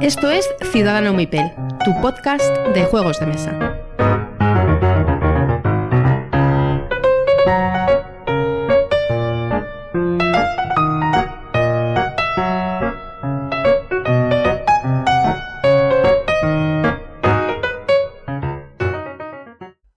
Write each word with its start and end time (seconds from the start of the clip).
Esto 0.00 0.30
es 0.30 0.46
Ciudadano 0.70 1.14
Mipel, 1.14 1.50
tu 1.84 1.98
podcast 2.02 2.54
de 2.74 2.84
juegos 2.84 3.18
de 3.20 3.26
mesa. 3.26 3.80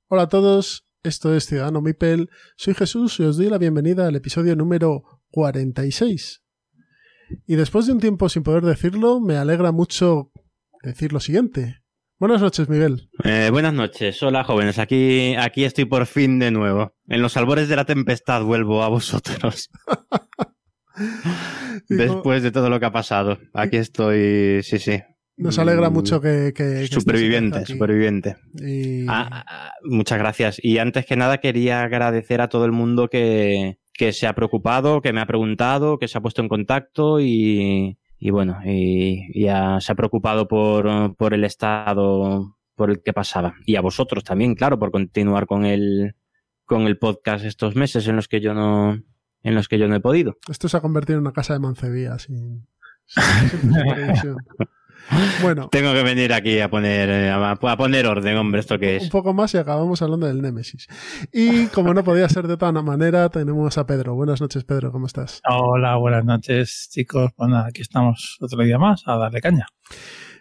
Hola 0.09 0.23
a 0.23 0.29
todos, 0.29 0.86
esto 1.07 1.33
es 1.33 1.45
Ciudadano 1.45 1.81
Mipel, 1.81 2.29
soy 2.57 2.73
Jesús 2.73 3.19
y 3.19 3.23
os 3.23 3.37
doy 3.37 3.49
la 3.49 3.57
bienvenida 3.57 4.07
al 4.07 4.15
episodio 4.17 4.57
número 4.57 5.03
46. 5.31 6.43
Y 7.45 7.55
después 7.55 7.87
de 7.87 7.93
un 7.93 7.99
tiempo 7.99 8.27
sin 8.27 8.43
poder 8.43 8.63
decirlo, 8.63 9.21
me 9.21 9.37
alegra 9.37 9.71
mucho 9.71 10.31
decir 10.83 11.13
lo 11.13 11.21
siguiente. 11.21 11.77
Buenas 12.19 12.41
noches, 12.41 12.67
Miguel. 12.67 13.09
Eh, 13.23 13.49
buenas 13.51 13.73
noches, 13.73 14.21
hola 14.21 14.43
jóvenes, 14.43 14.79
aquí, 14.79 15.35
aquí 15.35 15.63
estoy 15.63 15.85
por 15.85 16.05
fin 16.07 16.39
de 16.39 16.51
nuevo. 16.51 16.93
En 17.07 17.21
los 17.21 17.37
albores 17.37 17.69
de 17.69 17.77
la 17.77 17.85
tempestad 17.85 18.43
vuelvo 18.43 18.83
a 18.83 18.89
vosotros. 18.89 19.69
Después 21.87 22.43
de 22.43 22.51
todo 22.51 22.69
lo 22.69 22.81
que 22.81 22.85
ha 22.85 22.91
pasado. 22.91 23.39
Aquí 23.53 23.77
estoy, 23.77 24.61
sí, 24.63 24.79
sí. 24.79 24.99
Nos 25.37 25.59
alegra 25.59 25.89
mucho 25.89 26.19
que... 26.19 26.51
que, 26.55 26.63
que 26.81 26.87
superviviente, 26.87 27.65
superviviente. 27.65 28.37
Y- 28.59 29.05
Ah, 29.07 29.45
ah, 29.47 29.71
muchas 29.83 30.17
gracias. 30.17 30.59
Y 30.61 30.79
antes 30.79 31.05
que 31.05 31.15
nada 31.15 31.37
quería 31.37 31.83
agradecer 31.83 32.41
a 32.41 32.49
todo 32.49 32.65
el 32.65 32.71
mundo 32.71 33.07
que, 33.07 33.77
que 33.93 34.13
se 34.13 34.25
ha 34.27 34.33
preocupado, 34.33 35.01
que 35.01 35.13
me 35.13 35.21
ha 35.21 35.25
preguntado, 35.27 35.99
que 35.99 36.07
se 36.07 36.17
ha 36.17 36.21
puesto 36.21 36.41
en 36.41 36.47
contacto 36.49 37.19
y, 37.19 37.97
y 38.17 38.29
bueno, 38.31 38.57
y, 38.65 39.27
y 39.33 39.43
se 39.45 39.91
ha 39.91 39.95
preocupado 39.95 40.47
por, 40.47 41.15
por 41.15 41.33
el 41.35 41.43
estado 41.43 42.55
por 42.75 42.89
el 42.91 43.01
que 43.03 43.13
pasaba. 43.13 43.55
Y 43.65 43.75
a 43.75 43.81
vosotros 43.81 44.23
también, 44.23 44.55
claro, 44.55 44.77
por 44.79 44.91
continuar 44.91 45.45
con 45.47 45.65
el, 45.65 46.15
con 46.65 46.83
el 46.87 46.97
podcast 46.97 47.45
estos 47.45 47.75
meses 47.75 48.07
en 48.07 48.15
los 48.15 48.27
que 48.27 48.39
yo 48.41 48.53
no, 48.53 49.01
en 49.43 49.55
los 49.55 49.67
que 49.67 49.77
yo 49.79 49.87
no 49.87 49.95
he 49.95 49.99
podido. 49.99 50.37
Esto 50.49 50.67
se 50.69 50.77
ha 50.77 50.81
convertido 50.81 51.17
en 51.17 51.21
una 51.21 51.31
casa 51.33 51.53
de 51.53 51.59
mancebía 51.59 52.17
sin, 52.19 52.67
sin- 53.05 53.21
sin. 54.21 54.35
Bueno, 55.41 55.69
Tengo 55.71 55.93
que 55.93 56.03
venir 56.03 56.33
aquí 56.33 56.59
a 56.59 56.69
poner, 56.69 57.09
eh, 57.09 57.29
a, 57.29 57.51
a 57.51 57.77
poner 57.77 58.05
orden, 58.07 58.37
hombre, 58.37 58.59
esto 58.59 58.77
que 58.79 58.97
un 58.97 59.03
es. 59.03 59.09
poco 59.09 59.33
más 59.33 59.53
y 59.53 59.57
acabamos 59.57 60.01
hablando 60.01 60.27
del 60.27 60.41
Némesis. 60.41 60.87
Y 61.31 61.67
como 61.67 61.93
no 61.93 62.03
podía 62.03 62.27
ser 62.29 62.47
de 62.47 62.53
otra 62.55 62.71
manera, 62.71 63.29
tenemos 63.29 63.77
a 63.77 63.85
Pedro. 63.85 64.15
Buenas 64.15 64.41
noches, 64.41 64.63
Pedro, 64.63 64.91
¿cómo 64.91 65.05
estás? 65.07 65.41
Hola, 65.47 65.95
buenas 65.97 66.25
noches, 66.25 66.89
chicos. 66.91 67.31
Bueno, 67.37 67.57
aquí 67.59 67.81
estamos 67.81 68.37
otro 68.41 68.63
día 68.63 68.77
más 68.77 69.03
a 69.05 69.17
darle 69.17 69.41
caña. 69.41 69.67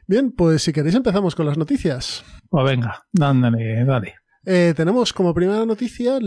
Bien, 0.06 0.32
pues 0.32 0.62
si 0.62 0.72
queréis 0.72 0.94
empezamos 0.94 1.34
con 1.34 1.46
las 1.46 1.58
noticias. 1.58 2.24
Pues 2.48 2.64
venga, 2.64 3.06
dándole, 3.12 3.84
dale. 3.84 4.14
Eh, 4.44 4.74
tenemos 4.76 5.12
como 5.12 5.34
primera 5.34 5.66
noticia 5.66 6.18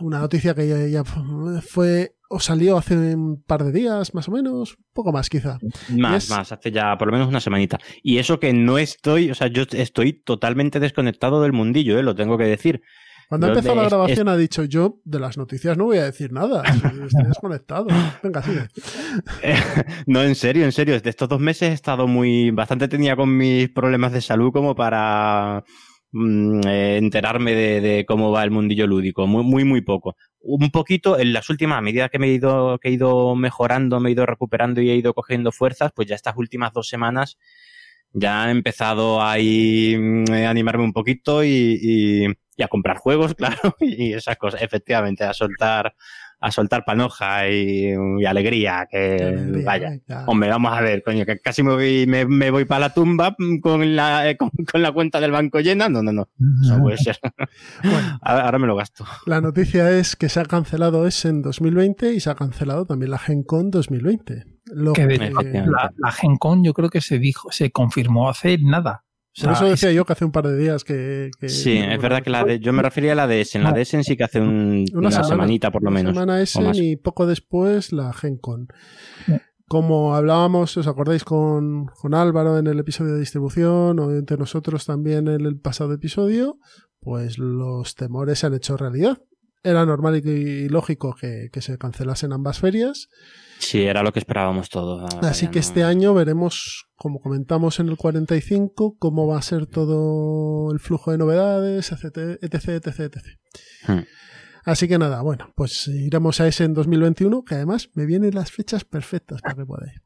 una 0.00 0.18
noticia 0.18 0.54
que 0.54 0.68
ya, 0.68 0.86
ya 0.86 1.02
fue 1.62 2.14
o 2.34 2.40
salió 2.40 2.76
hace 2.76 2.94
un 3.14 3.42
par 3.46 3.64
de 3.64 3.72
días, 3.72 4.14
más 4.14 4.28
o 4.28 4.32
menos, 4.32 4.76
poco 4.92 5.12
más 5.12 5.28
quizá. 5.30 5.58
Más, 5.96 6.24
es- 6.24 6.30
más, 6.30 6.50
hace 6.52 6.70
ya 6.72 6.96
por 6.98 7.08
lo 7.08 7.12
menos 7.12 7.28
una 7.28 7.40
semanita. 7.40 7.78
Y 8.02 8.18
eso 8.18 8.40
que 8.40 8.52
no 8.52 8.78
estoy, 8.78 9.30
o 9.30 9.34
sea, 9.34 9.46
yo 9.48 9.62
estoy 9.72 10.12
totalmente 10.12 10.80
desconectado 10.80 11.40
del 11.42 11.52
mundillo, 11.52 11.98
¿eh? 11.98 12.02
lo 12.02 12.14
tengo 12.14 12.36
que 12.38 12.44
decir. 12.44 12.82
Cuando 13.28 13.46
Lo 13.46 13.54
empezó 13.54 13.70
de- 13.74 13.82
la 13.82 13.88
grabación 13.88 14.28
ha 14.28 14.36
dicho 14.36 14.64
yo 14.64 15.00
de 15.04 15.18
las 15.18 15.38
noticias 15.38 15.78
no 15.78 15.84
voy 15.86 15.96
a 15.96 16.04
decir 16.04 16.30
nada, 16.30 16.62
estoy 17.08 17.24
desconectado. 17.26 17.86
Venga, 18.22 18.42
sigue. 18.42 18.68
no, 20.06 20.22
en 20.22 20.34
serio, 20.34 20.64
en 20.64 20.72
serio. 20.72 20.94
Desde 20.94 21.10
estos 21.10 21.28
dos 21.28 21.40
meses 21.40 21.70
he 21.70 21.72
estado 21.72 22.06
muy, 22.06 22.50
bastante 22.50 22.88
tenía 22.88 23.16
con 23.16 23.34
mis 23.36 23.68
problemas 23.70 24.12
de 24.12 24.20
salud 24.20 24.52
como 24.52 24.74
para 24.74 25.64
mm, 26.12 26.60
eh, 26.66 26.96
enterarme 26.98 27.54
de, 27.54 27.80
de 27.80 28.04
cómo 28.06 28.30
va 28.30 28.44
el 28.44 28.50
mundillo 28.50 28.86
lúdico. 28.86 29.26
Muy, 29.26 29.42
muy, 29.42 29.64
muy 29.64 29.80
poco. 29.80 30.16
Un 30.46 30.70
poquito 30.70 31.18
en 31.18 31.32
las 31.32 31.48
últimas, 31.48 31.78
a 31.78 31.80
medida 31.80 32.08
que 32.10 32.18
me 32.18 32.26
he 32.28 32.32
ido, 32.34 32.78
que 32.78 32.88
he 32.88 32.92
ido 32.92 33.34
mejorando, 33.34 33.98
me 34.00 34.10
he 34.10 34.12
ido 34.12 34.26
recuperando 34.26 34.80
y 34.82 34.90
he 34.90 34.96
ido 34.96 35.14
cogiendo 35.14 35.52
fuerzas, 35.52 35.90
pues 35.94 36.06
ya 36.08 36.14
estas 36.16 36.36
últimas 36.36 36.72
dos 36.72 36.86
semanas 36.88 37.38
ya 38.12 38.48
he 38.48 38.50
empezado 38.52 39.22
ahí 39.22 39.96
mm, 39.98 40.24
a 40.32 40.50
animarme 40.50 40.84
un 40.84 40.92
poquito 40.92 41.42
y- 41.44 42.26
y 42.56 42.62
a 42.62 42.68
comprar 42.68 42.98
juegos, 42.98 43.34
claro, 43.58 43.76
y 43.80 44.12
esas 44.12 44.36
cosas, 44.36 44.62
efectivamente, 44.62 45.24
a 45.24 45.32
soltar, 45.34 45.94
a 46.46 46.50
soltar 46.50 46.84
panoja 46.84 47.48
y, 47.48 47.92
y 48.18 48.24
alegría, 48.26 48.86
que 48.90 49.14
Alegría, 49.16 49.64
vaya. 49.64 49.90
venga. 49.90 50.24
Hombre, 50.26 50.48
vamos 50.50 50.72
a 50.76 50.80
ver, 50.82 51.02
coño, 51.02 51.24
que 51.24 51.38
casi 51.38 51.62
me 51.62 51.72
voy, 51.72 52.06
me, 52.06 52.26
me 52.26 52.50
voy 52.50 52.64
para 52.66 52.80
la 52.80 52.90
tumba 52.94 53.34
con 53.62 53.96
la, 53.96 54.28
eh, 54.28 54.36
con, 54.36 54.50
con 54.70 54.82
la 54.82 54.92
cuenta 54.92 55.20
del 55.20 55.30
banco 55.30 55.60
llena. 55.60 55.88
No, 55.88 56.02
no, 56.02 56.12
no. 56.12 56.28
Eso 56.62 56.78
puede 56.80 56.98
ser. 56.98 57.18
Bueno. 57.82 58.18
ahora, 58.22 58.58
me 58.58 58.66
lo 58.66 58.76
gasto. 58.76 59.04
La 59.26 59.40
noticia 59.40 59.90
es 59.90 60.16
que 60.16 60.28
se 60.28 60.40
ha 60.40 60.44
cancelado 60.44 61.06
ese 61.06 61.28
en 61.28 61.42
2020 61.42 62.12
y 62.12 62.20
se 62.20 62.30
ha 62.30 62.34
cancelado 62.34 62.84
también 62.86 63.10
la 63.10 63.18
Gen 63.18 63.42
Con 63.42 63.70
2020. 63.70 64.44
Lo 64.66 64.92
Que 64.94 65.06
de 65.06 65.18
que- 65.18 65.30
la, 65.30 65.92
la 65.96 66.10
Gen 66.12 66.36
Con 66.36 66.64
yo 66.64 66.72
creo 66.74 66.88
que 66.90 67.00
se 67.00 67.18
dijo, 67.18 67.50
se 67.52 67.70
confirmó 67.70 68.28
hace 68.28 68.58
nada. 68.58 69.03
O 69.36 69.40
sea, 69.40 69.48
por 69.50 69.56
eso 69.56 69.66
decía 69.66 69.88
es- 69.90 69.96
yo 69.96 70.04
que 70.04 70.12
hace 70.12 70.24
un 70.24 70.30
par 70.32 70.46
de 70.46 70.56
días 70.56 70.84
que... 70.84 71.30
que- 71.40 71.48
Sí, 71.48 71.76
es 71.76 72.00
verdad 72.00 72.22
que 72.22 72.30
la 72.30 72.44
de, 72.44 72.60
yo 72.60 72.72
me 72.72 72.82
refería 72.82 73.12
a 73.12 73.14
la 73.16 73.26
de 73.26 73.44
En 73.54 73.62
la 73.64 73.72
de 73.72 73.82
Essen 73.82 74.04
sí 74.04 74.16
que 74.16 74.22
hace 74.24 74.40
un- 74.40 74.84
Una 74.92 74.98
una, 75.00 75.10
semana. 75.10 75.28
semanita 75.28 75.70
por 75.72 75.82
lo 75.82 75.88
Una 75.90 75.98
menos. 75.98 76.12
semana 76.14 76.40
ese 76.40 76.58
o 76.60 76.62
más. 76.62 76.78
y 76.78 76.96
poco 76.96 77.26
después 77.26 77.92
la 77.92 78.12
Gen 78.12 78.38
Con. 78.38 78.68
Como 79.66 80.14
hablábamos, 80.14 80.76
¿os 80.76 80.86
acordáis 80.86 81.24
con, 81.24 81.86
con 81.86 82.14
Álvaro 82.14 82.58
en 82.58 82.66
el 82.66 82.78
episodio 82.78 83.14
de 83.14 83.20
distribución 83.20 83.98
o 83.98 84.10
entre 84.12 84.36
nosotros 84.36 84.84
también 84.84 85.26
en 85.26 85.40
el 85.46 85.58
pasado 85.58 85.94
episodio? 85.94 86.58
Pues 87.00 87.38
los 87.38 87.94
temores 87.94 88.38
se 88.38 88.46
han 88.46 88.54
hecho 88.54 88.76
realidad. 88.76 89.18
Era 89.62 89.86
normal 89.86 90.20
y, 90.22 90.68
lógico 90.68 91.16
que, 91.18 91.48
que 91.50 91.62
se 91.62 91.78
cancelasen 91.78 92.34
ambas 92.34 92.60
ferias. 92.60 93.08
Sí, 93.58 93.82
era 93.84 94.02
lo 94.02 94.12
que 94.12 94.18
esperábamos 94.18 94.68
todos. 94.68 95.10
Así 95.22 95.46
que 95.48 95.54
no- 95.56 95.60
este 95.60 95.82
año 95.84 96.12
veremos, 96.12 96.86
como 96.96 97.20
comentamos 97.20 97.80
en 97.80 97.88
el 97.88 97.96
45, 97.96 98.96
cómo 98.98 99.26
va 99.26 99.38
a 99.38 99.42
ser 99.42 99.66
todo 99.66 100.72
el 100.72 100.78
flujo 100.80 101.10
de 101.12 101.18
novedades, 101.18 101.90
etc, 101.92 102.38
etc, 102.42 102.68
etc, 102.68 102.86
etc. 103.00 103.16
Hmm. 103.88 104.00
Así 104.66 104.88
que 104.88 104.98
nada, 104.98 105.20
bueno, 105.20 105.52
pues 105.56 105.88
iremos 105.88 106.40
a 106.40 106.46
ese 106.48 106.64
en 106.64 106.72
2021, 106.72 107.44
que 107.44 107.54
además 107.56 107.90
me 107.94 108.06
vienen 108.06 108.34
las 108.34 108.50
fechas 108.50 108.84
perfectas 108.84 109.42
para 109.42 109.56
que 109.56 109.66
podáis. 109.66 110.00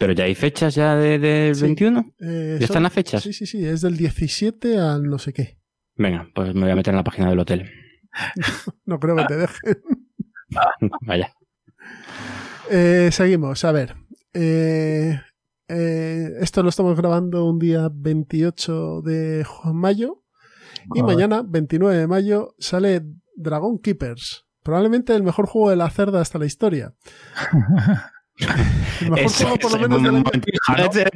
Pero 0.00 0.12
ya 0.14 0.24
hay 0.24 0.34
fechas 0.34 0.74
ya 0.74 0.96
de- 0.96 1.18
del 1.20 1.54
Sí. 1.54 1.62
21. 1.62 2.12
Eh, 2.18 2.56
¿Ya 2.58 2.58
son- 2.58 2.62
están 2.64 2.82
las 2.82 2.92
fechas? 2.92 3.22
Sí, 3.22 3.32
sí, 3.32 3.46
sí, 3.46 3.64
es 3.64 3.82
del 3.82 3.96
17 3.96 4.78
al 4.78 5.04
no 5.04 5.18
sé 5.20 5.32
qué. 5.32 5.58
Venga, 5.94 6.28
pues 6.34 6.54
me 6.54 6.62
voy 6.62 6.70
a 6.70 6.74
meter 6.76 6.92
en 6.92 6.96
la 6.96 7.04
página 7.04 7.28
del 7.30 7.38
hotel. 7.38 7.70
No 8.84 8.98
creo 8.98 9.14
que 9.14 9.24
te 9.26 9.36
dejen. 9.36 9.82
Vaya. 11.02 11.32
Eh, 12.70 13.10
seguimos, 13.12 13.64
a 13.64 13.70
ver. 13.72 13.94
Eh, 14.32 15.20
eh, 15.70 16.34
esto 16.40 16.62
lo 16.62 16.68
estamos 16.68 16.96
grabando 16.96 17.44
un 17.46 17.58
día 17.58 17.88
28 17.92 19.02
de 19.02 19.44
mayo. 19.72 20.22
Y 20.94 21.02
mañana, 21.02 21.42
29 21.46 21.96
de 21.96 22.06
mayo, 22.06 22.54
sale 22.58 23.02
Dragon 23.36 23.78
Keepers. 23.78 24.46
Probablemente 24.62 25.14
el 25.14 25.22
mejor 25.22 25.46
juego 25.46 25.70
de 25.70 25.76
la 25.76 25.90
cerda 25.90 26.20
hasta 26.20 26.38
la 26.38 26.46
historia. 26.46 26.94
El 29.02 29.10
mejor 29.10 29.30
juego, 29.32 29.56
por 29.56 29.72
lo 29.72 29.78
menos, 29.88 30.00
momento. 30.00 30.30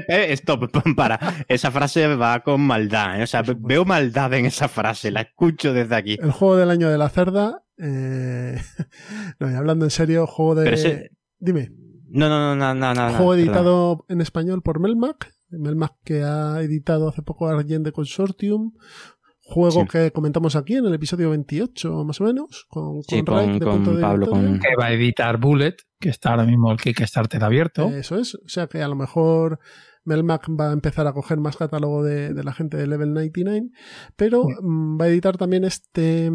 Eh, 0.09 0.33
Stop, 0.33 0.71
para. 0.97 1.19
Esa 1.49 1.71
frase 1.71 2.07
va 2.17 2.41
con 2.41 2.61
maldad. 2.61 3.19
¿eh? 3.19 3.23
O 3.23 3.27
sea, 3.27 3.43
veo 3.43 3.85
maldad 3.87 4.35
en 4.35 4.45
esa 4.47 4.69
frase. 4.69 5.11
La 5.11 5.23
escucho 5.23 5.73
desde 5.73 5.97
aquí. 5.97 6.19
El 6.21 6.33
juego 6.33 6.57
del 6.57 6.71
año 6.71 6.91
de 6.91 6.99
la 6.99 7.09
cerda. 7.09 7.63
eh, 7.79 8.61
no, 9.41 9.51
y 9.51 9.55
hablando 9.55 9.87
en 9.87 9.91
serio, 9.91 10.27
juego 10.27 10.55
de. 10.57 10.75
Ese- 10.75 11.11
Dime. 11.39 11.73
No, 12.15 12.29
no, 12.29 12.55
no, 12.55 12.75
no, 12.75 12.75
no. 12.75 12.95
no, 12.95 13.11
juego 13.17 13.33
perdón. 13.33 13.39
editado 13.39 14.05
en 14.09 14.21
español 14.21 14.63
por 14.63 14.81
Melmac. 14.81 15.33
Melmac 15.51 15.95
que 16.05 16.23
ha 16.23 16.61
editado 16.63 17.09
hace 17.09 17.23
poco 17.23 17.49
Argent 17.49 17.85
de 17.85 17.93
Consortium. 17.93 18.73
Juego 19.47 19.83
Sí. 19.83 19.89
que 19.89 20.11
comentamos 20.11 20.57
aquí 20.57 20.77
en 20.77 20.87
el 20.87 20.95
episodio 20.95 21.29
28, 21.31 22.05
más 22.05 22.21
o 22.21 22.25
menos. 22.25 22.65
Con, 22.69 23.03
Sí, 23.03 23.23
con 23.23 23.35
Raik 23.37 23.51
con, 23.51 23.59
de 23.59 23.65
con 23.67 23.75
Punto 23.77 23.95
de 23.97 24.01
Pablo, 24.03 24.27
con... 24.29 24.59
que 24.59 24.75
va 24.81 24.87
a 24.87 24.93
editar 24.93 25.39
Bullet, 25.39 25.77
que 26.01 26.09
está 26.09 26.31
ahora 26.31 26.45
mismo 26.45 26.73
el 26.73 26.79
Kickstarter 26.79 27.45
abierto. 27.45 27.89
Eso 27.89 28.17
es. 28.17 28.37
O 28.37 28.49
sea 28.49 28.69
que 28.69 28.81
a 28.83 28.89
lo 28.89 28.95
mejor 28.97 29.59
Melmac 30.05 30.49
va 30.51 30.71
a 30.71 30.73
empezar 30.73 31.07
a 31.07 31.13
coger 31.13 31.39
más 31.39 31.57
catálogo 31.57 32.03
de, 32.05 32.35
de 32.35 32.45
la 32.45 32.53
gente 32.53 32.77
de 32.77 32.87
Level 32.87 33.13
99. 33.15 33.71
Pero 34.17 34.43
Sí. 34.47 34.55
mm, 34.63 35.01
va 35.01 35.05
a 35.07 35.09
editar 35.09 35.37
también 35.37 35.65
este 35.65 36.31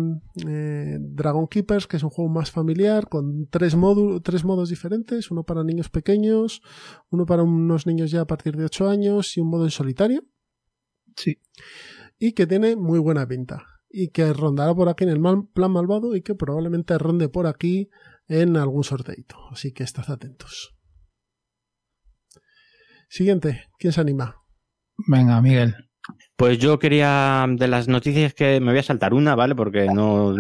eh, 0.47 0.97
Dragon 0.99 1.47
Keepers, 1.47 1.87
que 1.87 1.97
es 1.97 2.03
un 2.03 2.09
juego 2.09 2.31
más 2.31 2.51
familiar, 2.51 3.07
con 3.09 3.47
tres 3.49 3.75
modos 3.75 4.69
diferentes. 4.69 5.29
Uno 5.31 5.43
para 5.43 5.63
niños 5.63 5.89
pequeños, 5.89 6.61
uno 7.09 7.25
para 7.25 7.43
unos 7.43 7.85
niños 7.87 8.11
ya 8.11 8.21
a 8.21 8.27
partir 8.27 8.55
de 8.57 8.65
8 8.65 8.89
años 8.89 9.37
y 9.37 9.41
un 9.41 9.49
modo 9.49 9.65
en 9.65 9.71
solitario. 9.71 10.23
Sí. 11.15 11.37
Y 12.17 12.33
que 12.33 12.47
tiene 12.47 12.75
muy 12.75 12.99
buena 12.99 13.27
pinta. 13.27 13.65
Y 13.91 14.09
que 14.09 14.33
rondará 14.33 14.73
por 14.75 14.87
aquí 14.89 15.03
en 15.03 15.09
el 15.09 15.19
mal- 15.19 15.47
plan 15.53 15.71
malvado 15.71 16.15
y 16.15 16.21
que 16.21 16.35
probablemente 16.35 16.97
ronde 16.97 17.29
por 17.29 17.47
aquí 17.47 17.89
en 18.27 18.55
algún 18.57 18.83
sorteito. 18.83 19.35
Así 19.51 19.73
que 19.73 19.83
estad 19.83 20.09
atentos. 20.11 20.75
Siguiente, 23.09 23.63
¿quién 23.79 23.91
se 23.91 24.01
anima? 24.01 24.35
Venga, 25.07 25.41
Miguel. 25.41 25.75
Pues 26.35 26.59
yo 26.59 26.77
quería, 26.77 27.45
de 27.49 27.67
las 27.67 27.87
noticias 27.87 28.33
que 28.35 28.59
me 28.59 28.71
voy 28.71 28.79
a 28.79 28.83
saltar 28.83 29.15
una, 29.15 29.35
¿vale? 29.35 29.55
Porque 29.55 29.87
no 29.87 30.35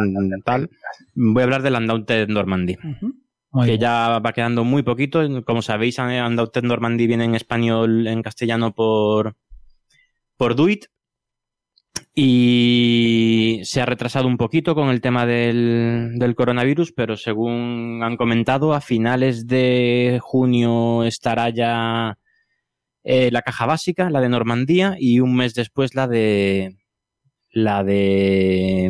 tal. 0.45 0.69
Voy 1.15 1.41
a 1.41 1.43
hablar 1.43 1.63
del 1.63 1.75
Undaunted 1.75 2.27
Normandy. 2.29 2.77
Muy 3.51 3.65
que 3.65 3.71
bien. 3.71 3.81
ya 3.81 4.19
va 4.19 4.33
quedando 4.33 4.63
muy 4.63 4.83
poquito. 4.83 5.21
Como 5.43 5.63
sabéis, 5.63 5.97
Undaunted 5.97 6.63
Normandy 6.63 7.07
viene 7.07 7.25
en 7.25 7.35
español, 7.35 8.05
en 8.05 8.21
castellano 8.21 8.73
por, 8.73 9.35
por 10.37 10.55
Duit. 10.55 10.85
Y 12.13 13.61
se 13.63 13.81
ha 13.81 13.85
retrasado 13.85 14.27
un 14.27 14.37
poquito 14.37 14.75
con 14.75 14.89
el 14.89 15.01
tema 15.01 15.25
del, 15.25 16.13
del 16.17 16.35
coronavirus, 16.35 16.91
pero 16.91 17.17
según 17.17 18.01
han 18.03 18.15
comentado, 18.15 18.73
a 18.73 18.81
finales 18.81 19.47
de 19.47 20.19
junio 20.21 21.03
estará 21.03 21.49
ya 21.49 22.18
eh, 23.03 23.29
la 23.31 23.41
caja 23.41 23.65
básica, 23.65 24.09
la 24.09 24.21
de 24.21 24.29
Normandía, 24.29 24.95
y 24.99 25.19
un 25.19 25.35
mes 25.35 25.53
después 25.53 25.95
la 25.95 26.07
de. 26.07 26.75
La 27.51 27.83
de. 27.83 28.89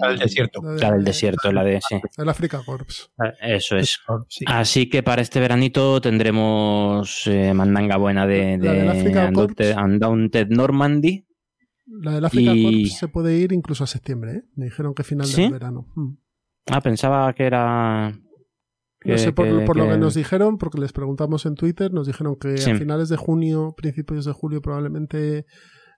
La 0.00 0.08
del 0.08 0.18
desierto. 0.20 0.62
La 0.62 0.92
del 0.92 1.04
desierto, 1.04 1.52
la 1.52 1.62
de. 1.64 1.80
Sí, 1.86 1.96
El 2.16 2.28
Africa 2.28 2.62
Corps. 2.64 3.10
eso 3.42 3.76
es. 3.76 3.98
Sí. 4.28 4.44
Así 4.48 4.88
que 4.88 5.02
para 5.02 5.20
este 5.20 5.38
veranito 5.40 6.00
tendremos 6.00 7.26
eh, 7.26 7.52
mandanga 7.52 7.96
buena 7.98 8.26
de, 8.26 8.56
de 8.58 9.26
Undaunted, 9.28 9.76
Undaunted 9.76 10.48
Normandy. 10.48 11.26
La 11.86 12.12
del 12.12 12.24
Africa 12.24 12.52
Y- 12.54 12.62
Corps 12.84 12.98
se 12.98 13.08
puede 13.08 13.36
ir 13.36 13.52
incluso 13.52 13.84
a 13.84 13.86
septiembre, 13.86 14.32
¿eh? 14.32 14.42
Me 14.56 14.66
dijeron 14.66 14.94
que 14.94 15.02
final 15.04 15.26
¿Sí? 15.26 15.42
del 15.42 15.52
verano. 15.52 15.86
Mm. 15.94 16.12
Ah, 16.70 16.80
pensaba 16.80 17.32
que 17.34 17.44
era. 17.44 18.18
No 19.04 19.16
sé 19.18 19.32
por, 19.32 19.46
que- 19.46 19.64
por 19.64 19.76
lo 19.76 19.88
que- 19.88 19.96
nos 19.98 20.14
dijeron, 20.14 20.58
porque 20.58 20.78
les 20.78 20.92
preguntamos 20.92 21.46
en 21.46 21.54
Twitter, 21.54 21.92
nos 21.92 22.06
dijeron 22.06 22.36
que 22.36 22.58
Sí. 22.58 22.70
a 22.70 22.76
finales 22.76 23.08
de 23.08 23.16
junio, 23.16 23.74
principios 23.76 24.24
de 24.26 24.32
julio 24.32 24.60
probablemente 24.60 25.46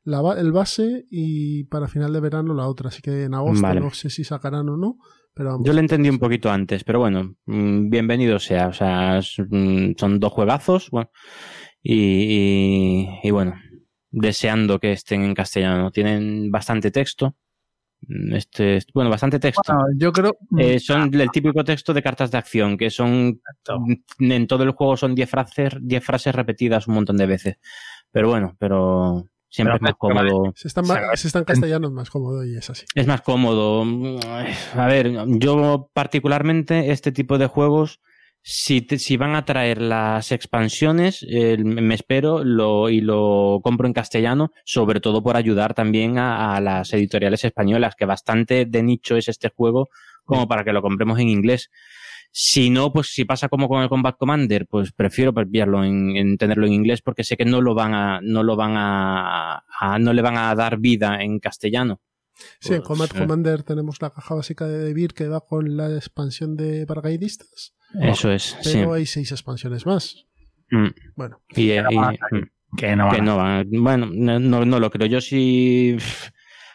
la 0.05 0.21
el 0.39 0.51
base 0.53 1.05
y 1.11 1.65
para 1.65 1.87
final 1.89 2.13
de 2.13 2.21
verano 2.21 2.55
la 2.55 2.67
otra. 2.69 2.89
Así 2.89 3.03
que 3.03 3.25
en 3.25 3.35
agosto 3.35 3.63
Vale. 3.63 3.81
no 3.81 3.91
sé 3.91 4.11
si 4.11 4.25
sacarán 4.25 4.69
o 4.69 4.77
no, 4.77 4.97
pero 5.35 5.51
vamos. 5.51 5.67
Yo 5.67 5.73
le 5.73 5.81
entendí 5.81 6.09
un 6.11 6.19
poquito 6.19 6.51
antes, 6.51 6.85
pero 6.85 6.99
bueno, 7.01 7.35
mm, 7.47 7.89
bienvenido 7.89 8.39
sea. 8.39 8.69
O 8.69 8.73
sea, 8.73 9.21
mm, 9.49 9.93
son 9.97 10.19
dos 10.21 10.33
juegazos. 10.33 10.89
Bueno, 10.91 11.11
y, 11.83 11.95
y- 11.95 13.09
y 13.23 13.31
bueno, 13.31 13.55
deseando 14.11 14.79
que 14.79 14.93
estén 14.93 15.23
en 15.23 15.35
castellano. 15.35 15.91
Tienen 15.91 16.51
bastante 16.51 16.91
texto. 16.91 17.37
Mm, 18.09 18.35
Este, 18.35 18.81
bueno, 18.95 19.11
bastante 19.11 19.39
texto. 19.39 19.63
Bueno, 19.67 19.85
yo 19.97 20.13
creo. 20.13 20.37
Eh, 20.59 20.79
son 20.81 21.13
el 21.15 21.31
típico 21.31 21.63
texto 21.65 21.95
de 21.95 22.03
cartas 22.03 22.31
de 22.31 22.39
acción, 22.39 22.77
que 22.77 22.91
son 22.91 23.41
mm, 24.19 24.33
en 24.33 24.47
todo 24.47 24.65
el 24.65 24.71
juego 24.73 24.97
son 24.97 25.15
10 25.15 25.31
frases, 25.31 25.75
10 25.81 26.05
frases 26.05 26.35
repetidas 26.35 26.87
un 26.89 26.95
montón 26.95 27.17
de 27.17 27.27
veces. 27.27 27.57
Pero 28.11 28.29
bueno, 28.29 28.57
pero 28.59 29.27
siempre 29.49 29.75
Pero 29.75 29.77
es 29.77 29.83
más 29.83 29.95
cómodo. 29.99 30.53
Si 30.57 30.69
está, 30.69 30.81
en 30.81 30.87
ma- 30.89 31.17
si 31.17 31.27
está 31.29 31.39
en 31.39 31.45
castellano 31.45 31.87
es 31.89 31.93
más 31.95 32.11
cómodo 32.11 32.45
y 32.45 32.57
es 32.57 32.69
así. 32.71 32.85
Es 32.95 33.07
más 33.07 33.23
cómodo. 33.23 33.85
A 34.75 34.87
ver, 34.87 35.13
yo 35.39 35.91
particularmente 35.93 36.91
este 36.91 37.13
tipo 37.13 37.39
de 37.39 37.47
juegos, 37.47 38.01
si, 38.43 38.83
te- 38.83 38.99
si 38.99 39.17
van 39.17 39.35
a 39.37 39.45
traer 39.45 39.81
las 39.81 40.33
expansiones, 40.33 41.25
eh, 41.29 41.57
me 41.59 41.95
espero 41.95 42.43
lo, 42.45 42.89
y 42.91 43.01
lo 43.01 43.61
compro 43.63 43.87
en 43.87 43.93
castellano, 43.93 44.53
sobre 44.65 45.01
todo 45.01 45.23
por 45.23 45.37
ayudar 45.37 45.75
también 45.75 46.19
a, 46.19 46.57
a 46.57 46.61
las 46.61 46.93
editoriales 46.93 47.45
españolas, 47.45 47.95
que 47.95 48.05
bastante 48.05 48.65
de 48.67 48.83
nicho 48.83 49.17
es 49.17 49.29
este 49.29 49.49
juego 49.49 49.91
como 50.25 50.47
para 50.49 50.65
que 50.65 50.73
lo 50.73 50.83
compremos 50.83 51.19
en 51.19 51.29
inglés. 51.29 51.71
Si 52.35 52.71
no, 52.71 52.93
pues 52.93 53.09
si 53.13 53.25
pasa 53.27 53.49
como 53.49 53.69
con 53.69 53.83
el 53.83 53.89
Combat 53.91 54.17
Commander, 54.17 54.67
pues 54.67 54.91
prefiero 54.93 55.35
pillarlo 55.35 55.85
en, 55.85 56.17
en 56.17 56.39
tenerlo 56.39 56.67
en 56.67 56.73
inglés 56.73 57.03
porque 57.03 57.25
sé 57.25 57.37
que 57.37 57.45
no 57.45 57.61
lo 57.61 57.75
van 57.75 57.93
a, 57.95 58.21
no 58.23 58.43
lo 58.43 58.57
van 58.57 58.73
a, 58.77 59.63
a- 59.79 59.99
no 59.99 60.13
le 60.13 60.23
van 60.23 60.39
a 60.39 60.55
dar 60.55 60.79
vida 60.79 61.23
en 61.23 61.39
castellano. 61.41 62.01
Sí, 62.61 62.73
en 62.75 62.79
Pues, 62.79 62.89
Combat 62.89 63.15
eh. 63.15 63.19
Commander 63.19 63.63
tenemos 63.63 64.01
la 64.01 64.11
caja 64.11 64.35
básica 64.35 64.67
de 64.67 64.79
Devir 64.79 65.13
que 65.13 65.29
va 65.29 65.43
con 65.43 65.77
la 65.77 65.95
expansión 65.95 66.57
de 66.57 66.87
paracaidistas, 66.87 67.75
Eso 68.01 68.31
es, 68.33 68.57
sí. 68.61 68.71
pero 68.79 68.95
hay 68.95 69.07
seis 69.07 69.31
expansiones 69.33 69.85
más. 69.87 70.27
Mm. 70.71 70.87
Bueno, 71.17 71.41
Y, 71.55 71.73
y- 71.73 71.81
mm, 71.81 72.77
Que 72.77 72.97
no, 72.97 73.11
que 73.11 73.19
van 73.19 73.21
a- 73.21 73.25
no 73.25 73.37
van. 73.37 73.67
Bueno, 73.71 74.09
no, 74.13 74.39
no, 74.41 74.65
no 74.65 74.81
lo 74.81 74.91
creo. 74.91 75.07
Yo 75.07 75.21
sí. 75.21 75.97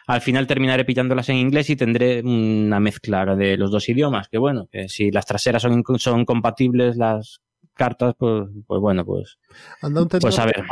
Al 0.06 0.20
final 0.22 0.46
terminaré 0.46 0.84
pillándolas 0.86 1.28
en 1.28 1.36
inglés 1.36 1.68
y 1.68 1.76
tendré 1.76 2.22
una 2.22 2.80
mezcla 2.80 3.26
de 3.36 3.56
los 3.58 3.70
dos 3.70 3.88
idiomas. 3.88 4.28
Que 4.28 4.38
bueno, 4.38 4.68
que 4.72 4.88
si 4.88 5.10
las 5.10 5.26
traseras 5.26 5.60
son, 5.62 5.82
son 5.98 6.24
compatibles, 6.24 6.96
las 6.96 7.40
cartas, 7.74 8.14
pues, 8.18 8.48
pues 8.66 8.80
bueno, 8.80 9.04
pues, 9.04 9.38
Undaunted, 9.82 10.20
pues 10.20 10.38
a 10.38 10.46
ver. 10.46 10.64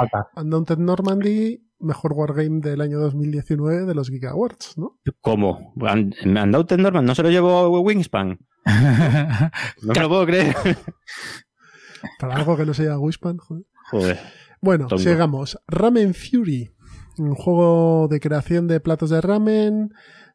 Normandy, 0.78 1.60
mejor 1.78 2.12
wargame 2.14 2.60
del 2.60 2.80
año 2.80 2.98
2019 2.98 3.86
de 3.86 3.94
los 3.94 4.10
Geek 4.10 4.24
Awards, 4.24 4.76
¿no? 4.78 4.98
¿Cómo? 5.20 5.74
¿Han, 5.82 6.12
han 6.36 6.52
dado 6.52 6.66
Ted 6.66 6.78
Norman? 6.78 7.04
¿No 7.04 7.14
se 7.14 7.22
lo 7.22 7.30
llevó 7.30 7.68
Wingspan? 7.80 8.38
No 9.82 9.92
me 9.94 10.00
lo 10.00 10.08
puedo 10.08 10.26
creer. 10.26 10.56
Para 12.18 12.36
algo 12.36 12.56
que 12.56 12.66
no 12.66 12.74
sea 12.74 12.98
Wispan, 12.98 13.38
joder. 13.38 13.64
Joder. 13.90 14.18
Bueno, 14.60 14.86
Tongo. 14.86 15.02
sigamos. 15.02 15.58
Ramen 15.66 16.14
Fury, 16.14 16.74
un 17.18 17.34
juego 17.34 18.08
de 18.08 18.20
creación 18.20 18.66
de 18.66 18.80
platos 18.80 19.10
de 19.10 19.20
ramen 19.20 19.90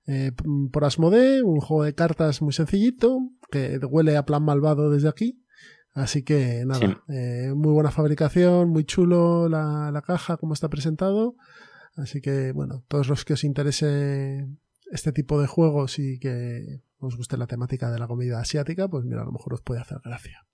eh, 0.07 0.31
por 0.71 0.85
Asmodee, 0.85 1.43
un 1.43 1.59
juego 1.59 1.83
de 1.83 1.93
cartas 1.93 2.41
muy 2.41 2.53
sencillito, 2.53 3.19
que 3.51 3.79
huele 3.89 4.17
a 4.17 4.25
plan 4.25 4.43
malvado 4.43 4.89
desde 4.89 5.09
aquí. 5.09 5.40
Así 5.93 6.23
que 6.23 6.63
nada, 6.65 6.79
Sí. 6.79 6.93
eh, 7.09 7.51
muy 7.55 7.73
buena 7.73 7.91
fabricación, 7.91 8.69
muy 8.69 8.85
chulo 8.85 9.49
la, 9.49 9.91
la 9.91 10.01
caja, 10.01 10.37
como 10.37 10.53
está 10.53 10.69
presentado. 10.69 11.35
Así 11.95 12.21
que 12.21 12.51
bueno, 12.53 12.83
todos 12.87 13.09
los 13.09 13.25
que 13.25 13.33
os 13.33 13.43
interese 13.43 14.47
este 14.91 15.11
tipo 15.11 15.41
de 15.41 15.47
juegos 15.47 15.99
y 15.99 16.19
que 16.19 16.81
os 16.99 17.17
guste 17.17 17.35
la 17.37 17.47
temática 17.47 17.91
de 17.91 17.99
la 17.99 18.07
comida 18.07 18.39
asiática, 18.39 18.87
pues 18.87 19.03
mira, 19.05 19.21
a 19.21 19.25
lo 19.25 19.31
mejor 19.31 19.53
os 19.55 19.61
puede 19.61 19.81
hacer 19.81 19.97
gracia. 20.03 20.45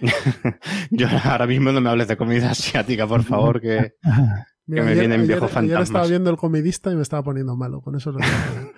Yo 0.90 1.06
ahora 1.24 1.46
mismo 1.46 1.72
no 1.72 1.80
me 1.80 1.88
hables 1.88 2.08
de 2.08 2.16
comida 2.18 2.50
asiática, 2.50 3.06
por 3.06 3.22
favor, 3.24 3.60
que. 3.60 3.94
Mira, 4.66 4.82
me 4.84 4.90
ayer, 4.90 5.00
vienen 5.00 5.20
ayer- 5.20 5.28
viejos 5.28 5.50
ayer 5.50 5.54
fantasmas. 5.54 5.88
estaba 5.88 6.06
viendo 6.08 6.30
el 6.30 6.36
comidista 6.36 6.90
y 6.92 6.96
me 6.96 7.02
estaba 7.02 7.22
poniendo 7.22 7.56
malo, 7.56 7.80
con 7.80 7.94
eso 7.96 8.12
lo. 8.12 8.18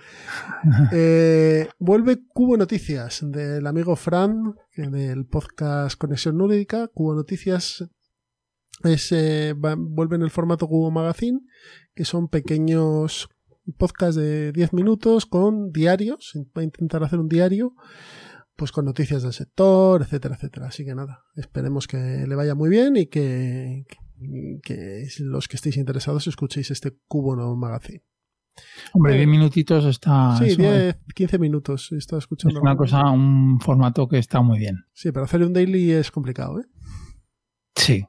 Eh, 0.92 1.68
vuelve 1.78 2.20
Cubo 2.26 2.56
Noticias 2.56 3.20
del 3.22 3.66
amigo 3.66 3.96
Fran, 3.96 4.54
que 4.72 4.82
del 4.88 5.26
podcast 5.26 5.98
Conexión 5.98 6.36
Núrica. 6.36 6.88
Cubo 6.88 7.14
Noticias 7.14 7.84
es, 8.84 9.12
eh, 9.12 9.54
va- 9.54 9.76
vuelve 9.78 10.16
en 10.16 10.22
el 10.22 10.30
formato 10.30 10.66
Cubo 10.66 10.90
Magazine, 10.90 11.40
que 11.94 12.04
son 12.04 12.28
pequeños 12.28 13.28
podcasts 13.76 14.16
de 14.16 14.52
10 14.52 14.72
minutos 14.72 15.26
con 15.26 15.70
diarios. 15.70 16.32
Va 16.56 16.62
a 16.62 16.64
intentar 16.64 17.02
hacer 17.04 17.18
un 17.18 17.28
diario 17.28 17.74
pues 18.56 18.72
con 18.72 18.84
noticias 18.86 19.22
del 19.22 19.32
sector, 19.32 20.02
etcétera, 20.02 20.34
etcétera. 20.34 20.66
Así 20.66 20.84
que 20.84 20.92
nada, 20.94 21.22
esperemos 21.36 21.86
que 21.86 22.24
le 22.26 22.34
vaya 22.34 22.56
muy 22.56 22.68
bien 22.68 22.96
y 22.96 23.06
que, 23.06 23.84
que 24.62 25.06
los 25.20 25.48
que 25.48 25.56
estéis 25.56 25.76
interesados 25.76 26.26
escuchéis 26.26 26.70
este 26.70 26.96
Cubo 27.06 27.36
No 27.36 27.54
Magazine. 27.56 28.02
Hombre, 28.92 29.14
10 29.14 29.28
minutitos 29.28 29.84
está. 29.84 30.36
sí, 30.38 30.46
eso 30.46 30.62
10, 30.62 30.96
15 31.14 31.38
minutos. 31.38 31.92
He 31.92 31.96
estado 31.96 32.18
es 32.18 32.24
escuchando. 32.24 32.60
una 32.60 32.76
cosa, 32.76 33.08
un 33.10 33.60
formato 33.60 34.08
que 34.08 34.18
está 34.18 34.40
muy 34.40 34.58
bien. 34.58 34.84
Sí, 34.92 35.12
pero 35.12 35.24
hacer 35.24 35.42
un 35.42 35.52
daily 35.52 35.92
es 35.92 36.10
complicado, 36.10 36.60
¿eh? 36.60 36.64
Sí. 37.76 38.04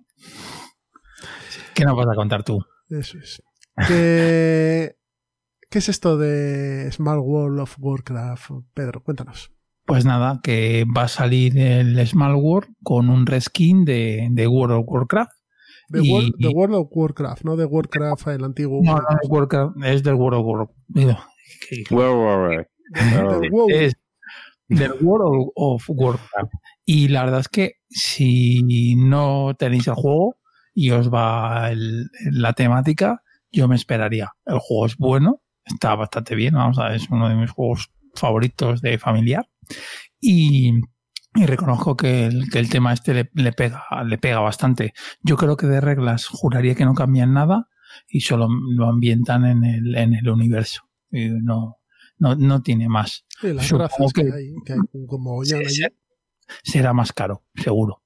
¿Qué 1.75 1.85
nos 1.85 1.95
vas 1.95 2.07
a 2.11 2.15
contar 2.15 2.43
tú? 2.43 2.59
Eso 2.89 3.17
es. 3.19 3.43
¿Qué, 3.87 4.95
¿Qué 5.69 5.77
es 5.79 5.89
esto 5.89 6.17
de 6.17 6.91
Small 6.91 7.19
World 7.19 7.59
of 7.59 7.75
Warcraft? 7.79 8.51
Pedro, 8.73 9.03
cuéntanos. 9.03 9.51
Pues 9.85 10.05
nada, 10.05 10.39
que 10.43 10.85
va 10.85 11.03
a 11.03 11.07
salir 11.07 11.57
el 11.57 12.05
Small 12.07 12.35
World 12.35 12.73
con 12.83 13.09
un 13.09 13.25
reskin 13.25 13.85
de, 13.85 14.27
de 14.31 14.47
World 14.47 14.77
of 14.79 14.85
Warcraft. 14.87 15.31
The, 15.91 16.01
Y- 16.01 16.11
World, 16.11 16.35
The 16.39 16.47
World 16.49 16.75
of 16.75 16.87
Warcraft, 16.91 17.43
no 17.43 17.55
de 17.55 17.65
Warcraft, 17.65 18.27
el 18.27 18.43
antiguo. 18.43 18.81
No, 18.83 18.93
no, 18.95 19.01
de 19.21 19.27
Warcraft, 19.27 19.77
es 19.83 20.03
del 20.03 20.15
World 20.15 20.39
of 20.39 20.45
Warcraft. 20.45 20.79
Digo, 20.87 21.17
que- 21.67 21.83
The 23.41 23.49
WoW. 23.49 23.69
es 23.69 23.93
del 24.67 24.91
World 25.01 25.49
of 25.55 25.83
Warcraft. 25.87 26.51
Y 26.85 27.07
la 27.07 27.23
verdad 27.25 27.39
es 27.41 27.49
que 27.49 27.73
si 27.89 28.95
no 28.95 29.53
tenéis 29.57 29.87
el 29.87 29.95
juego 29.95 30.37
y 30.73 30.91
os 30.91 31.11
va 31.11 31.71
el- 31.71 32.09
la 32.31 32.53
temática, 32.53 33.23
yo 33.51 33.67
me 33.67 33.75
esperaría. 33.75 34.31
El 34.45 34.59
juego 34.59 34.85
es 34.85 34.95
bueno, 34.97 35.41
está 35.65 35.95
bastante 35.95 36.35
bien, 36.35 36.53
vamos 36.53 36.77
a 36.77 36.85
ver, 36.89 36.95
es 36.97 37.09
uno 37.09 37.27
de 37.29 37.35
mis 37.35 37.49
juegos 37.51 37.89
favoritos 38.15 38.81
de 38.81 38.97
familiar. 38.99 39.47
Y, 40.19 40.73
y 41.35 41.45
reconozco 41.45 41.95
que 41.95 42.25
el, 42.25 42.49
que 42.49 42.59
el 42.59 42.69
tema 42.69 42.91
este 42.93 43.13
le, 43.13 43.29
le 43.33 43.51
pega, 43.53 43.83
le 44.05 44.17
pega 44.17 44.39
bastante. 44.39 44.93
Yo 45.21 45.37
creo 45.37 45.57
que 45.57 45.67
de 45.67 45.79
reglas 45.81 46.25
juraría 46.27 46.75
que 46.75 46.85
no 46.85 46.93
cambian 46.93 47.33
nada 47.33 47.67
y 48.07 48.21
solo 48.21 48.47
lo 48.49 48.87
ambientan 48.87 49.45
en 49.45 49.63
el, 49.63 49.95
en 49.95 50.13
el 50.15 50.29
universo. 50.29 50.83
Y 51.11 51.29
no, 51.29 51.77
no, 52.17 52.35
no 52.35 52.61
tiene 52.61 52.89
más. 52.89 53.25
Sí, 53.41 53.53
las 53.53 53.65
Supongo 53.67 54.11
que, 54.13 54.23
que- 54.25 54.33
hay, 54.33 54.53
que 54.65 54.73
hay 54.73 55.05
como 55.07 55.43
ya 55.43 55.57
Sí, 55.67 55.83
será 56.63 56.93
más 56.93 57.13
caro, 57.13 57.43
seguro. 57.55 58.01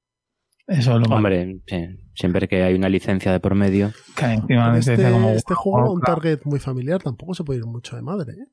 Eso 0.68 0.96
es 0.98 1.08
lo. 1.08 1.15
Hombre, 1.15 1.62
sí, 1.68 1.77
siempre 2.15 2.48
que 2.48 2.63
hay 2.63 2.74
una 2.74 2.88
licencia 2.89 3.32
de 3.32 3.39
por 3.39 3.56
medio. 3.56 3.92
Que 4.15 4.25
encima 4.25 4.77
este, 4.77 5.12
como 5.12 5.30
este 5.30 5.53
juego, 5.53 5.94
un 5.94 6.01
target 6.01 6.39
muy 6.46 6.60
familiar, 6.60 7.01
tampoco 7.01 7.34
se 7.36 7.44
puede 7.44 7.60
ir 7.60 7.65
mucho 7.65 7.96
de 7.96 8.01
madre. 8.01 8.34
¿eh? 8.34 8.48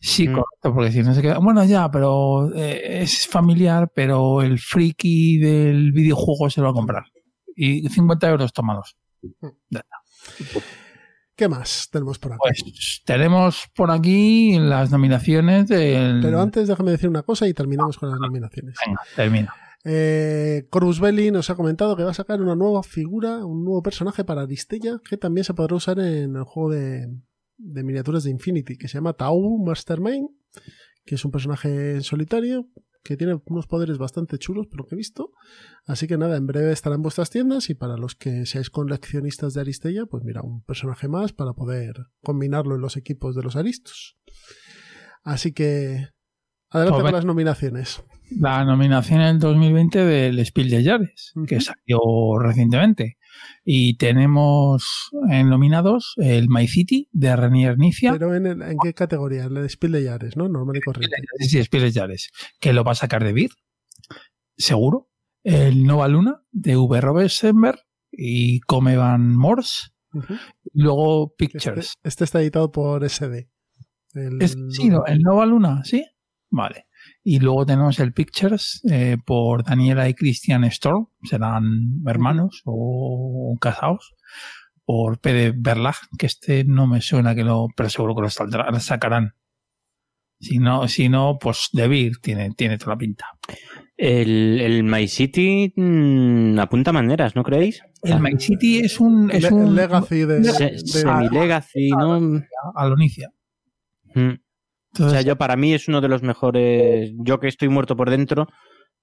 Sí, 0.00 0.28
Mm. 0.28 0.32
correcto, 0.32 0.74
porque 0.74 0.92
si 0.92 1.02
no 1.02 1.14
se 1.14 1.22
queda. 1.22 1.38
Bueno, 1.38 1.64
ya, 1.64 1.90
pero 1.90 2.52
eh, 2.54 3.02
es 3.02 3.26
familiar, 3.26 3.90
pero 3.94 4.42
el 4.42 4.58
friki 4.58 5.38
del 5.38 5.92
videojuego 5.92 6.48
se 6.50 6.60
lo 6.60 6.66
va 6.66 6.70
a 6.70 6.74
comprar. 6.74 7.04
Y 7.54 7.88
50 7.88 8.28
euros 8.28 8.52
tomados. 8.52 8.96
¿Qué 11.34 11.48
más 11.48 11.88
tenemos 11.90 12.18
por 12.18 12.32
aquí? 12.32 12.38
Pues 12.42 13.02
tenemos 13.04 13.64
por 13.74 13.90
aquí 13.90 14.58
las 14.58 14.90
nominaciones 14.90 15.68
del. 15.68 16.20
Pero 16.22 16.40
antes 16.40 16.66
déjame 16.66 16.92
decir 16.92 17.08
una 17.10 17.22
cosa 17.22 17.46
y 17.46 17.52
terminamos 17.52 17.98
con 17.98 18.10
las 18.10 18.18
nominaciones. 18.18 18.76
Venga, 18.86 19.00
termina. 19.14 19.54
Eh, 19.84 20.66
Corvus 20.70 20.98
Belli 20.98 21.30
nos 21.30 21.50
ha 21.50 21.54
comentado 21.54 21.94
que 21.94 22.02
va 22.02 22.10
a 22.10 22.14
sacar 22.14 22.40
una 22.40 22.56
nueva 22.56 22.82
figura, 22.82 23.44
un 23.44 23.64
nuevo 23.64 23.82
personaje 23.82 24.24
para 24.24 24.42
Aristella, 24.42 24.98
que 25.08 25.16
también 25.16 25.44
se 25.44 25.54
podrá 25.54 25.76
usar 25.76 25.98
en 26.00 26.34
el 26.36 26.42
juego 26.44 26.70
de, 26.70 27.06
de 27.58 27.82
miniaturas 27.82 28.24
de 28.24 28.30
Infinity, 28.30 28.76
que 28.76 28.88
se 28.88 28.94
llama 28.94 29.14
Tau 29.14 29.58
Mastermind, 29.64 30.28
que 31.04 31.14
es 31.14 31.24
un 31.24 31.30
personaje 31.30 31.94
en 31.94 32.02
solitario, 32.02 32.68
que 33.06 33.16
tiene 33.16 33.40
unos 33.46 33.66
poderes 33.66 33.98
bastante 33.98 34.38
chulos, 34.38 34.66
por 34.66 34.78
lo 34.78 34.86
que 34.86 34.96
he 34.96 34.98
visto. 34.98 35.30
Así 35.86 36.08
que 36.08 36.18
nada, 36.18 36.36
en 36.36 36.46
breve 36.46 36.72
estará 36.72 36.96
en 36.96 37.02
vuestras 37.02 37.30
tiendas 37.30 37.70
y 37.70 37.74
para 37.74 37.96
los 37.96 38.16
que 38.16 38.46
seáis 38.46 38.68
coleccionistas 38.68 39.54
de 39.54 39.60
Aristella, 39.60 40.06
pues 40.06 40.24
mira, 40.24 40.42
un 40.42 40.62
personaje 40.62 41.06
más 41.06 41.32
para 41.32 41.52
poder 41.52 41.94
combinarlo 42.22 42.74
en 42.74 42.80
los 42.80 42.96
equipos 42.96 43.36
de 43.36 43.42
los 43.42 43.54
Aristos. 43.54 44.16
Así 45.22 45.52
que 45.52 46.08
adelante 46.70 47.00
Pues 47.00 47.04
con 47.04 47.12
las 47.12 47.24
nominaciones. 47.24 48.02
La 48.30 48.64
nominación 48.64 49.20
en 49.20 49.26
el 49.28 49.38
2020 49.38 50.04
del 50.04 50.44
Spiel 50.44 50.70
de 50.70 50.82
Yares, 50.82 51.32
que 51.46 51.60
salió 51.60 52.38
recientemente. 52.40 53.15
Y 53.68 53.96
tenemos 53.96 55.10
en 55.28 55.48
nominados 55.50 56.14
el 56.18 56.48
My 56.48 56.68
City 56.68 57.08
de 57.10 57.34
Renier 57.34 57.76
Nicia. 57.78 58.12
Pero 58.12 58.32
en, 58.34 58.46
el- 58.46 58.62
¿en 58.62 58.76
qué 58.80 58.94
categoría? 58.94 59.44
En 59.46 59.56
el 59.56 59.68
Spiel 59.68 59.90
de 59.92 60.04
Yares, 60.04 60.36
¿no? 60.36 60.48
Normal 60.48 60.76
y 60.76 60.80
corriente. 60.80 61.16
Sí, 61.40 61.62
Spiel 61.64 61.82
de 61.82 61.90
Yares, 61.90 62.30
que 62.60 62.72
lo 62.72 62.84
va 62.84 62.92
a 62.92 62.94
sacar 62.94 63.24
de 63.24 63.32
Vir, 63.32 63.50
seguro. 64.56 65.10
El 65.42 65.84
Nova 65.84 66.08
Luna 66.08 66.42
de 66.52 66.76
V. 66.76 67.00
Robertsenberg 67.00 67.78
y 68.10 68.60
Comevan 68.60 69.34
Morse. 69.36 69.88
Ujú. 70.12 70.34
Luego 70.72 71.34
Pictures. 71.36 71.90
Este, 71.96 72.08
este 72.08 72.24
está 72.24 72.40
editado 72.40 72.70
por 72.72 73.04
SD. 73.04 73.48
El- 74.14 74.40
Es- 74.42 74.56
sí, 74.70 74.88
no, 74.88 75.04
el 75.06 75.20
Nova 75.20 75.44
Luna, 75.46 75.82
¿sí? 75.84 76.04
Vale. 76.50 76.86
Y 77.22 77.40
luego 77.40 77.66
tenemos 77.66 77.98
el 77.98 78.12
Pictures 78.12 78.80
eh, 78.90 79.16
por 79.24 79.64
Daniela 79.64 80.08
y 80.08 80.14
Christian 80.14 80.64
Storm, 80.64 81.08
serán 81.24 82.02
hermanos 82.06 82.62
o 82.64 83.56
casados, 83.60 84.14
por 84.84 85.18
PD 85.18 85.52
Berlag, 85.56 85.96
que 86.18 86.26
este 86.26 86.64
no 86.64 86.86
me 86.86 87.00
suena 87.00 87.34
que 87.34 87.42
lo, 87.44 87.66
pero 87.76 87.88
seguro 87.90 88.14
que 88.14 88.22
lo 88.22 88.80
sacarán. 88.80 89.32
Si 90.38 90.58
no, 90.58 90.86
si 90.86 91.08
no, 91.08 91.38
pues 91.40 91.68
de 91.72 91.88
Vir 91.88 92.18
tiene, 92.20 92.50
tiene 92.50 92.78
toda 92.78 92.92
la 92.92 92.98
pinta. 92.98 93.24
El, 93.96 94.60
el 94.60 94.84
My 94.84 95.08
City 95.08 95.72
mm, 95.74 96.58
apunta 96.58 96.92
maneras, 96.92 97.34
¿no 97.34 97.42
creéis? 97.42 97.82
El 98.02 98.20
My 98.20 98.38
City 98.38 98.80
es 98.80 99.00
un, 99.00 99.30
es 99.30 99.44
Le- 99.44 99.52
un 99.54 99.74
Legacy 99.74 100.18
de. 100.26 100.40
De- 100.40 100.78
Semi-Legacy, 100.78 101.88
¿no? 101.88 102.42
Alonicia. 102.74 103.30
Mm. 104.14 104.32
O 105.00 105.08
sea, 105.10 105.22
yo 105.22 105.36
para 105.36 105.56
mí 105.56 105.72
es 105.74 105.88
uno 105.88 106.00
de 106.00 106.08
los 106.08 106.22
mejores. 106.22 107.12
Yo 107.18 107.38
que 107.40 107.48
estoy 107.48 107.68
muerto 107.68 107.96
por 107.96 108.10
dentro 108.10 108.46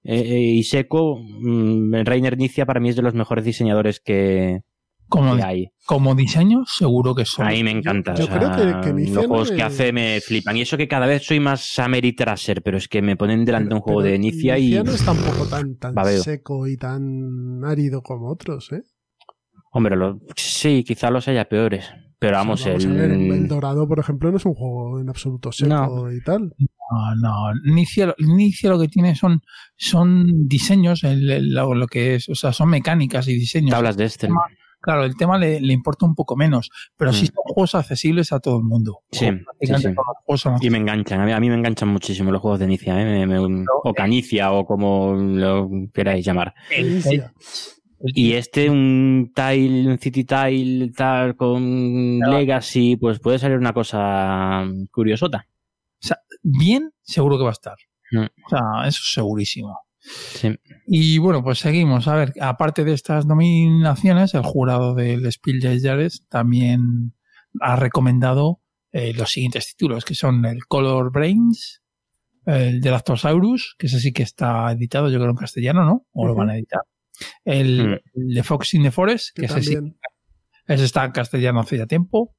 eh, 0.02 0.20
eh, 0.20 0.40
y 0.40 0.62
seco, 0.64 1.18
mm, 1.18 1.94
Reiner 2.04 2.36
Nicia 2.36 2.66
para 2.66 2.80
mí 2.80 2.88
es 2.90 2.96
de 2.96 3.02
los 3.02 3.14
mejores 3.14 3.44
diseñadores 3.44 4.00
que, 4.00 4.60
como, 5.08 5.36
que 5.36 5.42
hay. 5.42 5.66
como 5.86 6.14
diseño, 6.14 6.64
seguro 6.66 7.14
que 7.14 7.24
son. 7.24 7.46
A 7.46 7.50
mí 7.50 7.62
me 7.64 7.70
encanta. 7.70 8.14
yo 8.14 8.24
o 8.24 8.26
sea, 8.26 8.38
creo 8.38 8.50
que- 8.80 8.86
que 8.88 8.92
Nicia 8.94 9.14
los 9.14 9.22
no 9.24 9.28
juegos 9.28 9.50
es- 9.50 9.56
que 9.56 9.62
hace 9.62 9.92
me 9.92 10.20
flipan. 10.20 10.56
Y 10.56 10.62
eso 10.62 10.76
que 10.76 10.88
cada 10.88 11.06
vez 11.06 11.22
soy 11.24 11.40
más 11.40 11.78
Ameritraser, 11.78 12.62
pero 12.62 12.76
es 12.76 12.86
que 12.88 13.00
me 13.02 13.16
ponen 13.16 13.44
delante 13.44 13.70
de 13.70 13.74
un 13.76 13.80
juego 13.80 14.00
pero 14.00 14.12
de 14.12 14.18
Nicia 14.18 14.58
y. 14.58 14.72
No 14.82 14.90
es 14.92 15.04
tampoco 15.04 15.46
tan, 15.46 15.76
tan 15.78 15.94
Babeo. 15.94 16.22
seco 16.22 16.66
y 16.66 16.76
tan 16.76 17.64
árido 17.64 18.02
como 18.02 18.30
otros, 18.30 18.72
¿eh? 18.72 18.82
Hombre, 19.72 19.96
lo- 19.96 20.20
sí, 20.36 20.84
quizá 20.86 21.10
los 21.10 21.26
haya 21.28 21.46
peores. 21.48 21.90
Pero 22.26 22.36
vamos, 22.38 22.60
O 22.60 22.64
sea, 22.64 22.74
el. 22.74 22.86
a 22.90 22.94
ver, 22.94 23.10
el 23.12 23.48
Dorado, 23.48 23.86
por 23.88 23.98
ejemplo, 23.98 24.30
no 24.30 24.36
es 24.36 24.44
un 24.46 24.54
juego 24.54 25.00
en 25.00 25.08
absoluto 25.08 25.52
seco 25.52 25.68
No. 25.68 26.12
y 26.12 26.22
tal. 26.22 26.54
No, 26.58 27.14
no. 27.16 27.54
Nicia, 27.74 28.14
Nicia 28.18 28.70
lo 28.70 28.78
que 28.78 28.88
tiene 28.88 29.14
son, 29.14 29.40
son 29.76 30.46
diseños, 30.48 31.02
el- 31.04 31.30
el- 31.30 31.54
lo, 31.54 31.74
lo 31.74 31.86
que 31.86 32.14
es, 32.16 32.28
o 32.28 32.34
sea, 32.34 32.52
son 32.52 32.68
mecánicas 32.70 33.26
y 33.28 33.34
diseños. 33.34 33.70
Tablas 33.70 33.96
de 33.96 34.04
este. 34.04 34.28
Claro, 34.80 35.04
el 35.04 35.16
tema 35.16 35.38
le, 35.38 35.62
le 35.62 35.72
importa 35.72 36.04
un 36.04 36.14
poco 36.14 36.36
menos, 36.36 36.68
pero 36.98 37.10
sí 37.10 37.24
Mm. 37.24 37.28
son 37.28 37.42
juegos 37.54 37.74
accesibles 37.74 38.32
a 38.32 38.40
todo 38.40 38.58
el 38.58 38.64
mundo. 38.64 38.98
Sí, 39.12 39.26
Y 40.60 40.70
me 40.70 40.76
enganchan, 40.78 41.20
a 41.20 41.24
mí, 41.24 41.32
a 41.32 41.40
mí 41.40 41.48
me 41.48 41.54
enganchan 41.54 41.88
muchísimo 41.88 42.30
los 42.30 42.42
juegos 42.42 42.60
de 42.60 42.66
Nicia, 42.66 43.00
¿eh? 43.00 43.26
Me- 43.26 43.26
me- 43.40 43.64
o 43.82 43.94
Canicia, 43.94 44.52
o 44.52 44.66
como 44.66 45.14
lo 45.14 45.70
queráis 45.92 46.24
llamar. 46.26 46.52
Inicia. 46.78 47.32
Y 48.06 48.32
este, 48.32 48.68
un 48.68 49.32
tile, 49.34 49.88
un 49.88 49.98
city 49.98 50.24
tile, 50.24 50.92
tal, 50.94 51.36
con 51.36 52.18
Claro. 52.18 52.38
legacy, 52.38 52.96
pues 52.96 53.18
puede 53.18 53.38
salir 53.38 53.56
una 53.56 53.72
cosa 53.72 54.64
curiosota. 54.90 55.46
Bien, 56.42 56.92
seguro 57.00 57.38
que 57.38 57.44
va 57.44 57.50
a 57.50 57.52
estar. 57.52 57.76
Mm. 58.12 58.24
O 58.44 58.48
sea, 58.50 58.60
eso 58.82 59.00
es 59.02 59.12
segurísimo. 59.14 59.78
Sí. 59.98 60.54
Y 60.86 61.16
bueno, 61.16 61.42
pues 61.42 61.58
seguimos. 61.60 62.06
A 62.06 62.16
ver, 62.16 62.34
aparte 62.42 62.84
de 62.84 62.92
estas 62.92 63.24
nominaciones, 63.24 64.34
el 64.34 64.42
jurado 64.42 64.94
del 64.94 65.24
Spiel 65.32 65.60
des 65.60 65.82
Jahres 65.82 66.26
también 66.28 67.14
ha 67.60 67.76
recomendado 67.76 68.60
eh, 68.92 69.14
los 69.14 69.30
siguientes 69.32 69.66
títulos, 69.74 70.04
que 70.04 70.14
son 70.14 70.44
el 70.44 70.66
Color 70.66 71.10
Brains, 71.10 71.82
el 72.44 72.82
de 72.82 72.90
Lactosaurus, 72.90 73.76
que 73.78 73.86
ese 73.86 73.98
sí 73.98 74.12
que 74.12 74.22
está 74.24 74.70
editado, 74.72 75.08
yo 75.08 75.18
creo 75.18 75.30
en 75.30 75.36
castellano, 75.36 75.86
¿no? 75.86 76.06
O 76.12 76.26
lo 76.26 76.34
van 76.34 76.50
a 76.50 76.56
editar. 76.56 76.82
El, 77.44 77.88
Mm. 77.88 77.92
el 78.14 78.34
de 78.34 78.42
Fox 78.42 78.74
in 78.74 78.82
the 78.82 78.90
Forest, 78.90 79.28
que, 79.34 79.46
ese 79.46 79.62
sí, 79.62 79.76
ese 80.66 80.84
está 80.84 81.04
en 81.04 81.12
castellano 81.12 81.60
hace 81.60 81.78
ya 81.78 81.86
tiempo. 81.86 82.34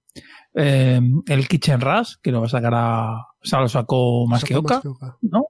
Eh, 0.54 1.00
el 1.28 1.48
Kitchen 1.48 1.82
Rush, 1.82 2.14
que 2.22 2.32
lo 2.32 2.48
sacará, 2.48 3.14
o 3.16 3.44
sea, 3.44 3.60
lo 3.60 3.68
sacó 3.68 4.26
más 4.28 4.44
que. 4.44 4.56
Oka. 4.56 4.82
¿no? 5.22 5.48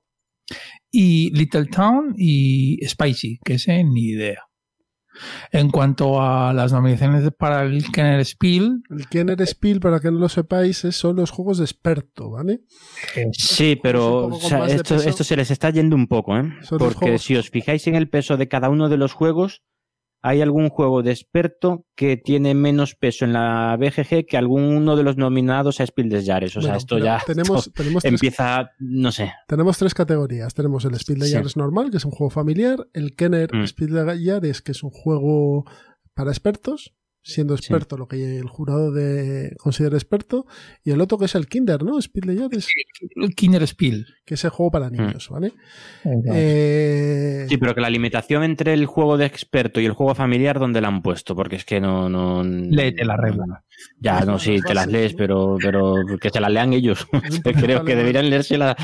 Y 0.91 1.31
Little 1.35 1.65
Town 1.65 2.13
y 2.17 2.77
Spicy, 2.87 3.39
que 3.43 3.55
ese 3.55 3.83
ni 3.83 4.09
idea. 4.09 4.41
En 5.51 5.69
cuanto 5.69 6.21
a 6.21 6.53
las 6.53 6.73
nominaciones 6.73 7.29
para 7.37 7.63
el 7.63 7.91
Kenner 7.91 8.23
Spiel, 8.25 8.83
El 8.89 9.07
Kenner 9.07 9.41
Spiel, 9.47 9.79
para 9.79 9.99
que 9.99 10.11
no 10.11 10.19
lo 10.19 10.29
sepáis, 10.29 10.85
son 10.91 11.17
los 11.17 11.31
juegos 11.31 11.57
de 11.59 11.65
experto, 11.65 12.31
¿vale? 12.31 12.61
Sí, 13.33 13.79
pero 13.81 14.27
o 14.27 14.39
sea, 14.39 14.65
esto, 14.67 14.95
esto 14.95 15.23
se 15.23 15.35
les 15.35 15.51
está 15.51 15.69
yendo 15.69 15.95
un 15.95 16.07
poco, 16.07 16.37
¿eh? 16.37 16.53
Porque 16.77 17.17
si 17.17 17.35
os 17.35 17.49
fijáis 17.49 17.87
en 17.87 17.95
el 17.95 18.09
peso 18.09 18.37
de 18.37 18.47
cada 18.47 18.69
uno 18.69 18.89
de 18.89 18.97
los 18.97 19.13
juegos, 19.13 19.63
hay 20.27 20.41
algún 20.41 20.69
juego 20.69 21.03
de 21.03 21.11
experto 21.11 21.85
que 21.95 22.17
tiene 22.17 22.55
menos 22.55 22.95
peso 22.95 23.25
en 23.25 23.33
la 23.33 23.77
BGG 23.79 24.25
que 24.25 24.37
alguno 24.37 24.95
de 24.95 25.03
los 25.03 25.17
nominados 25.17 25.79
a 25.79 25.85
Spiel 25.85 26.09
des 26.09 26.25
Jahres. 26.25 26.57
O 26.57 26.61
sea, 26.61 26.77
esto 26.77 26.97
ya 26.97 27.21
Tenemos, 27.23 27.67
esto 27.67 27.71
tenemos, 27.75 28.01
tres, 28.01 28.11
empieza, 28.13 28.71
no 28.79 29.11
sé. 29.11 29.31
tenemos 29.47 29.77
tres 29.77 29.93
categorías. 29.93 30.53
Tenemos 30.55 30.83
el 30.85 30.95
Spiel 30.95 31.19
de 31.19 31.27
Sí. 31.27 31.33
Jahres 31.33 31.55
normal, 31.57 31.91
que 31.91 31.97
es 31.97 32.05
un 32.05 32.11
juego 32.11 32.31
familiar. 32.31 32.87
El 32.93 33.15
Kenner 33.15 33.53
Mm. 33.53 33.65
Spiel 33.67 33.91
de 33.93 34.19
Jahres, 34.25 34.61
que 34.63 34.71
es 34.71 34.81
un 34.81 34.89
juego 34.89 35.65
para 36.15 36.31
expertos, 36.31 36.95
siendo 37.25 37.55
experto 37.55 37.97
lo 37.97 38.07
que 38.07 38.37
el 38.37 38.47
jurado 38.47 38.91
de 38.91 39.55
considera 39.57 39.97
experto. 39.97 40.45
Y 40.83 40.91
el 40.91 41.01
otro 41.01 41.17
que 41.17 41.25
es 41.25 41.33
el 41.33 41.47
Kinder, 41.47 41.83
¿no? 41.83 41.99
Spiel 41.99 42.37
de 42.37 42.61
el 43.15 43.35
Kinner 43.35 43.63
Spiel. 43.67 44.05
que 44.25 44.35
es 44.35 44.43
el 44.43 44.51
juego 44.51 44.69
Mm. 44.69 44.71
para 44.73 44.89
niños, 44.91 45.29
¿vale? 45.29 45.53
Eh, 46.33 47.45
Sí, 47.49 47.57
pero 47.57 47.73
que 47.73 47.81
la 47.81 47.89
limitación 47.89 48.43
entre 48.43 48.73
el 48.73 48.85
juego 48.85 49.17
de 49.17 49.25
experto 49.25 49.81
y 49.81 49.85
el 49.85 49.93
juego 49.93 50.13
familiar, 50.13 50.59
¿dónde 50.59 50.81
la 50.81 50.87
han 50.87 51.01
puesto? 51.01 51.35
Porque 51.35 51.55
es 51.55 51.65
que 51.65 51.81
no... 51.81 52.09
no 52.09 52.43
Léete 52.43 53.05
la 53.05 53.17
regla. 53.17 53.63
Ya, 53.99 54.21
no, 54.21 54.37
sí, 54.39 54.59
te 54.61 54.73
las 54.75 54.87
lees, 54.87 55.15
pero, 55.15 55.57
pero 55.59 55.95
que 56.21 56.29
se 56.29 56.39
las 56.39 56.51
lean 56.51 56.73
ellos. 56.73 57.07
Creo 57.43 57.83
que 57.83 57.95
deberían 57.95 58.29
leérselas 58.29 58.75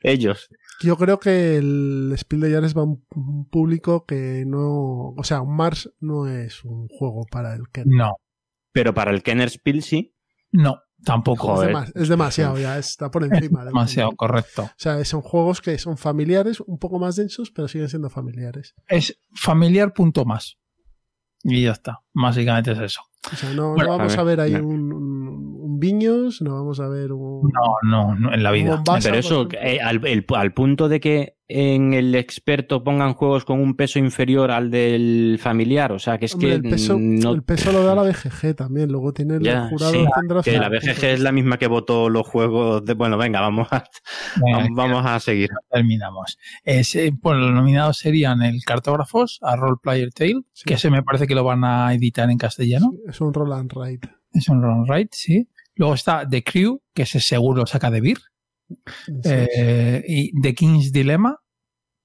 ellos. 0.00 0.48
Yo 0.82 0.96
creo 0.96 1.18
que 1.18 1.56
el 1.56 2.12
Spiel 2.18 2.42
de 2.42 2.50
Jahres 2.52 2.76
va 2.76 2.82
a 2.82 2.84
un, 2.84 3.48
público 3.50 4.04
que 4.04 4.44
no. 4.46 5.14
O 5.16 5.22
sea, 5.24 5.40
un 5.40 5.56
Mars 5.56 5.90
no 6.00 6.26
es 6.28 6.64
un 6.64 6.88
juego 6.88 7.24
para 7.30 7.54
el 7.54 7.68
Kenner. 7.70 7.94
No, 7.96 8.16
Pero 8.72 8.92
para 8.94 9.10
el 9.10 9.22
Kenner 9.22 9.48
Spiel 9.48 9.82
sí. 9.82 10.14
no, 10.52 10.80
tampoco. 11.04 11.48
Joder. 11.54 11.70
Es, 11.70 11.74
demas- 11.76 11.92
es 11.94 12.08
demasiado, 12.08 12.58
ya 12.58 12.78
está 12.78 13.10
por 13.10 13.24
Es 13.24 13.32
encima. 13.32 13.60
del 13.60 13.68
demasiado 13.68 14.12
correcto. 14.16 14.64
O 14.64 14.70
sea, 14.76 15.02
son 15.04 15.22
juegos 15.22 15.60
que 15.62 15.78
son 15.78 15.96
familiares, 15.96 16.60
un 16.60 16.78
poco 16.78 16.98
más 16.98 17.16
densos, 17.16 17.50
pero 17.50 17.68
siguen 17.68 17.88
siendo 17.88 18.10
familiares. 18.10 18.74
Es 18.88 19.18
familiar 19.34 19.92
punto 19.94 20.24
más. 20.26 20.58
Y 21.42 21.62
ya 21.62 21.72
está. 21.72 22.00
Básicamente 22.12 22.72
es 22.72 22.78
eso. 22.80 23.00
O 23.32 23.36
sea, 23.36 23.52
no, 23.54 23.70
Bueno, 23.74 23.92
no 23.92 23.98
vamos 23.98 24.16
a 24.16 24.20
a 24.20 24.24
ver, 24.24 24.36
ver 24.38 24.46
ahí 24.46 24.52
no. 24.62 24.68
un 24.68 24.92
Viños, 25.78 26.42
no 26.42 26.54
vamos 26.54 26.80
a 26.80 26.88
ver 26.88 27.12
un. 27.12 27.42
No, 27.52 27.76
no, 27.82 28.14
no 28.14 28.32
en 28.34 28.42
la 28.42 28.50
vida. 28.50 28.82
Pero 29.02 29.16
eso, 29.16 29.48
eh, 29.60 29.78
al, 29.80 30.04
el- 30.06 30.24
al 30.34 30.52
punto 30.54 30.88
de 30.88 31.00
que 31.00 31.36
en 31.48 31.94
el 31.94 32.16
experto 32.16 32.82
pongan 32.82 33.14
juegos 33.14 33.44
con 33.44 33.60
un 33.60 33.76
peso 33.76 34.00
inferior 34.00 34.50
al 34.50 34.68
del 34.68 35.38
familiar, 35.40 35.92
o 35.92 35.98
sea, 36.00 36.18
que 36.18 36.24
es 36.24 36.34
Hombre, 36.34 36.48
que 36.48 36.54
el, 36.56 36.62
peso, 36.62 36.96
no... 36.98 37.32
el 37.34 37.44
peso 37.44 37.70
lo 37.70 37.84
da 37.84 37.94
la 37.94 38.02
BGG 38.02 38.56
también, 38.56 38.90
luego 38.90 39.12
tiene 39.12 39.36
el 39.36 39.42
Ya, 39.44 39.68
jurado 39.68 39.92
sí, 39.92 40.04
tendrá 40.18 40.42
que 40.42 40.58
la. 40.58 40.68
BGG 40.68 41.04
es 41.04 41.20
la 41.20 41.30
misma 41.30 41.56
que 41.56 41.68
votó 41.68 42.10
los 42.10 42.26
juegos 42.26 42.84
de... 42.84 42.94
Bueno, 42.94 43.16
venga, 43.16 43.40
vamos 43.40 43.68
a, 43.70 43.84
Venga, 44.44 44.66
vamos, 44.74 45.06
a 45.06 45.20
seguir. 45.20 45.48
terminamos. 45.70 46.36
Ese, 46.64 47.12
bueno, 47.22 47.38
los 47.42 47.52
nominados 47.54 47.98
serían 47.98 48.42
el 48.42 48.64
Cartógrafos, 48.64 49.38
a 49.42 49.54
Role 49.54 49.76
Player 49.80 50.10
Tale, 50.12 50.40
Sí. 50.52 50.64
que 50.66 50.74
ese 50.74 50.90
me 50.90 51.04
parece 51.04 51.28
que 51.28 51.36
lo 51.36 51.44
van 51.44 51.62
a 51.64 51.94
editar 51.94 52.28
en 52.28 52.38
castellano. 52.38 52.90
Es 53.08 53.20
un 53.20 53.32
roll 53.32 53.52
and 53.52 53.72
write. 53.72 54.08
Es 54.32 54.48
un 54.48 54.62
run 54.62 54.84
right, 54.88 55.08
sí. 55.12 55.48
Luego 55.76 55.94
está 55.94 56.28
The 56.28 56.42
Crew, 56.42 56.80
que 56.94 57.02
ese 57.02 57.20
seguro 57.20 57.66
saca 57.66 57.90
de 57.90 58.00
Beer. 58.00 58.18
Eh, 59.24 60.02
y 60.06 60.40
The 60.40 60.54
King's 60.54 60.92
Dilemma, 60.92 61.38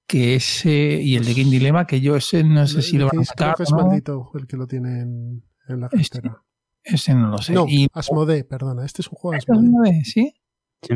que 0.06 0.34
ese, 0.36 1.00
y 1.02 1.16
el 1.16 1.24
The 1.24 1.34
King's 1.34 1.50
Dilemma, 1.50 1.86
que 1.86 2.00
yo 2.00 2.16
ese 2.16 2.44
no 2.44 2.66
sé 2.66 2.82
si 2.82 2.98
lo 2.98 3.06
van 3.06 3.08
a 3.08 3.10
creo 3.10 3.24
sacar. 3.24 3.54
que 3.56 3.62
es 3.64 3.70
no. 3.70 3.76
maldito 3.78 4.30
el 4.34 4.46
que 4.46 4.56
lo 4.56 4.66
tiene 4.66 5.00
en, 5.00 5.42
en 5.68 5.80
la 5.80 5.88
Este, 5.92 6.20
cartera. 6.20 6.42
Ese 6.84 7.14
no 7.14 7.28
lo 7.28 7.38
sé. 7.38 7.52
No, 7.52 7.66
y, 7.68 7.88
Asmodee, 7.92 8.44
perdona. 8.44 8.84
Este 8.84 9.02
es 9.02 9.08
un 9.08 9.14
juego 9.14 9.36
¿Esto 9.36 9.52
es 9.52 9.58
Asmodee. 9.58 9.72
nueve? 9.90 10.02
¿Sí? 10.04 10.34
Sí. 10.82 10.94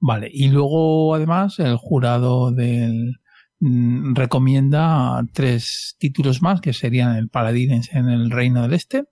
Vale. 0.00 0.28
Y 0.32 0.48
luego, 0.48 1.14
además, 1.14 1.58
el 1.58 1.76
jurado 1.76 2.50
del 2.52 3.20
mm, 3.60 4.14
recomienda 4.14 5.24
tres 5.32 5.96
títulos 5.98 6.42
más, 6.42 6.60
que 6.60 6.72
serían 6.72 7.16
el 7.16 7.28
Paladines 7.28 7.92
en 7.94 8.08
el 8.08 8.30
Reino 8.30 8.62
del 8.62 8.74
Este, 8.74 9.04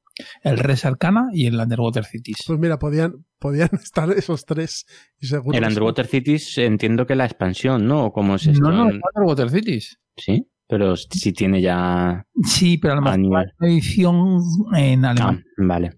el 0.42 0.58
Res 0.58 0.84
Arcana 0.84 1.28
y 1.32 1.46
el 1.46 1.58
Underwater 1.58 2.04
Cities. 2.04 2.38
Pues 2.46 2.58
mira, 2.58 2.78
podían, 2.78 3.24
podían 3.38 3.68
estar 3.82 4.10
esos 4.12 4.44
tres 4.44 4.86
y 5.20 5.26
seguro. 5.26 5.56
El 5.56 5.64
Underwater 5.64 6.06
Cities 6.06 6.58
entiendo 6.58 7.06
que 7.06 7.14
la 7.16 7.24
expansión, 7.26 7.86
¿no? 7.86 8.06
¿O 8.06 8.12
¿Cómo 8.12 8.36
es 8.36 8.46
esto? 8.46 8.60
no, 8.70 8.72
no, 8.84 8.88
el 8.90 9.00
Underwater 9.14 9.50
Cities. 9.50 9.98
Sí, 10.16 10.48
pero 10.66 10.96
si 10.96 11.32
tiene 11.32 11.60
ya... 11.60 12.26
Sí, 12.44 12.78
pero 12.78 12.94
a 12.94 12.96
lo 12.96 13.02
mejor 13.02 13.20
una 13.20 13.44
edición 13.60 14.40
en 14.74 15.04
Ah, 15.04 15.10
alemán. 15.10 15.44
vale. 15.58 15.92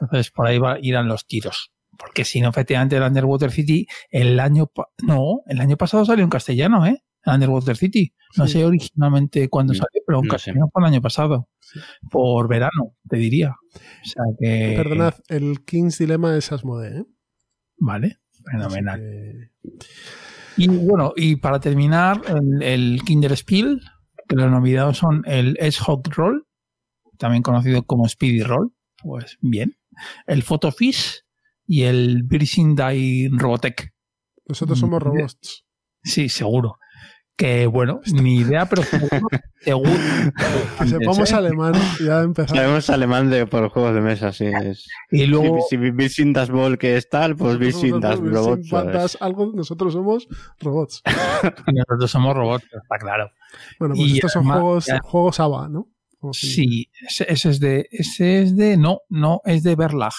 Entonces, 0.00 0.30
por 0.30 0.46
ahí 0.46 0.58
va- 0.58 0.78
irán 0.80 1.08
los 1.08 1.26
tiros. 1.26 1.72
Porque 1.98 2.24
si 2.24 2.40
no, 2.40 2.48
efectivamente, 2.50 2.96
el 2.96 3.02
Underwater 3.02 3.50
City, 3.50 3.86
el 4.10 4.38
año... 4.40 4.70
No, 5.02 5.40
el 5.46 5.60
año 5.60 5.76
pasado 5.76 6.04
salió 6.04 6.22
en 6.24 6.30
castellano, 6.30 6.86
¿eh? 6.86 7.02
El 7.24 7.34
Underwater 7.34 7.76
City. 7.76 8.14
No 8.36 8.46
Sí. 8.46 8.52
sé 8.54 8.64
originalmente 8.64 9.48
cuándo 9.48 9.72
No, 9.72 9.78
salió, 9.78 10.02
pero 10.06 10.18
en 10.20 10.24
no 10.26 10.30
sé. 10.30 10.34
castellano 10.36 10.68
fue 10.72 10.82
el 10.82 10.86
año 10.86 11.02
pasado. 11.02 11.48
Por 12.10 12.48
verano, 12.48 12.94
te 13.08 13.16
diría. 13.16 13.54
O 13.74 14.04
sea 14.04 14.24
que... 14.38 14.74
Perdonad, 14.76 15.14
el 15.28 15.64
King's 15.64 15.98
Dilemma 15.98 16.36
es 16.36 16.50
Asmodee, 16.52 16.98
¿eh? 17.00 17.04
Vale, 17.78 18.18
fenomenal. 18.50 18.98
que- 19.00 19.50
Y 20.56 20.68
bueno, 20.68 21.12
y 21.16 21.36
para 21.36 21.60
terminar, 21.60 22.22
el, 22.28 22.62
el 22.62 23.02
Kinder 23.04 23.36
Spiel, 23.36 23.80
que 24.28 24.36
los 24.36 24.50
nominados 24.50 24.98
son 24.98 25.22
el 25.26 25.56
S-Hog 25.60 26.02
Roll, 26.14 26.46
también 27.18 27.42
conocido 27.42 27.82
como 27.84 28.08
Speedy 28.08 28.42
Roll, 28.42 28.72
pues 29.02 29.38
bien. 29.40 29.76
El 30.26 30.42
Photofish 30.42 31.22
y 31.66 31.82
el 31.82 32.22
Virgin 32.24 32.74
Die 32.74 33.28
Robotech. 33.32 33.92
Nosotros 34.46 34.78
somos 34.78 35.00
Mm, 35.00 35.04
robots. 35.04 35.64
Sí, 36.02 36.28
seguro. 36.28 36.78
Que 37.38 37.68
bueno, 37.68 38.00
ni 38.12 38.38
idea, 38.38 38.66
pero 38.68 38.82
seguro. 39.62 39.90
Que 40.80 40.86
sepamos 40.88 41.30
¿eh? 41.30 41.34
alemán, 41.36 41.72
ya 42.04 42.22
empezamos. 42.22 42.58
Sabemos 42.60 42.90
alemán 42.90 43.30
de, 43.30 43.46
por 43.46 43.68
juegos 43.68 43.94
de 43.94 44.00
mesa, 44.00 44.32
sí. 44.32 44.46
Es... 44.46 44.88
Y 45.12 45.24
luego, 45.26 45.60
Si, 45.70 45.76
si 46.08 46.32
Das 46.32 46.50
Ball 46.50 46.78
que 46.78 46.96
es 46.96 47.08
tal, 47.08 47.36
pues 47.36 47.56
Virgin 47.58 48.00
Das 48.00 48.20
Nosotros- 48.20 48.34
Robot. 48.44 48.60
sin 48.62 48.68
fantas, 48.70 49.18
algo, 49.20 49.52
nosotros 49.54 49.92
somos 49.92 50.26
robots. 50.58 51.00
nosotros 51.72 52.10
somos 52.10 52.34
robots, 52.36 52.64
está 52.64 52.98
claro. 52.98 53.30
Bueno, 53.78 53.94
pues 53.94 54.08
Y 54.08 54.14
estos 54.16 54.32
son 54.32 54.40
además- 54.42 54.60
juegos, 54.60 54.86
ya- 54.86 54.98
juegos 55.04 55.38
ABA, 55.40 55.68
¿no? 55.68 55.88
Sí, 56.32 56.90
ese, 57.08 57.32
ese 57.32 57.50
es 57.50 57.60
de, 57.60 57.86
ese 57.92 58.42
es 58.42 58.56
de, 58.56 58.76
no, 58.76 58.98
no, 59.08 59.40
es 59.44 59.62
de 59.62 59.76
Berlage. 59.76 60.16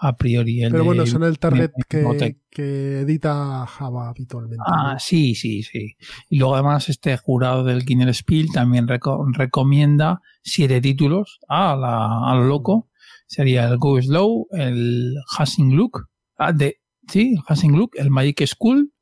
A 0.00 0.16
priori. 0.16 0.62
el 0.62 0.70
Pero 0.70 0.84
bueno, 0.84 1.04
de- 1.04 1.10
son 1.10 1.24
el 1.24 1.38
target 1.40 1.70
que, 1.88 2.36
que 2.50 3.00
edita 3.00 3.66
Java 3.66 4.08
habitualmente. 4.10 4.62
Ah, 4.66 4.92
¿no? 4.92 4.98
sí, 5.00 5.34
sí, 5.34 5.62
sí. 5.64 5.96
Y 6.28 6.38
luego 6.38 6.54
además 6.54 6.88
este 6.88 7.16
jurado 7.16 7.64
del 7.64 7.84
Kinner 7.84 8.14
Spiel 8.14 8.48
también 8.52 8.86
reco- 8.86 9.26
recomienda 9.36 10.20
siete 10.42 10.80
títulos 10.80 11.40
a, 11.48 11.74
la, 11.74 12.30
a 12.30 12.34
lo 12.36 12.44
loco. 12.44 12.90
Sería 13.26 13.66
el 13.68 13.76
Go 13.78 14.00
Slow, 14.00 14.46
el 14.52 15.14
Hashing 15.36 15.74
Look, 15.76 16.06
ah, 16.38 16.52
de, 16.52 16.80
sí, 17.10 17.34
el 17.48 17.72
Look, 17.72 17.90
el 17.96 18.10
Magic 18.10 18.46
School, 18.46 18.92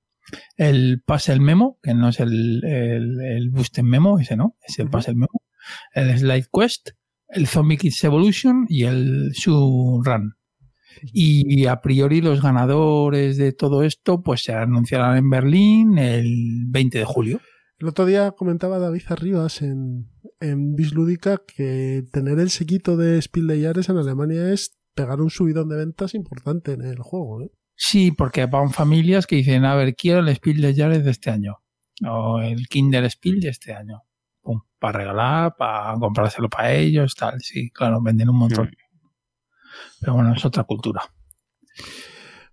el 0.57 1.03
Puzzle 1.07 1.39
Memo, 1.41 1.79
que 1.83 1.95
no 1.95 2.09
es 2.09 2.19
el, 2.21 2.65
el, 2.65 3.21
el 3.21 3.51
Boost 3.51 3.79
Memo, 3.81 4.19
ese 4.19 4.37
no, 4.37 4.57
es 4.67 4.79
el 4.81 4.87
Ujú. 4.87 4.93
Puzzle 4.93 5.15
Memo, 5.15 5.43
el 5.95 6.19
Slide 6.19 6.47
Quest, 6.53 6.91
el 7.29 7.47
Zombie 7.47 7.77
Kids 7.77 8.03
Evolution 8.03 8.67
y 8.69 8.85
el 8.85 9.31
Shoe 9.33 10.01
Run. 10.03 10.35
Y 11.13 11.67
a 11.67 11.81
priori 11.81 12.21
los 12.21 12.43
ganadores 12.43 13.37
de 13.37 13.53
todo 13.53 13.83
esto 13.83 14.23
pues 14.23 14.43
se 14.43 14.53
anunciarán 14.53 15.17
en 15.17 15.31
Berlín 15.31 15.99
el 15.99 16.65
20 16.69 16.99
de 16.99 17.05
julio. 17.05 17.41
El 17.79 17.89
otro 17.89 18.07
día 18.07 18.33
comentaba 18.33 18.79
David 18.79 19.03
Arribas 19.09 19.61
en, 19.61 20.09
en 20.41 20.75
Bislúdica 20.75 21.43
que 21.47 22.05
tener 22.11 22.39
el 22.39 22.51
sequito 22.51 22.97
de 22.97 23.21
Spiel 23.21 23.47
de 23.49 23.63
Jahres 23.63 23.89
en 23.91 23.99
Alemania 23.99 24.51
es 24.51 24.79
pegar 24.95 25.21
un 25.21 25.31
subidón 25.31 25.69
de 25.69 25.77
ventas 25.77 26.15
importante 26.15 26.73
en 26.73 26.83
el 26.83 26.99
juego. 26.99 27.43
¿eh? 27.43 27.51
Sí, 27.77 28.13
porque 28.13 28.47
van 28.47 28.71
familias 28.71 29.27
que 29.27 29.37
dicen, 29.37 29.67
a 29.67 29.75
ver, 29.75 29.95
quiero 29.95 30.21
el 30.21 30.35
Spiel 30.35 30.63
de 30.63 30.75
Jahres 30.75 31.05
de 31.05 31.11
este 31.11 31.31
año. 31.31 31.59
O 32.07 32.41
el 32.41 32.67
Kinder 32.69 33.09
Spiel 33.11 33.41
de 33.41 33.51
este 33.51 33.75
año. 33.75 34.03
Pum, 34.41 34.63
para 34.79 34.99
regalar, 34.99 35.55
para 35.57 35.99
comprárselo 35.99 36.49
para 36.49 36.73
ellos, 36.73 37.15
tal. 37.15 37.41
Sí, 37.41 37.71
claro, 37.71 38.01
venden 38.03 38.31
un 38.31 38.39
montón. 38.39 38.71
Pero 40.01 40.15
bueno, 40.15 40.35
es 40.35 40.45
otra 40.45 40.65
cultura. 40.65 41.03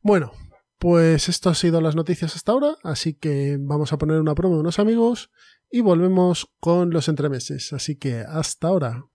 Bueno, 0.02 0.32
pues 0.78 1.30
esto 1.30 1.50
ha 1.50 1.56
sido 1.56 1.80
las 1.80 1.96
noticias 1.96 2.36
hasta 2.36 2.52
ahora, 2.52 2.76
así 2.84 3.14
que 3.14 3.58
vamos 3.60 3.94
a 3.94 3.98
poner 3.98 4.20
una 4.20 4.36
promo 4.36 4.56
de 4.56 4.62
unos 4.62 4.80
amigos 4.80 5.32
y 5.72 5.82
volvemos 5.82 6.52
con 6.60 6.92
los 6.92 7.08
entremeses. 7.08 7.72
Así 7.74 7.98
que 7.98 8.20
hasta 8.20 8.68
ahora. 8.68 9.06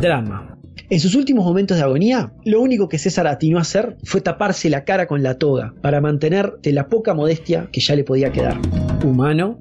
Drama. 0.00 0.58
En 0.94 1.00
sus 1.00 1.16
últimos 1.16 1.44
momentos 1.44 1.76
de 1.76 1.82
agonía, 1.82 2.30
lo 2.44 2.60
único 2.60 2.88
que 2.88 3.00
César 3.00 3.26
atinó 3.26 3.58
a 3.58 3.62
hacer 3.62 3.96
fue 4.04 4.20
taparse 4.20 4.70
la 4.70 4.84
cara 4.84 5.08
con 5.08 5.24
la 5.24 5.38
toga 5.38 5.74
para 5.82 6.00
mantener 6.00 6.52
de 6.62 6.72
la 6.72 6.86
poca 6.88 7.14
modestia 7.14 7.68
que 7.72 7.80
ya 7.80 7.96
le 7.96 8.04
podía 8.04 8.30
quedar. 8.30 8.60
Humano. 9.04 9.58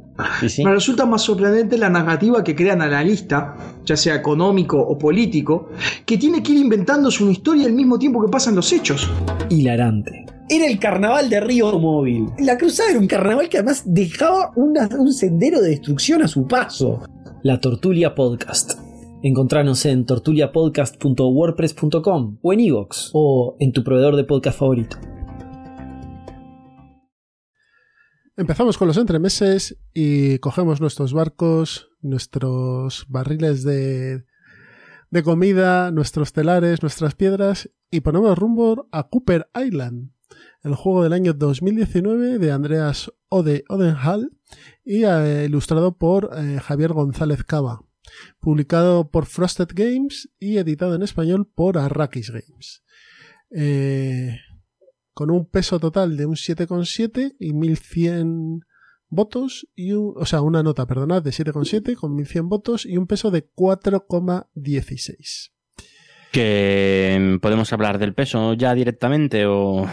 Sí. 0.47 0.63
Me 0.63 0.69
resulta 0.71 1.07
más 1.07 1.23
sorprendente 1.23 1.75
la 1.79 1.89
narrativa 1.89 2.43
que 2.43 2.53
crea 2.55 2.75
el 2.75 2.81
analista, 2.81 3.55
ya 3.83 3.97
sea 3.97 4.13
económico 4.13 4.77
o 4.79 4.95
político, 4.95 5.69
que 6.05 6.19
tiene 6.19 6.43
que 6.43 6.51
ir 6.51 6.59
inventándose 6.59 7.23
una 7.23 7.31
historia 7.31 7.65
al 7.65 7.73
mismo 7.73 7.97
tiempo 7.97 8.23
que 8.23 8.29
pasan 8.31 8.53
los 8.53 8.71
hechos. 8.71 9.09
hilarante. 9.49 10.27
Era 10.49 10.67
el 10.67 10.77
carnaval 10.77 11.31
de 11.31 11.39
Río 11.39 11.79
Móvil. 11.79 12.27
La 12.37 12.59
cruzada 12.59 12.91
era 12.91 12.99
un 12.99 13.07
carnaval 13.07 13.49
que 13.49 13.57
además 13.57 13.81
dejaba 13.87 14.51
una- 14.55 14.87
un 14.99 15.11
sendero 15.11 15.61
de 15.61 15.69
destrucción 15.69 16.21
a 16.21 16.27
su 16.27 16.45
paso. 16.47 17.01
La 17.41 17.59
Tortulia 17.59 18.13
Podcast. 18.13 18.82
Encontranos 19.25 19.85
en 19.85 20.05
tortuliapodcast.wordpress.com 20.05 22.39
o 22.41 22.51
en 22.51 22.59
iVoox 22.59 23.11
o 23.13 23.55
en 23.61 23.71
tu 23.71 23.81
proveedor 23.81 24.17
de 24.17 24.25
podcast 24.25 24.59
favorito. 24.59 24.97
Empezamos 28.35 28.77
con 28.77 28.89
los 28.89 28.97
entremeses 28.97 29.79
y 29.93 30.39
cogemos 30.39 30.81
nuestros 30.81 31.13
barcos, 31.13 31.89
nuestros 32.01 33.05
barriles 33.07 33.63
de, 33.63 34.25
comida, 35.23 35.91
nuestros 35.91 36.33
telares, 36.33 36.81
nuestras 36.81 37.15
piedras 37.15 37.69
y 37.89 38.01
ponemos 38.01 38.37
rumbo 38.37 38.89
a 38.91 39.07
Cooper 39.07 39.49
Island, 39.55 40.11
el 40.63 40.75
juego 40.75 41.01
del 41.01 41.13
año 41.13 41.31
2019 41.31 42.39
de 42.39 42.51
Andreas 42.51 43.09
Ode 43.29 43.63
Odenhall 43.69 44.33
y 44.83 45.05
eh, 45.05 45.45
ilustrado 45.45 45.97
por 45.97 46.29
eh, 46.37 46.59
Javier 46.59 46.91
González 46.91 47.45
Cava, 47.45 47.85
publicado 48.39 49.09
por 49.09 49.25
Frosted 49.25 49.69
Games 49.73 50.29
y 50.39 50.57
editado 50.57 50.95
en 50.95 51.03
español 51.03 51.47
por 51.53 51.77
Arrakis 51.77 52.29
Games. 52.31 52.83
Eh, 53.55 54.37
con 55.13 55.29
un 55.31 55.45
peso 55.47 55.79
total 55.79 56.17
de 56.17 56.25
un 56.25 56.35
7,7 56.35 57.35
y 57.39 57.53
1100 57.53 58.61
votos, 59.09 59.67
y 59.75 59.91
un- 59.91 60.13
o 60.17 60.25
sea, 60.25 60.41
una 60.41 60.63
nota, 60.63 60.87
perdonad, 60.87 61.21
de 61.21 61.31
7,7 61.31 61.95
con 61.95 62.15
1100 62.15 62.49
votos 62.49 62.85
y 62.85 62.97
un 62.97 63.05
peso 63.05 63.29
de 63.29 63.47
4,16. 63.55 65.51
Que 66.31 67.37
podemos 67.41 67.71
hablar 67.73 67.99
del 67.99 68.13
peso 68.15 68.53
ya 68.55 68.73
directamente 68.73 69.45
o, 69.45 69.87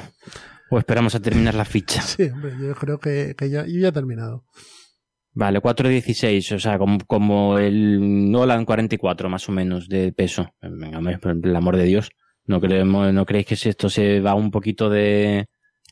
o 0.71 0.79
esperamos 0.79 1.15
a 1.15 1.21
terminar 1.21 1.55
la 1.55 1.65
ficha. 1.67 2.01
Sí, 2.17 2.23
hombre, 2.25 2.55
yo 2.59 2.75
creo 2.75 2.99
que, 2.99 3.35
que 3.37 3.51
ya, 3.51 3.67
yo 3.67 3.79
ya 3.79 3.89
he 3.89 3.93
terminado. 3.93 4.45
Vale, 5.41 5.63
4,16, 5.63 6.55
o 6.55 6.59
sea, 6.59 6.77
como, 6.77 6.99
como 7.07 7.59
el 7.59 8.31
Nolan 8.31 8.67
44 8.67 9.31
más 9.31 9.49
o 9.49 9.53
menos 9.53 9.89
de 9.89 10.13
peso. 10.13 10.53
Venga, 10.61 11.01
por 11.19 11.35
el 11.43 11.57
amor 11.57 11.79
de 11.79 11.85
Dios. 11.85 12.11
¿No, 12.45 12.61
creemos, 12.61 13.11
¿No 13.15 13.25
creéis 13.25 13.47
que 13.47 13.57
si 13.57 13.71
esto 13.71 13.89
se 13.89 14.21
va 14.21 14.35
un 14.35 14.51
poquito 14.51 14.91
de... 14.91 15.47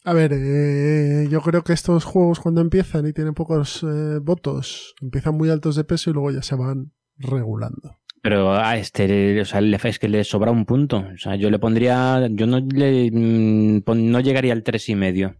A 0.04 0.12
ver, 0.12 0.32
eh, 0.34 1.28
yo 1.30 1.40
creo 1.40 1.62
que 1.62 1.72
estos 1.72 2.04
juegos 2.04 2.40
cuando 2.40 2.60
empiezan 2.60 3.06
y 3.06 3.14
tienen 3.14 3.32
pocos 3.32 3.82
eh, 3.84 4.18
votos, 4.22 4.94
empiezan 5.00 5.34
muy 5.34 5.48
altos 5.48 5.76
de 5.76 5.84
peso 5.84 6.10
y 6.10 6.12
luego 6.12 6.30
ya 6.30 6.42
se 6.42 6.54
van 6.54 6.92
regulando. 7.16 7.96
Pero 8.20 8.52
a 8.52 8.76
este, 8.76 9.40
o 9.40 9.44
sea, 9.46 9.62
le- 9.62 9.78
es 9.82 9.98
que 9.98 10.08
le 10.10 10.24
sobra 10.24 10.50
un 10.50 10.66
punto. 10.66 10.98
O 11.14 11.16
sea, 11.16 11.36
yo 11.36 11.48
le 11.48 11.58
pondría, 11.58 12.28
yo 12.32 12.46
no 12.46 12.60
le, 12.60 13.10
mm, 13.10 13.82
no 13.86 14.20
llegaría 14.20 14.52
al 14.52 14.62
tres 14.62 14.90
y 14.90 14.94
medio. 14.94 15.36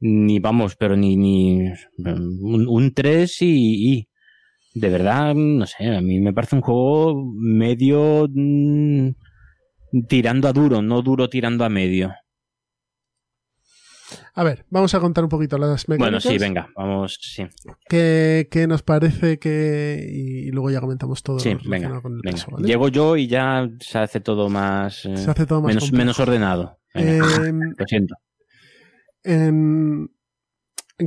Ni 0.00 0.38
vamos, 0.38 0.76
pero 0.76 0.96
ni, 0.96 1.16
ni 1.16 1.60
un, 1.98 2.66
un 2.68 2.94
3 2.94 3.42
y, 3.42 3.92
y 3.92 4.08
de 4.74 4.88
verdad, 4.88 5.34
no 5.34 5.66
sé, 5.66 5.94
a 5.94 6.00
mí 6.00 6.20
me 6.20 6.32
parece 6.32 6.56
un 6.56 6.62
juego 6.62 7.22
medio 7.36 8.26
mm, 8.32 9.10
tirando 10.08 10.48
a 10.48 10.52
duro, 10.52 10.80
no 10.80 11.02
duro 11.02 11.28
tirando 11.28 11.64
a 11.64 11.68
medio. 11.68 12.12
A 14.34 14.42
ver, 14.44 14.64
vamos 14.70 14.94
a 14.94 15.00
contar 15.00 15.24
un 15.24 15.30
poquito 15.30 15.58
las 15.58 15.88
mecánicas. 15.88 15.98
Bueno, 15.98 16.20
sí, 16.20 16.38
venga, 16.38 16.68
vamos, 16.76 17.18
sí. 17.20 17.46
¿Qué, 17.88 18.48
qué 18.50 18.66
nos 18.66 18.82
parece 18.82 19.38
que... 19.38 20.08
Y 20.10 20.50
luego 20.50 20.70
ya 20.70 20.80
comentamos 20.80 21.22
todo 21.22 21.38
Sí, 21.40 21.56
venga, 21.66 22.00
con 22.00 22.14
el 22.14 22.20
venga. 22.24 22.44
Llego 22.64 22.88
yo 22.88 23.16
y 23.16 23.26
ya 23.26 23.68
se 23.80 23.98
hace 23.98 24.20
todo 24.20 24.48
más, 24.48 25.04
eh, 25.04 25.16
Se 25.16 25.30
hace 25.30 25.46
todo 25.46 25.60
más 25.60 25.74
menos, 25.74 25.92
menos 25.92 26.20
ordenado. 26.20 26.78
Venga, 26.94 27.26
Eh, 27.26 27.52
lo 27.76 27.86
siento. 27.86 28.14
En, 29.22 30.10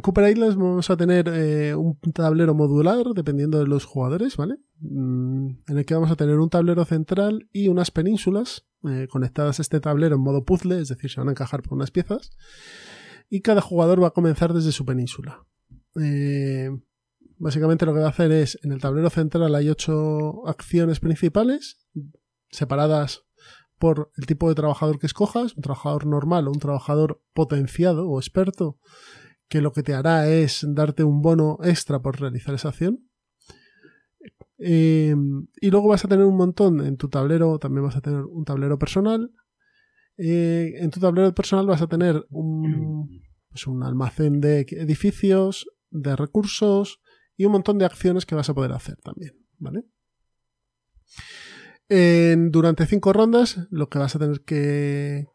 Cooper 0.01 0.31
Islands 0.31 0.55
vamos 0.55 0.89
a 0.89 0.97
tener 0.97 1.29
eh, 1.29 1.75
un 1.75 1.99
tablero 2.13 2.55
modular 2.55 3.05
dependiendo 3.13 3.59
de 3.59 3.67
los 3.67 3.85
jugadores, 3.85 4.37
¿vale? 4.37 4.57
Mm, 4.79 5.49
En 5.67 5.77
el 5.77 5.85
que 5.85 5.93
vamos 5.93 6.09
a 6.09 6.15
tener 6.15 6.39
un 6.39 6.49
tablero 6.49 6.83
central 6.85 7.47
y 7.51 7.67
unas 7.67 7.91
penínsulas 7.91 8.65
eh, 8.89 9.07
conectadas 9.09 9.59
a 9.59 9.61
este 9.61 9.79
tablero 9.79 10.15
en 10.15 10.21
modo 10.21 10.45
puzzle, 10.45 10.79
es 10.79 10.89
decir, 10.89 11.11
se 11.11 11.21
van 11.21 11.29
a 11.29 11.31
encajar 11.31 11.61
por 11.61 11.73
unas 11.73 11.91
piezas. 11.91 12.31
Y 13.29 13.41
cada 13.41 13.61
jugador 13.61 14.01
va 14.01 14.07
a 14.07 14.13
comenzar 14.13 14.53
desde 14.53 14.71
su 14.71 14.85
península. 14.85 15.45
Eh, 16.01 16.69
básicamente 17.37 17.85
lo 17.85 17.93
que 17.93 17.99
va 17.99 18.07
a 18.07 18.09
hacer 18.09 18.31
es, 18.31 18.59
en 18.63 18.71
el 18.71 18.81
tablero 18.81 19.09
central 19.09 19.53
hay 19.55 19.69
ocho 19.69 20.47
acciones 20.47 20.99
principales, 20.99 21.87
separadas 22.49 23.25
por 23.83 24.13
el 24.15 24.25
tipo 24.27 24.47
de 24.47 24.55
trabajador 24.55 24.97
que 24.97 25.07
escojas, 25.07 25.57
un 25.57 25.61
trabajador 25.61 26.05
normal 26.05 26.47
o 26.47 26.51
un 26.51 26.59
trabajador 26.59 27.21
potenciado 27.33 28.09
o 28.09 28.17
experto, 28.17 28.79
que 29.49 29.59
lo 29.59 29.73
que 29.73 29.83
te 29.83 29.93
hará 29.93 30.29
es 30.29 30.65
darte 30.65 31.03
un 31.03 31.21
bono 31.21 31.57
extra 31.61 32.01
por 32.01 32.17
realizar 32.17 32.55
esa 32.55 32.69
acción. 32.69 33.09
Eh, 34.57 35.13
y 35.59 35.69
luego 35.69 35.89
vas 35.89 36.05
a 36.05 36.07
tener 36.07 36.23
un 36.23 36.37
montón 36.37 36.79
en 36.79 36.95
tu 36.95 37.09
tablero, 37.09 37.59
también 37.59 37.83
vas 37.83 37.97
a 37.97 38.01
tener 38.01 38.21
un 38.21 38.45
tablero 38.45 38.79
personal. 38.79 39.33
Eh, 40.15 40.75
en 40.77 40.89
tu 40.89 41.01
tablero 41.01 41.35
personal 41.35 41.67
vas 41.67 41.81
a 41.81 41.87
tener 41.87 42.25
un, 42.29 43.21
pues 43.49 43.67
un 43.67 43.83
almacén 43.83 44.39
de 44.39 44.61
edificios, 44.61 45.67
de 45.89 46.15
recursos 46.15 47.01
y 47.35 47.43
un 47.43 47.51
montón 47.51 47.79
de 47.79 47.85
acciones 47.85 48.25
que 48.25 48.35
vas 48.35 48.49
a 48.49 48.53
poder 48.53 48.71
hacer 48.71 48.95
también, 49.03 49.33
¿vale? 49.57 49.83
En- 51.89 52.51
durante 52.51 52.85
cinco 52.85 53.13
rondas 53.13 53.67
lo 53.69 53.89
que 53.89 53.99
vas 53.99 54.15
a 54.15 54.19
tener 54.19 54.41
que, 54.41 55.27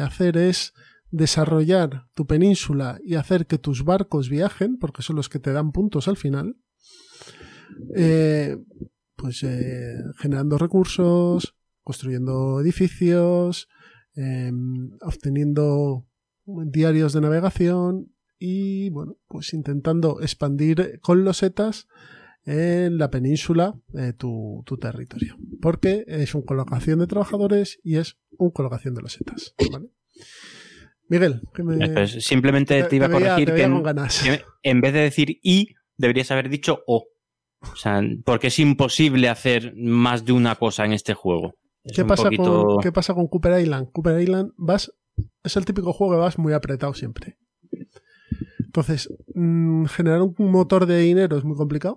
hacer 0.00 0.36
es 0.36 0.72
desarrollar 1.10 2.06
tu 2.14 2.26
península 2.26 3.00
y 3.02 3.16
hacer 3.16 3.46
que 3.46 3.58
tus 3.58 3.84
barcos 3.84 4.28
viajen, 4.28 4.78
porque 4.78 5.02
son 5.02 5.16
los 5.16 5.28
que 5.28 5.40
te 5.40 5.52
dan 5.52 5.72
puntos 5.72 6.06
al 6.06 6.16
final. 6.16 6.56
Eh, 7.96 8.56
pues 9.16 9.42
eh, 9.42 9.96
generando 10.18 10.58
recursos, 10.58 11.56
construyendo 11.82 12.60
edificios, 12.60 13.68
eh, 14.14 14.52
obteniendo 15.00 16.06
diarios 16.46 17.12
de 17.12 17.20
navegación 17.20 18.14
y 18.38 18.90
bueno, 18.90 19.16
pues 19.28 19.52
intentando 19.52 20.20
expandir 20.20 21.00
con 21.00 21.24
losetas 21.24 21.86
en 22.44 22.98
la 22.98 23.10
península 23.10 23.74
eh, 23.94 24.12
tu, 24.16 24.62
tu 24.66 24.76
territorio. 24.78 25.36
Porque 25.60 26.04
es 26.06 26.34
un 26.34 26.42
colocación 26.42 26.98
de 26.98 27.06
trabajadores 27.06 27.78
y 27.82 27.96
es 27.96 28.18
un 28.38 28.50
colocación 28.50 28.94
de 28.94 29.02
losetas. 29.02 29.54
¿vale? 29.72 29.88
Miguel, 31.08 31.42
que 31.54 31.62
me, 31.62 31.88
Pues 31.90 32.24
simplemente 32.24 32.82
te, 32.84 32.96
iba 32.96 33.06
a 33.06 33.10
corregir 33.10 33.52
que 33.54 33.62
en, 33.62 33.72
con 33.72 33.82
ganas. 33.82 34.22
que 34.22 34.42
en 34.62 34.80
vez 34.80 34.92
de 34.92 35.00
decir 35.00 35.38
y, 35.42 35.74
deberías 35.96 36.30
haber 36.30 36.48
dicho 36.48 36.82
o. 36.86 37.06
O 37.62 37.76
sea, 37.76 38.00
porque 38.24 38.46
es 38.46 38.58
imposible 38.58 39.28
hacer 39.28 39.74
más 39.76 40.24
de 40.24 40.32
una 40.32 40.54
cosa 40.54 40.86
en 40.86 40.94
este 40.94 41.12
juego. 41.12 41.56
Es 41.84 41.94
¿Qué 41.94 42.04
pasa, 42.06 42.24
poquito- 42.24 42.66
con, 42.66 42.80
¿Qué 42.80 42.90
pasa 42.92 43.12
con 43.12 43.26
Cooper 43.26 43.60
Island? 43.60 43.90
Cooper 43.92 44.18
Island 44.18 44.52
vas, 44.56 44.90
es 45.42 45.56
el 45.58 45.66
típico 45.66 45.92
juego 45.92 46.14
que 46.14 46.20
vas 46.20 46.38
muy 46.38 46.54
apretado 46.54 46.94
siempre. 46.94 47.36
Entonces, 48.60 49.12
mm, 49.34 49.86
generar 49.86 50.22
un 50.22 50.34
motor 50.38 50.86
de 50.86 51.00
dinero 51.00 51.36
es 51.36 51.44
muy 51.44 51.56
complicado. 51.56 51.96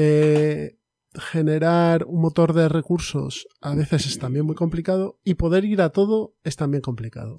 Eh, 0.00 0.78
generar 1.12 2.04
un 2.04 2.20
motor 2.20 2.52
de 2.52 2.68
recursos 2.68 3.48
a 3.60 3.74
veces 3.74 4.06
es 4.06 4.20
también 4.20 4.46
muy 4.46 4.54
complicado. 4.54 5.18
Y 5.24 5.34
poder 5.34 5.64
ir 5.64 5.82
a 5.82 5.90
todo 5.90 6.36
es 6.44 6.54
también 6.54 6.82
complicado. 6.82 7.38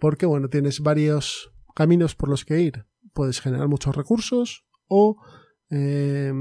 Porque, 0.00 0.24
bueno, 0.24 0.48
tienes 0.48 0.80
varios 0.80 1.52
caminos 1.74 2.14
por 2.14 2.30
los 2.30 2.46
que 2.46 2.60
ir. 2.60 2.86
Puedes 3.12 3.42
generar 3.42 3.68
muchos 3.68 3.94
recursos 3.94 4.64
o 4.88 5.16
eh, 5.68 6.32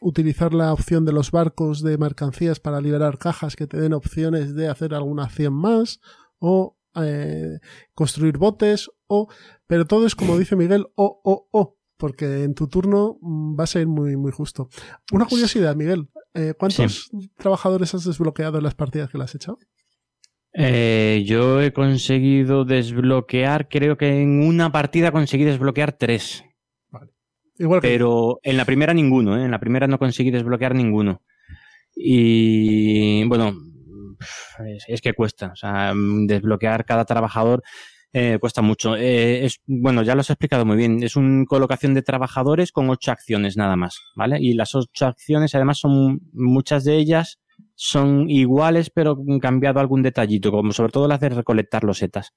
utilizar 0.00 0.54
la 0.54 0.72
opción 0.72 1.04
de 1.04 1.12
los 1.12 1.32
barcos 1.32 1.82
de 1.82 1.98
mercancías 1.98 2.60
para 2.60 2.80
liberar 2.80 3.18
cajas 3.18 3.56
que 3.56 3.66
te 3.66 3.80
den 3.80 3.94
opciones 3.94 4.54
de 4.54 4.68
hacer 4.68 4.94
alguna 4.94 5.24
acción 5.24 5.54
más 5.54 6.00
o 6.38 6.78
eh, 6.94 7.58
construir 7.94 8.38
botes 8.38 8.88
o 9.08 9.28
pero 9.66 9.84
todo 9.84 10.06
es 10.06 10.14
como 10.14 10.38
dice 10.38 10.54
Miguel 10.54 10.86
o 10.94 11.20
o 11.24 11.48
o 11.50 11.76
porque 12.04 12.44
en 12.44 12.52
tu 12.52 12.68
turno 12.68 13.16
mm, 13.22 13.56
vas 13.56 13.76
a 13.76 13.80
ir 13.80 13.86
muy 13.86 14.14
muy 14.14 14.30
justo 14.30 14.68
una 15.10 15.24
curiosidad 15.24 15.74
Miguel 15.74 16.10
eh, 16.34 16.52
¿cuántos 16.58 17.10
trabajadores 17.38 17.94
has 17.94 18.04
desbloqueado 18.04 18.58
en 18.58 18.64
las 18.64 18.74
partidas 18.74 19.08
que 19.08 19.16
le 19.16 19.24
has 19.24 19.34
echado? 19.34 19.58
Eh, 20.52 21.22
yo 21.24 21.62
he 21.62 21.72
conseguido 21.72 22.64
desbloquear, 22.64 23.68
creo 23.68 23.96
que 23.96 24.20
en 24.20 24.42
una 24.42 24.70
partida 24.70 25.12
conseguí 25.12 25.44
desbloquear 25.44 25.92
tres. 25.92 26.44
igual 27.56 27.80
que 27.80 27.88
Pero 27.88 28.40
en 28.42 28.56
la 28.56 28.64
primera 28.64 28.92
ninguno, 28.92 29.38
¿eh? 29.38 29.44
En 29.44 29.52
la 29.52 29.60
primera 29.60 29.86
no 29.86 29.98
conseguí 29.98 30.32
desbloquear 30.32 30.74
ninguno. 30.74 31.22
Y 31.94 33.24
bueno, 33.28 33.54
es, 34.66 34.84
es 34.88 35.00
que 35.00 35.14
cuesta. 35.14 35.52
O 35.52 35.56
sea, 35.56 35.94
mm, 35.94 36.26
desbloquear 36.26 36.84
cada 36.84 37.04
trabajador 37.04 37.62
eh, 38.14 38.38
cuesta 38.40 38.62
mucho. 38.62 38.96
Eh, 38.96 39.44
es, 39.44 39.60
bueno, 39.66 40.02
ya 40.02 40.14
lo 40.14 40.20
has 40.20 40.30
explicado 40.30 40.64
muy 40.64 40.76
bien. 40.76 41.02
Es 41.02 41.16
una 41.16 41.44
colocación 41.46 41.94
de 41.94 42.02
trabajadores 42.02 42.72
con 42.72 42.88
ocho 42.88 43.10
acciones 43.10 43.56
nada 43.56 43.74
más, 43.76 43.98
¿vale? 44.14 44.38
Y 44.40 44.54
las 44.54 44.74
ocho 44.74 45.06
acciones, 45.06 45.54
además, 45.54 45.78
son 45.78 46.20
muchas 46.32 46.84
de 46.84 46.96
ellas 46.96 47.40
son 47.76 48.30
iguales, 48.30 48.90
pero 48.90 49.18
cambiado 49.40 49.80
algún 49.80 50.02
detallito, 50.02 50.52
como 50.52 50.72
sobre 50.72 50.92
todo 50.92 51.08
las 51.08 51.20
de 51.20 51.30
recolectar 51.30 51.82
losetas. 51.84 52.32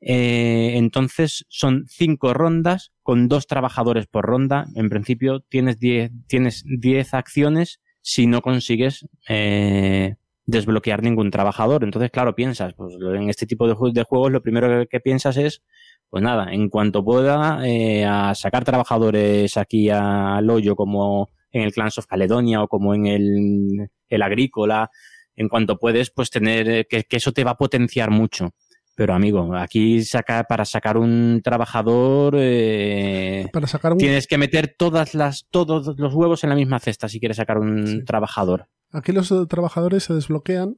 Eh, 0.00 0.72
entonces 0.76 1.44
son 1.48 1.84
cinco 1.88 2.34
rondas 2.34 2.92
con 3.02 3.28
dos 3.28 3.46
trabajadores 3.46 4.06
por 4.06 4.24
ronda. 4.24 4.66
En 4.74 4.88
principio 4.88 5.40
tienes 5.40 5.78
10 5.78 6.10
tienes 6.26 6.64
10 6.64 7.14
acciones 7.14 7.80
si 8.00 8.26
no 8.26 8.40
consigues 8.42 9.06
eh, 9.28 10.16
desbloquear 10.46 11.02
ningún 11.02 11.30
trabajador. 11.30 11.84
Entonces, 11.84 12.10
claro, 12.10 12.34
piensas, 12.34 12.74
pues 12.74 12.94
en 13.00 13.28
este 13.28 13.46
tipo 13.46 13.66
de, 13.68 13.74
ju- 13.74 13.92
de 13.92 14.02
juegos 14.04 14.32
lo 14.32 14.42
primero 14.42 14.68
que, 14.68 14.86
que 14.86 15.00
piensas 15.00 15.36
es, 15.36 15.62
pues 16.10 16.22
nada, 16.22 16.52
en 16.52 16.68
cuanto 16.68 17.04
pueda, 17.04 17.66
eh, 17.66 18.04
a 18.04 18.34
sacar 18.34 18.64
trabajadores 18.64 19.56
aquí 19.56 19.88
al 19.90 20.48
hoyo 20.50 20.76
como 20.76 21.30
en 21.52 21.62
el 21.62 21.72
Clans 21.72 21.98
of 21.98 22.06
Caledonia 22.06 22.62
o 22.62 22.68
como 22.68 22.94
en 22.94 23.06
el, 23.06 23.88
el 24.08 24.22
Agrícola. 24.22 24.90
En 25.36 25.48
cuanto 25.48 25.78
puedes, 25.78 26.10
pues 26.10 26.28
tener, 26.30 26.68
eh, 26.68 26.86
que, 26.88 27.04
que 27.04 27.16
eso 27.16 27.32
te 27.32 27.44
va 27.44 27.52
a 27.52 27.56
potenciar 27.56 28.10
mucho. 28.10 28.50
Pero 28.94 29.14
amigo, 29.14 29.56
aquí 29.56 30.02
saca, 30.04 30.44
para 30.44 30.66
sacar 30.66 30.98
un 30.98 31.40
trabajador 31.42 32.34
eh, 32.38 33.46
para 33.50 33.66
sacar 33.66 33.92
un 33.92 33.98
tienes 33.98 34.26
que 34.26 34.36
meter 34.36 34.74
todas 34.76 35.14
las, 35.14 35.46
todos 35.50 35.98
los 35.98 36.14
huevos 36.14 36.44
en 36.44 36.50
la 36.50 36.56
misma 36.56 36.78
cesta 36.78 37.08
si 37.08 37.18
quieres 37.18 37.38
sacar 37.38 37.56
un 37.58 37.86
Sí. 37.86 38.04
trabajador. 38.04 38.66
Aquí 38.92 39.12
los 39.12 39.32
trabajadores 39.48 40.04
se 40.04 40.14
desbloquean 40.14 40.76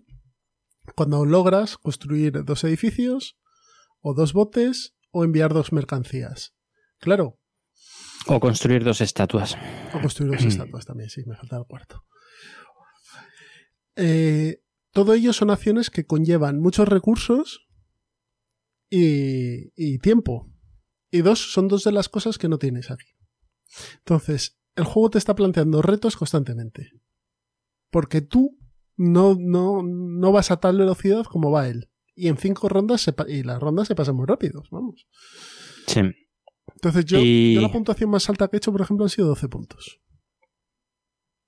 cuando 0.97 1.25
logras 1.25 1.77
construir 1.79 2.45
dos 2.45 2.63
edificios 2.65 3.37
o 4.01 4.15
dos 4.15 4.33
botes 4.33 4.95
o 5.11 5.25
enviar 5.25 5.53
dos 5.53 5.73
mercancías. 5.73 6.55
Claro, 6.99 7.39
O 8.27 8.41
construir 8.41 8.85
dos 8.85 9.01
estatuas. 9.01 9.57
o 9.93 10.01
construir 10.01 10.33
dos 10.33 10.45
estatuas 10.45 10.87
también, 10.87 11.11
sí, 11.11 11.23
me 11.27 11.37
falta 11.37 11.57
el 11.59 11.65
cuarto. 11.67 12.05
Eh, 13.97 14.61
todo 14.93 15.15
ello 15.15 15.33
son 15.33 15.51
acciones 15.51 15.91
que 15.91 16.07
conllevan 16.07 16.61
muchos 16.61 16.89
recursos 16.89 17.67
y, 18.91 19.73
y 19.77 19.99
tiempo. 19.99 20.51
Y 21.11 21.23
dos, 21.23 21.53
son 21.53 21.69
dos 21.69 21.85
de 21.85 21.93
las 21.93 22.09
cosas 22.09 22.39
que 22.39 22.49
no 22.49 22.59
tienes 22.59 22.91
aquí. 22.91 23.07
Entonces, 23.99 24.59
el 24.77 24.85
juego 24.85 25.11
te 25.11 25.19
está 25.19 25.35
planteando 25.35 25.83
retos 25.83 26.17
constantemente. 26.17 26.91
Porque 27.95 28.21
tú 28.23 28.59
no, 28.97 29.37
no, 29.39 29.85
no 29.85 30.33
vas 30.33 30.51
a 30.51 30.57
tal 30.59 30.79
velocidad 30.79 31.23
como 31.27 31.53
va 31.53 31.69
él. 31.69 31.89
Y 32.17 32.27
en 32.27 32.37
cinco 32.37 32.69
rondas 32.69 33.03
se 33.03 33.13
pa- 33.13 33.29
y 33.29 33.45
las 33.45 33.61
rondas 33.61 33.87
se 33.87 33.95
pasan 33.95 34.17
muy 34.17 34.27
rápidos, 34.27 34.69
vamos. 34.73 35.07
Sí. 35.87 36.01
Entonces 36.75 37.05
yo, 37.05 37.19
Y- 37.23 37.55
yo 37.55 37.61
la 37.61 37.71
puntuación 37.71 38.11
más 38.11 38.29
alta 38.29 38.49
que 38.49 38.57
he 38.57 38.59
hecho, 38.59 38.73
por 38.73 38.81
ejemplo, 38.81 39.05
han 39.05 39.11
sido 39.11 39.29
12 39.29 39.49
puntos. 39.49 40.01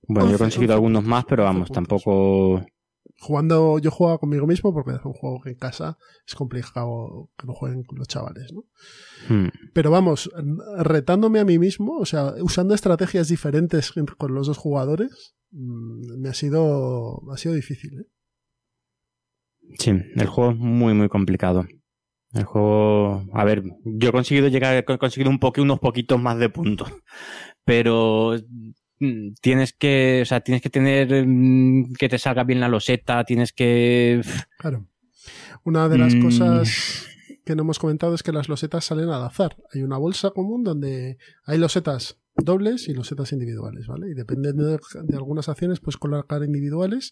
Bueno, 0.07 0.25
yo 0.29 0.31
he 0.31 0.33
11, 0.35 0.43
conseguido 0.45 0.73
11 0.73 0.77
algunos 0.77 1.03
más, 1.03 1.25
pero 1.25 1.43
11 1.43 1.53
vamos, 1.53 1.71
tampoco. 1.71 2.65
Jugando, 3.19 3.79
yo 3.79 3.89
jugaba 3.91 4.19
conmigo 4.19 4.45
mismo 4.47 4.73
porque 4.73 4.91
es 4.91 5.03
un 5.03 5.13
juego 5.13 5.41
que 5.41 5.49
en 5.49 5.57
casa 5.57 5.97
es 6.25 6.33
complicado 6.35 7.29
que 7.37 7.47
lo 7.47 7.53
jueguen 7.53 7.83
los 7.91 8.07
chavales, 8.07 8.53
¿no? 8.53 8.63
Hmm. 9.27 9.49
Pero 9.73 9.91
vamos, 9.91 10.29
retándome 10.77 11.39
a 11.39 11.45
mí 11.45 11.59
mismo, 11.59 11.97
o 11.97 12.05
sea, 12.05 12.35
usando 12.41 12.73
estrategias 12.73 13.27
diferentes 13.27 13.91
con 14.17 14.33
los 14.33 14.47
dos 14.47 14.57
jugadores, 14.57 15.35
me 15.51 16.29
ha 16.29 16.33
sido, 16.33 17.21
ha 17.31 17.37
sido 17.37 17.55
difícil, 17.55 17.99
¿eh? 18.01 18.05
Sí, 19.79 19.91
el 19.91 20.27
juego 20.27 20.51
es 20.51 20.57
muy, 20.57 20.93
muy 20.93 21.09
complicado. 21.09 21.65
El 22.33 22.43
juego, 22.43 23.25
a 23.33 23.43
ver, 23.43 23.63
yo 23.83 24.09
he 24.09 24.11
conseguido 24.11 24.47
llegar, 24.49 24.75
he 24.77 24.97
conseguido 24.97 25.29
un 25.29 25.39
poco, 25.39 25.61
unos 25.61 25.79
poquitos 25.79 26.21
más 26.21 26.37
de 26.37 26.49
puntos, 26.49 26.91
pero 27.63 28.35
mm, 28.99 29.33
tienes 29.41 29.73
que, 29.73 30.19
o 30.21 30.25
sea, 30.25 30.41
tienes 30.41 30.61
que 30.61 30.69
tener 30.69 31.25
mm, 31.25 31.93
que 31.93 32.09
te 32.09 32.17
salga 32.19 32.43
bien 32.43 32.59
la 32.59 32.69
loseta, 32.69 33.23
tienes 33.23 33.53
que, 33.53 34.21
Claro. 34.57 34.87
Una 35.63 35.89
de 35.89 35.97
las 35.97 36.15
Mm. 36.15 36.21
cosas 36.21 37.07
que 37.45 37.55
no 37.55 37.63
hemos 37.63 37.79
comentado 37.79 38.13
es 38.15 38.23
que 38.23 38.31
las 38.31 38.47
losetas 38.49 38.85
salen 38.85 39.09
al 39.09 39.23
azar. 39.23 39.57
Hay 39.73 39.81
una 39.81 39.97
bolsa 39.97 40.31
común 40.31 40.63
donde 40.63 41.17
hay 41.45 41.57
losetas 41.57 42.19
dobles 42.37 42.87
y 42.87 42.93
losetas 42.93 43.31
individuales, 43.33 43.87
¿vale? 43.87 44.09
Y 44.09 44.13
dependiendo 44.13 44.65
de, 44.65 44.79
de 45.03 45.15
algunas 45.15 45.49
acciones, 45.49 45.79
puedes 45.79 45.97
colocar 45.97 46.43
individuales 46.43 47.11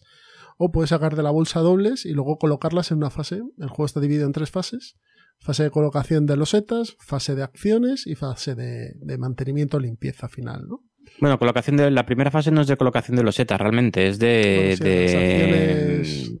o 0.58 0.70
puedes 0.70 0.90
sacar 0.90 1.16
de 1.16 1.22
la 1.22 1.30
bolsa 1.30 1.60
dobles 1.60 2.06
y 2.06 2.12
luego 2.12 2.38
colocarlas 2.38 2.90
en 2.90 2.98
una 2.98 3.10
fase. 3.10 3.42
El 3.58 3.68
juego 3.68 3.86
está 3.86 4.00
dividido 4.00 4.26
en 4.26 4.32
tres 4.32 4.50
fases. 4.50 4.96
Fase 5.38 5.64
de 5.64 5.70
colocación 5.70 6.24
de 6.24 6.36
losetas, 6.36 6.96
fase 6.98 7.34
de 7.34 7.42
acciones 7.42 8.06
y 8.06 8.14
fase 8.14 8.54
de, 8.54 8.94
de 8.94 9.18
mantenimiento 9.18 9.78
limpieza 9.78 10.28
final, 10.28 10.66
¿no? 10.66 10.82
bueno, 11.20 11.38
colocación 11.38 11.76
de, 11.76 11.90
la 11.90 12.06
primera 12.06 12.30
fase 12.30 12.50
no 12.50 12.60
es 12.60 12.66
de 12.66 12.76
colocación 12.76 13.16
de 13.16 13.22
loseta, 13.22 13.56
realmente, 13.56 14.08
es 14.08 14.18
de, 14.18 14.76
Bueno, 14.78 16.04
sí, 16.04 16.40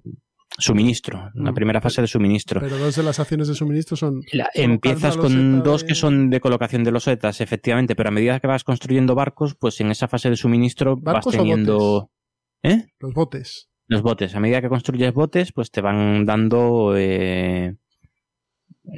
suministro, 0.58 1.30
la 1.34 1.50
Mm, 1.52 1.54
primera 1.54 1.80
fase 1.80 2.00
de 2.00 2.06
suministro. 2.06 2.60
Pero 2.60 2.78
dos 2.78 2.96
de 2.96 3.02
las 3.02 3.18
acciones 3.20 3.48
de 3.48 3.54
suministro 3.54 3.96
son 3.96 4.22
La- 4.32 4.48
empiezas 4.54 5.16
con 5.16 5.62
dos 5.62 5.82
de- 5.82 5.88
que 5.88 5.94
son 5.94 6.30
de 6.30 6.40
colocación 6.40 6.82
de 6.84 6.92
losetas, 6.92 7.40
efectivamente, 7.40 7.94
pero 7.94 8.08
a 8.08 8.12
medida 8.12 8.40
que 8.40 8.46
vas 8.46 8.64
construyendo 8.64 9.14
barcos, 9.14 9.54
pues 9.54 9.80
en 9.80 9.90
esa 9.90 10.08
fase 10.08 10.30
de 10.30 10.36
suministro 10.36 10.96
vas 10.96 11.14
¿Barcos 11.14 11.34
o 11.34 11.38
teniendo... 11.38 12.10
¿Eh? 12.62 12.86
los 13.00 13.12
botes. 13.14 13.68
Los 13.88 14.02
botes. 14.02 14.34
A 14.34 14.40
medida 14.40 14.60
que 14.60 14.68
construyes 14.68 15.12
botes, 15.14 15.52
pues 15.52 15.70
te 15.70 15.80
van 15.80 16.24
dando 16.24 16.94
eh, 16.96 17.76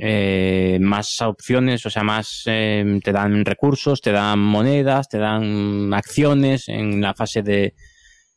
eh, 0.01 0.79
más 0.81 1.21
opciones, 1.23 1.85
o 1.87 1.91
sea, 1.91 2.03
más 2.03 2.43
eh, 2.47 3.01
te 3.03 3.13
dan 3.13 3.45
recursos, 3.45 4.01
te 4.01 4.13
dan 4.13 4.39
monedas, 4.39 5.09
te 5.09 5.19
dan 5.19 5.93
acciones 5.95 6.69
en 6.69 7.01
la 7.01 7.15
fase 7.15 7.43
de 7.43 7.75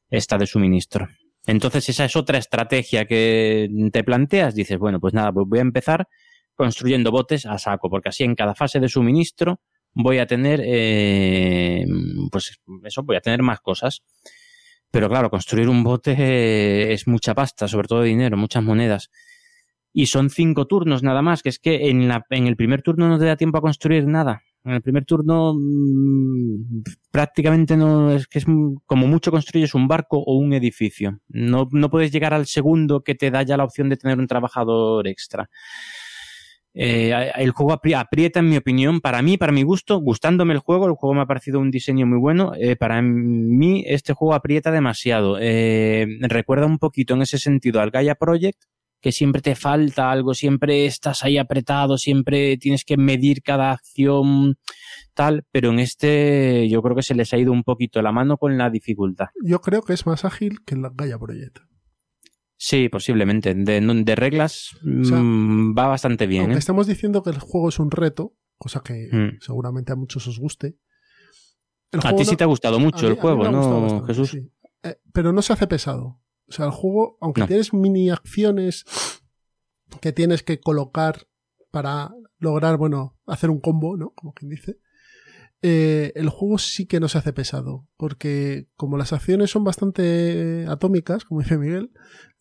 esta 0.09 0.37
de 0.37 0.47
suministro. 0.47 1.07
Entonces 1.45 1.89
esa 1.89 2.05
es 2.05 2.15
otra 2.15 2.37
estrategia 2.37 3.05
que 3.05 3.69
te 3.91 4.03
planteas. 4.03 4.55
Dices, 4.55 4.77
bueno, 4.77 4.99
pues 4.99 5.13
nada, 5.13 5.31
pues 5.31 5.47
voy 5.47 5.59
a 5.59 5.63
empezar 5.63 6.07
construyendo 6.55 7.11
botes 7.11 7.45
a 7.45 7.57
saco, 7.57 7.89
porque 7.89 8.09
así 8.09 8.23
en 8.23 8.35
cada 8.35 8.53
fase 8.55 8.79
de 8.79 8.87
suministro 8.87 9.61
voy 9.93 10.19
a 10.19 10.27
tener, 10.27 10.61
eh, 10.63 11.85
pues 12.31 12.59
eso, 12.83 13.03
voy 13.03 13.15
a 13.15 13.21
tener 13.21 13.41
más 13.41 13.59
cosas. 13.61 14.03
Pero 14.91 15.09
claro, 15.09 15.29
construir 15.29 15.69
un 15.69 15.83
bote 15.83 16.15
eh, 16.17 16.93
es 16.93 17.07
mucha 17.07 17.33
pasta, 17.33 17.67
sobre 17.67 17.87
todo 17.87 18.03
dinero, 18.03 18.37
muchas 18.37 18.63
monedas. 18.63 19.09
Y 19.93 20.07
son 20.07 20.29
cinco 20.29 20.67
turnos 20.67 21.03
nada 21.03 21.21
más, 21.21 21.41
que 21.43 21.49
es 21.49 21.59
que 21.59 21.89
en, 21.89 22.07
la, 22.07 22.25
en 22.29 22.47
el 22.47 22.55
primer 22.55 22.81
turno 22.81 23.07
no 23.07 23.17
te 23.17 23.25
da 23.25 23.35
tiempo 23.37 23.57
a 23.57 23.61
construir 23.61 24.05
nada. 24.05 24.41
En 24.63 24.73
el 24.73 24.81
primer 24.81 25.05
turno 25.05 25.53
mmm, 25.55 26.83
prácticamente 27.09 27.75
no 27.75 28.11
es 28.11 28.27
que 28.27 28.39
es 28.39 28.45
como 28.85 29.07
mucho 29.07 29.31
construyes 29.31 29.73
un 29.73 29.87
barco 29.87 30.17
o 30.19 30.35
un 30.35 30.53
edificio. 30.53 31.19
No, 31.29 31.67
no 31.71 31.89
puedes 31.89 32.11
llegar 32.11 32.33
al 32.33 32.45
segundo 32.45 33.03
que 33.03 33.15
te 33.15 33.31
da 33.31 33.43
ya 33.43 33.57
la 33.57 33.63
opción 33.63 33.89
de 33.89 33.97
tener 33.97 34.19
un 34.19 34.27
trabajador 34.27 35.07
extra. 35.07 35.49
Eh, 36.73 37.11
el 37.35 37.51
juego 37.51 37.73
aprieta, 37.73 38.39
en 38.39 38.49
mi 38.49 38.55
opinión, 38.55 39.01
para 39.01 39.21
mí, 39.21 39.37
para 39.37 39.51
mi 39.51 39.63
gusto, 39.63 39.99
gustándome 39.99 40.53
el 40.53 40.59
juego, 40.59 40.87
el 40.87 40.93
juego 40.93 41.13
me 41.15 41.21
ha 41.21 41.25
parecido 41.25 41.59
un 41.59 41.69
diseño 41.71 42.05
muy 42.05 42.17
bueno. 42.19 42.53
Eh, 42.57 42.75
para 42.75 43.01
mí, 43.01 43.83
este 43.87 44.13
juego 44.13 44.33
aprieta 44.33 44.71
demasiado. 44.71 45.37
Eh, 45.39 46.07
recuerda 46.21 46.65
un 46.65 46.77
poquito 46.77 47.13
en 47.15 47.23
ese 47.23 47.39
sentido 47.39 47.81
al 47.81 47.91
Gaia 47.91 48.15
Project, 48.15 48.63
que 49.01 49.11
siempre 49.11 49.41
te 49.41 49.55
falta 49.55 50.11
algo, 50.11 50.33
siempre 50.33 50.85
estás 50.85 51.23
ahí 51.23 51.37
apretado, 51.37 51.97
siempre 51.97 52.57
tienes 52.57 52.85
que 52.85 52.97
medir 52.97 53.41
cada 53.41 53.71
acción, 53.71 54.57
tal, 55.13 55.45
pero 55.51 55.71
en 55.71 55.79
este 55.79 56.69
yo 56.69 56.81
creo 56.81 56.95
que 56.95 57.03
se 57.03 57.15
les 57.15 57.33
ha 57.33 57.37
ido 57.37 57.51
un 57.51 57.63
poquito 57.63 58.01
la 58.01 58.11
mano 58.11 58.37
con 58.37 58.57
la 58.57 58.69
dificultad. 58.69 59.27
Yo 59.43 59.59
creo 59.61 59.81
que 59.81 59.93
es 59.93 60.05
más 60.05 60.23
ágil 60.23 60.63
que 60.65 60.75
el 60.75 60.83
Gaia 60.93 61.17
Project. 61.17 61.59
Sí, 62.57 62.89
posiblemente. 62.89 63.55
De, 63.55 63.81
de 63.81 64.15
reglas 64.15 64.75
o 65.01 65.03
sea, 65.03 65.17
mmm, 65.17 65.75
va 65.75 65.87
bastante 65.87 66.27
bien. 66.27 66.43
Aunque 66.43 66.57
¿eh? 66.57 66.59
estamos 66.59 66.85
diciendo 66.85 67.23
que 67.23 67.31
el 67.31 67.39
juego 67.39 67.69
es 67.69 67.79
un 67.79 67.89
reto, 67.89 68.35
cosa 68.57 68.81
que 68.83 69.09
Mm. 69.11 69.39
seguramente 69.39 69.91
a 69.91 69.95
muchos 69.95 70.27
os 70.27 70.37
guste. 70.39 70.77
El 71.91 72.01
a 72.03 72.15
ti 72.15 72.23
sí 72.23 72.35
te 72.35 72.43
ha 72.43 72.47
gustado 72.47 72.79
mucho 72.79 73.05
mí, 73.07 73.11
el 73.13 73.19
juego, 73.19 73.49
¿no, 73.49 74.05
Jesús? 74.05 74.29
Sí. 74.29 74.39
Eh, 74.83 74.95
pero 75.11 75.33
no 75.33 75.41
se 75.41 75.53
hace 75.53 75.65
pesado. 75.67 76.21
O 76.51 76.53
sea, 76.53 76.65
el 76.65 76.71
juego, 76.71 77.17
aunque 77.21 77.41
No. 77.41 77.47
tienes 77.47 77.73
mini 77.73 78.09
acciones 78.09 78.83
que 80.01 80.11
tienes 80.11 80.43
que 80.43 80.59
colocar 80.59 81.27
para 81.71 82.11
lograr, 82.39 82.75
bueno, 82.77 83.17
hacer 83.25 83.49
un 83.49 83.61
combo, 83.61 83.95
¿no? 83.95 84.11
Como 84.11 84.33
quien 84.33 84.49
dice. 84.49 84.79
Eh, 85.61 86.11
el 86.15 86.27
juego 86.27 86.57
sí 86.57 86.87
que 86.87 86.99
no 86.99 87.07
se 87.07 87.19
hace 87.19 87.31
pesado, 87.33 87.87
porque 87.95 88.67
como 88.75 88.97
las 88.97 89.13
acciones 89.13 89.49
son 89.51 89.63
bastante 89.63 90.65
atómicas, 90.67 91.23
como 91.23 91.41
dice 91.41 91.57
Miguel, 91.57 91.91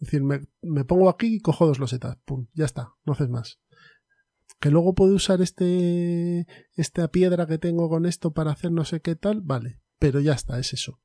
es 0.01 0.07
decir, 0.09 0.25
me, 0.25 0.41
me 0.63 0.85
pongo 0.85 1.09
aquí 1.09 1.37
y 1.37 1.41
cojo 1.41 1.67
dos 1.67 1.79
losetas, 1.79 2.17
pum, 2.25 2.47
ya 2.55 2.65
está, 2.65 2.95
no 3.05 3.13
haces 3.13 3.29
más. 3.29 3.61
Que 4.59 4.71
luego 4.71 4.95
puedo 4.95 5.15
usar 5.15 5.41
este 5.43 6.47
esta 6.75 7.09
piedra 7.09 7.47
que 7.47 7.59
tengo 7.59 7.89
con 7.89 8.07
esto 8.07 8.33
para 8.33 8.51
hacer 8.51 8.73
no 8.73 8.85
sé 8.85 9.01
qué 9.01 9.15
tal, 9.17 9.41
vale, 9.43 9.81
pero 10.01 10.19
ya 10.21 10.33
está, 10.33 10.59
es 10.59 10.73
eso. 10.73 10.99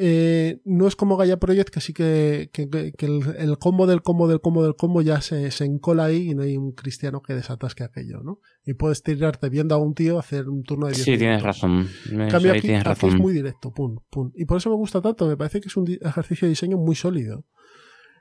Eh, 0.00 0.60
no 0.64 0.86
es 0.86 0.94
como 0.94 1.16
Gaia 1.16 1.40
Project, 1.40 1.70
que 1.70 1.80
sí 1.80 1.92
que, 1.92 2.50
que, 2.52 2.68
que 2.96 3.06
el, 3.06 3.20
el, 3.36 3.58
combo 3.58 3.84
del 3.88 4.00
combo 4.00 4.28
del 4.28 4.40
combo 4.40 4.62
del 4.62 4.76
combo 4.76 5.02
ya 5.02 5.20
se, 5.20 5.50
se, 5.50 5.64
encola 5.64 6.04
ahí 6.04 6.30
y 6.30 6.34
no 6.36 6.44
hay 6.44 6.56
un 6.56 6.70
cristiano 6.70 7.20
que 7.20 7.34
desatasque 7.34 7.82
aquello, 7.82 8.20
¿no? 8.22 8.38
Y 8.64 8.74
puedes 8.74 9.02
tirarte 9.02 9.48
viendo 9.48 9.74
a 9.74 9.78
un 9.78 9.94
tío 9.94 10.20
hacer 10.20 10.48
un 10.48 10.62
turno 10.62 10.86
de 10.86 10.92
10 10.92 11.04
Sí, 11.04 11.10
minutos. 11.10 11.20
tienes 11.20 11.42
razón. 11.42 11.88
Cambio, 12.30 12.52
aquí, 12.52 12.60
tienes 12.60 12.82
aquí 12.82 12.88
razón. 12.88 13.10
es 13.10 13.16
muy 13.16 13.32
directo, 13.32 13.72
pum, 13.72 13.98
pum. 14.08 14.30
Y 14.36 14.44
por 14.44 14.58
eso 14.58 14.70
me 14.70 14.76
gusta 14.76 15.02
tanto, 15.02 15.26
me 15.26 15.36
parece 15.36 15.60
que 15.60 15.66
es 15.66 15.76
un 15.76 15.90
ejercicio 16.00 16.46
de 16.46 16.50
diseño 16.50 16.76
muy 16.76 16.94
sólido. 16.94 17.44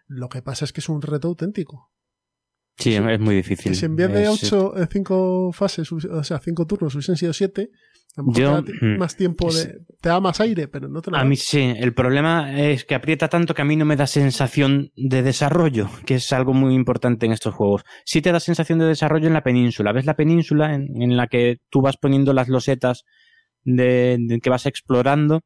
Lo 0.07 0.29
que 0.29 0.41
pasa 0.41 0.65
es 0.65 0.73
que 0.73 0.79
es 0.81 0.89
un 0.89 1.03
reto 1.03 1.27
auténtico. 1.27 1.91
Sí, 2.79 2.95
es 2.95 3.19
muy 3.19 3.35
difícil. 3.35 3.75
Si 3.75 3.85
en 3.85 3.95
vez 3.95 4.11
de 4.11 4.23
es... 4.23 4.29
8, 4.51 4.73
5 4.91 5.51
fases, 5.51 5.91
o 5.91 6.23
sea, 6.23 6.39
5 6.39 6.65
turnos 6.65 6.95
hubiesen 6.95 7.17
sido 7.17 7.33
7, 7.33 7.69
a 8.17 8.21
lo 8.21 8.27
mejor 8.27 8.41
Yo, 8.41 8.63
te 8.63 8.73
da 8.73 8.97
más 8.97 9.15
tiempo 9.15 9.53
de. 9.53 9.79
Te 10.01 10.09
da 10.09 10.19
más 10.19 10.41
aire, 10.41 10.67
pero 10.67 10.89
no 10.89 11.01
te 11.01 11.11
lo 11.11 11.17
A 11.17 11.19
da. 11.21 11.25
mí 11.25 11.35
sí, 11.35 11.73
el 11.77 11.93
problema 11.93 12.59
es 12.59 12.83
que 12.83 12.95
aprieta 12.95 13.27
tanto 13.27 13.53
que 13.53 13.61
a 13.61 13.65
mí 13.65 13.75
no 13.75 13.85
me 13.85 13.95
da 13.95 14.07
sensación 14.07 14.91
de 14.95 15.21
desarrollo, 15.21 15.89
que 16.05 16.15
es 16.15 16.33
algo 16.33 16.53
muy 16.53 16.73
importante 16.73 17.25
en 17.27 17.31
estos 17.31 17.53
juegos. 17.53 17.83
Sí 18.05 18.21
te 18.21 18.31
da 18.31 18.39
sensación 18.39 18.79
de 18.79 18.85
desarrollo 18.85 19.27
en 19.27 19.33
la 19.33 19.43
península. 19.43 19.91
¿Ves 19.93 20.05
la 20.05 20.15
península 20.15 20.73
en, 20.73 21.01
en 21.01 21.15
la 21.15 21.27
que 21.27 21.57
tú 21.69 21.81
vas 21.81 21.97
poniendo 21.97 22.33
las 22.33 22.47
losetas 22.49 23.03
de, 23.63 24.17
de, 24.19 24.39
que 24.39 24.49
vas 24.49 24.65
explorando? 24.65 25.41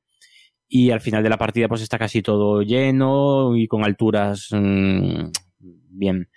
Y 0.68 0.92
al 0.92 1.02
final 1.02 1.22
de 1.24 1.30
la 1.30 1.38
partida, 1.38 1.68
pues 1.68 1.82
está 1.82 2.00
casi 2.00 2.22
todo 2.22 2.62
lleno 2.62 3.58
y 3.58 3.68
con 3.68 3.84
alturas 3.84 4.48
mmm, 4.52 5.26
bien. 5.60 6.30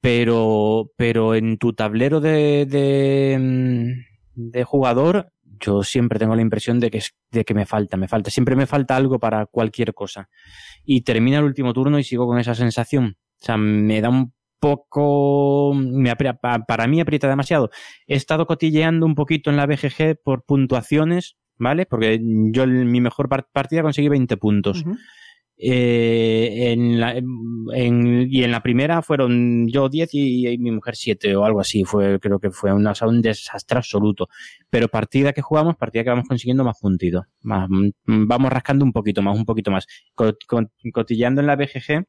Pero, 0.00 0.92
pero 0.96 1.34
en 1.34 1.58
tu 1.58 1.72
tablero 1.72 2.20
de, 2.20 2.64
de, 2.66 3.96
de 4.34 4.64
jugador, 4.64 5.32
yo 5.60 5.82
siempre 5.82 6.18
tengo 6.18 6.34
la 6.34 6.42
impresión 6.42 6.80
de 6.80 6.90
que, 6.90 7.02
de 7.30 7.44
que 7.44 7.54
me 7.54 7.66
falta, 7.66 7.96
me 7.96 8.08
falta. 8.08 8.30
Siempre 8.30 8.56
me 8.56 8.66
falta 8.66 8.96
algo 8.96 9.18
para 9.18 9.46
cualquier 9.46 9.94
cosa. 9.94 10.28
Y 10.84 11.02
termina 11.02 11.38
el 11.38 11.44
último 11.44 11.72
turno 11.72 11.98
y 11.98 12.04
sigo 12.04 12.26
con 12.26 12.38
esa 12.38 12.54
sensación. 12.54 13.16
O 13.40 13.44
sea, 13.44 13.56
me 13.56 14.00
da 14.00 14.08
un 14.08 14.32
poco. 14.58 15.74
Me 15.74 16.10
aprieta, 16.10 16.38
para 16.66 16.86
mí 16.86 17.00
aprieta 17.00 17.28
demasiado. 17.28 17.70
He 18.06 18.16
estado 18.16 18.46
cotilleando 18.46 19.06
un 19.06 19.14
poquito 19.14 19.50
en 19.50 19.56
la 19.56 19.66
BGG 19.66 20.22
por 20.22 20.44
puntuaciones, 20.44 21.36
¿vale? 21.56 21.86
Porque 21.86 22.20
yo 22.22 22.64
en 22.64 22.90
mi 22.90 23.00
mejor 23.00 23.28
partida 23.28 23.82
conseguí 23.82 24.08
20 24.08 24.36
puntos. 24.36 24.84
Eh, 25.58 26.72
en 26.72 27.00
la, 27.00 27.14
en, 27.16 28.28
y 28.30 28.44
en 28.44 28.50
la 28.50 28.62
primera 28.62 29.00
fueron 29.02 29.66
yo 29.68 29.88
10 29.88 30.10
y, 30.12 30.58
mi 30.58 30.70
mujer 30.70 30.96
7 30.96 31.34
o 31.36 31.44
algo 31.44 31.60
así. 31.60 31.84
Fue, 31.84 32.18
creo 32.20 32.38
que 32.38 32.50
fue 32.50 32.72
un 32.72 32.84
desastre 33.22 33.78
absoluto. 33.78 34.28
Pero 34.70 34.88
partida 34.88 35.32
que 35.32 35.42
jugamos, 35.42 35.76
partida 35.76 36.04
que 36.04 36.10
vamos 36.10 36.28
consiguiendo 36.28 36.64
más 36.64 36.78
puntitos. 36.80 37.24
Más, 37.42 37.68
mm, 37.70 37.90
vamos 38.26 38.52
rascando 38.52 38.84
un 38.84 38.92
poquito 38.92 39.22
más, 39.22 39.36
un 39.36 39.44
poquito 39.44 39.70
más. 39.70 39.86
Co- 40.14 40.36
co- 40.46 40.70
cotilleando 40.92 41.40
en 41.40 41.46
la 41.46 41.56
BGG 41.56 42.04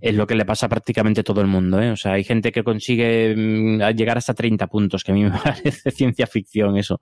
es 0.00 0.14
lo 0.14 0.26
que 0.26 0.34
le 0.36 0.44
pasa 0.44 0.66
a 0.66 0.68
prácticamente 0.68 1.22
todo 1.24 1.40
el 1.40 1.46
mundo. 1.48 1.80
¿eh? 1.80 1.90
O 1.90 1.96
sea, 1.96 2.12
hay 2.12 2.24
gente 2.24 2.52
que 2.52 2.62
consigue 2.62 3.34
mm, 3.36 3.80
llegar 3.96 4.18
hasta 4.18 4.34
30 4.34 4.66
puntos, 4.68 5.02
que 5.04 5.12
a 5.12 5.14
mí 5.14 5.24
me 5.24 5.30
parece 5.44 5.90
ciencia 5.90 6.26
ficción 6.26 6.76
eso. 6.76 7.00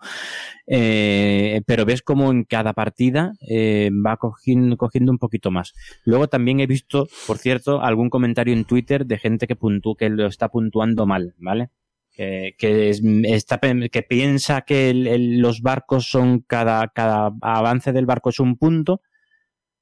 Eh, 0.67 1.61
pero 1.67 1.85
ves 1.85 2.03
como 2.03 2.31
en 2.31 2.45
cada 2.45 2.73
partida 2.73 3.33
eh, 3.49 3.91
va 3.93 4.17
cogiendo, 4.17 4.77
un 5.11 5.19
poquito 5.19 5.51
más. 5.51 5.75
Luego 6.05 6.29
también 6.29 6.61
he 6.61 6.67
visto, 6.67 7.07
por 7.27 7.39
cierto, 7.39 7.83
algún 7.83 8.11
comentario 8.11 8.55
en 8.55 8.65
Twitter 8.65 9.07
de 9.07 9.19
gente 9.19 9.47
que, 9.47 9.57
puntú, 9.57 9.95
que 9.95 10.09
lo 10.09 10.27
está 10.27 10.49
puntuando 10.49 11.07
mal, 11.07 11.35
¿vale? 11.39 11.71
Que, 12.17 12.55
es- 12.89 13.03
está, 13.25 13.61
que 13.61 14.03
piensa 14.03 14.63
que 14.63 14.95
los 14.95 15.61
barcos 15.61 16.09
son 16.09 16.41
cada, 16.41 16.89
cada 16.89 17.31
avance 17.43 17.93
del 17.93 18.07
barco 18.07 18.31
es 18.31 18.41
un 18.41 18.57
punto, 18.57 19.03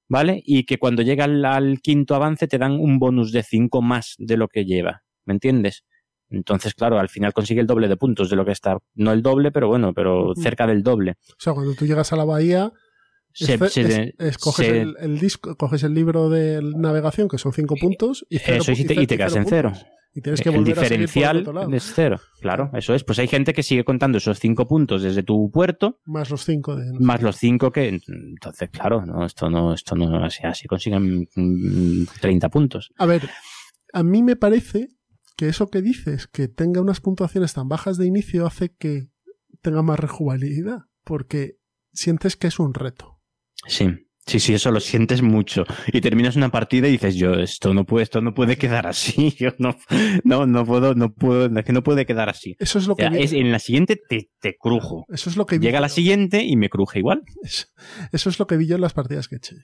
¿vale? 0.09 0.43
Y 0.45 0.65
que 0.65 0.79
cuando 0.79 1.03
llega 1.03 1.25
al, 1.25 1.45
al 1.45 1.81
quinto 1.81 2.15
avance 2.15 2.47
te 2.49 2.59
dan 2.59 2.73
un 2.73 2.99
bonus 2.99 3.33
de 3.33 3.43
5 3.43 3.83
más 3.83 4.15
de 4.19 4.37
lo 4.37 4.49
que 4.49 4.65
lleva, 4.65 5.03
¿me 5.25 5.35
entiendes? 5.35 5.85
Entonces, 6.31 6.75
claro, 6.75 6.99
al 6.99 7.09
final 7.09 7.33
consigue 7.33 7.61
el 7.61 7.67
doble 7.67 7.87
de 7.87 7.97
puntos 7.97 8.29
de 8.31 8.37
lo 8.37 8.45
que 8.45 8.53
está. 8.53 8.79
No 8.95 9.13
el 9.13 9.23
doble, 9.23 9.53
pero 9.53 9.69
bueno, 9.69 9.93
pero 9.95 10.35
cerca 10.35 10.67
del 10.67 10.83
doble. 10.83 11.13
O 11.31 11.35
sea, 11.39 11.53
cuando 11.53 11.75
tú 11.75 11.87
llegas 11.87 12.13
a 12.13 12.17
la 12.17 12.25
bahía, 12.25 12.73
Se- 13.33 13.55
es- 13.55 13.73
se- 13.73 13.81
es- 13.83 14.15
es- 14.19 14.39
coges 14.39 14.67
se- 14.67 14.81
el, 14.83 14.97
el 15.01 15.19
disco, 15.19 15.57
coges 15.57 15.83
el 15.85 15.93
libro 15.95 16.31
de 16.31 16.61
navegación, 16.63 17.29
que 17.29 17.39
son 17.39 17.53
5 17.53 17.75
puntos, 17.77 18.25
y, 18.31 18.39
cero 18.39 18.59
Eso, 18.63 18.73
y 18.73 18.85
te- 18.85 18.95
y 19.01 19.07
te 19.07 19.17
quedas 19.17 19.37
en 19.37 19.45
cero. 19.47 19.71
puntos. 19.71 19.87
Y 20.15 20.21
tienes 20.21 20.41
que 20.41 20.51
el 20.51 20.55
volver 20.55 20.79
a 20.79 20.83
seguir 20.85 20.89
por 20.89 20.93
el 20.93 21.07
diferencial 21.07 21.37
otro 21.39 21.53
lado, 21.53 21.75
es 21.75 21.93
cero. 21.93 22.21
Claro, 22.41 22.71
eso 22.75 22.95
es. 22.95 23.03
Pues 23.03 23.19
hay 23.19 23.27
gente 23.27 23.53
que 23.53 23.65
sigue 23.65 23.85
contando 23.85 24.19
esos 24.19 24.39
cinco 24.39 24.69
puntos 24.69 25.03
desde 25.03 25.25
tu 25.25 25.51
puerto, 25.51 26.01
más 26.05 26.31
los 26.31 26.45
5 26.45 26.77
de... 26.77 26.87
no 26.87 26.99
sé 26.99 27.05
más 27.05 27.21
los 27.21 27.37
cinco 27.37 27.73
que. 27.73 28.01
Entonces, 28.07 28.71
claro, 28.71 29.05
no, 29.05 29.27
esto 29.27 29.51
no, 29.51 29.75
esto 29.75 29.97
no, 29.97 30.25
así, 30.25 30.45
así 30.45 30.69
consiguen 30.69 31.29
mm, 31.35 32.05
30 32.21 32.49
puntos. 32.49 32.93
A 32.97 33.07
ver, 33.07 33.29
a 33.93 34.03
mí 34.05 34.23
me 34.23 34.37
parece 34.37 34.91
que 35.37 35.49
eso 35.49 35.69
que 35.69 35.83
dices, 35.83 36.29
que 36.29 36.47
tenga 36.47 36.81
unas 36.81 37.01
puntuaciones 37.01 37.55
tan 37.55 37.69
bajas 37.69 37.99
de 37.99 38.07
inicio, 38.07 38.47
hace 38.47 38.73
que 38.73 39.09
tenga 39.63 39.83
más 39.83 39.99
rejugabilidad, 39.99 40.83
porque 41.03 41.59
sientes 41.93 42.37
que 42.37 42.47
es 42.47 42.61
un 42.61 42.75
reto. 42.75 43.21
Sí. 43.67 44.04
Sí, 44.27 44.41
sí, 44.41 44.55
eso 44.55 44.71
lo 44.71 44.81
sientes 44.81 45.21
mucho. 45.21 45.65
Y 45.93 46.01
terminas 46.01 46.35
una 46.37 46.49
partida 46.51 46.89
y 46.89 46.93
dices, 46.93 47.15
yo, 47.17 47.35
esto 47.35 47.75
no 47.75 47.85
puede, 47.85 48.05
esto 48.05 48.21
no 48.23 48.33
puede 48.33 48.57
quedar 48.57 48.87
así. 48.87 49.35
Yo 49.39 49.51
no, 49.59 49.77
no, 50.25 50.47
no 50.47 50.65
puedo, 50.65 50.95
no 50.95 51.13
puedo, 51.13 51.47
es 51.59 51.65
que 51.65 51.73
no 51.75 51.83
puede 51.83 52.07
quedar 52.07 52.29
así. 52.31 52.57
Eso 52.59 52.79
es 52.79 52.87
lo 52.87 52.95
O 52.95 52.97
que 52.97 53.03
sea, 53.09 53.19
es- 53.19 53.33
en 53.35 53.53
la 53.53 53.59
siguiente 53.59 54.01
te, 54.09 54.31
te 54.41 54.57
crujo. 54.59 55.05
eso 55.13 55.29
es 55.29 55.37
lo 55.37 55.45
que 55.45 55.59
vi 55.59 55.67
Llega 55.67 55.81
la 55.81 55.89
siguiente 55.91 56.43
y 56.43 56.57
me 56.57 56.71
cruje 56.71 57.01
igual. 57.01 57.23
Eso, 57.43 57.67
eso 58.13 58.31
es 58.31 58.39
lo 58.39 58.47
que 58.47 58.57
vi 58.57 58.67
yo 58.67 58.77
en 58.77 58.81
las 58.81 58.95
partidas 58.95 59.29
que 59.29 59.37
eché. 59.37 59.57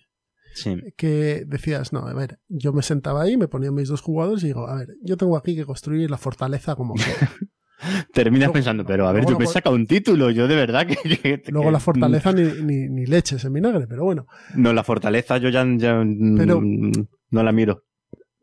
Sí. 0.52 0.76
Que 0.96 1.44
decías, 1.46 1.92
no, 1.92 2.00
a 2.00 2.12
ver, 2.12 2.40
yo 2.48 2.72
me 2.72 2.82
sentaba 2.82 3.22
ahí, 3.22 3.36
me 3.36 3.46
ponía 3.48 3.70
mis 3.70 3.88
dos 3.88 4.00
jugadores 4.02 4.42
y 4.42 4.48
digo, 4.48 4.68
a 4.68 4.74
ver, 4.80 4.88
yo 5.00 5.16
tengo 5.16 5.36
aquí 5.36 5.54
que 5.54 5.64
construir 5.64 6.10
la 6.10 6.18
fortaleza 6.18 6.74
como 6.76 6.96
sea. 6.98 7.14
Terminas 8.12 8.46
Luego- 8.46 8.52
pensando, 8.54 8.84
pero 8.84 9.08
a 9.08 9.12
ver, 9.12 9.24
yo 9.26 9.38
me 9.38 9.46
saca 9.46 9.70
un 9.70 9.86
título, 9.86 10.30
yo 10.30 10.46
de 10.48 10.56
verdad 10.56 10.86
que... 10.86 10.96
que- 10.96 11.42
Luego 11.48 11.68
que- 11.68 11.72
la 11.72 11.80
fortaleza 11.80 12.32
ni, 12.34 12.42
ni, 12.62 12.88
ni 12.88 13.06
leches 13.06 13.44
en 13.44 13.52
vinagre, 13.52 13.86
pero 13.86 14.04
bueno. 14.04 14.26
No, 14.54 14.72
la 14.72 14.84
fortaleza 14.84 15.38
yo 15.38 15.48
ya, 15.48 15.64
ya, 15.76 16.02
Pero- 16.36 16.60
no 16.62 17.42
la 17.42 17.52
miro. 17.52 17.84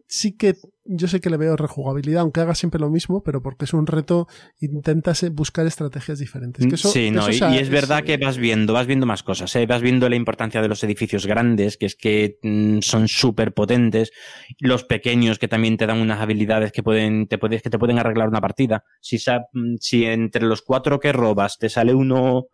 Sí 0.09 0.37
que 0.37 0.55
yo 0.85 1.09
sé 1.09 1.19
que 1.19 1.29
le 1.29 1.35
veo 1.35 1.57
rejugabilidad, 1.57 2.21
aunque 2.21 2.39
haga 2.39 2.55
siempre 2.55 2.79
lo 2.79 2.89
mismo, 2.89 3.21
pero 3.21 3.41
porque 3.41 3.65
es 3.65 3.73
un 3.73 3.87
reto, 3.87 4.27
intentas 4.61 5.21
eh, 5.23 5.29
buscar 5.29 5.67
estrategias 5.67 6.17
diferentes. 6.17 6.65
Que 6.65 6.75
eso- 6.75 6.89
sí, 6.89 7.11
no, 7.11 7.21
eso 7.23 7.31
y, 7.31 7.37
sea- 7.39 7.53
y 7.53 7.57
es 7.57 7.69
verdad 7.69 7.99
es- 7.99 8.05
que 8.05 8.17
vas 8.25 8.37
viendo, 8.37 8.71
vas 8.71 8.87
viendo 8.87 9.05
más 9.05 9.21
cosas, 9.21 9.53
¿eh? 9.57 9.65
vas 9.65 9.81
viendo 9.81 10.07
la 10.07 10.15
importancia 10.15 10.61
de 10.61 10.69
los 10.69 10.81
edificios 10.85 11.25
grandes, 11.27 11.75
que 11.75 11.87
es 11.87 11.95
que 11.97 12.37
mm, 12.41 12.79
son 12.79 13.09
súper 13.09 13.53
potentes, 13.53 14.11
los 14.59 14.85
pequeños 14.85 15.39
que 15.39 15.49
también 15.49 15.75
te 15.75 15.85
dan 15.87 15.99
unas 15.99 16.21
habilidades 16.21 16.71
que 16.71 16.83
pueden, 16.83 17.27
te 17.27 17.37
puedes, 17.37 17.61
que 17.61 17.69
te 17.69 17.77
pueden 17.77 17.99
arreglar 17.99 18.29
una 18.29 18.39
partida. 18.39 18.83
Si, 19.01 19.17
mm, 19.17 19.75
si 19.81 20.05
entre 20.05 20.45
los 20.45 20.61
cuatro 20.61 21.01
que 21.01 21.11
robas 21.11 21.57
te 21.57 21.67
sale 21.67 21.93
uno, 21.93 22.45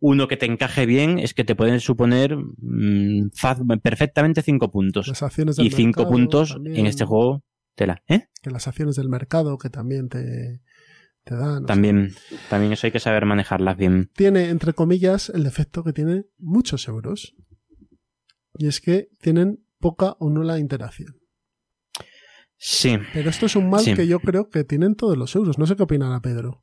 uno 0.00 0.28
que 0.28 0.36
te 0.36 0.46
encaje 0.46 0.86
bien, 0.86 1.18
es 1.18 1.34
que 1.34 1.44
te 1.44 1.56
pueden 1.56 1.80
suponer 1.80 2.36
mm, 2.36 3.30
perfectamente 3.82 4.42
cinco 4.42 4.70
puntos. 4.70 5.08
Las 5.08 5.22
acciones 5.22 5.56
del 5.56 5.66
Y 5.66 5.70
cinco 5.70 6.00
mercado 6.02 6.12
puntos 6.12 6.48
también, 6.52 6.76
en 6.76 6.86
este 6.86 7.04
juego, 7.04 7.44
tela, 7.74 8.02
¿eh? 8.06 8.28
Que 8.42 8.50
las 8.50 8.68
acciones 8.68 8.96
del 8.96 9.08
mercado 9.08 9.58
que 9.58 9.70
también 9.70 10.08
te, 10.08 10.60
te 11.24 11.34
dan. 11.34 11.58
sea, 11.58 11.66
También, 11.66 12.12
también 12.48 12.72
eso 12.72 12.86
hay 12.86 12.92
que 12.92 13.00
saber 13.00 13.24
manejarlas 13.26 13.76
bien. 13.76 14.10
tiene, 14.14 14.50
entre 14.50 14.72
comillas, 14.72 15.30
el 15.30 15.42
defecto 15.44 15.82
que 15.82 15.92
tiene 15.92 16.24
muchos 16.38 16.86
euros. 16.88 17.34
Y 18.56 18.66
es 18.66 18.80
que 18.80 19.08
tienen 19.20 19.64
poca 19.78 20.16
o 20.18 20.30
nula 20.30 20.58
interacción. 20.58 21.14
Sí. 22.56 22.98
Pero 23.12 23.30
esto 23.30 23.46
es 23.46 23.54
un 23.56 23.70
mal 23.70 23.80
Sí. 23.80 23.94
que 23.94 24.06
yo 24.08 24.18
creo 24.20 24.48
que 24.48 24.64
tienen 24.64 24.96
todos 24.96 25.16
los 25.16 25.34
euros. 25.36 25.58
No 25.58 25.66
sé 25.66 25.76
qué 25.76 25.84
opinará 25.84 26.20
Pedro. 26.20 26.62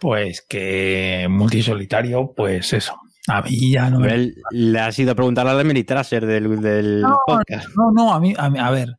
Pues 0.00 0.42
que 0.48 1.26
multisolitario, 1.30 2.32
pues 2.36 2.72
eso. 2.72 2.94
A 3.26 3.42
mí 3.42 3.72
ya 3.72 3.90
no 3.90 4.00
me... 4.00 4.14
Él 4.14 4.34
le 4.52 4.78
has 4.80 4.98
ido 4.98 5.12
a 5.12 5.14
preguntar 5.14 5.46
a 5.48 5.54
la 5.54 5.64
Meritraser 5.64 6.24
del, 6.24 6.60
del 6.60 7.02
No, 7.02 7.18
podcast. 7.26 7.68
No, 7.76 7.90
no, 7.92 8.12
a 8.14 8.20
mí, 8.20 8.34
a 8.38 8.48
mí- 8.48 8.58
a 8.58 8.70
ver, 8.70 8.96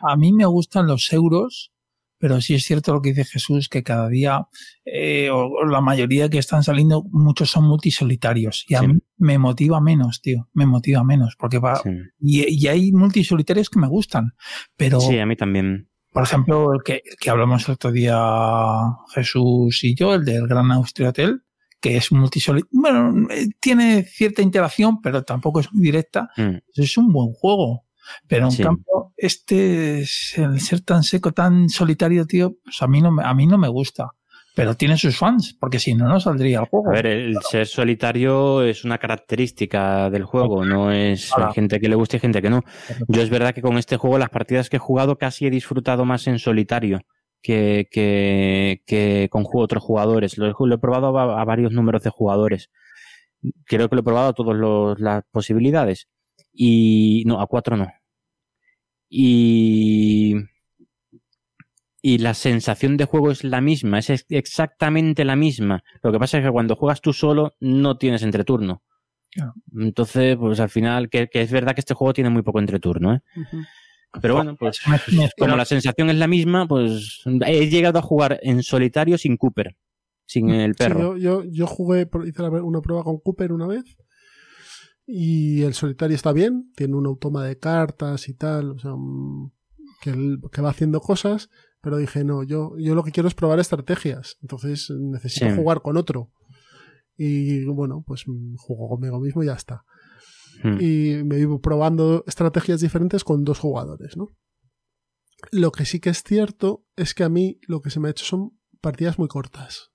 a 0.00 0.16
mí 0.16 0.32
me 0.32 0.46
gustan 0.46 0.86
los 0.86 1.12
euros, 1.12 1.70
pero 2.18 2.40
sí 2.40 2.54
es 2.54 2.64
cierto 2.64 2.92
lo 2.92 3.00
que 3.02 3.10
dice 3.10 3.24
Jesús, 3.24 3.68
que 3.68 3.84
cada 3.84 4.08
día, 4.08 4.48
eh, 4.84 5.30
o, 5.30 5.44
o 5.46 5.64
la 5.66 5.80
mayoría 5.80 6.28
que 6.28 6.38
están 6.38 6.64
saliendo, 6.64 7.04
muchos 7.12 7.50
son 7.50 7.64
multisolitarios. 7.68 8.64
Y 8.68 8.74
a 8.74 8.80
Sí. 8.80 8.88
mí 8.88 8.98
me 9.18 9.38
motiva 9.38 9.80
menos, 9.80 10.20
tío, 10.22 10.48
me 10.54 10.66
motiva 10.66 11.04
menos, 11.04 11.36
porque 11.38 11.58
va... 11.60 11.76
Sí. 11.76 11.90
Y, 12.20 12.64
y 12.64 12.66
hay 12.66 12.90
multisolitarios 12.90 13.70
que 13.70 13.78
me 13.78 13.86
gustan, 13.86 14.32
pero, 14.76 14.98
Sí, 15.00 15.18
a 15.18 15.26
mí 15.26 15.36
también. 15.36 15.88
Por 16.18 16.24
ejemplo, 16.26 16.72
el 16.74 16.82
que, 16.82 16.94
el 17.04 17.16
que 17.16 17.30
hablamos 17.30 17.68
el 17.68 17.74
otro 17.74 17.92
día 17.92 18.18
Jesús 19.14 19.84
y 19.84 19.94
yo, 19.94 20.14
el 20.14 20.24
del 20.24 20.48
Gran 20.48 20.72
Austria 20.72 21.10
Hotel, 21.10 21.42
que 21.80 21.96
es 21.96 22.10
multisolitario. 22.10 22.68
Bueno, 22.72 23.28
eh, 23.30 23.46
tiene 23.60 24.02
cierta 24.02 24.42
interacción, 24.42 25.00
pero 25.00 25.22
tampoco 25.22 25.60
es 25.60 25.72
muy 25.72 25.84
directa. 25.84 26.28
Mm. 26.36 26.56
Es 26.74 26.98
un 26.98 27.12
buen 27.12 27.32
juego. 27.34 27.84
Pero 28.26 28.46
en 28.46 28.50
Sí. 28.50 28.62
cambio, 28.64 29.12
este, 29.16 30.00
es- 30.00 30.34
el 30.38 30.60
ser 30.60 30.80
tan 30.80 31.04
seco, 31.04 31.30
tan 31.32 31.68
solitario, 31.68 32.26
tío, 32.26 32.56
pues 32.64 32.82
a 32.82 32.88
mí 32.88 33.00
no 33.00 33.12
me, 33.12 33.22
a 33.22 33.32
mí 33.32 33.46
no 33.46 33.56
me 33.56 33.68
gusta. 33.68 34.08
Pero 34.58 34.74
tiene 34.74 34.96
sus 34.98 35.16
fans, 35.16 35.56
porque 35.58 35.78
si 35.78 35.94
no, 35.94 36.08
no 36.08 36.18
saldría 36.20 36.58
el 36.60 36.66
juego. 36.66 36.90
A 36.90 36.92
ver, 36.92 37.06
el 37.06 37.36
ser 37.48 37.66
solitario 37.66 38.62
es 38.62 38.84
una 38.84 38.98
característica 38.98 40.10
del 40.10 40.24
juego, 40.24 40.64
no 40.64 40.90
es 40.92 41.30
gente 41.54 41.78
que 41.80 41.88
le 41.88 41.94
gusta 41.94 42.16
y 42.16 42.20
gente 42.20 42.42
que 42.42 42.50
no. 42.50 42.62
Yo 43.06 43.22
es 43.22 43.30
verdad 43.30 43.54
que 43.54 43.62
con 43.62 43.78
este 43.78 43.96
juego 43.96 44.18
las 44.18 44.30
partidas 44.30 44.68
que 44.68 44.76
he 44.76 44.80
jugado 44.80 45.16
casi 45.16 45.46
he 45.46 45.50
disfrutado 45.50 46.04
más 46.04 46.26
en 46.26 46.38
solitario 46.38 47.00
que, 47.40 47.86
que, 47.90 48.82
que 48.84 49.28
con 49.30 49.44
otros 49.52 49.82
jugadores. 49.82 50.36
Lo, 50.38 50.46
he- 50.48 50.54
lo 50.68 50.74
he 50.74 50.78
probado 50.78 51.16
a, 51.18 51.40
a 51.40 51.44
varios 51.44 51.70
números 51.72 52.02
de 52.02 52.10
jugadores. 52.10 52.70
Creo 53.66 53.88
que 53.88 53.94
lo 53.94 54.00
he 54.00 54.04
probado 54.04 54.28
a 54.30 54.32
todas 54.32 54.98
las 54.98 55.22
posibilidades. 55.30 56.08
Y 56.52 57.22
no, 57.26 57.40
a 57.40 57.46
cuatro 57.46 57.76
no. 57.76 57.86
Y, 59.08 60.34
y 62.00 62.18
la 62.18 62.34
sensación 62.34 62.96
de 62.96 63.04
juego 63.06 63.30
es 63.30 63.42
la 63.44 63.60
misma, 63.60 63.98
es 63.98 64.10
ex- 64.10 64.26
exactamente 64.28 65.24
la 65.24 65.36
misma. 65.36 65.82
Lo 66.02 66.12
que 66.12 66.18
pasa 66.18 66.38
es 66.38 66.44
que 66.44 66.50
cuando 66.50 66.76
juegas 66.76 67.00
tú 67.00 67.12
solo 67.12 67.54
no 67.60 67.96
tienes 67.98 68.22
entreturno. 68.22 68.82
Claro. 69.30 69.52
Entonces, 69.76 70.36
pues 70.36 70.58
al 70.60 70.70
final, 70.70 71.10
que, 71.10 71.28
que 71.28 71.42
es 71.42 71.50
verdad 71.52 71.74
que 71.74 71.80
este 71.80 71.94
juego 71.94 72.12
tiene 72.14 72.30
muy 72.30 72.42
poco 72.42 72.60
entreturno, 72.60 73.14
¿eh? 73.14 73.20
Pero 74.22 74.34
bueno, 74.36 74.56
pues 74.56 74.80
como 75.38 75.54
la 75.56 75.64
sensación 75.66 76.08
es 76.10 76.16
la 76.16 76.26
misma, 76.28 76.66
pues 76.66 77.20
he 77.46 77.68
llegado 77.68 77.98
a 77.98 78.02
jugar 78.02 78.38
en 78.42 78.62
solitario 78.62 79.18
sin 79.18 79.36
Cooper, 79.36 79.76
sin 80.24 80.48
el 80.50 80.72
Sí, 80.72 80.78
perro. 80.78 81.16
yo, 81.16 81.16
yo, 81.16 81.44
yo 81.44 81.66
jugué, 81.66 82.08
hice 82.26 82.42
una 82.42 82.80
prueba 82.80 83.04
con 83.04 83.18
Cooper 83.18 83.52
una 83.52 83.66
vez. 83.66 83.84
Y 85.06 85.62
el 85.62 85.74
solitario 85.74 86.14
está 86.14 86.32
bien, 86.32 86.70
tiene 86.76 86.94
un 86.94 87.06
automa 87.06 87.44
de 87.44 87.58
cartas 87.58 88.28
y 88.28 88.34
tal, 88.34 88.70
o 88.72 88.78
sea, 88.78 88.92
un- 88.94 89.52
que, 90.00 90.10
él- 90.10 90.38
que 90.52 90.60
va 90.62 90.70
haciendo 90.70 91.00
cosas, 91.00 91.48
pero 91.80 91.96
dije, 91.96 92.24
no, 92.24 92.42
yo, 92.42 92.72
yo 92.78 92.94
lo 92.94 93.02
que 93.04 93.12
quiero 93.12 93.28
es 93.28 93.34
probar 93.34 93.58
estrategias, 93.60 94.36
entonces 94.42 94.90
necesito 94.90 95.48
Sí. 95.50 95.56
jugar 95.56 95.80
con 95.82 95.96
otro. 95.96 96.30
Y 97.16 97.64
bueno, 97.64 98.04
pues 98.06 98.24
juego 98.56 98.88
conmigo 98.88 99.20
mismo 99.20 99.42
y 99.42 99.46
ya 99.46 99.54
está. 99.54 99.84
Mm. 100.62 100.76
Y 100.80 101.24
me 101.24 101.38
iba 101.38 101.58
probando 101.60 102.24
estrategias 102.26 102.80
diferentes 102.80 103.24
con 103.24 103.44
dos 103.44 103.58
jugadores, 103.58 104.16
¿no? 104.16 104.28
Lo 105.52 105.70
que 105.70 105.84
sí 105.84 106.00
que 106.00 106.10
es 106.10 106.22
cierto 106.24 106.84
es 106.96 107.14
que 107.14 107.22
a 107.24 107.28
mí 107.28 107.58
lo 107.68 107.80
que 107.80 107.90
se 107.90 108.00
me 108.00 108.08
ha 108.08 108.10
hecho 108.10 108.24
son 108.24 108.58
partidas 108.80 109.18
muy 109.18 109.28
cortas. 109.28 109.90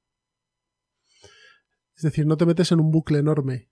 Es 1.96 2.04
decir, 2.04 2.26
no 2.26 2.38
te 2.38 2.46
metes 2.46 2.72
en 2.72 2.80
un 2.80 2.92
bucle 2.92 3.20
enorme. 3.20 3.70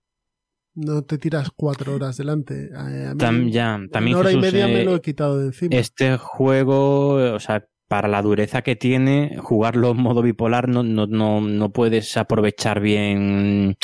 No 0.74 1.03
te 1.03 1.18
tiras 1.18 1.49
cuatro 1.53 1.93
horas 1.95 2.16
delante. 2.18 2.70
A 2.76 2.84
mí, 2.86 3.18
Tam- 3.18 3.51
ya, 3.51 3.80
también 3.91 4.16
una 4.16 4.20
hora 4.22 4.30
Jesús, 4.30 4.43
y 4.47 4.51
media 4.51 4.68
me 4.68 4.82
eh, 4.82 4.86
lo 4.86 4.95
he 4.95 5.01
quitado 5.01 5.38
de 5.39 5.47
encima. 5.47 5.76
Este 5.76 6.18
juego, 6.18 7.34
o 7.34 7.39
sea, 7.39 7.68
para 7.92 8.08
la 8.08 8.22
dureza 8.22 8.62
que 8.62 8.78
tiene, 8.78 9.36
jugarlo 9.38 9.92
en 9.92 9.98
modo 9.98 10.22
bipolar 10.22 10.70
no, 10.70 10.82
no, 10.82 11.08
no, 11.08 11.42
no 11.42 11.72
puedes 11.74 12.16
aprovechar 12.16 12.80
bien, 12.80 13.76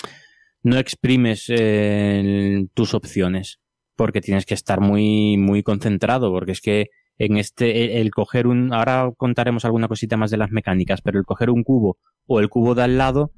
no 0.64 0.78
exprimes 0.78 1.48
eh, 1.50 2.68
tus 2.74 2.94
opciones, 2.94 3.60
porque 3.98 4.22
tienes 4.22 4.46
que 4.46 4.54
estar 4.54 4.80
muy, 4.80 5.36
muy 5.36 5.62
concentrado, 5.62 6.32
porque 6.32 6.54
es 6.54 6.62
que 6.62 6.86
en 7.18 7.36
este, 7.36 7.84
el, 7.84 8.02
el 8.06 8.12
coger 8.12 8.48
un, 8.48 8.74
ahora 8.74 9.10
contaremos 9.18 9.66
alguna 9.66 9.90
cosita 9.90 10.16
más 10.16 10.32
de 10.32 10.38
las 10.38 10.52
mecánicas, 10.52 11.02
pero 11.02 11.20
el 11.20 11.26
coger 11.26 11.50
un 11.50 11.64
cubo 11.64 11.98
o 12.28 12.40
el 12.40 12.48
cubo 12.48 12.76
de 12.76 12.84
al 12.84 12.98
lado 12.98 13.34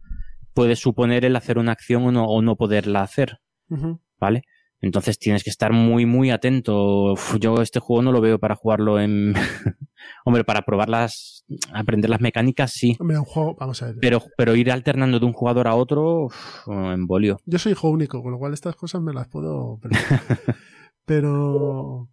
puede 0.54 0.76
suponer 0.76 1.26
el 1.26 1.36
hacer 1.36 1.58
una 1.58 1.72
acción 1.72 2.06
o 2.06 2.12
no, 2.12 2.26
o 2.26 2.44
no 2.44 2.58
poderla 2.58 3.02
hacer. 3.02 3.40
¿vale? 4.20 4.44
Entonces 4.82 5.20
tienes 5.20 5.44
que 5.44 5.50
estar 5.50 5.74
muy, 5.74 6.06
muy 6.06 6.32
atento. 6.32 7.12
Uf, 7.14 7.38
yo 7.40 7.62
este 7.62 7.80
juego 7.80 8.02
no 8.02 8.12
lo 8.12 8.22
veo 8.22 8.40
para 8.40 8.56
jugarlo 8.56 9.00
en... 9.00 9.34
Hombre, 10.26 10.44
para 10.46 10.62
probar 10.64 10.88
las... 10.90 11.46
aprender 11.74 12.10
las 12.10 12.22
mecánicas, 12.22 12.72
sí. 12.72 12.96
Hombre, 13.00 13.18
un 13.20 13.26
juego, 13.26 13.56
vamos 13.60 13.82
a 13.84 13.88
ver. 13.88 13.98
Pero, 14.00 14.24
pero 14.38 14.56
ir 14.56 14.72
alternando 14.72 15.20
de 15.20 15.26
un 15.26 15.34
jugador 15.34 15.68
a 15.68 15.76
otro, 15.76 16.26
uf, 16.26 16.68
embolio. 16.68 17.42
Yo 17.46 17.60
soy 17.60 17.74
hijo 17.74 17.90
único, 17.90 18.24
con 18.24 18.32
lo 18.32 18.38
cual 18.40 18.54
estas 18.54 18.76
cosas 18.78 19.02
me 19.02 19.14
las 19.14 19.28
puedo. 19.28 19.80
Pero 21.06 22.08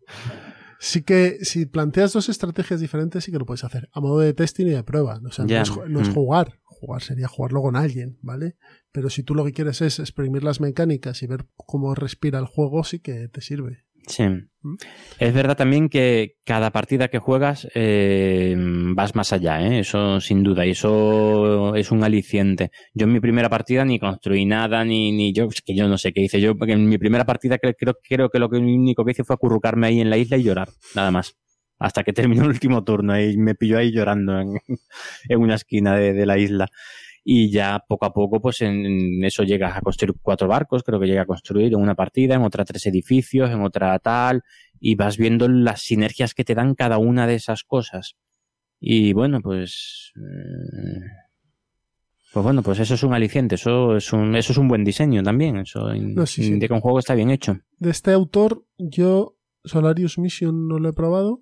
sí 0.78 1.02
que 1.02 1.38
si 1.42 1.66
planteas 1.66 2.12
dos 2.12 2.28
estrategias 2.28 2.80
diferentes, 2.80 3.24
sí 3.24 3.30
que 3.30 3.38
lo 3.38 3.46
puedes 3.46 3.64
hacer. 3.64 3.88
A 3.92 4.00
modo 4.00 4.20
de 4.20 4.32
testing 4.32 4.66
y 4.66 4.70
de 4.70 4.82
prueba. 4.82 5.20
O 5.26 5.30
sea, 5.30 5.44
es, 5.44 5.70
no 5.88 6.00
es 6.00 6.08
Mm. 6.08 6.14
jugar. 6.14 6.58
Jugar 6.78 7.02
sería 7.02 7.28
jugarlo 7.28 7.62
con 7.62 7.76
alguien, 7.76 8.18
¿vale? 8.22 8.56
Pero 8.92 9.08
si 9.08 9.22
tú 9.22 9.34
lo 9.34 9.44
que 9.44 9.52
quieres 9.52 9.80
es 9.80 9.98
exprimir 9.98 10.44
las 10.44 10.60
mecánicas 10.60 11.22
y 11.22 11.26
ver 11.26 11.46
cómo 11.56 11.94
respira 11.94 12.38
el 12.38 12.46
juego, 12.46 12.84
sí 12.84 13.00
que 13.00 13.28
te 13.28 13.40
sirve. 13.40 13.86
Sí. 14.06 14.24
Es 15.18 15.34
verdad 15.34 15.56
también 15.56 15.88
que 15.88 16.34
cada 16.44 16.70
partida 16.70 17.08
que 17.08 17.18
juegas 17.18 17.68
eh, 17.74 18.54
vas 18.56 19.14
más 19.14 19.32
allá, 19.32 19.66
¿eh? 19.66 19.80
eso 19.80 20.20
sin 20.20 20.42
duda, 20.42 20.66
y 20.66 20.70
eso 20.70 21.74
es 21.74 21.90
un 21.90 22.04
aliciente. 22.04 22.70
Yo 22.94 23.06
en 23.06 23.12
mi 23.12 23.20
primera 23.20 23.48
partida 23.48 23.84
ni 23.84 23.98
construí 23.98 24.44
nada, 24.44 24.84
ni, 24.84 25.12
ni 25.12 25.32
yo, 25.32 25.44
es 25.44 25.62
que 25.62 25.74
yo 25.74 25.88
no 25.88 25.98
sé 25.98 26.12
qué 26.12 26.22
hice. 26.22 26.40
Yo 26.40 26.56
porque 26.56 26.74
en 26.74 26.88
mi 26.88 26.98
primera 26.98 27.24
partida 27.24 27.58
creo, 27.58 27.74
creo, 28.02 28.28
que 28.28 28.38
lo 28.38 28.48
único 28.48 29.04
que 29.04 29.12
hice 29.12 29.24
fue 29.24 29.34
acurrucarme 29.34 29.88
ahí 29.88 30.00
en 30.00 30.10
la 30.10 30.18
isla 30.18 30.36
y 30.36 30.44
llorar, 30.44 30.68
nada 30.94 31.10
más. 31.10 31.36
Hasta 31.78 32.02
que 32.04 32.12
terminó 32.12 32.42
el 32.44 32.48
último 32.50 32.84
turno 32.84 33.20
y 33.20 33.36
me 33.36 33.54
pilló 33.54 33.78
ahí 33.78 33.92
llorando 33.92 34.40
en, 34.40 34.58
en 35.28 35.40
una 35.40 35.54
esquina 35.56 35.94
de, 35.96 36.12
de 36.12 36.26
la 36.26 36.38
isla. 36.38 36.68
Y 37.28 37.50
ya 37.50 37.84
poco 37.88 38.06
a 38.06 38.12
poco, 38.12 38.40
pues 38.40 38.60
en, 38.62 38.86
en 38.86 39.24
eso 39.24 39.42
llegas 39.42 39.76
a 39.76 39.80
construir 39.80 40.14
cuatro 40.22 40.46
barcos, 40.46 40.84
creo 40.84 41.00
que 41.00 41.06
llega 41.06 41.22
a 41.22 41.26
construir 41.26 41.72
en 41.72 41.80
una 41.80 41.96
partida, 41.96 42.36
en 42.36 42.42
otra 42.42 42.64
tres 42.64 42.86
edificios, 42.86 43.50
en 43.50 43.62
otra 43.62 43.98
tal, 43.98 44.42
y 44.78 44.94
vas 44.94 45.16
viendo 45.16 45.48
las 45.48 45.82
sinergias 45.82 46.34
que 46.34 46.44
te 46.44 46.54
dan 46.54 46.74
cada 46.76 46.98
una 46.98 47.26
de 47.26 47.34
esas 47.34 47.64
cosas. 47.64 48.14
Y 48.78 49.12
bueno, 49.12 49.40
pues. 49.40 50.12
eh, 50.16 51.00
Pues 52.32 52.44
bueno, 52.44 52.62
pues 52.62 52.78
eso 52.78 52.94
es 52.94 53.02
un 53.02 53.12
aliciente, 53.14 53.56
eso 53.56 53.96
es 53.96 54.12
un, 54.12 54.36
eso 54.36 54.52
es 54.52 54.58
un 54.58 54.68
buen 54.68 54.84
diseño 54.84 55.22
también. 55.22 55.56
Eso 55.56 55.92
No, 55.94 56.26
sí, 56.26 56.44
sí. 56.44 56.58
que 56.60 56.72
un 56.72 56.80
juego 56.80 56.98
está 57.00 57.14
bien 57.14 57.30
hecho. 57.30 57.58
De 57.78 57.90
este 57.90 58.12
autor, 58.12 58.64
yo 58.78 59.36
Solarius 59.64 60.18
Mission 60.18 60.68
no 60.68 60.78
lo 60.78 60.90
he 60.90 60.92
probado. 60.92 61.40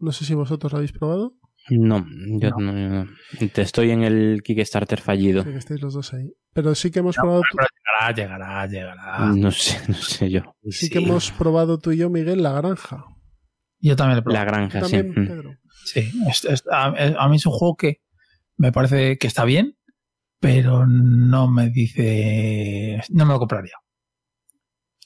No 0.00 0.12
sé 0.12 0.24
si 0.24 0.34
vosotros 0.34 0.72
lo 0.72 0.78
habéis 0.78 0.92
probado. 0.92 1.34
No, 1.68 2.04
yo 2.40 2.50
no. 2.58 2.72
no. 2.72 3.06
Te 3.52 3.62
estoy 3.62 3.90
en 3.90 4.02
el 4.02 4.40
Kickstarter 4.42 5.00
fallido. 5.00 5.42
Sé 5.44 5.52
que 5.52 5.58
estáis 5.58 5.82
los 5.82 5.94
dos 5.94 6.12
ahí. 6.14 6.32
Pero 6.54 6.74
sí 6.74 6.90
que 6.90 7.00
hemos 7.00 7.16
No, 7.18 7.22
probado. 7.22 7.42
pero 7.54 7.66
llegará, 8.10 8.14
llegará, 8.16 8.66
llegará. 8.66 9.32
No 9.34 9.50
sé, 9.50 9.78
no 9.88 9.94
sé 9.94 10.30
yo. 10.30 10.56
Sí, 10.70 10.88
que 10.90 10.98
hemos 10.98 11.30
probado 11.32 11.78
tú 11.78 11.92
y 11.92 11.98
yo, 11.98 12.08
Miguel, 12.10 12.42
la 12.42 12.52
granja. 12.52 13.04
Yo 13.78 13.94
también 13.96 14.16
lo 14.16 14.30
he 14.30 14.34
La 14.34 14.44
probado. 14.44 14.46
granja, 14.46 14.84
sí. 14.84 14.96
También, 14.96 15.10
Mm. 15.24 15.28
Pedro. 15.28 15.54
Sí, 15.84 16.10
es- 16.28 16.44
es- 16.46 16.64
a, 16.70 16.86
a 16.86 17.28
mí 17.28 17.36
es 17.36 17.46
un 17.46 17.52
juego 17.52 17.76
que 17.76 18.00
me 18.56 18.72
parece 18.72 19.16
que 19.18 19.26
está 19.26 19.44
bien, 19.44 19.76
pero 20.40 20.86
no 20.86 21.48
me 21.50 21.70
dice. 21.70 23.00
No 23.10 23.26
me 23.26 23.32
lo 23.34 23.38
compraría. 23.38 23.74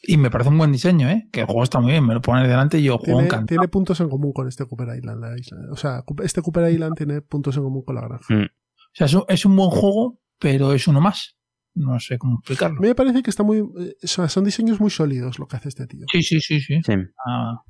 Y 0.07 0.17
me 0.17 0.31
parece 0.31 0.51
un 0.51 0.59
buen 0.59 0.71
diseño, 0.73 1.09
¿eh? 1.09 1.29
Que 1.33 1.41
el 1.41 1.47
juego 1.47 1.63
está 1.63 1.81
muy 1.81 1.93
bien, 1.93 2.07
me 2.07 2.15
lo 2.15 2.21
pones 2.21 2.47
delante 2.49 2.79
y 2.79 2.83
yo 2.85 2.99
juego 2.99 3.05
Tiene, 3.21 3.23
encantado. 3.27 3.47
tiene 3.47 3.69
puntos 3.69 4.01
en 4.01 4.09
común 4.09 4.33
con 4.33 4.49
este 4.49 4.67
Cooper 4.67 4.97
Island. 4.97 5.21
La 5.21 5.39
isla. 5.39 5.59
O 5.73 5.77
sea, 5.77 6.05
este 6.23 6.43
Cooper 6.43 6.71
Island 6.71 6.95
tiene 6.97 7.21
puntos 7.23 7.57
en 7.57 7.63
común 7.63 7.83
con 7.85 7.95
la 7.95 8.03
granja. 8.03 8.35
Mm. 8.35 8.45
O 8.45 8.49
sea, 8.97 9.07
es 9.07 9.15
un, 9.15 9.25
es 9.29 9.45
un 9.47 9.57
buen 9.57 9.71
juego, 9.71 10.21
pero 10.39 10.73
es 10.73 10.87
uno 10.89 11.01
más. 11.01 11.37
No 11.77 11.99
sé 11.99 12.19
cómo 12.19 12.35
A 12.35 12.39
explicarlo. 12.39 12.81
mí 12.81 12.87
me 12.89 12.95
parece 12.95 13.23
que 13.23 13.31
está 13.31 13.43
muy. 13.43 13.59
eh, 13.59 13.95
o 14.03 14.07
sea, 14.07 14.29
son 14.29 14.45
diseños 14.45 14.79
muy 14.81 14.91
sólidos 14.91 15.39
lo 15.41 15.47
que 15.49 15.57
hace 15.57 15.69
este 15.71 15.87
tío. 15.89 16.05
Sí, 16.13 16.23
sí, 16.23 16.41
sí, 16.41 16.61
sí. 16.61 16.81
Sí. 16.85 16.93
Ah, 17.27 17.63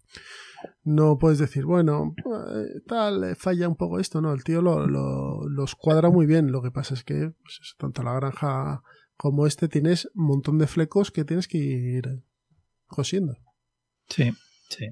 No 0.82 1.16
puedes 1.18 1.39
decir, 1.39 1.64
bueno, 1.64 2.14
eh, 2.18 2.80
tal, 2.87 3.24
eh, 3.24 3.35
falla 3.35 3.68
un 3.68 3.76
poco 3.76 3.99
esto. 4.01 4.20
No, 4.20 4.32
el 4.35 4.45
tío 4.45 4.61
lo, 4.61 4.87
lo- 4.87 5.49
los 5.49 5.74
cuadra 5.74 6.11
muy 6.11 6.26
bien. 6.26 6.53
Lo 6.53 6.61
que 6.62 6.70
pasa 6.70 6.95
es 6.95 7.05
que 7.05 7.30
pues, 7.41 7.74
tanto 7.78 8.03
la 8.03 8.12
granja 8.14 8.82
como 9.16 9.46
este 9.46 9.68
tienes 9.68 10.08
un 10.14 10.26
montón 10.26 10.58
de 10.58 10.66
flecos 10.66 11.10
que 11.10 11.24
tienes 11.24 11.48
que 11.48 11.58
ir 11.58 12.22
cosiendo. 12.86 13.36
sí, 14.08 14.32
sí. 14.68 14.86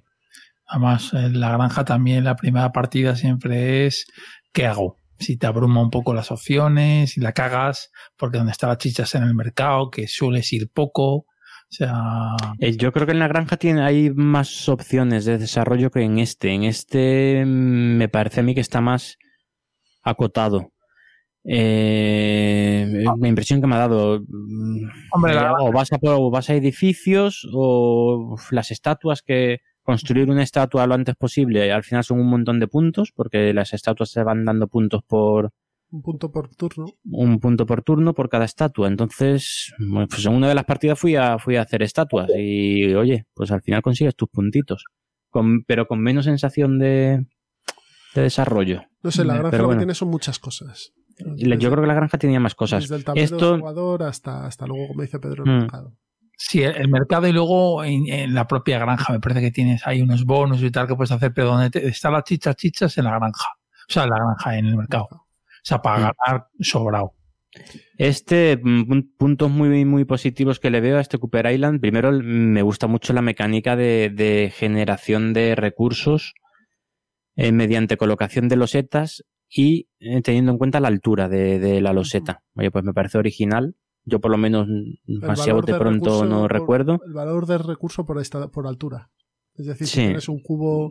Además, 0.67 1.13
en 1.13 1.39
la 1.39 1.51
granja 1.53 1.85
también 1.85 2.25
la 2.25 2.37
primera 2.37 2.73
partida 2.73 3.15
siempre 3.15 3.87
es 3.87 4.07
¿qué 4.53 4.67
hago? 4.67 4.97
Si 5.19 5.37
te 5.37 5.47
abruma 5.47 5.83
un 5.83 5.91
poco 5.91 6.15
las 6.15 6.31
opciones, 6.31 7.11
si 7.13 7.21
la 7.21 7.33
cagas, 7.33 7.91
porque 8.17 8.39
donde 8.39 8.53
está 8.53 8.69
las 8.69 8.79
chichas 8.79 9.15
en 9.15 9.23
el 9.23 9.35
mercado, 9.35 9.91
que 9.91 10.09
sueles 10.09 10.53
ir 10.53 10.71
poco. 10.73 11.15
O 11.15 11.27
sea, 11.69 12.37
Eh, 12.59 12.77
Yo 12.77 12.93
creo 12.93 13.07
que 13.07 13.13
en 13.13 13.19
la 13.19 13.29
granja 13.29 13.57
tiene, 13.57 13.83
hay 13.83 14.11
más 14.11 14.69
opciones 14.69 15.25
de 15.25 15.39
desarrollo 15.39 15.91
que 15.91 16.01
en 16.03 16.19
este. 16.19 16.53
En 16.53 16.65
este 16.65 17.45
mm, 17.45 17.97
me 17.99 18.09
parece 18.09 18.41
a 18.41 18.43
mí 18.43 18.55
que 18.55 18.61
está 18.61 18.81
más 18.81 19.17
acotado. 20.03 20.72
Eh, 21.45 23.05
la 23.21 23.29
impresión 23.29 23.61
que 23.61 23.67
me 23.67 23.75
ha 23.75 23.79
dado. 23.79 24.21
mm, 24.27 24.85
Hombre, 25.13 25.35
la- 25.35 25.55
o, 25.61 25.73
vas 25.73 25.93
a, 25.93 25.99
o 26.03 26.31
vas 26.31 26.51
a 26.51 26.55
edificios 26.55 27.47
o 27.53 28.37
las 28.51 28.71
estatuas 28.71 29.23
que 29.23 29.59
construir 29.83 30.31
una 30.31 30.43
estatua 30.43 30.87
lo 30.87 30.95
antes 30.95 31.17
posible. 31.17 31.73
Al 31.73 31.83
final 31.85 32.05
son 32.05 32.21
un 32.21 32.29
montón 32.31 32.61
de 32.61 32.69
puntos 32.69 33.13
porque 33.15 33.53
las 33.53 33.73
estatuas 33.73 34.11
se 34.11 34.23
van 34.23 34.45
dando 34.45 34.69
puntos 34.69 35.03
por, 35.05 35.51
Un 35.91 36.03
punto 36.03 36.31
por 36.31 36.55
turno. 36.55 36.87
un 37.11 37.41
punto 37.41 37.67
por 37.67 37.83
turno 37.83 38.15
por 38.15 38.29
cada 38.29 38.45
estatua. 38.45 38.87
Entonces, 38.89 39.75
pues 40.09 40.25
en 40.27 40.35
una 40.35 40.49
de 40.49 40.55
las 40.55 40.65
partidas 40.65 40.99
fui 40.99 41.17
a, 41.17 41.39
fui 41.39 41.57
a 41.57 41.63
hacer 41.63 41.83
estatuas 41.83 42.29
y, 42.37 42.95
oye, 42.95 43.27
pues 43.35 43.51
al 43.51 43.63
final 43.63 43.83
consigues 43.83 44.15
tus 44.15 44.29
puntitos. 44.29 44.85
Con- 45.31 45.65
pero 45.65 45.87
con 45.89 45.99
menos 46.01 46.27
sensación 46.27 46.79
de, 46.79 47.27
de 48.15 48.23
desarrollo. 48.23 48.83
No 49.03 49.11
sé, 49.11 49.25
la 49.25 49.33
Mm, 49.35 49.37
granja 49.39 49.51
pero 49.51 49.65
bueno. 49.65 49.79
que 49.81 49.85
tiene 49.85 49.95
son 49.95 50.09
muchas 50.11 50.39
cosas. 50.39 50.93
Yo 51.19 51.71
creo 51.71 51.81
que 51.83 51.87
la 51.87 51.95
granja 51.95 52.19
tenía 52.19 52.41
más 52.41 52.55
cosas. 52.55 52.83
Desde 52.85 52.97
el 52.97 53.05
tablero 53.05 53.27
del 53.29 53.35
Esto, 53.37 53.59
jugador 53.59 54.03
hasta, 54.05 54.47
hasta 54.47 54.67
luego, 54.67 54.89
como 54.89 55.03
dice 55.03 55.19
Pedro, 55.19 55.45
el 55.45 55.51
Mm. 55.51 55.59
mercado. 55.61 55.97
sí, 56.37 56.63
el, 56.63 56.75
el 56.77 56.89
mercado 56.89 57.29
y 57.29 57.33
luego 57.33 57.85
en, 57.85 58.09
en 58.09 58.35
la 58.35 58.49
propia 58.49 58.79
granja 58.79 59.13
me 59.13 59.21
parece 59.21 59.41
que 59.41 59.51
tienes 59.53 59.87
ahí 59.87 60.03
unos 60.03 60.25
bonos 60.25 60.61
y 60.63 60.71
tal 60.71 60.89
que 60.89 60.97
puedes 60.97 61.13
hacer, 61.13 61.33
pero 61.33 61.49
donde 61.49 61.71
te- 61.71 61.87
está 61.87 62.11
la 62.11 62.23
chicha, 62.25 62.55
chichas 62.55 62.97
en 62.99 63.05
la 63.05 63.17
granja. 63.19 63.47
O 63.89 63.93
sea, 63.93 64.05
en 64.05 64.11
la 64.11 64.17
granja, 64.17 64.59
en 64.59 64.67
el 64.67 64.77
mercado. 64.77 65.09
O 65.11 65.27
sea, 65.63 65.81
para 65.81 65.99
Mm. 65.99 66.13
ganar 66.27 66.47
sobrado. 66.61 67.13
Este, 67.99 68.57
mm, 68.57 68.83
pun- 68.89 69.13
puntos 69.17 69.51
muy, 69.51 69.85
muy 69.85 70.05
positivos 70.05 70.59
que 70.59 70.71
le 70.71 70.81
veo 70.81 70.97
a 70.99 71.01
este 71.01 71.19
Cooper 71.19 71.47
Island. 71.53 71.81
Primero, 71.81 72.11
me 72.13 72.63
gusta 72.63 72.87
mucho 72.87 73.13
la 73.13 73.23
mecánica 73.23 73.77
de, 73.77 74.11
de 74.13 74.53
generación 74.57 75.33
de 75.35 75.55
recursos 75.55 76.35
eh, 77.37 77.53
mediante 77.53 77.97
colocación 77.97 78.49
de 78.49 78.57
losetas 78.57 79.25
y 79.55 79.89
eh, 79.99 80.23
teniendo 80.23 80.53
en 80.53 80.59
cuenta 80.59 80.81
la 80.81 80.89
altura 80.89 81.29
de, 81.29 81.59
de 81.59 81.81
la 81.81 81.93
loseta. 81.93 82.43
Oye, 82.55 82.71
pues 82.71 82.85
me 82.85 82.95
parece 82.95 83.19
original. 83.19 83.77
Yo 84.05 84.21
por 84.21 84.31
lo 84.31 84.39
menos 84.39 84.67
mm, 84.69 85.21
valor 85.21 85.53
bote 85.55 85.73
de 85.73 85.79
pronto 85.79 86.05
recurso 86.11 86.25
no 86.25 86.41
por- 86.43 86.53
recuerdo. 86.53 87.01
El 87.07 87.13
valor 87.13 87.47
del 87.47 87.61
recurso 87.61 88.05
por, 88.07 88.21
esta, 88.21 88.49
por 88.49 88.67
altura. 88.67 89.11
Es 89.55 89.67
decir, 89.67 89.87
si 89.87 90.01
tienes 90.01 90.29
un 90.29 90.41
cubo 90.43 90.91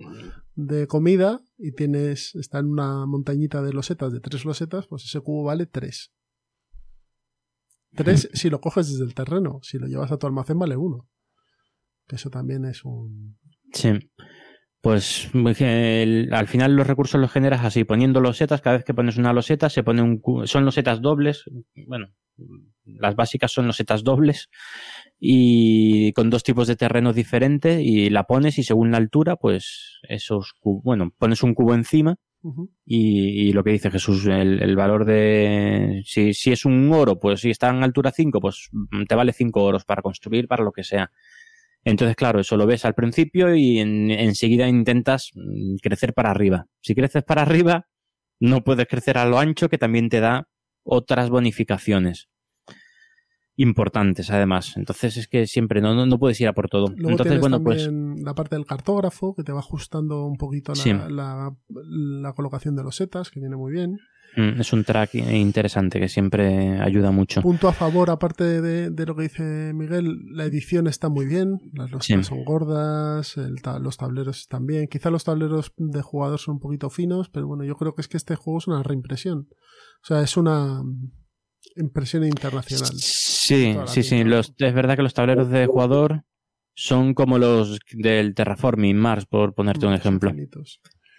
de 0.54 0.86
comida 0.86 1.42
y 1.58 1.72
tienes 1.72 2.36
está 2.36 2.60
en 2.60 2.68
una 2.68 3.06
montañita 3.08 3.62
de 3.64 3.74
losetas, 3.74 4.14
de 4.14 4.20
tres 4.20 4.46
losetas, 4.46 4.86
pues 4.88 5.04
ese 5.06 5.20
cubo 5.22 5.44
vale 5.44 5.66
tres. 5.66 6.12
Tres 7.96 8.30
si 8.34 8.50
lo 8.50 8.62
coges 8.62 8.90
desde 8.92 9.04
el 9.04 9.14
terreno. 9.14 9.60
Si 9.64 9.78
lo 9.78 9.88
llevas 9.88 10.12
a 10.12 10.18
tu 10.18 10.28
almacén 10.28 10.58
vale 10.60 10.78
uno. 10.78 11.10
Que 12.08 12.16
eso 12.16 12.30
también 12.30 12.66
es 12.66 12.86
un... 12.86 13.38
Sí. 13.74 13.90
Pues 14.82 15.30
el- 15.60 16.30
al 16.34 16.48
final 16.48 16.76
los 16.76 16.88
recursos 16.88 17.22
los 17.22 17.32
generas 17.32 17.64
así, 17.64 17.84
poniendo 17.84 18.20
losetas. 18.20 18.62
Cada 18.62 18.78
vez 18.78 18.86
que 18.86 18.94
pones 18.96 19.18
una 19.18 19.34
loseta, 19.34 19.70
se 19.70 19.84
pone 19.84 20.02
un 20.02 20.22
son 20.46 20.66
losetas 20.66 21.02
dobles. 21.02 21.44
Bueno, 21.88 22.08
las 22.86 23.16
básicas 23.16 23.52
son 23.52 23.68
losetas 23.68 24.04
dobles 24.04 24.50
y 25.20 26.14
con 26.14 26.32
dos 26.32 26.44
tipos 26.44 26.68
de 26.68 26.76
terreno 26.76 27.14
diferentes 27.14 27.80
y 27.82 28.10
la 28.10 28.24
pones 28.24 28.58
y 28.58 28.64
según 28.64 28.92
la 28.92 28.98
altura, 28.98 29.36
pues 29.36 30.00
esos 30.10 30.54
bueno, 30.64 31.12
pones 31.18 31.44
un 31.44 31.54
cubo 31.54 31.76
encima. 31.76 32.16
Y, 32.88 33.50
y 33.50 33.54
lo 33.54 33.64
que 33.64 33.70
dice 33.72 33.92
Jesús, 33.92 34.26
el, 34.26 34.64
el 34.64 34.76
valor 34.76 35.06
de. 35.06 36.02
Si, 36.06 36.34
si 36.34 36.52
es 36.52 36.66
un 36.66 36.92
oro, 36.92 37.20
pues 37.20 37.42
si 37.42 37.52
está 37.52 37.70
en 37.70 37.84
altura 37.84 38.12
5, 38.12 38.42
pues 38.42 38.70
mm, 38.72 39.04
te 39.06 39.14
vale 39.16 39.32
5 39.32 39.64
oros 39.64 39.86
para 39.86 40.02
construir, 40.02 40.48
para 40.48 40.64
lo 40.64 40.72
que 40.72 40.84
sea. 40.84 41.12
Entonces, 41.84 42.16
claro, 42.16 42.40
eso 42.42 42.58
lo 42.58 42.68
ves 42.68 42.86
al 42.86 42.94
principio 42.94 43.56
y 43.56 43.80
en- 43.80 44.12
enseguida 44.12 44.68
intentas 44.68 45.32
mm, 45.34 45.76
crecer 45.82 46.14
para 46.14 46.32
arriba. 46.32 46.68
Si 46.82 46.94
creces 46.96 47.24
para 47.24 47.42
arriba, 47.42 47.88
no 48.40 48.64
puedes 48.64 48.88
crecer 48.88 49.18
a 49.18 49.26
lo 49.26 49.40
ancho, 49.40 49.70
que 49.70 49.78
también 49.78 50.10
te 50.10 50.20
da 50.20 50.48
otras 50.84 51.30
bonificaciones 51.30 52.30
importantes, 53.56 54.32
además. 54.32 54.76
Entonces, 54.78 55.18
es 55.18 55.28
que 55.28 55.46
siempre 55.46 55.82
no, 55.82 55.94
no, 55.94 56.06
no 56.06 56.18
puedes 56.18 56.40
ir 56.42 56.48
a 56.48 56.54
por 56.54 56.68
todo. 56.70 56.88
Luego 56.96 57.12
Entonces, 57.12 57.40
bueno, 57.40 57.62
pues. 57.62 57.88
la 57.92 58.34
parte 58.34 58.56
del 58.56 58.66
cartógrafo 58.66 59.36
que 59.36 59.44
te 59.44 59.52
va 59.52 59.60
ajustando 59.60 60.26
un 60.26 60.38
poquito 60.38 60.72
la, 60.74 60.82
Sí. 60.82 60.92
la- 60.94 61.56
la 61.70 62.34
colocación 62.34 62.76
de 62.76 62.84
los 62.84 62.96
setas, 62.96 63.30
que 63.30 63.40
viene 63.40 63.56
muy 63.58 63.72
bien. 63.74 63.98
Mm, 64.36 64.62
Es 64.62 64.74
un 64.74 64.84
track 64.84 65.16
interesante 65.16 66.00
que 66.00 66.08
siempre 66.10 66.80
ayuda 66.80 67.12
mucho. 67.12 67.42
Punto 67.42 67.68
a 67.68 67.74
favor, 67.74 68.10
aparte 68.10 68.62
de, 68.62 68.90
de 68.90 69.06
lo 69.06 69.16
que 69.16 69.24
dice 69.24 69.74
Miguel, 69.74 70.18
la 70.32 70.46
edición 70.46 70.88
está 70.88 71.10
muy 71.10 71.26
bien, 71.26 71.60
las 71.74 71.92
losetas 71.92 72.26
Sí. 72.28 72.30
son 72.30 72.44
gordas, 72.44 73.38
el 73.38 73.56
los 73.82 73.98
tableros 73.98 74.40
están 74.40 74.66
bien. 74.66 74.88
Quizá 74.88 75.10
los 75.10 75.24
tableros 75.24 75.74
de 75.78 76.02
jugador 76.02 76.40
son 76.40 76.56
un 76.56 76.60
poquito 76.60 76.90
finos, 76.90 77.30
pero 77.30 77.48
bueno, 77.48 77.64
yo 77.64 77.76
creo 77.76 77.94
que 77.96 78.02
es 78.02 78.08
que 78.08 78.18
este 78.18 78.36
juego 78.36 78.60
es 78.60 78.68
una 78.68 78.84
reimpresión. 78.84 79.48
O 80.04 80.06
sea, 80.06 80.22
es 80.22 80.36
una 80.38 80.84
mm, 80.84 81.12
impresión 81.78 82.24
internacional. 82.26 82.92
Sí, 82.96 83.76
sí, 83.88 84.04
sí. 84.04 84.24
Los, 84.24 84.54
es 84.58 84.74
verdad 84.74 84.96
que 84.96 85.04
los 85.04 85.14
tableros 85.14 85.50
de 85.50 85.66
jugador 85.68 86.24
son 86.74 87.14
como 87.14 87.38
los 87.38 87.80
del 87.94 88.34
Terraforming 88.34 88.96
Mars, 88.98 89.26
por 89.26 89.54
ponerte 89.54 89.86
un 89.86 89.94
ejemplo. 89.94 90.32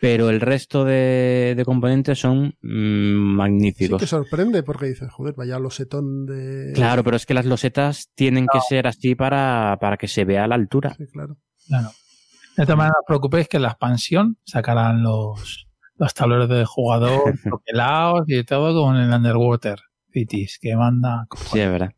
Pero 0.03 0.31
el 0.31 0.41
resto 0.41 0.85
de, 0.85 1.55
de 1.57 1.65
componentes 1.65 2.19
son 2.19 2.57
mm, 2.61 2.65
Sí 2.65 3.37
magníficos. 3.37 4.01
que 4.01 4.09
sorprende 4.09 4.65
porque 4.65 4.87
dices, 4.87 5.09
joder, 5.13 5.33
vaya 5.37 5.61
losetón 5.61 6.27
de... 6.27 6.73
Claro, 6.75 7.05
pero 7.05 7.17
es 7.17 7.25
que 7.25 7.35
las 7.35 7.47
losetas 7.47 8.11
tienen 8.17 8.49
que 8.53 8.59
ser 8.69 8.89
así 8.89 9.15
para, 9.15 9.79
para 9.81 9.97
que 9.97 10.09
se 10.09 10.25
vea 10.25 10.43
a 10.43 10.49
la 10.49 10.57
altura. 10.57 10.93
Sí, 10.99 11.05
claro. 11.07 11.37
Claro. 11.69 11.91
De 12.57 12.65
todas 12.65 12.79
maneras, 12.79 12.95
no 12.97 13.01
os 13.03 13.07
preocupéis 13.07 13.47
que 13.47 13.59
en 13.59 13.63
la 13.63 13.69
expansión 13.69 14.39
sacarán 14.45 15.05
los, 15.05 15.69
los 15.95 16.15
tableros 16.15 16.49
de 16.49 16.65
jugador 16.65 17.23
troquelados 17.45 18.25
y 18.27 18.43
todo 18.43 18.75
como 18.75 18.97
en 18.97 19.03
el 19.03 19.15
Underwater 19.15 19.79
Cities, 20.13 20.59
que 20.61 20.75
manda. 20.75 21.29
Sí, 21.37 21.61
es 21.61 21.71
verdad. 21.71 21.93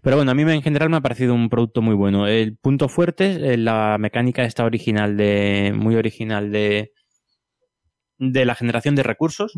Pero 0.00 0.16
bueno, 0.16 0.30
a 0.30 0.34
mí 0.34 0.40
en 0.40 0.62
general 0.62 0.88
me 0.88 0.96
ha 0.96 1.02
parecido 1.02 1.34
un 1.34 1.50
producto 1.50 1.82
muy 1.82 1.94
bueno. 1.94 2.26
El 2.26 2.56
punto 2.56 2.88
fuerte 2.88 3.52
es 3.52 3.58
la 3.58 3.98
mecánica 4.00 4.42
esta 4.42 4.64
original 4.64 5.18
de, 5.18 5.74
muy 5.76 5.96
original 5.96 6.50
de, 6.50 6.92
de 8.30 8.44
la 8.44 8.54
generación 8.54 8.94
de 8.94 9.02
recursos 9.02 9.52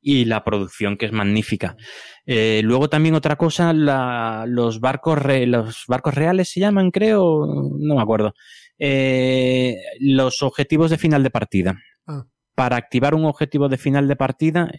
y 0.00 0.24
la 0.24 0.42
producción, 0.44 0.96
que 0.96 1.06
es 1.06 1.12
magnífica. 1.12 1.76
Eh, 2.24 2.60
luego 2.64 2.88
también 2.88 3.14
otra 3.14 3.36
cosa, 3.36 3.72
la- 3.72 4.44
los 4.48 4.80
barcos 4.80 5.18
re- 5.18 5.46
los 5.46 5.84
barcos 5.86 6.14
reales 6.14 6.48
se 6.48 6.60
llaman, 6.60 6.90
creo, 6.90 7.44
no 7.78 7.94
me 7.94 8.00
acuerdo. 8.02 8.32
Eh, 8.78 9.76
los 10.00 10.42
objetivos 10.42 10.90
de 10.90 10.98
final 10.98 11.22
de 11.22 11.30
partida. 11.30 11.78
Ah. 12.06 12.24
Para 12.54 12.76
activar 12.76 13.14
un 13.14 13.24
objetivo 13.26 13.68
de 13.68 13.76
final 13.76 14.08
de 14.08 14.16
partida, 14.16 14.70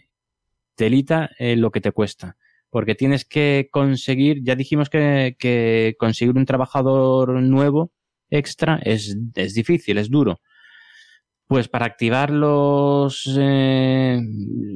telita 0.74 1.30
eh, 1.38 1.56
lo 1.56 1.70
que 1.70 1.80
te 1.80 1.92
cuesta. 1.92 2.36
Porque 2.70 2.94
tienes 2.94 3.24
que 3.24 3.68
conseguir, 3.70 4.42
ya 4.42 4.54
dijimos 4.54 4.90
que, 4.90 5.36
que 5.38 5.94
conseguir 5.98 6.36
un 6.36 6.44
trabajador 6.44 7.40
nuevo 7.42 7.92
extra 8.30 8.78
es, 8.82 9.16
es 9.36 9.54
difícil, 9.54 9.96
es 9.98 10.10
duro. 10.10 10.40
Pues 11.48 11.66
para 11.66 11.86
activar 11.86 12.30
los, 12.30 13.26
eh, 13.38 14.20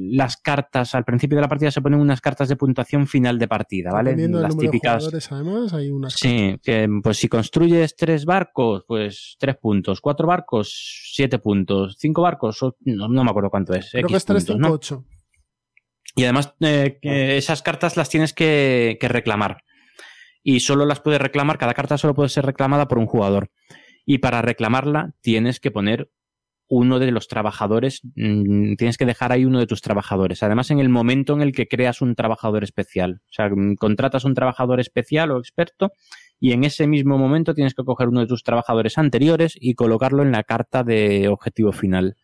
las 0.09 0.37
cartas, 0.37 0.95
al 0.95 1.05
principio 1.05 1.35
de 1.35 1.43
la 1.43 1.47
partida 1.47 1.69
se 1.69 1.83
ponen 1.83 1.99
unas 1.99 2.19
cartas 2.19 2.49
de 2.49 2.55
puntuación 2.55 3.05
final 3.05 3.37
de 3.37 3.47
partida, 3.47 3.91
¿vale? 3.91 4.09
Dependiendo 4.09 4.39
del 4.39 4.47
Las 4.47 4.57
de 4.57 4.65
típicas. 4.65 4.95
jugadores, 5.03 5.31
además, 5.31 5.73
hay 5.73 5.91
unas 5.91 6.13
Sí, 6.13 6.59
que 6.63 6.89
pues 7.03 7.17
si 7.17 7.29
construyes 7.29 7.95
tres 7.95 8.25
barcos, 8.25 8.85
pues 8.87 9.35
tres 9.39 9.55
puntos, 9.57 10.01
cuatro 10.01 10.25
barcos, 10.25 11.11
siete 11.13 11.37
puntos, 11.37 11.95
cinco 11.99 12.23
barcos, 12.23 12.59
no, 12.79 13.07
no 13.07 13.23
me 13.23 13.29
acuerdo 13.29 13.51
cuánto 13.51 13.75
es. 13.75 13.91
Creo 13.91 14.05
X 14.05 14.11
que 14.11 14.17
es 14.17 14.25
3, 14.25 14.45
puntos, 14.45 14.55
5, 14.55 14.67
¿no? 14.67 14.73
8. 14.73 15.05
Y 16.15 16.23
además 16.23 16.55
eh, 16.59 16.97
esas 17.37 17.61
cartas 17.61 17.97
las 17.97 18.09
tienes 18.09 18.33
que, 18.33 18.97
que 18.99 19.07
reclamar. 19.07 19.63
Y 20.41 20.61
solo 20.61 20.87
las 20.87 21.01
puedes 21.01 21.21
reclamar, 21.21 21.59
cada 21.59 21.75
carta 21.75 21.99
solo 21.99 22.15
puede 22.15 22.29
ser 22.29 22.47
reclamada 22.47 22.87
por 22.87 22.97
un 22.97 23.05
jugador. 23.05 23.51
Y 24.05 24.17
para 24.17 24.41
reclamarla 24.41 25.13
tienes 25.21 25.59
que 25.59 25.69
poner 25.69 26.09
uno 26.73 26.99
de 26.99 27.11
los 27.11 27.27
trabajadores, 27.27 28.01
mm, 28.15 28.75
tienes 28.75 28.97
que 28.97 29.05
dejar 29.05 29.31
ahí 29.31 29.45
uno 29.45 29.59
de 29.59 29.67
tus 29.67 29.81
trabajadores. 29.81 30.43
Además, 30.43 30.71
en 30.71 30.79
el 30.79 30.89
momento 30.89 31.33
en 31.33 31.41
el 31.41 31.51
que 31.51 31.67
creas 31.67 32.01
un 32.01 32.15
trabajador 32.15 32.63
especial. 32.63 33.21
O 33.29 33.33
sea, 33.33 33.49
mm, 33.49 33.75
contratas 33.75 34.25
un 34.25 34.33
trabajador 34.33 34.79
especial 34.79 35.31
o 35.31 35.39
experto 35.39 35.91
y 36.39 36.51
en 36.51 36.63
ese 36.63 36.87
mismo 36.87 37.17
momento 37.17 37.53
tienes 37.53 37.73
que 37.73 37.83
coger 37.83 38.09
uno 38.09 38.19
de 38.19 38.27
tus 38.27 38.43
trabajadores 38.43 38.97
anteriores 38.97 39.53
y 39.59 39.75
colocarlo 39.75 40.23
en 40.23 40.31
la 40.31 40.43
carta 40.43 40.83
de 40.83 41.27
objetivo 41.29 41.71
final. 41.71 42.17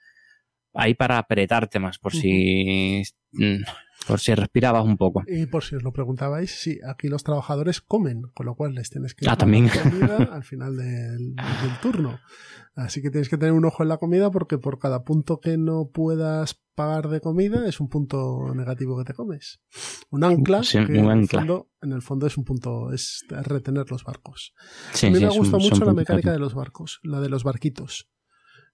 Ahí 0.73 0.93
para 0.93 1.17
apretarte 1.17 1.79
más, 1.79 1.97
por 1.97 2.13
si, 2.13 3.01
mm, 3.31 3.63
por 4.07 4.19
si 4.19 4.33
respirabas 4.35 4.85
un 4.85 4.97
poco. 4.97 5.23
Y 5.27 5.45
por 5.47 5.63
si 5.63 5.75
os 5.75 5.83
lo 5.83 5.91
preguntabais, 5.91 6.51
sí, 6.51 6.79
aquí 6.87 7.07
los 7.07 7.23
trabajadores 7.23 7.81
comen, 7.81 8.23
con 8.35 8.45
lo 8.45 8.55
cual 8.55 8.75
les 8.75 8.89
tienes 8.89 9.15
que 9.15 9.25
Ah, 9.25 9.29
dar 9.31 9.37
también. 9.39 9.67
comida 9.69 10.29
al 10.31 10.43
final 10.43 10.77
del, 10.77 11.35
del 11.35 11.79
turno. 11.81 12.19
Así 12.75 13.01
que 13.01 13.09
tienes 13.09 13.29
que 13.29 13.37
tener 13.37 13.53
un 13.53 13.65
ojo 13.65 13.83
en 13.83 13.89
la 13.89 13.97
comida 13.97 14.31
porque 14.31 14.57
por 14.57 14.79
cada 14.79 15.03
punto 15.03 15.39
que 15.41 15.57
no 15.57 15.89
puedas 15.91 16.61
pagar 16.75 17.09
de 17.09 17.19
comida 17.19 17.67
es 17.67 17.81
un 17.81 17.89
punto 17.89 18.53
negativo 18.55 18.97
que 18.97 19.03
te 19.03 19.13
comes. 19.13 19.59
Un 20.11 20.23
ancla, 20.23 20.63
Sí, 20.63 20.77
que 20.85 20.93
un 20.93 20.97
en, 20.99 21.05
el 21.05 21.09
ancla. 21.11 21.39
fondo, 21.41 21.69
en 21.81 21.91
el 21.91 22.01
fondo 22.01 22.25
es 22.27 22.37
un 22.37 22.45
punto, 22.45 22.93
es 22.93 23.25
retener 23.29 23.89
los 23.91 24.03
barcos. 24.05 24.53
Sí, 24.93 25.07
a 25.07 25.09
mí 25.09 25.17
sí, 25.17 25.25
me 25.25 25.31
gusta 25.31 25.57
mucho 25.57 25.83
la 25.83 25.93
mecánica 25.93 26.31
de 26.31 26.39
los 26.39 26.53
barcos, 26.53 26.99
la 27.03 27.19
de 27.19 27.27
los 27.27 27.43
barquitos. 27.43 28.07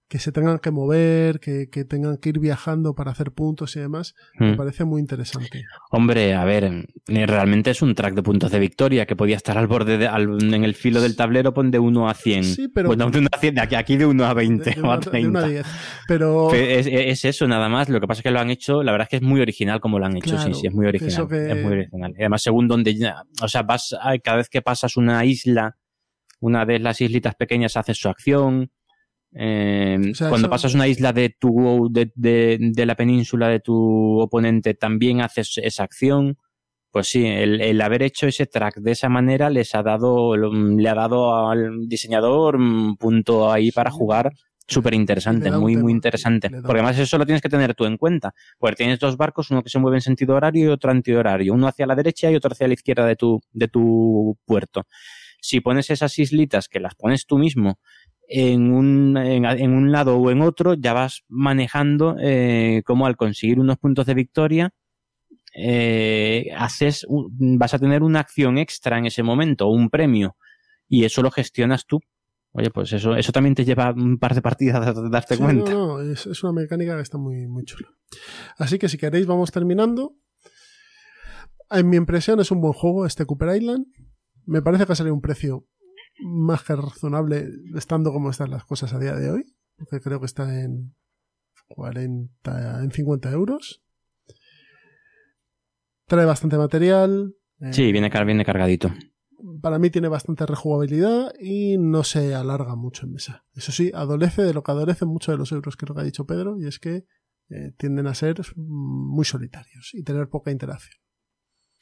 Que 0.08 0.20
se 0.20 0.30
tengan 0.30 0.60
que 0.60 0.70
mover, 0.70 1.40
que, 1.40 1.68
que 1.68 1.84
tengan 1.84 2.18
que 2.18 2.28
ir 2.28 2.38
viajando 2.38 2.94
para 2.94 3.10
hacer 3.10 3.32
puntos 3.32 3.74
y 3.74 3.80
demás, 3.80 4.14
me 4.38 4.52
Mm. 4.52 4.56
parece 4.56 4.84
muy 4.84 5.00
interesante. 5.00 5.64
Hombre, 5.90 6.32
a 6.34 6.44
ver, 6.44 6.62
eh, 7.08 7.26
realmente 7.26 7.72
es 7.72 7.82
un 7.82 7.92
track 7.96 8.14
de 8.14 8.22
puntos 8.22 8.52
de 8.52 8.60
victoria 8.60 9.04
que 9.06 9.16
podía 9.16 9.34
estar 9.34 9.58
al 9.58 9.66
borde, 9.66 9.98
de- 9.98 10.06
al- 10.06 10.40
en 10.54 10.62
el 10.62 10.76
filo 10.76 11.00
del 11.00 11.16
tablero, 11.16 11.52
pon 11.52 11.72
de 11.72 11.80
1 11.80 12.08
a 12.08 12.14
100. 12.14 12.44
Sí, 12.44 12.68
pero- 12.68 12.86
Bueno, 12.86 13.10
de 13.10 13.18
1 13.18 13.28
a 13.32 13.38
100, 13.38 13.56
de 13.56 13.76
aquí, 13.76 13.96
de 13.96 14.06
1 14.06 14.24
a 14.26 14.32
20 14.32 14.70
De, 14.70 14.76
de 14.76 14.80
o 14.82 14.84
a 14.84 14.88
una, 14.90 14.96
de 14.98 15.10
30. 15.10 15.28
una 15.30 15.40
a 15.44 15.48
10. 15.48 15.66
Pero 16.06 16.54
Es, 16.54 16.86
es 16.86 17.24
eso 17.24 17.48
nada 17.48 17.68
más. 17.68 17.88
Lo 17.88 18.00
que 18.00 18.06
pasa 18.06 18.20
es 18.20 18.22
que 18.22 18.30
lo 18.30 18.38
han 18.38 18.50
hecho, 18.50 18.84
la 18.84 18.92
verdad 18.92 19.06
es 19.06 19.10
que 19.10 19.16
es 19.16 19.22
muy 19.22 19.40
original 19.40 19.80
como 19.80 19.98
lo 19.98 20.06
han 20.06 20.16
hecho. 20.16 20.30
Claro, 20.36 20.54
sí, 20.54 20.60
sí, 20.60 20.66
es 20.68 20.72
muy 20.72 20.86
original. 20.86 21.26
que- 21.28 21.50
Es 21.50 21.62
muy 21.64 21.72
original. 21.72 22.12
Y 22.16 22.20
además, 22.20 22.42
según 22.42 22.68
donde 22.68 22.94
ya, 22.94 23.24
o 23.42 23.48
sea, 23.48 23.62
vas, 23.64 23.92
cada 24.22 24.36
vez 24.36 24.48
que 24.48 24.62
pasas 24.62 24.96
una 24.96 25.24
isla, 25.24 25.76
una 26.38 26.64
de 26.64 26.78
las 26.78 27.00
islitas 27.00 27.34
pequeñas 27.34 27.76
haces 27.76 27.98
su 27.98 28.08
acción. 28.08 28.70
Eh, 29.38 29.98
O 30.12 30.14
sea, 30.14 30.28
cuando 30.30 30.46
eso- 30.46 30.50
pasas 30.50 30.74
una 30.74 30.88
isla 30.88 31.12
de 31.12 31.28
tu, 31.38 31.88
de, 31.90 32.10
de- 32.14 32.58
de 32.60 32.86
la 32.86 32.94
península 32.94 33.48
de 33.48 33.60
tu 33.60 34.18
oponente, 34.20 34.74
también 34.74 35.20
haces 35.20 35.58
esa 35.62 35.84
acción. 35.84 36.38
Pues 36.90 37.08
sí, 37.08 37.26
el, 37.26 37.60
el 37.60 37.80
haber 37.82 38.02
hecho 38.02 38.26
ese 38.26 38.46
track 38.46 38.76
de 38.78 38.92
esa 38.92 39.10
manera 39.10 39.50
les 39.50 39.74
ha 39.74 39.82
dado, 39.82 40.34
le 40.36 40.88
ha 40.88 40.94
dado 40.94 41.48
al 41.50 41.86
diseñador 41.88 42.56
un 42.56 42.96
punto 42.96 43.52
ahí 43.52 43.70
para 43.70 43.90
jugar 43.90 44.32
súper 44.66 44.94
interesante, 44.94 45.50
muy, 45.60 45.76
muy 45.76 45.92
interesante. 45.92 46.48
Porque 46.62 46.80
además 46.80 46.98
eso 46.98 47.18
lo 47.18 47.26
tienes 47.26 47.42
que 47.42 47.50
tener 47.50 47.74
tú 47.74 47.84
en 47.84 47.98
cuenta. 47.98 48.32
Porque 48.58 48.76
tienes 48.76 48.98
dos 48.98 49.18
barcos, 49.18 49.50
uno 49.50 49.62
que 49.62 49.68
se 49.68 49.78
mueve 49.78 49.98
en 49.98 50.00
sentido 50.00 50.34
horario 50.36 50.64
y 50.64 50.68
otro 50.68 50.90
antihorario. 50.90 51.52
Uno 51.52 51.68
hacia 51.68 51.86
la 51.86 51.94
derecha 51.94 52.30
y 52.30 52.34
otro 52.36 52.52
hacia 52.52 52.66
la 52.66 52.74
izquierda 52.74 53.04
de 53.06 53.16
tu, 53.16 53.40
de 53.52 53.68
tu 53.68 54.38
puerto. 54.46 54.84
Si 55.40 55.60
pones 55.60 55.90
esas 55.90 56.18
islitas 56.18 56.66
que 56.66 56.80
las 56.80 56.94
pones 56.94 57.26
tú 57.26 57.36
mismo 57.38 57.78
en 58.28 58.72
un, 58.72 59.16
en, 59.16 59.44
en 59.44 59.72
un 59.72 59.92
lado 59.92 60.16
o 60.16 60.30
en 60.30 60.42
otro, 60.42 60.74
ya 60.74 60.92
vas 60.92 61.24
manejando 61.28 62.16
eh, 62.20 62.82
cómo 62.84 63.06
al 63.06 63.16
conseguir 63.16 63.60
unos 63.60 63.78
puntos 63.78 64.06
de 64.06 64.14
victoria, 64.14 64.74
eh, 65.54 66.50
haces, 66.56 67.06
vas 67.08 67.74
a 67.74 67.78
tener 67.78 68.02
una 68.02 68.20
acción 68.20 68.58
extra 68.58 68.98
en 68.98 69.06
ese 69.06 69.22
momento, 69.22 69.68
un 69.68 69.90
premio, 69.90 70.36
y 70.88 71.04
eso 71.04 71.22
lo 71.22 71.30
gestionas 71.30 71.86
tú. 71.86 72.00
Oye, 72.52 72.70
pues 72.70 72.92
eso, 72.92 73.14
eso 73.16 73.32
también 73.32 73.54
te 73.54 73.64
lleva 73.64 73.92
un 73.92 74.18
par 74.18 74.34
de 74.34 74.40
partidas 74.40 74.86
a 74.86 74.92
darte 75.10 75.36
Sí, 75.36 75.42
cuenta. 75.42 75.70
No, 75.72 75.98
no, 75.98 76.12
es, 76.12 76.26
es 76.26 76.42
una 76.42 76.52
mecánica 76.52 76.96
que 76.96 77.02
está 77.02 77.18
muy, 77.18 77.46
muy 77.46 77.64
chula. 77.64 77.88
Así 78.56 78.78
que 78.78 78.88
si 78.88 78.96
queréis, 78.96 79.26
vamos 79.26 79.52
terminando. 79.52 80.16
En 81.70 81.90
mi 81.90 81.96
impresión 81.96 82.40
es 82.40 82.50
un 82.50 82.62
buen 82.62 82.72
juego 82.72 83.04
este 83.04 83.26
Cooper 83.26 83.56
Island. 83.56 83.86
Me 84.46 84.62
parece 84.62 84.86
que 84.86 84.92
ha 84.92 84.96
salido 84.96 85.14
un 85.14 85.20
precio 85.20 85.66
más 86.20 86.62
que 86.62 86.76
razonable 86.76 87.48
estando 87.74 88.12
como 88.12 88.30
están 88.30 88.50
las 88.50 88.64
cosas 88.64 88.92
a 88.94 88.98
día 88.98 89.14
de 89.14 89.30
hoy. 89.30 89.44
Porque 89.76 90.00
creo 90.00 90.20
que 90.20 90.26
está 90.26 90.62
en 90.62 90.94
40, 91.68 92.82
en 92.82 92.90
50 92.90 93.30
euros. 93.32 93.82
Trae 96.06 96.24
bastante 96.24 96.56
material. 96.56 97.34
eh, 97.60 97.72
Sí, 97.72 97.90
viene, 97.92 98.10
car- 98.10 98.26
viene 98.26 98.44
cargadito. 98.44 98.92
para 99.60 99.78
mí 99.78 99.90
tiene 99.90 100.08
bastante 100.08 100.46
rejugabilidad 100.46 101.32
y 101.40 101.76
no 101.78 102.04
se 102.04 102.34
alarga 102.34 102.74
mucho 102.76 103.06
en 103.06 103.12
mesa. 103.12 103.44
Eso 103.54 103.72
sí, 103.72 103.90
adolece 103.94 104.42
de 104.42 104.54
lo 104.54 104.62
que 104.62 104.70
adolecen 104.72 105.08
mucho 105.08 105.32
de 105.32 105.38
los 105.38 105.52
euros, 105.52 105.76
que 105.76 105.84
es 105.84 105.88
lo 105.88 105.94
que 105.94 106.00
ha 106.00 106.04
dicho 106.04 106.26
Pedro, 106.26 106.58
y 106.58 106.66
es 106.66 106.78
que 106.78 107.04
eh, 107.50 107.72
tienden 107.76 108.06
a 108.06 108.14
ser 108.14 108.40
muy 108.56 109.24
solitarios 109.24 109.90
y 109.94 110.02
tener 110.02 110.28
poca 110.28 110.50
interacción. 110.50 110.98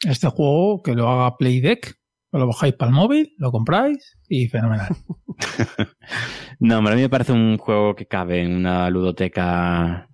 Este 0.02 0.28
juego 0.28 0.82
que 0.82 0.94
lo 0.94 1.08
haga 1.08 1.36
Playdeck, 1.36 1.96
lo 2.38 2.46
bajáis 2.46 2.74
para 2.74 2.90
el 2.90 2.94
móvil, 2.96 3.34
lo 3.38 3.50
compráis 3.52 4.18
y 4.28 4.48
fenomenal. 4.48 4.88
no, 6.60 6.78
pero 6.82 6.92
a 6.92 6.96
mí 6.96 7.02
me 7.02 7.08
parece 7.08 7.32
un 7.32 7.58
juego 7.58 7.94
que 7.94 8.06
cabe 8.06 8.42
en 8.42 8.54
una 8.56 8.88
ludoteca 8.90 10.08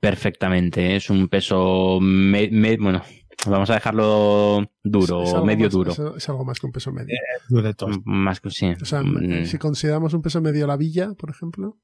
perfectamente. 0.00 0.96
Es 0.96 1.10
un 1.10 1.28
peso, 1.28 1.98
me- 2.00 2.48
me- 2.50 2.76
bueno, 2.76 3.02
vamos 3.46 3.70
a 3.70 3.74
dejarlo 3.74 4.64
duro, 4.82 5.22
Es 5.22 5.34
medio 5.44 5.66
más- 5.66 5.72
duro. 5.72 5.92
Es, 5.92 5.98
es 5.98 6.28
algo 6.28 6.44
más 6.44 6.58
que 6.60 6.66
un 6.66 6.72
peso 6.72 6.92
medio. 6.92 7.14
Dure 7.48 7.74
todo. 7.74 7.90
Más 8.04 8.40
que 8.40 8.50
sí. 8.50 8.72
O 8.80 8.84
sea, 8.84 9.02
Mm, 9.02 9.44
si 9.44 9.58
consideramos 9.58 10.14
un 10.14 10.22
peso 10.22 10.40
medio 10.40 10.66
la 10.66 10.76
villa, 10.76 11.12
por 11.18 11.30
ejemplo, 11.30 11.76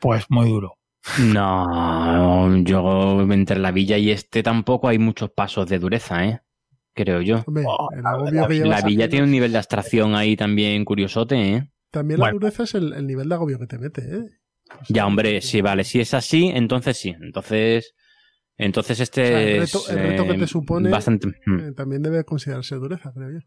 Pues 0.00 0.26
muy 0.28 0.48
duro. 0.50 0.74
No, 1.32 2.56
yo 2.64 3.22
entre 3.32 3.58
la 3.58 3.70
villa 3.70 3.96
y 3.96 4.10
este 4.10 4.42
tampoco 4.42 4.88
hay 4.88 4.98
muchos 4.98 5.30
pasos 5.30 5.68
de 5.68 5.78
dureza, 5.78 6.24
¿eh? 6.26 6.40
Creo 6.96 7.20
yo. 7.20 7.44
hombre, 7.46 7.62
Oh, 7.68 7.88
el 7.94 8.02
la- 8.02 8.10
agobio 8.10 8.40
la- 8.40 8.48
que 8.48 8.54
llevas 8.54 8.80
La 8.82 8.86
villa 8.88 9.08
tiene 9.08 9.24
un 9.26 9.30
nivel 9.30 9.52
de 9.52 9.58
abstracción 9.58 10.14
ahí 10.16 10.34
también 10.36 10.84
curiosote, 10.84 11.36
¿eh? 11.54 11.70
También 11.92 12.18
la 12.18 12.24
Bueno. 12.26 12.38
dureza 12.40 12.62
es 12.64 12.74
el, 12.74 12.92
el 12.94 13.06
nivel 13.06 13.28
de 13.28 13.34
agobio 13.34 13.58
que 13.58 13.66
te 13.66 13.78
mete, 13.78 14.00
¿eh? 14.02 14.18
O 14.68 14.84
sea, 14.84 14.86
Ya, 14.88 15.06
hombre, 15.06 15.40
sí, 15.42 15.60
vale. 15.60 15.84
Si 15.84 16.00
es 16.00 16.12
así, 16.14 16.48
entonces 16.52 16.96
sí. 16.96 17.14
Entonces, 17.20 17.94
entonces 18.58 18.98
este 19.00 19.22
O 19.22 19.26
sea, 19.26 19.42
el 19.42 19.60
reto- 19.60 19.78
es 19.78 19.90
el 19.90 19.98
reto 19.98 20.24
que 20.24 20.32
eh, 20.32 20.38
te 20.38 20.46
supone- 20.46 20.90
bastante. 20.90 21.28
mm, 21.46 21.58
eh, 21.60 21.72
también 21.72 22.02
debe 22.02 22.24
considerarse 22.24 22.74
dureza, 22.76 23.12
creo 23.14 23.30
yo. 23.30 23.38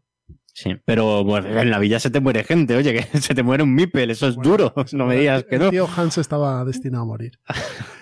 Sí, 0.52 0.76
pero 0.84 1.24
bueno, 1.24 1.60
en 1.60 1.70
la 1.70 1.78
villa 1.80 1.98
se 1.98 2.10
te 2.10 2.20
muere 2.20 2.44
gente, 2.44 2.76
oye, 2.76 2.92
que 2.94 3.02
se 3.20 3.34
te 3.34 3.42
muere 3.42 3.62
un 3.64 3.74
mipel, 3.74 4.10
eso 4.10 4.28
es 4.28 4.36
Bueno, 4.36 4.50
duro. 4.50 4.74
No 4.92 5.06
me 5.06 5.16
digas 5.16 5.44
que 5.44 5.56
el 5.56 5.62
no. 5.62 5.70
tío 5.70 5.88
Hans 5.96 6.18
estaba 6.18 6.64
destinado 6.64 7.02
a 7.02 7.06
morir. 7.06 7.32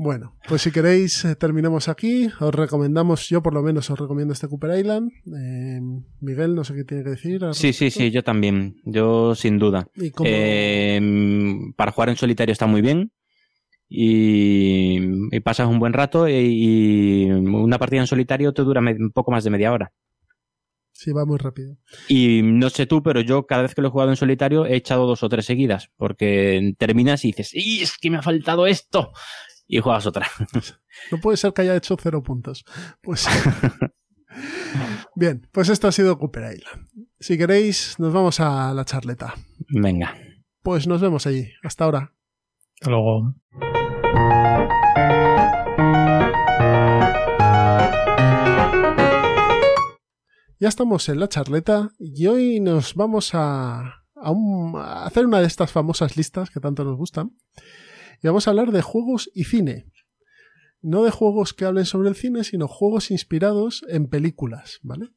Bueno, 0.00 0.36
pues 0.46 0.62
si 0.62 0.70
queréis, 0.70 1.24
eh, 1.24 1.34
terminamos 1.34 1.88
aquí. 1.88 2.28
Os 2.38 2.54
recomendamos, 2.54 3.28
yo 3.28 3.42
por 3.42 3.52
lo 3.52 3.64
menos 3.64 3.90
os 3.90 3.98
recomiendo 3.98 4.32
este 4.32 4.46
Cooper 4.46 4.78
Island. 4.78 5.10
Eh, 5.26 5.80
Miguel, 6.20 6.54
no 6.54 6.62
sé 6.62 6.74
qué 6.76 6.84
tiene 6.84 7.02
que 7.02 7.10
decir. 7.10 7.40
Sí, 7.50 7.72
sí, 7.72 7.90
sí, 7.90 8.12
yo 8.12 8.22
también. 8.22 8.76
Yo 8.84 9.34
sin 9.34 9.58
duda. 9.58 9.88
Eh, 10.24 11.00
para 11.74 11.90
jugar 11.90 12.10
en 12.10 12.16
solitario 12.16 12.52
está 12.52 12.68
muy 12.68 12.80
bien. 12.80 13.10
Y, 13.88 15.00
y 15.34 15.40
pasas 15.40 15.66
un 15.66 15.80
buen 15.80 15.92
rato 15.92 16.28
y, 16.28 16.34
y 16.34 17.30
una 17.32 17.78
partida 17.80 18.00
en 18.00 18.06
solitario 18.06 18.52
te 18.52 18.62
dura 18.62 18.80
un 18.80 19.10
poco 19.10 19.32
más 19.32 19.42
de 19.42 19.50
media 19.50 19.72
hora. 19.72 19.92
Sí, 20.92 21.10
va 21.10 21.26
muy 21.26 21.38
rápido. 21.38 21.76
Y 22.06 22.42
no 22.44 22.70
sé 22.70 22.86
tú, 22.86 23.02
pero 23.02 23.20
yo 23.20 23.46
cada 23.46 23.62
vez 23.62 23.74
que 23.74 23.82
lo 23.82 23.88
he 23.88 23.90
jugado 23.90 24.10
en 24.10 24.16
solitario 24.16 24.64
he 24.64 24.76
echado 24.76 25.08
dos 25.08 25.24
o 25.24 25.28
tres 25.28 25.46
seguidas, 25.46 25.90
porque 25.96 26.74
terminas 26.78 27.24
y 27.24 27.28
dices, 27.32 27.50
¡y 27.52 27.80
es 27.82 27.98
que 27.98 28.10
me 28.10 28.18
ha 28.18 28.22
faltado 28.22 28.68
esto! 28.68 29.10
Y 29.68 29.80
juegas 29.80 30.06
otra. 30.06 30.26
No 31.12 31.18
puede 31.20 31.36
ser 31.36 31.52
que 31.52 31.62
haya 31.62 31.76
hecho 31.76 31.96
cero 32.00 32.22
puntos. 32.22 32.64
Pues. 33.02 33.26
Bien, 35.14 35.46
pues 35.52 35.68
esto 35.68 35.88
ha 35.88 35.92
sido 35.92 36.18
Cooper 36.18 36.54
Island. 36.56 36.88
Si 37.20 37.36
queréis, 37.36 37.96
nos 37.98 38.12
vamos 38.12 38.40
a 38.40 38.72
la 38.72 38.84
charleta. 38.84 39.34
Venga. 39.68 40.14
Pues 40.62 40.86
nos 40.86 41.00
vemos 41.00 41.26
allí. 41.26 41.48
Hasta 41.62 41.84
ahora. 41.84 42.14
Hasta 42.80 42.90
luego. 42.90 43.34
Ya 50.60 50.68
estamos 50.68 51.08
en 51.08 51.20
la 51.20 51.28
charleta 51.28 51.90
y 52.00 52.26
hoy 52.26 52.58
nos 52.60 52.94
vamos 52.94 53.30
a, 53.34 53.80
a 54.16 54.30
un- 54.32 54.74
a 54.76 55.06
hacer 55.06 55.24
una 55.24 55.40
de 55.40 55.46
estas 55.46 55.70
famosas 55.70 56.16
listas 56.16 56.50
que 56.50 56.58
tanto 56.60 56.82
nos 56.84 56.96
gustan. 56.96 57.30
Y 58.22 58.26
vamos 58.26 58.46
a 58.46 58.50
hablar 58.50 58.72
de 58.72 58.82
juegos 58.82 59.30
y 59.34 59.44
cine. 59.44 59.86
No 60.80 61.02
de 61.02 61.10
juegos 61.10 61.54
que 61.54 61.64
hablen 61.64 61.86
sobre 61.86 62.08
el 62.08 62.14
cine, 62.14 62.44
sino 62.44 62.68
juegos 62.68 63.10
inspirados 63.10 63.84
en 63.88 64.08
películas, 64.08 64.78
¿vale? 64.82 65.10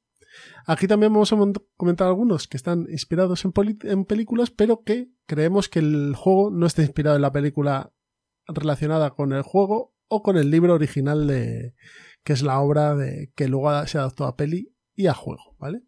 Aquí 0.65 0.87
también 0.87 1.11
vamos 1.13 1.33
a 1.33 1.37
comentar 1.75 2.07
algunos 2.07 2.47
que 2.47 2.57
están 2.57 2.87
inspirados 2.89 3.43
en, 3.45 4.05
películas, 4.05 4.49
pero 4.49 4.83
que 4.83 5.09
creemos 5.25 5.67
que 5.69 5.79
el 5.79 6.15
juego 6.15 6.49
no 6.51 6.65
está 6.65 6.81
inspirado 6.81 7.15
en 7.15 7.21
la 7.21 7.31
película 7.31 7.93
relacionada 8.47 9.11
con 9.11 9.33
el 9.33 9.41
juego 9.41 9.93
o 10.07 10.23
con 10.23 10.37
el 10.37 10.49
libro 10.49 10.73
original 10.73 11.27
de 11.27 11.75
que 12.23 12.33
es 12.33 12.43
la 12.43 12.59
obra 12.59 12.95
de 12.95 13.31
que 13.35 13.47
luego 13.47 13.85
se 13.87 13.97
adaptó 13.97 14.25
a 14.25 14.35
peli 14.35 14.73
y 14.95 15.07
a 15.07 15.13
juego, 15.13 15.55
¿vale? 15.59 15.83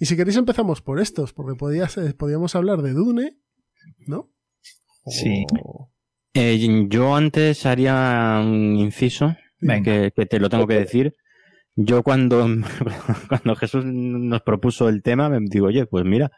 Y 0.00 0.06
si 0.06 0.16
queréis 0.16 0.36
empezamos 0.36 0.82
por 0.82 1.00
estos, 1.00 1.32
porque 1.32 1.56
podía 1.56 1.88
ser- 1.88 2.16
podíamos 2.16 2.54
hablar 2.56 2.82
de 2.82 2.92
Dune, 2.92 3.38
¿no? 4.06 4.30
Sí. 5.06 5.44
Eh, 6.34 6.86
yo 6.88 7.14
antes 7.14 7.64
haría 7.64 8.40
un 8.42 8.76
inciso, 8.76 9.36
Venga. 9.60 9.84
que, 9.84 10.12
que 10.14 10.26
te 10.26 10.40
lo 10.40 10.48
tengo 10.48 10.66
que 10.66 10.74
decir. 10.80 11.14
Yo 11.76 12.02
cuando, 12.02 12.46
cuando 13.28 13.56
Jesús 13.56 13.84
nos 13.84 14.42
propuso 14.42 14.88
el 14.88 15.02
tema, 15.02 15.28
me 15.28 15.38
digo, 15.40 15.66
oye, 15.66 15.86
pues 15.86 16.04
mira, 16.04 16.30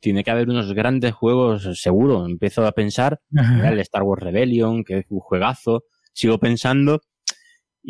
tiene 0.00 0.24
que 0.24 0.30
haber 0.30 0.48
unos 0.48 0.72
grandes 0.72 1.12
juegos, 1.12 1.68
seguro. 1.80 2.26
Empiezo 2.26 2.66
a 2.66 2.72
pensar, 2.72 3.20
Mira, 3.30 3.70
el 3.70 3.80
Star 3.80 4.02
Wars 4.02 4.22
Rebellion, 4.22 4.84
que 4.84 4.98
es 4.98 5.06
un 5.10 5.20
juegazo. 5.20 5.84
Sigo 6.12 6.38
pensando 6.38 7.00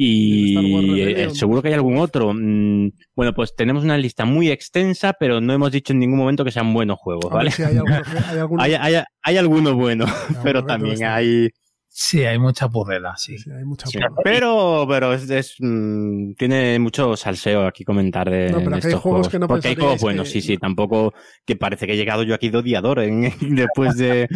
y 0.01 1.01
eh, 1.01 1.29
seguro 1.31 1.61
que 1.61 1.69
hay 1.69 1.75
algún 1.75 1.99
otro. 1.99 2.33
Mm, 2.33 2.91
Bueno, 3.17 3.35
pues 3.35 3.57
tenemos 3.57 3.83
una 3.83 3.99
lista 3.99 4.25
muy 4.25 4.49
extensa, 4.49 5.13
pero 5.19 5.41
no 5.41 5.53
hemos 5.53 5.73
dicho 5.73 5.93
en 5.93 5.99
ningún 5.99 6.19
momento 6.21 6.45
que 6.45 6.53
sean 6.53 6.73
buenos 6.73 6.99
juegos, 7.01 7.33
¿vale? 7.33 7.51
si 7.51 7.65
hay 7.65 7.77
alguno, 7.77 7.97
que- 8.05 8.19
hay 8.19 8.39
alguno- 8.39 8.63
Hay, 8.63 8.75
hay, 8.75 9.03
hay 9.23 9.37
alguno 9.37 9.75
bueno, 9.75 10.05
alguno 10.29 10.41
pero 10.45 10.65
también 10.65 11.05
hay... 11.05 11.49
Sí, 11.91 12.23
hay 12.25 12.39
mucha 12.39 12.69
purrela, 12.69 13.15
sí. 13.17 13.37
Sí, 13.39 13.51
hay 13.51 13.65
mucha 13.65 13.89
Sí. 13.89 13.99
Pero, 14.23 14.87
pero 14.89 15.13
es, 15.15 15.29
es, 15.31 15.57
mm, 15.59 16.35
tiene 16.35 16.79
mucho 16.79 17.17
salseo 17.17 17.67
aquí 17.67 17.83
comentar 17.83 18.31
de, 18.31 18.51
No, 18.53 18.59
pero 18.59 18.71
de 18.71 18.77
aquí 18.77 18.87
hay 18.87 18.91
estos 18.93 19.01
juegos 19.03 19.29
que 19.29 19.39
no 19.41 19.49
Porque 19.49 19.69
hay 19.69 19.75
juegos 19.75 20.01
buenos, 20.01 20.29
que- 20.29 20.33
sí, 20.35 20.43
sí. 20.43 20.59
Tampoco 20.59 21.13
que 21.45 21.57
parece 21.57 21.87
que 21.89 21.95
he 21.95 21.97
llegado 21.97 22.23
yo 22.23 22.35
aquí 22.37 22.51
de 22.51 22.59
odiador 22.59 23.01
en- 23.01 23.33
después 23.41 23.97
de... 23.97 24.29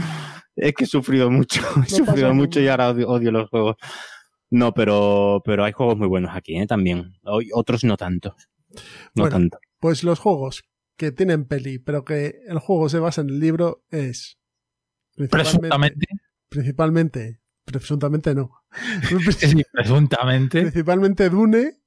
es 0.57 0.73
que 0.75 0.85
he 0.85 0.87
sufrido 0.89 1.31
mucho, 1.31 1.61
he 1.77 1.81
pasa 1.83 1.97
sufrido 1.99 2.35
mucho 2.35 2.59
y 2.59 2.67
ahora 2.67 2.89
odio, 2.91 3.09
odio 3.09 3.31
los 3.31 3.49
juegos. 3.49 3.77
No, 4.53 4.75
pero, 4.75 5.41
pero 5.45 5.65
hay 5.65 5.73
juegos 5.73 5.97
muy 5.97 6.09
buenos 6.09 6.31
aquí, 6.37 6.57
¿eh? 6.57 6.67
También. 6.67 7.15
Hoy- 7.25 7.49
Otros 7.55 7.85
no 7.85 7.97
tanto. 7.97 8.37
No 9.15 9.23
Bueno. 9.25 9.31
tanto. 9.37 9.59
Pues 9.81 10.05
los 10.05 10.19
juegos 10.19 10.65
que 10.97 11.11
tienen 11.11 11.47
peli, 11.47 11.79
pero 11.79 12.05
que 12.05 12.37
el 12.47 12.59
juego 12.59 12.89
se 12.89 12.99
basa 12.99 13.23
en 13.23 13.31
el 13.31 13.41
libro 13.41 13.83
es 13.91 14.39
Presuntamente. 15.31 16.07
principalmente, 16.49 17.41
presuntamente 17.65 18.35
no. 18.35 18.51
Sí, 19.39 19.63
presuntamente. 19.73 20.61
principalmente 20.61 21.29
Dune, 21.31 21.79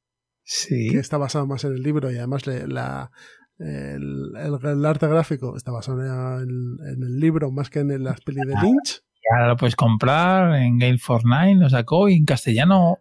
Sí. 0.44 0.90
que 0.92 1.00
está 1.00 1.18
basado 1.18 1.46
más 1.48 1.64
en 1.64 1.74
el 1.74 1.82
libro 1.84 2.12
y 2.12 2.18
además 2.18 2.46
le- 2.48 2.68
la, 2.68 3.12
el, 3.60 4.32
el- 4.38 4.60
el 4.68 4.86
arte 4.86 5.08
gráfico 5.08 5.56
está 5.56 5.72
basado 5.72 6.02
en, 6.42 6.50
en 6.82 7.04
el 7.04 7.20
libro 7.20 7.52
más 7.52 7.70
que 7.70 7.80
en 7.80 8.04
las 8.04 8.22
pelis 8.22 8.44
de 8.46 8.54
Lynch. 8.62 9.02
Y 9.28 9.34
ahora 9.34 9.48
lo 9.50 9.58
puedes 9.58 9.76
comprar 9.76 10.56
en 10.56 10.78
Gale 10.78 11.00
for 11.00 11.24
Nine, 11.26 11.56
lo 11.56 11.70
sacó 11.70 12.10
y 12.10 12.16
en 12.16 12.26
castellano. 12.26 13.00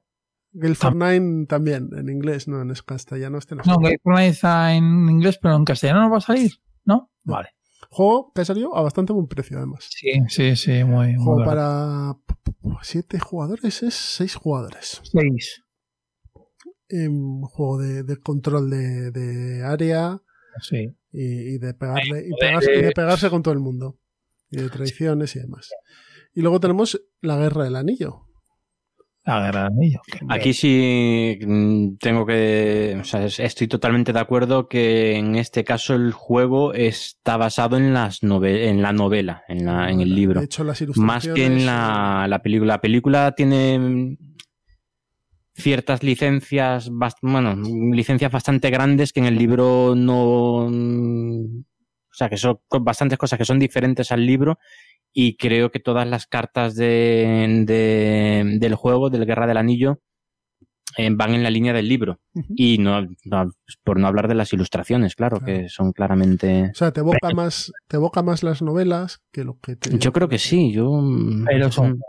Gale 0.52 0.74
for 0.74 0.94
Nine 0.94 1.46
también, 1.46 1.90
en 1.96 2.08
inglés, 2.08 2.48
no 2.48 2.62
en 2.62 2.72
castellano. 2.86 3.38
Este 3.38 3.54
no. 3.56 3.62
No, 3.66 3.78
Gale 3.78 3.98
for 4.02 4.14
Nine 4.14 4.28
está 4.28 4.74
en 4.74 5.08
inglés, 5.10 5.38
pero 5.40 5.56
en 5.56 5.64
castellano 5.64 6.00
no 6.02 6.10
va 6.10 6.18
a 6.18 6.22
salir, 6.22 6.52
¿no? 6.84 7.10
No. 7.24 7.34
Vale. 7.34 7.50
Juego 7.90 8.32
que 8.34 8.40
ha 8.40 8.44
salido 8.44 8.76
a 8.76 8.82
bastante 8.82 9.12
buen 9.12 9.26
precio, 9.26 9.58
además. 9.58 9.86
Sí, 9.90 10.12
sí, 10.28 10.56
sí, 10.56 10.84
muy, 10.84 11.14
muy 11.14 11.24
Juego 11.24 11.44
para 11.44 12.14
siete 12.82 13.18
jugadores 13.18 13.82
es 13.82 13.94
seis 13.94 14.34
jugadores. 14.34 15.00
Seis. 15.04 15.62
Un 16.90 17.42
juego 17.42 17.78
de, 17.78 18.02
de 18.02 18.16
control 18.18 18.70
de, 18.70 19.10
de 19.10 19.64
área 19.64 20.20
Sí. 20.60 20.86
y, 21.12 21.54
y 21.54 21.58
de 21.58 21.74
pegarle, 21.74 22.26
y, 22.28 22.30
pegarse, 22.38 22.74
y 22.74 22.82
de 22.82 22.92
pegarse 22.92 23.30
con 23.30 23.42
todo 23.42 23.54
el 23.54 23.60
mundo. 23.60 23.98
Y 24.50 24.58
de 24.58 24.68
traiciones 24.70 25.34
y 25.36 25.40
demás. 25.40 25.68
Y 26.34 26.42
luego 26.42 26.60
tenemos 26.60 27.00
la 27.20 27.36
guerra 27.36 27.64
del 27.64 27.76
anillo. 27.76 28.22
La 29.24 29.40
guerra 29.40 29.64
del 29.64 29.72
anillo. 29.72 30.00
Aquí 30.28 30.52
sí 30.52 31.38
mm, 31.46 31.96
tengo 31.96 32.26
que. 32.26 32.96
O 33.00 33.04
sea, 33.04 33.24
es- 33.24 33.40
estoy 33.40 33.68
totalmente 33.68 34.12
de 34.12 34.18
acuerdo 34.20 34.68
que 34.68 35.16
en 35.16 35.36
este 35.36 35.64
caso 35.64 35.94
el 35.94 36.12
juego 36.12 36.74
está 36.74 37.36
basado 37.36 37.76
en 37.76 37.94
las 37.94 38.22
nove- 38.22 38.68
en 38.68 38.82
la 38.82 38.92
novela, 38.92 39.44
en, 39.48 39.64
la, 39.64 39.90
en 39.90 40.00
el 40.00 40.14
libro. 40.14 40.40
De 40.40 40.46
hecho, 40.46 40.64
las 40.64 40.82
Más 40.96 41.24
que 41.24 41.46
en 41.46 41.52
ilustraciones, 41.52 41.64
la, 41.66 42.26
la 42.28 42.42
película. 42.42 42.74
La 42.74 42.80
película 42.80 43.32
tiene 43.34 44.18
ciertas 45.54 46.02
licencias, 46.02 46.90
bueno, 47.22 47.54
licencias 47.94 48.30
bastante 48.32 48.70
grandes 48.70 49.12
que 49.12 49.20
en 49.20 49.26
el 49.26 49.36
libro 49.36 49.94
no. 49.96 50.66
O 50.66 52.16
sea, 52.16 52.28
que 52.28 52.36
son 52.36 52.60
bastantes 52.80 53.18
cosas 53.18 53.38
que 53.38 53.44
son 53.44 53.58
diferentes 53.58 54.12
al 54.12 54.24
libro 54.24 54.58
y 55.14 55.36
creo 55.36 55.70
que 55.70 55.78
todas 55.80 56.06
las 56.08 56.26
cartas 56.26 56.74
de, 56.74 57.64
de- 57.66 58.58
del 58.58 58.74
juego, 58.74 59.08
del 59.10 59.24
Guerra 59.26 59.46
del 59.46 59.56
Anillo, 59.56 60.00
eh, 60.96 61.08
van 61.12 61.34
en 61.34 61.42
la 61.42 61.50
línea 61.50 61.72
del 61.72 61.88
libro. 61.88 62.20
Y 62.54 62.78
no, 62.78 63.00
no- 63.24 63.50
por 63.82 63.98
no 63.98 64.06
hablar 64.06 64.28
de 64.28 64.34
las 64.34 64.52
ilustraciones, 64.52 65.14
claro, 65.16 65.38
Claro. 65.38 65.46
que 65.62 65.68
son 65.68 65.92
claramente... 65.92 66.70
O 66.72 66.74
sea, 66.74 66.92
te 66.92 67.00
evoca 67.00 67.30
más, 67.34 67.72
te 67.88 67.96
evoca 67.96 68.22
más 68.22 68.42
las 68.42 68.60
novelas 68.62 69.20
que 69.32 69.44
lo 69.44 69.58
que 69.60 69.76
te. 69.76 69.96
Yo 69.98 70.12
creo 70.12 70.28
que 70.28 70.38
sí, 70.38 70.72
yo... 70.72 70.90
Pero 71.46 71.66
es 71.68 71.78
un. 71.78 72.00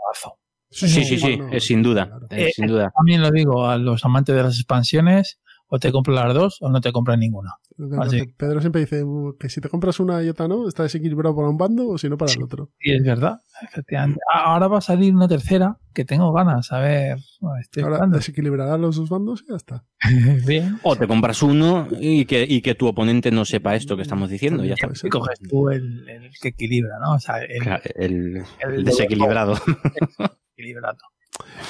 Sí, 0.68 0.88
sí, 0.88 1.18
sí, 1.18 1.36
no, 1.36 1.48
es 1.52 1.64
sin 1.64 1.82
duda. 1.82 2.06
claro. 2.08 2.26
es 2.30 2.54
sin 2.54 2.66
duda. 2.66 2.90
También 2.94 3.22
lo 3.22 3.30
digo 3.30 3.66
a 3.66 3.78
los 3.78 4.04
amantes 4.04 4.34
de 4.34 4.42
las 4.42 4.56
expansiones, 4.56 5.40
o 5.68 5.78
te 5.78 5.90
compras 5.92 6.24
las 6.24 6.34
dos 6.34 6.58
o 6.60 6.68
no 6.70 6.80
te 6.80 6.92
compras 6.92 7.18
ninguna. 7.18 7.54
Así. 8.00 8.22
Pedro 8.36 8.60
siempre 8.60 8.80
dice 8.82 9.02
uh, 9.04 9.36
que 9.38 9.48
si 9.48 9.60
te 9.60 9.68
compras 9.68 10.00
una 10.00 10.22
y 10.22 10.28
otra 10.28 10.48
no, 10.48 10.66
está 10.68 10.84
desequilibrado 10.84 11.36
para 11.36 11.48
un 11.48 11.58
bando 11.58 11.88
o 11.88 11.98
si 11.98 12.08
no 12.08 12.16
para 12.16 12.32
el 12.32 12.42
otro. 12.42 12.70
Y 12.80 12.92
es 12.92 13.04
verdad, 13.04 13.38
efectivamente. 13.62 14.20
Ahora 14.32 14.68
va 14.68 14.78
a 14.78 14.80
salir 14.80 15.14
una 15.14 15.28
tercera 15.28 15.78
que 15.92 16.04
tengo 16.04 16.32
ganas, 16.32 16.72
a 16.72 16.78
ver. 16.78 17.18
Estoy 17.60 17.82
Ahora 17.82 17.96
jugando. 17.96 18.16
desequilibrará 18.18 18.78
los 18.78 18.96
dos 18.96 19.08
bandos 19.10 19.44
y 19.46 19.50
ya 19.50 19.56
está. 19.56 19.84
Bien. 20.46 20.78
O 20.82 20.96
te 20.96 21.06
compras 21.06 21.42
uno 21.42 21.88
y 22.00 22.24
que, 22.24 22.46
y 22.48 22.62
que 22.62 22.74
tu 22.74 22.86
oponente 22.86 23.30
no 23.30 23.44
sepa 23.44 23.74
esto 23.74 23.96
que 23.96 24.02
estamos 24.02 24.30
diciendo. 24.30 24.64
y 24.64 24.68
Ya 24.68 24.74
está. 24.74 24.88
Y 25.02 25.10
coges 25.10 25.38
tú 25.40 25.68
el, 25.70 26.08
el 26.08 26.30
que 26.40 26.48
equilibra, 26.48 26.98
¿no? 27.00 27.14
O 27.14 27.18
sea, 27.18 27.38
el, 27.42 27.62
Claro, 27.62 27.82
El, 27.94 28.36
el 28.60 28.74
el 28.74 28.84
desequilibrado. 28.84 29.54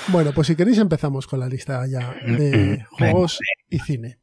Bueno, 0.08 0.32
pues 0.32 0.46
si 0.46 0.56
queréis 0.56 0.78
empezamos 0.78 1.26
con 1.26 1.40
la 1.40 1.48
lista 1.48 1.84
ya 1.86 2.14
de 2.26 2.84
juegos 2.90 3.38
y 3.68 3.78
cine. 3.80 4.20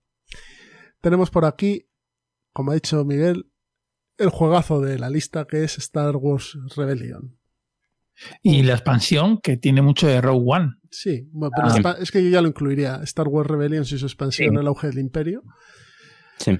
Tenemos 1.01 1.29
por 1.29 1.45
aquí, 1.45 1.89
como 2.53 2.71
ha 2.71 2.75
dicho 2.75 3.03
Miguel, 3.03 3.49
el 4.17 4.29
juegazo 4.29 4.79
de 4.79 4.97
la 4.99 5.09
lista 5.09 5.45
que 5.45 5.63
es 5.63 5.77
Star 5.77 6.15
Wars 6.15 6.57
Rebellion. 6.75 7.37
Y 8.41 8.61
la 8.63 8.73
expansión 8.73 9.39
que 9.39 9.57
tiene 9.57 9.81
mucho 9.81 10.07
de 10.07 10.21
Rogue 10.21 10.43
One. 10.45 10.73
Sí, 10.91 11.27
bueno, 11.31 11.51
pero 11.55 11.89
Ah. 11.89 11.97
es 11.99 12.11
que 12.11 12.23
yo 12.23 12.29
ya 12.29 12.41
lo 12.41 12.47
incluiría. 12.47 13.01
Star 13.03 13.27
Wars 13.27 13.49
Rebellion 13.49 13.83
y 13.83 13.85
su 13.85 14.05
expansión, 14.05 14.53
Sí. 14.53 14.59
El 14.61 14.67
auge 14.67 14.87
del 14.87 14.99
imperio, 14.99 15.43
Sí. 16.37 16.57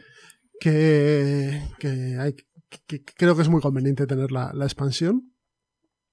que, 0.59 1.61
que, 1.79 2.17
hay, 2.19 2.33
que- 2.33 2.79
que 2.87 3.03
creo 3.05 3.35
que 3.35 3.43
es 3.43 3.49
muy 3.49 3.61
conveniente 3.61 4.07
tener 4.07 4.31
la, 4.31 4.51
la 4.53 4.65
expansión. 4.65 5.32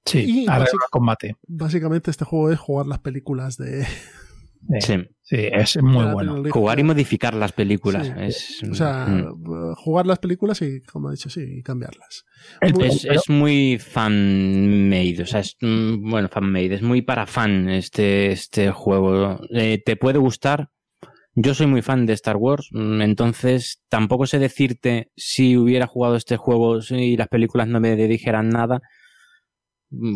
Sí, 0.04 0.44
básic- 0.46 0.78
combate. 0.90 1.36
Básicamente 1.46 2.10
este 2.10 2.24
juego 2.24 2.50
es 2.50 2.58
jugar 2.58 2.86
las 2.86 2.98
películas 3.00 3.56
de... 3.56 3.86
Sí, 4.80 4.94
Sí. 5.22 5.36
es 5.50 5.80
muy 5.82 6.04
bueno. 6.12 6.42
Jugar 6.50 6.78
y 6.80 6.82
modificar 6.82 7.32
las 7.34 7.52
películas. 7.52 8.06
Sí. 8.08 8.12
Es, 8.18 8.62
O 8.70 8.74
sea, 8.74 9.06
mm. 9.06 9.74
jugar 9.76 10.06
las 10.06 10.18
películas 10.18 10.60
y, 10.62 10.80
como 10.82 11.08
he 11.08 11.12
dicho, 11.12 11.30
sí, 11.30 11.62
cambiarlas. 11.62 12.24
El- 12.60 12.74
Muy- 12.74 12.88
Es, 12.88 13.04
es 13.06 13.28
muy 13.28 13.78
fan-made, 13.78 15.22
o 15.22 15.26
sea, 15.26 15.40
es, 15.40 15.56
mm, 15.60 16.10
bueno, 16.10 16.28
fan-made, 16.28 16.74
es 16.74 16.82
muy 16.82 17.02
para 17.02 17.26
fan 17.26 17.68
este, 17.70 18.32
este 18.32 18.70
juego. 18.70 19.40
Eh, 19.54 19.80
¿Te 19.84 19.96
puede 19.96 20.18
gustar? 20.18 20.68
Yo 21.34 21.54
soy 21.54 21.66
muy 21.68 21.80
fan 21.80 22.06
de 22.06 22.12
Star 22.14 22.36
Wars, 22.36 22.68
mm, 22.72 23.00
entonces 23.02 23.82
tampoco 23.88 24.26
sé 24.26 24.38
decirte 24.38 25.10
si 25.16 25.56
hubiera 25.56 25.86
jugado 25.86 26.16
este 26.16 26.36
juego 26.36 26.78
y 26.90 27.16
las 27.16 27.28
películas 27.28 27.68
no 27.68 27.80
me 27.80 27.94
dijeran 27.96 28.48
nada, 28.50 28.80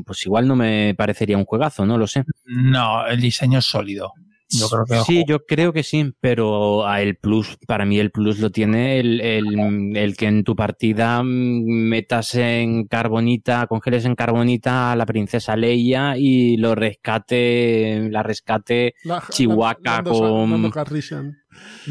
pues 0.05 0.25
igual 0.27 0.47
no 0.49 0.57
me 0.57 0.95
parecería 0.97 1.37
un 1.39 1.45
juegazo, 1.45 1.85
no 1.87 1.99
lo 1.99 2.07
sé. 2.07 2.25
No, 2.45 3.07
el 3.07 3.21
diseño 3.21 3.59
es 3.59 3.65
sólido. 3.67 4.13
Yo 4.51 4.69
creo 4.69 4.85
que 4.85 4.95
Sí, 5.05 5.25
yo 5.27 5.45
creo 5.47 5.73
que 5.73 5.83
sí, 5.83 6.13
pero 6.21 6.87
a 6.87 7.01
el 7.01 7.17
plus, 7.17 7.57
para 7.67 7.85
mí 7.85 7.99
el 7.99 8.11
plus 8.13 8.39
lo 8.39 8.51
tiene 8.51 9.01
el, 9.01 9.21
el, 9.21 9.97
el 9.97 10.17
que 10.17 10.27
en 10.27 10.45
tu 10.45 10.55
partida 10.55 11.23
mm, 11.25 11.65
metas 11.89 12.35
en 12.37 12.85
carbonita, 12.87 13.67
congeles 13.67 14.05
en 14.05 14.15
carbonita 14.15 14.93
a 14.93 14.97
la 14.97 15.07
princesa 15.07 15.57
Leia 15.57 16.17
y 16.19 16.57
lo 16.59 16.75
rescate, 16.75 18.09
la 18.11 18.23
rescate, 18.23 18.95
La- 19.21 19.35
Chihuahua 19.35 19.75
con- 20.21 20.63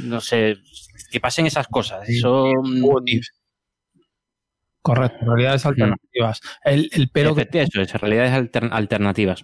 no 0.06 0.22
sé, 0.22 0.56
que 1.12 1.20
pasen 1.20 1.48
esas 1.48 1.68
cosas. 1.68 2.08
Eso, 2.08 2.46
mm, 2.64 2.82
Correcto, 4.84 5.26
realidades 5.26 5.66
alternativas. 5.66 6.42
El, 6.64 6.90
el 6.92 7.10
pero 7.10 7.34
que 7.34 7.48
eso 7.54 7.82
es, 7.82 7.94
realidades 7.94 8.34
alter- 8.34 8.70
alternativas. 8.72 9.44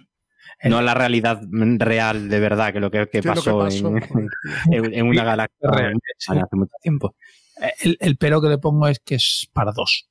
El- 0.60 0.70
No 0.70 0.82
la 0.82 0.94
realidad 0.94 1.40
real 1.50 2.28
de 2.28 2.38
verdad, 2.40 2.72
que 2.72 2.80
lo 2.80 2.90
que, 2.90 2.98
que 3.06 3.08
¿Qué 3.08 3.18
es 3.20 3.24
lo 3.24 3.34
pasó, 3.34 3.58
pasó? 3.58 3.88
en, 3.96 4.00
Joder, 4.00 4.28
en- 4.70 4.94
en 4.94 5.06
una 5.06 5.24
galaxia 5.24 5.70
Real, 5.70 5.94
sí. 6.18 6.32
hace 6.32 6.56
mucho 6.56 6.74
tiempo. 6.82 7.14
el, 7.80 7.96
el 8.00 8.16
pero 8.16 8.40
que 8.42 8.48
le 8.48 8.58
pongo 8.58 8.86
es 8.86 9.00
que 9.00 9.14
es 9.16 9.48
para 9.52 9.72
dos. 9.72 10.06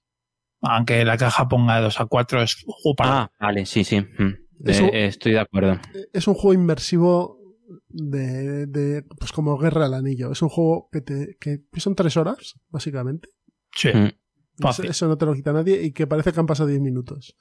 Aunque 0.62 1.06
la 1.06 1.16
caja 1.18 1.48
ponga 1.48 1.78
de 1.78 1.84
2 1.84 2.02
a 2.02 2.06
4 2.08 2.42
es 2.42 2.58
juego 2.66 2.96
para 2.96 3.22
Ah, 3.22 3.32
vale, 3.40 3.66
sí, 3.66 3.84
sí. 3.86 4.02
mm. 4.02 4.34
Eso- 4.66 4.86
Eh, 4.92 5.06
estoy 5.06 5.32
de 5.34 5.40
acuerdo. 5.40 5.80
Es 6.12 6.28
un 6.28 6.34
juego 6.34 6.54
inmersivo 6.54 7.38
de, 7.88 8.66
de, 8.66 9.04
pues 9.20 9.32
como 9.32 9.58
Guerra 9.58 9.86
al 9.86 9.94
Anillo. 9.94 10.32
Es 10.32 10.42
un 10.42 10.50
juego 10.50 10.90
que, 10.92 11.02
te, 11.02 11.38
que 11.40 11.60
son 11.78 11.96
tres 11.96 12.18
horas, 12.18 12.56
básicamente. 12.70 13.30
Sí, 13.76 13.90
Mm. 13.94 14.10
Fácil. 14.60 14.86
Eso, 14.86 14.92
eso 14.92 15.08
no 15.08 15.18
te 15.18 15.26
lo 15.26 15.34
quita 15.34 15.54
nadie 15.54 15.82
y 15.84 15.92
que 15.92 16.08
parece 16.08 16.32
que 16.32 16.40
han 16.40 16.46
pasado 16.46 16.70
10 16.70 16.82
minutos. 16.82 17.36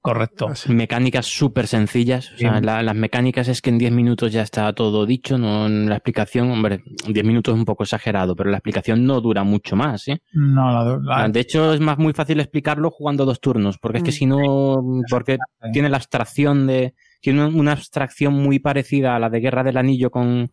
correcto. 0.00 0.48
Así. 0.48 0.72
Mecánicas 0.72 1.26
súper 1.26 1.66
sencillas. 1.66 2.32
O 2.32 2.38
sea, 2.38 2.60
la- 2.62 2.82
las 2.82 2.94
mecánicas 2.96 3.46
es 3.48 3.60
que 3.60 3.68
en 3.68 3.76
10 3.76 3.92
minutos 3.92 4.32
ya 4.32 4.40
está 4.40 4.72
todo 4.72 5.04
dicho. 5.04 5.36
No, 5.36 5.66
en 5.66 5.86
la 5.90 5.96
explicación, 5.96 6.50
hombre, 6.50 6.82
10 7.06 7.26
minutos 7.26 7.52
es 7.52 7.58
un 7.58 7.66
poco 7.66 7.82
exagerado, 7.82 8.34
pero 8.34 8.48
la 8.50 8.56
explicación 8.56 9.04
no 9.04 9.20
dura 9.20 9.44
mucho 9.44 9.76
más. 9.76 10.08
¿eh? 10.08 10.22
No, 10.32 10.72
la, 10.72 10.98
la- 11.02 11.28
De 11.28 11.40
hecho, 11.40 11.74
es 11.74 11.80
más 11.80 11.98
muy 11.98 12.14
fácil 12.14 12.40
explicarlo 12.40 12.90
jugando 12.90 13.26
dos 13.26 13.38
turnos, 13.38 13.76
porque 13.76 13.98
es 13.98 14.04
que 14.04 14.10
Mm. 14.10 14.14
si 14.14 14.24
no, 14.26 15.02
porque 15.10 15.36
tiene 15.74 15.90
la 15.90 15.98
abstracción 15.98 16.66
de. 16.66 16.94
Tiene 17.20 17.44
una 17.44 17.72
abstracción 17.72 18.32
muy 18.32 18.58
parecida 18.60 19.14
a 19.16 19.18
la 19.18 19.28
de 19.28 19.40
Guerra 19.40 19.62
del 19.62 19.76
Anillo 19.76 20.10
con. 20.10 20.50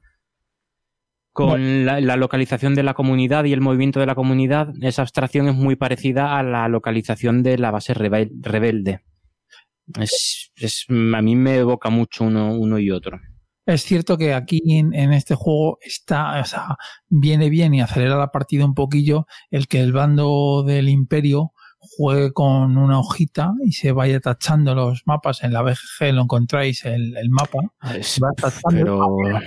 Con 1.34 1.86
la, 1.86 2.00
la 2.00 2.16
localización 2.16 2.76
de 2.76 2.84
la 2.84 2.94
comunidad 2.94 3.44
y 3.46 3.54
el 3.54 3.62
movimiento 3.62 4.00
de 4.00 4.06
la 4.06 4.16
comunidad, 4.16 4.70
esa 4.82 5.02
abstracción 5.02 5.48
es 5.48 5.56
muy 5.56 5.76
parecida 5.76 6.38
a 6.38 6.44
la 6.44 6.68
localización 6.68 7.42
de 7.44 7.58
la 7.58 7.72
base 7.72 7.94
rebel- 7.96 8.32
rebelde. 8.42 9.02
Es, 10.00 10.52
es- 10.56 10.86
a 10.90 11.22
mí 11.22 11.36
me 11.36 11.58
evoca 11.58 11.90
mucho 11.90 12.24
uno, 12.26 12.54
uno 12.56 12.80
y 12.80 12.92
otro. 12.92 13.20
Es 13.66 13.84
cierto 13.84 14.18
que 14.18 14.34
aquí 14.34 14.62
en, 14.78 14.94
en 14.94 15.14
este 15.14 15.36
juego 15.36 15.78
está, 15.82 16.40
o 16.42 16.46
sea, 16.46 16.76
viene 17.10 17.50
bien 17.50 17.74
y 17.74 17.82
acelera 17.82 18.18
la 18.18 18.32
partida 18.32 18.66
un 18.66 18.74
poquillo 18.74 19.26
el 19.52 19.68
que 19.68 19.80
el 19.80 19.94
bando 19.94 20.64
del 20.68 20.90
imperio 20.90 21.54
juegue 21.98 22.32
con 22.34 22.78
una 22.78 23.00
hojita 23.00 23.54
y 23.66 23.72
se 23.74 23.92
vaya 23.92 24.20
tachando 24.20 24.74
los 24.76 25.04
mapas. 25.06 25.44
En 25.44 25.54
la 25.54 25.62
BGG 25.62 26.14
lo 26.14 26.24
encontráis 26.24 26.86
el, 26.86 27.16
el 27.18 27.30
mapa. 27.30 27.60
Es- 27.96 28.20
Va 28.24 28.32
tachando. 28.34 29.18
pero. 29.24 29.40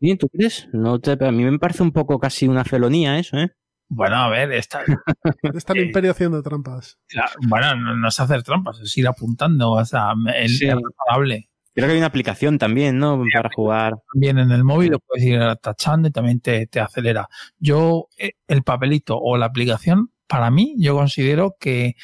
¿Sí, 0.00 0.16
¿Tú 0.16 0.28
crees? 0.28 0.68
No 0.72 0.98
te, 1.00 1.12
a 1.12 1.30
mí 1.32 1.44
me 1.44 1.58
parece 1.58 1.82
un 1.82 1.92
poco 1.92 2.18
casi 2.18 2.48
una 2.48 2.64
felonía 2.64 3.18
eso, 3.18 3.36
¿eh? 3.38 3.50
Bueno, 3.88 4.16
a 4.16 4.28
ver, 4.30 4.50
está, 4.52 4.80
Está 5.54 5.72
el. 5.74 5.86
Imperio 5.86 6.10
haciendo 6.12 6.42
trampas. 6.42 6.98
bueno, 7.48 7.74
no, 7.76 7.96
no 7.96 8.08
es 8.08 8.18
hacer 8.18 8.42
trampas, 8.42 8.80
es 8.80 8.96
ir 8.96 9.06
apuntando. 9.06 9.72
O 9.72 9.84
sea, 9.84 10.14
el, 10.36 10.48
Sí. 10.48 10.66
es 10.66 10.74
razonable. 10.74 11.48
Creo 11.74 11.88
que 11.88 11.92
hay 11.92 11.98
una 11.98 12.06
aplicación 12.06 12.56
también, 12.56 12.98
¿no? 12.98 13.20
Para 13.34 13.50
jugar. 13.54 13.94
También 14.12 14.38
en 14.38 14.52
el 14.52 14.62
móvil 14.62 14.92
lo 14.92 15.00
puedes 15.00 15.24
ir 15.26 15.40
tachando 15.60 16.06
y 16.06 16.12
también 16.12 16.40
te, 16.40 16.68
te 16.68 16.78
acelera. 16.80 17.28
Yo, 17.58 18.06
eh, 18.16 18.34
el 18.46 18.62
papelito 18.62 19.18
o 19.18 19.36
la 19.36 19.46
aplicación, 19.46 20.10
para 20.26 20.50
mí, 20.50 20.74
yo 20.78 20.94
considero 20.94 21.56
que 21.58 21.94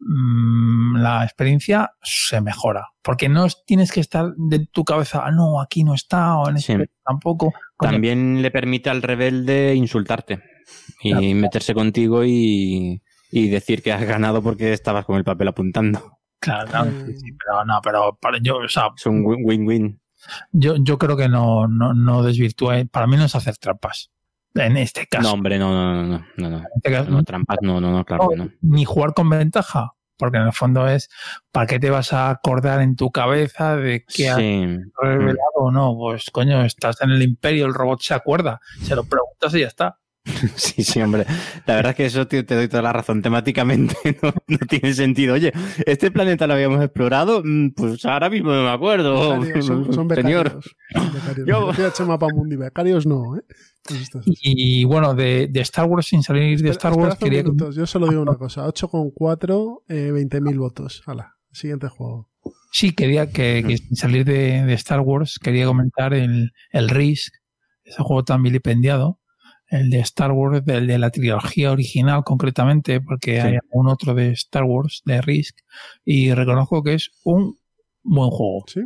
mm, 0.00 0.96
la 0.98 1.24
experiencia 1.24 1.90
se 2.02 2.40
mejora. 2.40 2.86
Porque 3.02 3.28
no 3.28 3.46
es- 3.46 3.64
tienes 3.66 3.90
que 3.90 3.98
estar 4.00 4.26
de 4.36 4.64
tu 4.66 4.84
cabeza, 4.84 5.22
"Ah, 5.26 5.32
no, 5.32 5.60
aquí 5.60 5.82
no 5.82 5.92
está, 5.94 6.36
o 6.38 6.48
en 6.48 6.58
Sí. 6.58 6.72
este 6.72 6.90
tampoco. 7.04 7.52
También 7.78 8.40
le 8.40 8.50
permite 8.52 8.90
al 8.90 9.02
rebelde 9.02 9.74
insultarte 9.74 10.40
y 11.02 11.10
Claro. 11.10 11.26
meterse 11.40 11.74
contigo 11.74 12.24
y, 12.24 13.02
y 13.32 13.48
decir 13.48 13.82
que 13.82 13.92
has 13.92 14.04
ganado 14.06 14.40
porque 14.40 14.72
estabas 14.72 15.04
con 15.04 15.16
el 15.16 15.24
papel 15.24 15.48
apuntando. 15.48 16.18
Claro, 16.40 16.68
claro, 16.70 16.92
sí, 17.04 17.12
sí, 17.16 17.32
pero 17.44 17.64
no, 17.64 17.80
pero 17.82 18.16
para 18.20 18.38
yo, 18.40 18.58
o 18.58 18.68
sea, 18.68 18.90
Es 18.96 19.04
un 19.06 19.24
win- 19.24 19.40
win-win. 19.44 20.00
yo, 20.52 20.76
yo 20.76 20.96
creo 20.98 21.16
que 21.16 21.28
no, 21.28 21.66
no, 21.66 21.92
no 21.92 22.22
desvirtúa. 22.22 22.76
Para 22.92 23.08
mí 23.08 23.16
no 23.16 23.24
es 23.24 23.34
hacer 23.34 23.56
trampas. 23.56 24.12
En 24.66 24.76
este 24.76 25.06
caso. 25.06 25.22
No, 25.28 25.34
hombre, 25.34 25.58
no, 25.58 25.70
no, 25.72 26.02
no, 26.04 26.24
no, 26.36 26.50
no. 26.50 26.58
En 26.58 26.64
este 26.76 26.90
caso, 26.92 27.10
No, 27.10 27.22
trampas, 27.24 27.58
no, 27.62 27.80
no, 27.80 27.90
no, 27.92 28.04
claro 28.04 28.28
que 28.30 28.36
no. 28.36 28.50
ni 28.62 28.84
jugar 28.84 29.14
con 29.14 29.28
ventaja, 29.30 29.92
porque 30.16 30.38
en 30.38 30.44
el 30.44 30.52
fondo 30.52 30.86
es 30.88 31.08
¿para 31.52 31.66
qué 31.66 31.78
te 31.78 31.90
vas 31.90 32.12
a 32.12 32.30
acordar 32.30 32.80
en 32.80 32.96
tu 32.96 33.10
cabeza 33.10 33.76
de 33.76 34.04
que 34.04 34.28
has 34.28 34.36
Sí, 34.36 34.66
revelado 35.00 35.38
o 35.54 35.70
no? 35.70 35.94
Pues 35.96 36.30
coño, 36.30 36.62
estás 36.64 37.00
en 37.02 37.10
el 37.10 37.22
imperio, 37.22 37.66
el 37.66 37.74
robot 37.74 38.00
se 38.02 38.14
acuerda, 38.14 38.60
se 38.82 38.94
lo 38.96 39.04
preguntas 39.04 39.54
y 39.54 39.60
ya 39.60 39.66
está. 39.68 39.98
sí, 40.56 40.82
sí, 40.84 41.00
hombre. 41.00 41.24
La 41.66 41.76
verdad 41.76 41.90
es 41.90 41.96
que 41.96 42.06
eso 42.06 42.26
te, 42.26 42.42
te 42.42 42.54
doy 42.54 42.68
toda 42.68 42.82
la 42.82 42.92
razón. 42.92 43.22
Temáticamente 43.22 43.96
no, 44.22 44.32
no 44.46 44.58
tiene 44.68 44.92
sentido. 44.94 45.34
Oye, 45.34 45.52
¿este 45.86 46.10
planeta 46.10 46.46
lo 46.46 46.54
habíamos 46.54 46.82
explorado? 46.82 47.42
Mm, 47.44 47.70
Pues 47.70 48.04
ahora 48.04 48.30
mismo 48.30 48.52
no 48.52 48.62
me 48.64 48.70
acuerdo. 48.70 49.38
Becarios, 49.40 49.66
son, 49.66 49.92
son 49.92 50.08
becarios. 50.08 50.44
Becarios. 50.94 51.46
Yo- 51.46 51.60
Me 51.66 51.72
decía 51.72 51.92
Chema 51.92 52.18
Pamundi, 52.18 52.56
becarios 52.56 53.06
no, 53.06 53.36
¿eh? 53.36 53.42
Pues. 53.86 54.10
Y, 54.42 54.84
bueno, 54.84 55.14
de, 55.14 55.46
de 55.50 55.60
Star 55.60 55.86
Wars, 55.86 56.06
sin 56.06 56.22
salir 56.22 56.60
de 56.60 56.70
Star 56.70 56.92
Wars, 56.92 57.16
quería 57.16 57.42
que- 57.42 57.50
minuto, 57.50 57.70
Yo 57.70 57.86
solo 57.86 58.08
digo 58.08 58.20
una 58.22 58.34
cosa. 58.34 58.66
8,4, 58.66 59.82
eh, 59.88 60.10
20.000 60.12 60.58
votos. 60.58 61.02
Hala, 61.06 61.36
siguiente 61.52 61.88
juego. 61.88 62.28
sí, 62.72 62.92
quería 62.92 63.30
que, 63.30 63.64
que 63.66 63.78
sin 63.78 63.96
salir 63.96 64.24
de, 64.26 64.62
de 64.64 64.74
Star 64.74 65.00
Wars, 65.00 65.38
quería 65.42 65.64
comentar 65.66 66.12
el, 66.12 66.52
el 66.70 66.88
Risk, 66.90 67.32
ese 67.82 68.02
juego 68.02 68.24
tan 68.24 68.42
vilipendiado, 68.42 69.18
el 69.68 69.90
de 69.90 70.00
Star 70.00 70.32
Wars, 70.32 70.62
el 70.66 70.86
de 70.86 70.98
la 70.98 71.10
trilogía 71.10 71.72
original 71.72 72.24
concretamente, 72.24 73.00
porque 73.00 73.40
Sí. 73.40 73.46
hay 73.46 73.58
un 73.70 73.88
otro 73.88 74.14
de 74.14 74.30
Star 74.32 74.64
Wars, 74.64 75.02
de 75.04 75.20
Risk, 75.20 75.58
y 76.04 76.32
reconozco 76.32 76.82
que 76.82 76.94
es 76.94 77.10
un 77.24 77.58
buen 78.02 78.30
juego. 78.30 78.64
¿Sí? 78.66 78.80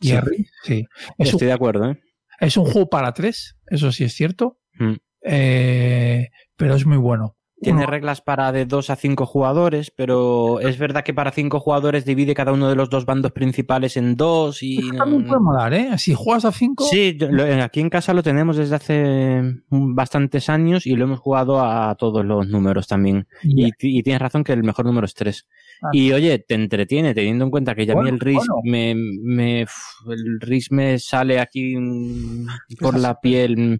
Jerry, 0.00 0.46
sí. 0.64 0.84
Es 1.18 1.28
un, 1.28 1.34
Estoy 1.36 1.46
de 1.48 1.52
acuerdo, 1.54 1.90
¿eh? 1.90 1.98
es 2.40 2.56
un 2.58 2.64
juego 2.66 2.88
para 2.90 3.12
tres, 3.14 3.56
eso 3.66 3.90
sí 3.92 4.04
es 4.04 4.12
cierto, 4.14 4.58
Mm. 4.78 4.94
eh, 5.22 6.28
pero 6.56 6.74
es 6.74 6.84
muy 6.86 6.98
bueno. 6.98 7.36
Tiene 7.58 7.86
reglas 7.86 8.20
para 8.20 8.52
de 8.52 8.66
2 8.66 8.90
a 8.90 8.96
5 8.96 9.24
jugadores, 9.24 9.90
pero 9.90 10.60
es 10.60 10.76
verdad 10.78 11.02
que 11.02 11.14
para 11.14 11.32
5 11.32 11.58
jugadores 11.58 12.04
divide 12.04 12.34
cada 12.34 12.52
uno 12.52 12.68
de 12.68 12.76
los 12.76 12.90
dos 12.90 13.06
bandos 13.06 13.32
principales 13.32 13.96
en 13.96 14.14
dos 14.14 14.62
y... 14.62 14.90
También 14.96 15.26
puede 15.26 15.40
molar, 15.40 15.72
¿eh? 15.72 15.96
Si 15.96 16.12
juegas 16.12 16.44
a 16.44 16.52
cinco, 16.52 16.84
Sí, 16.84 17.16
yo- 17.18 17.30
lo- 17.30 17.44
aquí 17.64 17.80
en 17.80 17.88
casa 17.88 18.12
lo 18.12 18.22
tenemos 18.22 18.58
desde 18.58 18.76
hace 18.76 19.40
mm, 19.70 19.94
bastantes 19.94 20.50
años 20.50 20.86
y 20.86 20.96
lo 20.96 21.04
hemos 21.04 21.18
jugado 21.18 21.60
a 21.62 21.94
todos 21.94 22.26
los 22.26 22.46
números 22.46 22.86
también. 22.88 23.26
Y, 23.42 23.72
ti- 23.72 23.98
y 23.98 24.02
tienes 24.02 24.20
razón 24.20 24.44
que 24.44 24.52
el 24.52 24.62
mejor 24.62 24.84
número 24.84 25.06
es 25.06 25.14
3. 25.14 25.48
Ah. 25.82 25.88
Y 25.94 26.12
oye, 26.12 26.38
te 26.38 26.54
entretiene 26.56 27.14
teniendo 27.14 27.46
en 27.46 27.50
cuenta 27.50 27.74
que 27.74 27.86
ya 27.86 27.94
a 27.94 27.96
mí 27.96 28.02
Bueno, 28.02 28.16
el 28.16 28.20
RIS 28.20 28.36
bueno. 28.36 28.54
me, 28.64 28.94
me, 28.94 29.60
el 29.62 30.40
RIS 30.42 30.72
me 30.72 30.98
sale 30.98 31.40
aquí 31.40 31.74
mm, 31.78 32.46
por 32.80 32.98
la 32.98 33.18
piel. 33.18 33.56
mm, 33.56 33.78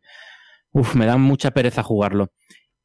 Uf, 0.72 0.95
me 0.95 1.05
da 1.05 1.18
mucha 1.18 1.51
pereza 1.51 1.83
jugarlo. 1.83 2.31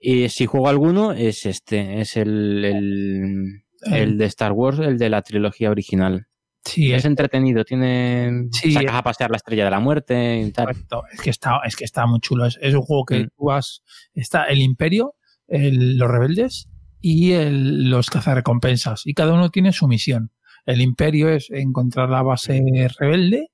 Y 0.03 0.29
si 0.29 0.47
juego 0.47 0.67
alguno 0.67 1.11
es 1.13 1.45
este, 1.45 2.01
es 2.01 2.17
el, 2.17 2.65
el, 2.65 3.63
el 3.83 4.17
de 4.17 4.25
Star 4.25 4.51
Wars, 4.51 4.79
el 4.79 4.97
de 4.97 5.09
la 5.11 5.21
trilogía 5.21 5.69
original. 5.69 6.25
sí, 6.65 6.91
Es 6.91 6.99
es 6.99 7.05
entretenido, 7.05 7.63
tiene 7.63 8.47
Sí, 8.51 8.71
sacas 8.71 8.91
es- 8.93 8.97
a 8.99 9.03
pasear 9.03 9.29
la 9.31 9.37
estrella 9.37 9.65
de 9.65 9.71
la 9.71 9.79
muerte 9.79 10.41
y 10.41 10.51
tal. 10.51 10.65
correcto. 10.67 11.03
Es 11.13 11.21
que 11.21 11.29
está, 11.29 11.59
es 11.65 11.75
que 11.75 11.85
está 11.85 12.05
muy 12.07 12.19
chulo. 12.19 12.45
Es, 12.47 12.57
es 12.61 12.73
un 12.73 12.81
juego 12.81 13.05
que 13.05 13.19
Mm. 13.25 13.27
tú 13.37 13.45
vas, 13.45 13.83
está 14.15 14.45
el 14.45 14.59
Imperio, 14.59 15.13
el- 15.47 15.97
los 15.97 16.09
rebeldes 16.09 16.67
y 16.99 17.33
el- 17.33 17.89
los 17.89 18.09
cazarrecompensas. 18.09 19.03
Y 19.05 19.13
cada 19.13 19.33
uno 19.33 19.49
tiene 19.49 19.71
su 19.71 19.87
misión. 19.87 20.31
El 20.65 20.81
Imperio 20.81 21.29
es 21.29 21.49
encontrar 21.51 22.09
la 22.09 22.21
base 22.23 22.61
rebelde, 22.99 23.47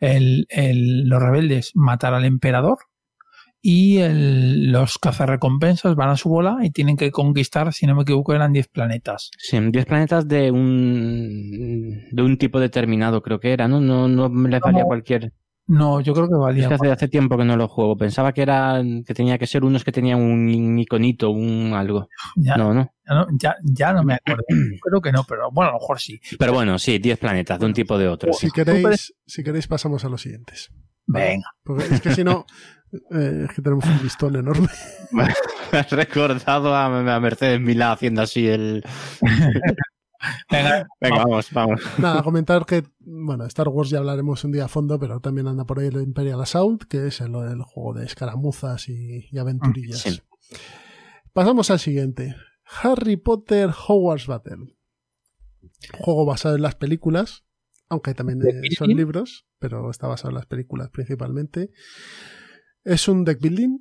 el, 0.00 0.46
el- 0.50 1.08
los 1.08 1.20
rebeldes 1.20 1.72
matar 1.74 2.14
al 2.14 2.24
emperador 2.24 2.78
y 3.70 3.98
el- 3.98 4.72
los 4.72 4.96
cazarrecompensas 4.98 5.94
van 5.94 6.08
a 6.08 6.16
su 6.16 6.30
bola 6.30 6.56
y 6.62 6.70
tienen 6.70 6.96
que 6.96 7.10
conquistar, 7.10 7.72
si 7.74 7.86
no 7.86 7.94
me 7.94 8.02
equivoco, 8.02 8.34
eran 8.34 8.52
10 8.52 8.68
planetas. 8.68 9.30
Sí, 9.36 9.58
10 9.60 9.84
planetas 9.84 10.26
de 10.26 10.50
un 10.50 12.04
de 12.10 12.22
un 12.22 12.38
tipo 12.38 12.60
determinado, 12.60 13.20
creo 13.22 13.38
que 13.40 13.52
era, 13.52 13.68
¿no? 13.68 13.80
No, 13.80 14.08
no 14.08 14.28
me 14.30 14.48
les 14.48 14.60
valía 14.60 14.80
No. 14.82 14.86
cualquier. 14.86 15.32
No, 15.66 16.00
yo 16.00 16.14
creo 16.14 16.28
que 16.28 16.32
Es 16.34 16.40
valía. 16.40 16.68
que 16.68 16.74
hace, 16.74 16.90
hace 16.90 17.08
tiempo 17.08 17.36
que 17.36 17.44
no 17.44 17.54
lo 17.58 17.68
juego. 17.68 17.94
Pensaba 17.94 18.32
que 18.32 18.40
era 18.40 18.82
que 19.06 19.12
tenía 19.12 19.36
que 19.36 19.46
ser 19.46 19.64
unos 19.64 19.84
que 19.84 19.92
tenían 19.92 20.18
un 20.18 20.78
iconito, 20.78 21.28
un 21.28 21.74
algo. 21.74 22.08
ya, 22.36 22.56
No, 22.56 22.72
no. 22.72 22.90
ya 23.06 23.14
no, 23.14 23.26
ya, 23.38 23.54
ya 23.62 23.92
no 23.92 24.02
me 24.02 24.14
acuerdo. 24.14 24.44
creo 24.82 25.00
que 25.02 25.12
no, 25.12 25.24
pero 25.28 25.50
bueno, 25.52 25.68
a 25.70 25.74
lo 25.74 25.78
mejor 25.80 26.00
sí. 26.00 26.18
Pero 26.38 26.54
bueno, 26.54 26.78
sí, 26.78 26.98
10 26.98 27.18
planetas 27.18 27.60
de 27.60 27.66
un 27.66 27.74
tipo 27.74 27.98
de 27.98 28.08
otro. 28.08 28.32
sí. 28.32 28.46
Si 28.46 28.50
queréis, 28.50 29.12
si 29.26 29.44
queréis 29.44 29.66
pasamos 29.68 30.02
a 30.06 30.08
los 30.08 30.22
siguientes. 30.22 30.70
Venga. 31.06 31.50
Porque 31.64 31.84
es 31.84 32.00
que 32.00 32.14
si 32.14 32.24
no, 32.24 32.46
eh, 32.92 33.46
es 33.48 33.54
que 33.54 33.62
tenemos 33.62 33.84
un 33.84 34.02
listón 34.02 34.36
enorme. 34.36 34.68
Me 35.12 35.78
has 35.78 35.90
recordado 35.90 36.74
a, 36.74 36.86
a 36.86 37.20
Mercedes 37.20 37.60
Milá 37.60 37.92
haciendo 37.92 38.22
así 38.22 38.48
el. 38.48 38.82
Venga, 40.50 40.86
Venga, 41.00 41.18
vamos, 41.18 41.48
vamos. 41.52 41.80
Nada, 41.98 42.22
comentar 42.22 42.66
que, 42.66 42.84
bueno, 42.98 43.44
Star 43.46 43.68
Wars 43.68 43.90
ya 43.90 43.98
hablaremos 43.98 44.42
un 44.44 44.52
día 44.52 44.64
a 44.64 44.68
fondo, 44.68 44.98
pero 44.98 45.20
también 45.20 45.46
anda 45.46 45.64
por 45.64 45.78
ahí 45.78 45.86
el 45.86 46.02
Imperial 46.02 46.40
Assault, 46.40 46.84
que 46.84 47.06
es 47.06 47.20
el, 47.20 47.34
el 47.36 47.62
juego 47.62 47.94
de 47.94 48.04
escaramuzas 48.06 48.88
y, 48.88 49.28
y 49.30 49.38
aventurillas. 49.38 50.00
Sí. 50.00 50.20
Pasamos 51.32 51.70
al 51.70 51.78
siguiente. 51.78 52.34
Harry 52.82 53.16
Potter 53.16 53.70
Hogwarts 53.70 54.26
Battle. 54.26 54.76
Juego 56.00 56.24
basado 56.24 56.56
en 56.56 56.62
las 56.62 56.74
películas, 56.74 57.44
aunque 57.88 58.14
también 58.14 58.40
¿Deck 58.40 58.56
eh, 58.56 58.76
son 58.76 58.88
libros, 58.88 59.46
pero 59.58 59.90
está 59.90 60.06
basado 60.06 60.30
en 60.30 60.36
las 60.36 60.46
películas 60.46 60.90
principalmente. 60.90 61.70
Es 62.88 63.08
un 63.08 63.24
deck 63.24 63.40
building, 63.40 63.78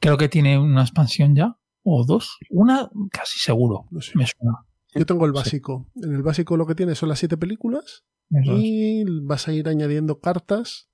creo 0.00 0.16
que 0.18 0.28
tiene 0.28 0.58
una 0.58 0.82
expansión 0.82 1.34
ya, 1.34 1.56
o 1.82 2.04
dos, 2.04 2.36
una 2.50 2.90
casi 3.10 3.38
seguro, 3.38 3.86
no 3.90 4.00
sé. 4.00 4.12
me 4.14 4.26
suena. 4.26 4.58
Yo 4.94 5.04
tengo 5.06 5.24
el 5.26 5.32
Sí. 5.32 5.36
básico. 5.36 5.90
En 5.96 6.14
el 6.14 6.22
básico 6.22 6.56
lo 6.56 6.66
que 6.66 6.74
tiene 6.74 6.94
son 6.94 7.08
las 7.10 7.18
siete 7.18 7.36
películas 7.36 8.04
Eso 8.30 8.52
es. 8.52 8.60
y 8.62 9.04
vas 9.22 9.46
a 9.48 9.52
ir 9.52 9.68
añadiendo 9.68 10.20
cartas 10.20 10.88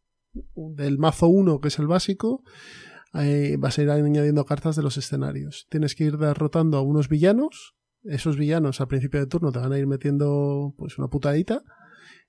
del 0.54 0.98
mazo 0.98 1.28
1, 1.28 1.60
que 1.60 1.68
es 1.68 1.78
el 1.78 1.86
básico. 1.86 2.42
eh, 3.14 3.56
vas 3.58 3.78
a 3.78 3.82
ir 3.82 3.90
añadiendo 3.90 4.46
cartas 4.46 4.74
de 4.74 4.82
los 4.82 4.96
escenarios. 4.96 5.66
Tienes 5.68 5.94
que 5.94 6.04
ir 6.04 6.16
derrotando 6.16 6.78
a 6.78 6.80
unos 6.80 7.08
villanos. 7.10 7.74
Esos 8.04 8.38
villanos 8.38 8.80
al 8.80 8.88
principio 8.88 9.20
de 9.20 9.26
turno 9.26 9.52
te 9.52 9.58
van 9.58 9.70
a 9.72 9.78
ir 9.78 9.86
metiendo 9.86 10.74
pues 10.78 10.96
una 10.98 11.08
putadita. 11.08 11.62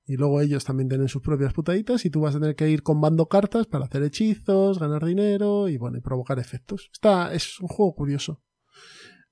Y 0.06 0.18
luego 0.18 0.42
ellos 0.42 0.66
también 0.66 0.90
tienen 0.90 1.08
sus 1.08 1.22
propias 1.22 1.54
putaditas. 1.54 2.04
Y 2.06 2.10
tú 2.10 2.22
vas 2.22 2.36
a 2.36 2.40
tener 2.40 2.56
que 2.56 2.70
ir 2.70 2.84
combando 2.84 3.28
cartas 3.28 3.68
para 3.68 3.86
hacer 3.86 4.04
hechizos, 4.04 4.80
ganar 4.80 5.06
dinero 5.06 5.70
y 5.70 5.78
bueno, 5.78 5.98
y 5.98 6.02
provocar 6.02 6.40
efectos. 6.40 6.90
Está, 6.92 7.34
es 7.34 7.60
un 7.62 7.68
juego 7.70 7.96
curioso. 7.96 8.42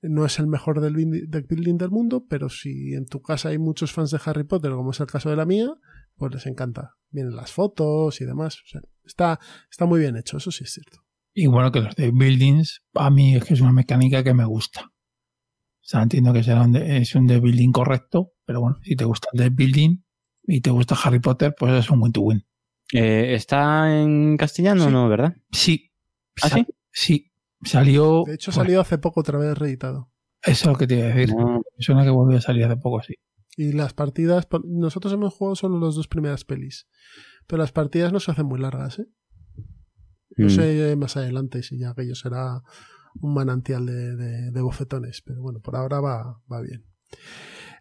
No 0.00 0.24
es 0.24 0.38
el 0.40 0.48
mejor 0.48 0.80
del 0.80 0.94
deck 1.28 1.46
building 1.48 1.76
del 1.78 1.90
mundo, 1.90 2.26
pero 2.28 2.48
si 2.48 2.94
en 2.94 3.06
tu 3.06 3.20
casa 3.22 3.50
hay 3.50 3.58
muchos 3.58 3.92
fans 3.92 4.10
de 4.10 4.20
Harry 4.24 4.42
Potter, 4.44 4.72
como 4.72 4.90
es 4.90 4.98
el 5.00 5.06
caso 5.06 5.30
de 5.30 5.36
la 5.36 5.44
mía, 5.46 5.68
pues 6.16 6.32
les 6.34 6.46
encanta. 6.46 6.94
Vienen 7.10 7.36
las 7.36 7.52
fotos 7.52 8.20
y 8.20 8.24
demás. 8.24 8.58
Está, 9.04 9.38
está 9.70 9.86
muy 9.86 10.00
bien 10.00 10.16
hecho, 10.16 10.38
eso 10.38 10.50
sí 10.50 10.64
es 10.64 10.72
cierto. 10.72 10.98
Y 11.34 11.46
bueno, 11.46 11.70
que 11.70 11.80
los 11.80 11.94
de 11.94 12.10
buildings, 12.10 12.80
a 12.94 13.10
mí 13.10 13.36
es 13.36 13.44
que 13.44 13.54
es 13.54 13.60
una 13.60 13.72
mecánica 13.72 14.24
que 14.24 14.34
me 14.34 14.44
gusta. 14.44 14.86
O 14.86 15.84
sea, 15.84 16.02
entiendo 16.02 16.32
que 16.32 16.42
será 16.42 16.62
un 16.62 16.72
de- 16.72 16.96
es 16.98 17.14
un 17.14 17.26
de 17.26 17.38
building 17.40 17.70
correcto, 17.72 18.32
pero 18.44 18.60
bueno, 18.60 18.78
si 18.82 18.96
te 18.96 19.04
gusta 19.04 19.28
el 19.32 19.40
de 19.40 19.50
building 19.50 19.98
y 20.44 20.60
te 20.60 20.70
gusta 20.70 20.96
Harry 21.02 21.20
Potter, 21.20 21.54
pues 21.58 21.72
es 21.72 21.90
un 21.90 22.02
win 22.02 22.12
to 22.12 22.20
win. 22.22 22.44
Eh, 22.92 23.34
¿Está 23.34 24.00
en 24.00 24.36
castellano 24.36 24.84
o 24.84 24.86
Sí. 24.88 24.92
no, 24.92 25.08
verdad? 25.08 25.36
Sí. 25.50 25.92
¿Ah, 26.42 26.48
sí? 26.50 26.66
Sí. 26.90 27.32
Salió. 27.64 28.24
De 28.26 28.34
hecho, 28.34 28.50
pues, 28.50 28.56
salió 28.56 28.80
hace 28.80 28.98
poco 28.98 29.20
otra 29.20 29.38
vez 29.38 29.56
reeditado. 29.56 30.10
Eso 30.42 30.64
es 30.64 30.72
lo 30.72 30.76
que 30.78 30.86
te 30.86 30.96
iba 30.96 31.04
a 31.04 31.08
decir. 31.14 31.34
No. 31.34 31.58
Me 31.58 31.84
suena 31.84 32.02
que 32.04 32.10
volvió 32.10 32.38
a 32.38 32.40
salir 32.40 32.64
hace 32.64 32.76
poco, 32.76 33.00
sí. 33.02 33.14
Y 33.56 33.72
las 33.72 33.94
partidas, 33.94 34.48
nosotros 34.64 35.12
hemos 35.12 35.34
jugado 35.34 35.54
solo 35.56 35.78
las 35.78 35.94
dos 35.94 36.08
primeras 36.08 36.44
pelis. 36.44 36.88
Pero 37.46 37.60
las 37.62 37.70
partidas 37.72 38.12
no 38.12 38.18
se 38.20 38.30
hacen 38.32 38.46
muy 38.46 38.58
largas, 38.58 38.98
¿eh? 38.98 39.06
No 40.36 40.46
Mm. 40.46 40.50
sé 40.50 40.96
más 40.96 41.16
adelante 41.16 41.62
si 41.62 41.78
ya 41.78 41.90
aquello 41.90 42.14
será 42.14 42.62
un 43.20 43.34
manantial 43.34 43.84
de, 43.86 44.16
de- 44.16 44.50
de 44.50 44.60
bofetones. 44.62 45.22
Pero 45.22 45.42
bueno, 45.42 45.60
por 45.60 45.76
ahora 45.76 46.00
va, 46.00 46.40
va 46.50 46.60
bien. 46.62 46.84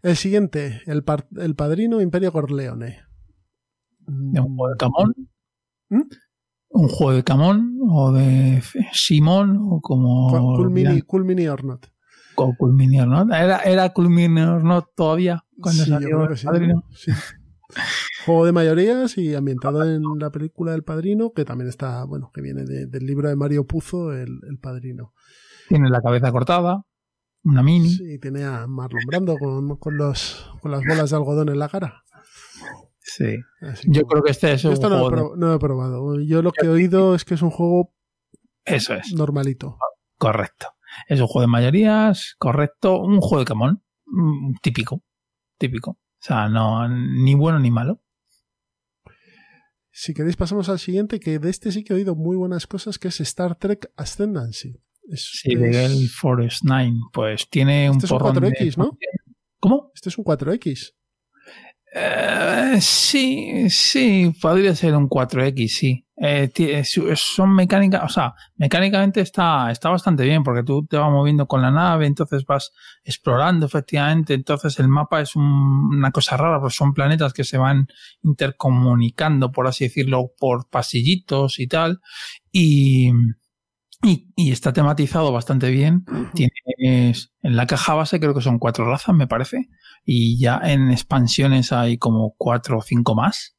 El 0.04 0.16
siguiente, 0.16 0.82
el, 0.88 1.04
par- 1.04 1.28
el 1.38 1.56
padrino 1.56 2.02
Imperio 2.02 2.32
Corleone. 2.32 3.00
Un 4.08 4.34
juego 4.34 4.70
de 4.70 4.78
Camón. 4.78 5.14
¿Mm? 5.90 6.02
Un 6.74 6.88
juego 6.88 7.14
de 7.14 7.24
Camón 7.24 7.78
o 7.90 8.12
de 8.12 8.62
Simón 8.94 9.58
o 9.62 9.80
como. 9.82 10.30
Cool, 10.30 10.56
Cool 10.58 10.72
Mini, 10.72 10.96
ya, 10.96 11.02
Cool 11.06 11.26
Mini 11.26 11.48
or 11.48 11.64
Not. 11.64 11.86
o 12.36 12.56
Cool 12.58 12.74
Mini 12.74 13.00
or 13.00 13.08
Not. 13.08 13.30
Era, 13.32 13.60
era 13.60 13.90
Cool 13.94 14.10
Mini 14.10 14.42
or 14.42 14.64
Not 14.64 14.86
todavía 14.96 15.44
cuando 15.60 15.84
Sí, 15.84 15.90
salió 15.90 16.24
el 16.30 16.38
sí, 16.38 16.46
Padrino. 16.46 16.84
sí. 16.96 17.12
Juego 18.26 18.46
de 18.46 18.52
mayorías 18.52 19.18
y 19.18 19.34
ambientado 19.36 19.84
en 19.84 20.02
la 20.20 20.30
película 20.30 20.74
El 20.74 20.84
Padrino, 20.84 21.32
que 21.32 21.46
también 21.46 21.70
está, 21.70 22.04
bueno, 22.06 22.30
que 22.34 22.42
viene 22.42 22.64
de- 22.66 22.86
del 22.88 23.06
libro 23.06 23.30
de 23.30 23.36
Mario 23.36 23.66
Puzo, 23.66 24.12
El, 24.14 24.40
El 24.50 24.58
Padrino. 24.60 25.14
Tiene 25.70 25.90
la 25.90 26.02
cabeza 26.02 26.32
cortada, 26.32 26.84
una 27.44 27.64
mini. 27.64 27.90
Sí, 27.90 28.20
tiene 28.20 28.44
a 28.44 28.68
Marlon 28.68 29.04
Brando 29.08 29.38
con, 29.38 29.78
con, 29.78 29.98
los, 29.98 30.50
con 30.62 30.72
las 30.72 30.82
bolas 30.86 31.10
de 31.10 31.16
algodón 31.16 31.50
en 31.50 31.60
la 31.60 31.70
cara. 31.70 32.04
Sí. 33.00 33.38
Así 33.62 33.88
Yo 33.92 34.02
que- 34.04 34.08
creo 34.08 34.24
que 34.24 34.32
este 34.32 34.54
es 34.54 34.64
un 34.64 34.74
esto 34.74 34.90
no, 34.90 34.98
he 34.98 35.10
juego. 35.10 35.32
de- 35.34 35.40
no 35.40 35.54
he 35.54 35.60
probado. 35.60 36.20
Yo 36.22 36.42
lo 36.42 36.52
que 36.52 36.66
he 36.66 36.70
oído 36.70 37.16
es 37.16 37.26
que 37.26 37.34
es 37.34 37.42
un 37.42 37.50
juego 37.50 37.94
Eso 38.64 38.94
es, 38.94 39.12
normalito. 39.14 39.78
correcto. 40.18 40.68
Es 41.08 41.20
un 41.20 41.28
juego 41.28 41.42
de 41.42 41.48
mayorías, 41.52 42.36
correcto. 42.38 43.00
Un 43.00 43.20
juego 43.22 43.40
de 43.40 43.46
Camón. 43.46 43.84
mm, 44.06 44.54
Típico. 44.62 45.02
Típico. 45.58 45.92
O 45.92 46.00
sea, 46.24 46.48
no, 46.50 46.88
ni 46.88 47.34
bueno 47.34 47.60
ni 47.60 47.72
malo. 47.72 48.02
Si 49.94 50.14
queréis 50.14 50.38
pasamos 50.38 50.70
al 50.70 50.80
siguiente, 50.80 51.20
que 51.20 51.40
de 51.40 51.50
este 51.50 51.72
sí 51.72 51.84
que 51.84 51.94
he 51.94 51.96
oído 51.98 52.16
muy 52.16 52.36
buenas 52.38 52.66
cosas, 52.68 52.98
que 52.98 53.10
es 53.10 53.20
Star 53.22 53.56
Trek 53.56 53.92
Ascendancy. 53.98 54.82
Es- 55.12 55.40
Sí, 55.42 55.56
de 55.56 55.70
es- 55.70 55.76
Gale 55.76 56.08
Forest 56.08 56.62
9. 56.64 56.94
Pues 57.14 57.50
tiene 57.50 57.90
un 57.90 57.98
Este 57.98 58.06
es 58.08 58.12
un 58.12 58.18
porrón 58.18 58.36
4X, 58.36 58.76
de- 58.76 58.82
¿no? 58.82 58.98
¿Cómo? 59.60 59.92
Este 59.94 60.10
es 60.10 60.18
un 60.18 60.24
4X. 60.24 60.94
Eh, 61.94 62.78
sí, 62.80 63.70
sí, 63.70 64.34
podría 64.42 64.74
ser 64.76 64.96
un 64.96 65.10
4X, 65.10 65.68
sí. 65.78 66.06
Eh, 66.16 66.50
es- 66.56 66.98
son 67.16 67.54
mecánicas, 67.54 68.04
o 68.06 68.08
sea, 68.10 68.34
mecánicamente 68.56 69.20
está, 69.22 69.72
está 69.72 69.90
bastante 69.90 70.24
bien 70.24 70.44
porque 70.44 70.64
tú 70.64 70.86
te 70.86 70.96
vas 70.96 71.12
moviendo 71.12 71.48
con 71.48 71.62
la 71.64 71.72
nave, 71.72 72.06
entonces 72.06 72.46
vas 72.46 72.72
explorando 73.04 73.66
efectivamente, 73.66 74.36
entonces 74.36 74.80
el 74.80 74.88
mapa 74.88 75.20
es 75.20 75.36
un- 75.36 75.90
una 75.98 76.12
cosa 76.12 76.38
rara, 76.38 76.62
pues 76.62 76.76
son 76.76 76.94
planetas 76.94 77.34
que 77.34 77.44
se 77.44 77.58
van 77.58 77.88
intercomunicando, 78.24 79.52
por 79.52 79.68
así 79.68 79.86
decirlo, 79.86 80.32
por 80.40 80.70
pasillitos 80.70 81.60
y 81.60 81.68
tal, 81.68 82.00
y, 82.52 83.12
Y, 84.04 84.32
y 84.36 84.52
está 84.52 84.74
tematizado 84.74 85.32
bastante 85.32 85.70
bien. 85.70 86.06
Tienes 86.34 87.32
en 87.44 87.56
la 87.56 87.68
caja 87.68 87.94
base 87.94 88.20
creo 88.20 88.34
que 88.34 88.42
son 88.42 88.60
cuatro 88.60 88.86
razas, 88.86 89.16
me 89.16 89.28
parece. 89.28 89.70
Y 90.06 90.40
ya 90.40 90.60
en 90.64 90.92
expansiones 90.92 91.72
hay 91.72 91.98
como 91.98 92.34
cuatro 92.38 92.80
o 92.80 92.82
cinco 92.82 93.16
más. 93.16 93.56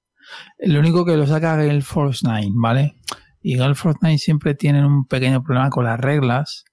Lo 0.59 0.81
único 0.81 1.05
que 1.05 1.17
lo 1.17 1.27
saca 1.27 1.57
Gale 1.57 1.83
Force 1.83 2.21
9, 2.25 2.49
¿vale? 2.55 2.97
Y 3.41 3.57
Gale 3.57 3.75
Force 3.75 3.99
9 4.03 4.19
siempre 4.19 4.55
tienen 4.55 4.85
un 4.85 5.07
pequeño 5.07 5.43
problema 5.43 5.71
con 5.71 5.85
las 5.85 6.01
reglas. 6.01 6.65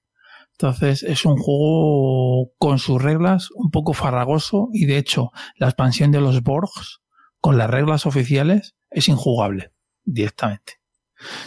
Entonces 0.52 1.02
es 1.02 1.24
un 1.24 1.36
juego 1.36 2.52
con 2.58 2.78
sus 2.78 3.00
reglas 3.00 3.48
un 3.54 3.70
poco 3.70 3.94
farragoso 3.94 4.68
y 4.72 4.86
de 4.86 4.98
hecho 4.98 5.30
la 5.56 5.68
expansión 5.68 6.10
de 6.10 6.20
los 6.20 6.42
Borgs 6.42 7.00
con 7.40 7.56
las 7.56 7.70
reglas 7.70 8.04
oficiales 8.04 8.74
es 8.90 9.08
injugable 9.08 9.72
directamente. 10.04 10.79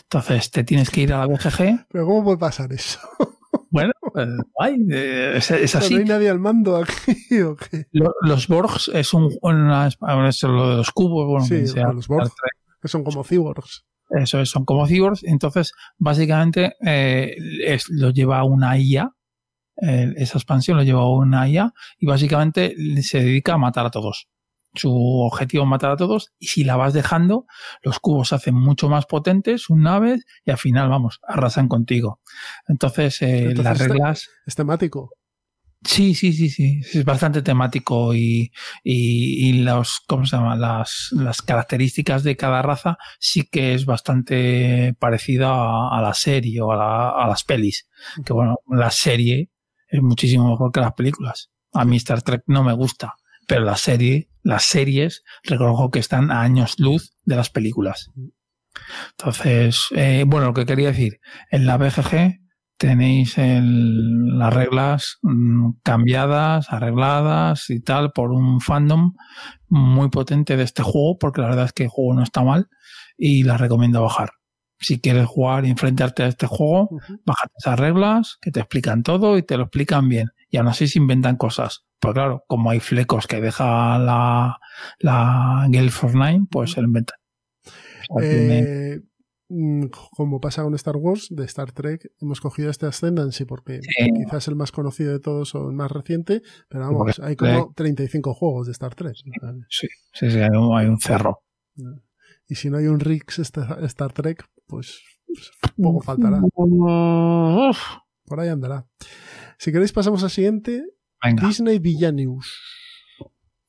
Entonces 0.03 0.51
te 0.51 0.63
tienes 0.63 0.89
que 0.89 1.01
ir 1.01 1.13
a 1.13 1.19
la 1.19 1.25
BGG. 1.27 1.87
Pero 1.91 2.05
¿cómo 2.05 2.23
puede 2.23 2.37
pasar 2.37 2.71
eso? 2.73 2.99
Bueno, 3.69 3.91
pues, 4.11 4.27
ay, 4.59 4.77
eh, 4.91 5.33
es, 5.37 5.49
es 5.49 5.75
así. 5.75 5.93
¿No 5.95 5.99
hay 6.01 6.05
nadie 6.05 6.29
al 6.29 6.39
mando 6.39 6.75
aquí 6.77 7.39
o 7.41 7.55
qué? 7.55 7.87
Lo- 7.91 8.13
Los 8.21 8.47
Borgs 8.47 8.87
es 8.93 9.13
un 9.15 9.31
una, 9.41 9.87
eso 9.87 10.47
lo 10.47 10.69
de 10.71 10.75
los 10.77 10.91
cubos, 10.91 11.27
bueno, 11.27 11.45
Sí, 11.45 11.65
sea- 11.67 11.91
los 11.91 12.07
Borg. 12.07 12.31
Que 12.81 12.87
son 12.87 13.03
como 13.03 13.23
cyborgs. 13.23 13.83
Eso 14.11 14.39
es, 14.41 14.49
son 14.49 14.65
como 14.65 14.85
cyborgs. 14.87 15.23
Entonces, 15.23 15.71
básicamente, 15.97 16.73
eh, 16.85 17.35
es- 17.65 17.89
lo 17.89 18.11
lleva 18.11 18.43
una 18.43 18.77
IA. 18.77 19.11
eh, 19.81 20.13
esa 20.17 20.37
expansión 20.37 20.77
lo 20.77 20.83
lleva 20.83 21.09
una 21.09 21.47
IA 21.49 21.73
y 21.97 22.05
básicamente 22.05 22.75
se 23.01 23.19
dedica 23.23 23.53
a 23.55 23.57
matar 23.57 23.87
a 23.87 23.91
todos. 23.91 24.27
Su 24.75 24.91
objetivo 25.21 25.63
es 25.63 25.69
matar 25.69 25.91
a 25.91 25.97
todos 25.97 26.33
y 26.39 26.47
si 26.47 26.63
la 26.63 26.75
vas 26.75 26.93
dejando, 26.93 27.45
los 27.83 27.99
cubos 27.99 28.29
se 28.29 28.35
hacen 28.35 28.55
mucho 28.55 28.89
más 28.89 29.05
potentes, 29.05 29.61
sus 29.61 29.77
naves, 29.77 30.25
y 30.45 30.51
al 30.51 30.57
final, 30.57 30.89
vamos, 30.89 31.19
arrasan 31.27 31.67
contigo. 31.67 32.21
Entonces, 32.67 33.21
eh, 33.21 33.49
Entonces, 33.49 33.63
las 33.65 33.79
reglas... 33.79 34.29
Es 34.45 34.55
temático. 34.55 35.11
Sí, 35.85 36.15
sí, 36.15 36.31
sí, 36.31 36.49
sí. 36.49 36.79
Es 36.93 37.03
bastante 37.03 37.41
temático 37.41 38.15
y, 38.15 38.51
y, 38.85 39.49
y 39.49 39.63
los, 39.63 39.99
¿cómo 40.07 40.25
se 40.25 40.37
llama? 40.37 40.55
Las, 40.55 41.09
las 41.11 41.41
características 41.41 42.23
de 42.23 42.37
cada 42.37 42.61
raza 42.61 42.97
sí 43.19 43.43
que 43.51 43.73
es 43.73 43.85
bastante 43.85 44.95
parecida 44.97 45.49
a, 45.49 45.97
a 45.97 46.01
la 46.01 46.13
serie 46.13 46.61
o 46.61 46.71
a, 46.71 46.77
la- 46.77 47.09
a 47.09 47.27
las 47.27 47.43
pelis. 47.43 47.89
Que 48.25 48.31
bueno, 48.31 48.59
la 48.69 48.91
serie 48.91 49.49
es 49.89 50.01
muchísimo 50.01 50.49
mejor 50.49 50.71
que 50.71 50.79
las 50.79 50.93
películas. 50.93 51.51
A 51.73 51.83
mí 51.83 51.97
Star 51.97 52.21
Trek 52.21 52.43
no 52.47 52.63
me 52.63 52.71
gusta, 52.73 53.15
pero 53.47 53.63
la 53.63 53.77
serie, 53.77 54.29
las 54.43 54.63
series, 54.63 55.23
reconozco 55.43 55.91
que 55.91 55.99
están 55.99 56.31
a 56.31 56.41
años 56.41 56.75
luz 56.79 57.13
de 57.25 57.35
las 57.35 57.49
películas. 57.49 58.11
Entonces, 59.17 59.85
eh, 59.95 60.23
bueno, 60.27 60.47
lo 60.47 60.53
que 60.53 60.65
quería 60.65 60.87
decir, 60.89 61.19
en 61.51 61.65
la 61.65 61.77
BGG 61.77 62.39
tenéis 62.77 63.37
el- 63.37 64.37
las 64.37 64.53
reglas 64.53 65.17
mm, 65.21 65.73
cambiadas, 65.83 66.71
arregladas 66.71 67.69
y 67.69 67.79
tal 67.81 68.11
por 68.11 68.31
un 68.31 68.59
fandom 68.61 69.13
muy 69.69 70.09
potente 70.09 70.57
de 70.57 70.63
este 70.63 70.83
juego, 70.83 71.17
porque 71.17 71.41
la 71.41 71.47
verdad 71.47 71.65
es 71.65 71.73
que 71.73 71.83
el 71.83 71.89
juego 71.89 72.13
no 72.15 72.23
está 72.23 72.43
mal 72.43 72.67
y 73.17 73.43
la 73.43 73.57
recomiendo 73.57 74.01
bajar. 74.01 74.31
Si 74.79 74.99
quieres 74.99 75.27
jugar 75.27 75.65
y 75.65 75.69
enfrentarte 75.69 76.23
a 76.23 76.27
este 76.27 76.45
juego, 76.47 76.89
Ujú. 76.91 77.21
bájate 77.25 77.53
esas 77.57 77.79
reglas 77.79 78.37
que 78.41 78.51
te 78.51 78.59
explican 78.59 79.03
todo 79.03 79.37
y 79.37 79.43
te 79.43 79.55
lo 79.55 79.63
explican 79.63 80.09
bien. 80.09 80.29
Y 80.49 80.57
aún 80.57 80.67
así 80.67 80.87
se 80.87 80.99
inventan 80.99 81.37
cosas. 81.37 81.85
Pues 82.03 82.13
claro, 82.13 82.43
como 82.47 82.69
hay 82.69 82.79
flecos 82.79 83.27
que 83.27 83.39
deja 83.41 83.97
la, 83.97 84.57
la 84.99 85.67
Gale 85.69 85.89
Force 85.89 86.17
pues 86.51 86.71
se 86.71 86.81
lo 86.81 86.87
inventan. 86.87 87.17
Eh, 88.21 88.99
mm, 89.49 89.85
como 90.15 90.39
pasa 90.41 90.63
con 90.63 90.73
Star 90.75 90.97
Wars, 90.97 91.27
de 91.29 91.45
Star 91.45 91.71
Trek, 91.71 92.11
hemos 92.19 92.41
cogido 92.41 92.69
este 92.69 92.85
Ascendancy 92.87 93.45
porque 93.45 93.79
Sí. 93.81 94.09
quizás 94.13 94.47
el 94.49 94.55
más 94.55 94.71
conocido 94.71 95.13
de 95.13 95.19
todos 95.19 95.55
o 95.55 95.69
el 95.69 95.75
más 95.75 95.91
reciente, 95.91 96.41
pero 96.69 96.83
vamos, 96.85 97.15
Porque 97.15 97.21
hay 97.25 97.35
como 97.35 97.73
35 97.73 98.33
juegos 98.33 98.65
de 98.67 98.73
Star 98.73 98.95
Trek. 98.95 99.15
sí, 99.69 99.87
sí, 100.13 100.29
sí, 100.29 100.39
hay 100.39 100.49
un- 100.87 100.99
cerro. 100.99 101.43
Y 102.47 102.55
si 102.55 102.69
no 102.69 102.77
hay 102.77 102.87
un 102.87 102.99
Rix 102.99 103.39
Star 103.39 104.11
Trek, 104.13 104.45
pues, 104.67 105.01
pues 105.25 105.51
poco 105.81 106.01
faltará. 106.01 106.41
Por 108.25 108.39
ahí 108.39 108.49
andará. 108.49 108.85
Si 109.57 109.71
queréis 109.71 109.93
pasamos 109.93 110.23
al 110.23 110.29
siguiente, 110.29 110.83
Venga, 111.23 111.47
Disney 111.47 111.79
Villanews. 111.79 112.59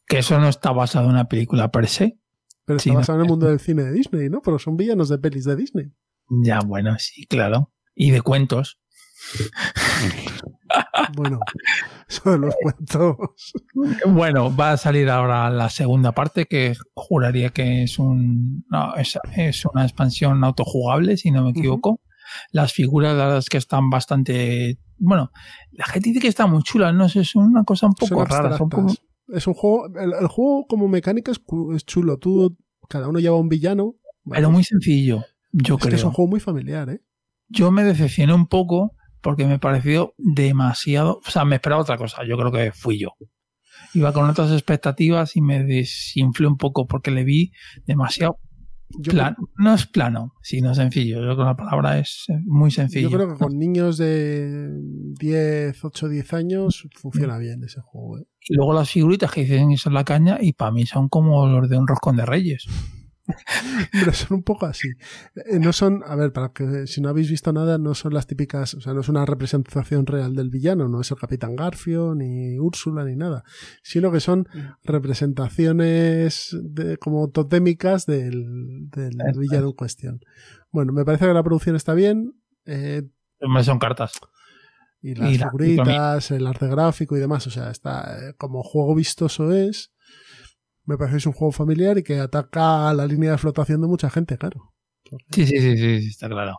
que 0.06 0.18
eso 0.18 0.38
no 0.38 0.48
está 0.48 0.72
basado 0.72 1.06
en 1.06 1.12
una 1.12 1.28
película 1.28 1.70
per 1.70 1.86
se. 1.88 2.18
Pero 2.66 2.78
Sí, 2.78 2.88
está 2.90 2.94
no. 2.94 2.98
basado 3.00 3.18
en 3.18 3.24
el 3.24 3.28
mundo 3.30 3.46
del 3.46 3.60
cine 3.60 3.82
de 3.84 3.92
Disney, 3.92 4.28
¿no? 4.30 4.40
Pero 4.42 4.58
son 4.58 4.76
villanos 4.76 5.08
de 5.08 5.18
pelis 5.18 5.44
de 5.44 5.56
Disney. 5.56 5.92
Ya, 6.28 6.60
bueno, 6.60 6.96
sí, 6.98 7.26
claro. 7.26 7.72
Y 7.94 8.10
de 8.10 8.20
cuentos. 8.22 8.78
Bueno, 11.16 11.38
de 12.24 12.38
los 12.38 12.54
cuentos. 12.60 13.16
Bueno, 14.06 14.54
va 14.54 14.72
a 14.72 14.76
salir 14.76 15.08
ahora 15.08 15.48
la 15.50 15.68
segunda 15.70 16.12
parte 16.12 16.46
que 16.46 16.74
juraría 16.94 17.50
que 17.50 17.84
es 17.84 17.98
un 17.98 18.64
no, 18.70 18.94
es, 18.96 19.18
es 19.36 19.64
una 19.66 19.84
expansión 19.84 20.42
autojugable, 20.42 21.16
si 21.16 21.30
no 21.30 21.44
me 21.44 21.50
equivoco. 21.50 22.00
Las 22.50 22.72
figuras, 22.72 23.14
la 23.16 23.24
verdad 23.24 23.38
es 23.38 23.48
que 23.48 23.58
están 23.58 23.90
bastante. 23.90 24.78
Bueno, 24.98 25.30
la 25.72 25.84
gente 25.86 26.10
dice 26.10 26.20
que 26.20 26.28
están 26.28 26.50
muy 26.50 26.62
chulas, 26.62 26.94
no 26.94 27.08
sé, 27.08 27.20
es 27.20 27.34
una 27.34 27.64
cosa 27.64 27.86
un 27.86 27.94
Son 27.98 28.08
poco 28.08 28.24
rara. 28.24 28.56
Son 28.56 28.68
como, 28.68 28.88
abstractas. 28.88 29.14
Es 29.28 29.46
un 29.46 29.54
juego, 29.54 29.86
el, 29.98 30.12
el 30.12 30.26
juego 30.28 30.66
como 30.66 30.88
mecánica 30.88 31.32
es, 31.32 31.40
chulo. 31.86 32.18
Tú, 32.18 32.56
cada 32.88 33.08
uno 33.08 33.18
lleva 33.18 33.36
un 33.36 33.48
villano. 33.48 33.96
pero 34.30 34.50
muy 34.50 34.64
sencillo, 34.64 35.24
yo 35.52 35.74
es 35.74 35.82
que 35.82 35.88
creo. 35.88 35.98
es 35.98 36.04
un 36.04 36.12
juego 36.12 36.30
muy 36.30 36.40
familiar, 36.40 36.90
¿eh? 36.90 37.00
yo 37.48 37.70
me 37.70 37.84
decepcioné 37.84 38.34
un 38.34 38.46
poco 38.46 38.96
porque 39.20 39.46
me 39.46 39.58
pareció 39.58 40.14
demasiado, 40.18 41.20
o 41.26 41.30
sea, 41.30 41.44
me 41.44 41.56
esperaba 41.56 41.82
otra 41.82 41.96
cosa, 41.96 42.24
yo 42.24 42.36
creo 42.36 42.52
que 42.52 42.72
fui 42.72 42.98
yo. 42.98 43.10
Iba 43.94 44.12
con 44.12 44.28
otras 44.28 44.50
expectativas 44.52 45.36
y 45.36 45.40
me 45.40 45.62
desinflé 45.64 46.46
un 46.46 46.56
poco 46.56 46.86
porque 46.86 47.10
le 47.10 47.24
vi 47.24 47.52
demasiado 47.86 48.38
Yo. 48.98 49.12
No 49.56 49.74
es 49.74 49.86
plano, 49.86 50.34
sino 50.42 50.74
sencillo. 50.74 51.16
Yo 51.16 51.22
creo 51.22 51.36
que 51.36 51.42
la 51.42 51.56
palabra 51.56 51.98
es 51.98 52.26
muy 52.44 52.70
sencillo. 52.70 53.08
yo 53.08 53.16
creo 53.16 53.32
que 53.32 53.38
con 53.38 53.58
niños 53.58 53.98
de 53.98 54.70
10, 55.18 55.84
8, 55.84 56.08
10 56.08 56.32
años 56.34 56.88
funciona 56.94 57.38
bien 57.38 57.62
ese 57.64 57.80
juego. 57.80 58.18
¿eh? 58.18 58.26
Y 58.48 58.54
luego 58.54 58.74
las 58.74 58.90
figuritas 58.90 59.30
que 59.32 59.42
dicen 59.42 59.70
que 59.70 59.76
son 59.76 59.94
la 59.94 60.04
caña 60.04 60.38
y 60.40 60.52
para 60.52 60.70
mí 60.70 60.86
son 60.86 61.08
como 61.08 61.46
los 61.46 61.68
de 61.68 61.78
un 61.78 61.86
roscón 61.86 62.16
de 62.16 62.26
reyes. 62.26 62.66
Pero 63.92 64.12
son 64.12 64.36
un 64.38 64.42
poco 64.42 64.66
así. 64.66 64.88
Eh, 65.50 65.58
No 65.58 65.72
son, 65.72 66.02
a 66.06 66.14
ver, 66.16 66.32
para 66.32 66.50
que 66.52 66.86
si 66.86 67.00
no 67.00 67.08
habéis 67.08 67.30
visto 67.30 67.52
nada, 67.52 67.78
no 67.78 67.94
son 67.94 68.12
las 68.14 68.26
típicas, 68.26 68.74
o 68.74 68.80
sea, 68.80 68.92
no 68.94 69.00
es 69.00 69.08
una 69.08 69.24
representación 69.24 70.06
real 70.06 70.34
del 70.34 70.50
villano, 70.50 70.88
no 70.88 71.00
es 71.00 71.10
el 71.10 71.16
Capitán 71.18 71.56
Garfio, 71.56 72.14
ni 72.14 72.58
Úrsula, 72.58 73.04
ni 73.04 73.16
nada, 73.16 73.42
sino 73.82 74.12
que 74.12 74.20
son 74.20 74.46
representaciones 75.34 76.56
de, 76.62 76.96
como 76.98 77.28
totémicas 77.30 78.06
del, 78.06 78.88
del 78.90 79.16
villano 79.38 79.68
en 79.68 79.72
cuestión. 79.72 80.20
Bueno, 80.70 80.92
me 80.92 81.04
parece 81.04 81.26
que 81.26 81.34
la 81.34 81.42
producción 81.42 81.76
está 81.76 81.94
bien, 81.94 82.34
eh, 82.66 83.02
Son 83.62 83.78
cartas. 83.78 84.12
y 85.02 85.14
las 85.14 85.30
Y 85.32 85.38
la- 85.38 85.46
figuritas, 85.46 86.30
el 86.30 86.46
arte 86.46 86.66
gráfico 86.68 87.16
y 87.16 87.20
demás, 87.20 87.46
o 87.46 87.50
sea, 87.50 87.70
está 87.70 88.16
eh, 88.30 88.34
como 88.36 88.62
juego 88.62 88.94
vistoso 88.94 89.52
es. 89.52 89.92
Me 90.84 90.96
parece 90.98 91.14
que 91.14 91.18
es 91.18 91.26
un 91.26 91.32
juego 91.32 91.52
familiar 91.52 91.96
y 91.98 92.02
que 92.02 92.18
ataca 92.18 92.88
a 92.90 92.94
la 92.94 93.06
línea 93.06 93.32
de 93.32 93.38
flotación 93.38 93.80
de 93.80 93.86
mucha 93.88 94.10
gente, 94.10 94.36
claro. 94.36 94.72
Sí, 95.30 95.46
sí, 95.46 95.58
sí, 95.60 95.76
sí, 95.76 96.00
sí, 96.02 96.08
está 96.08 96.28
claro. 96.28 96.58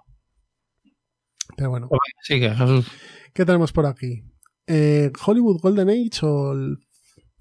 Pero 1.58 1.70
bueno, 1.70 1.90
Sí, 2.24 2.40
que 2.40 2.50
Jesús. 2.54 2.88
¿qué 3.34 3.46
tenemos 3.46 3.72
por 3.72 3.86
aquí? 3.86 4.24
Eh, 4.68 5.12
¿Hollywood 5.26 5.60
Golden 5.62 5.90
Age 5.90 6.26
o 6.26 6.54
el, 6.54 6.78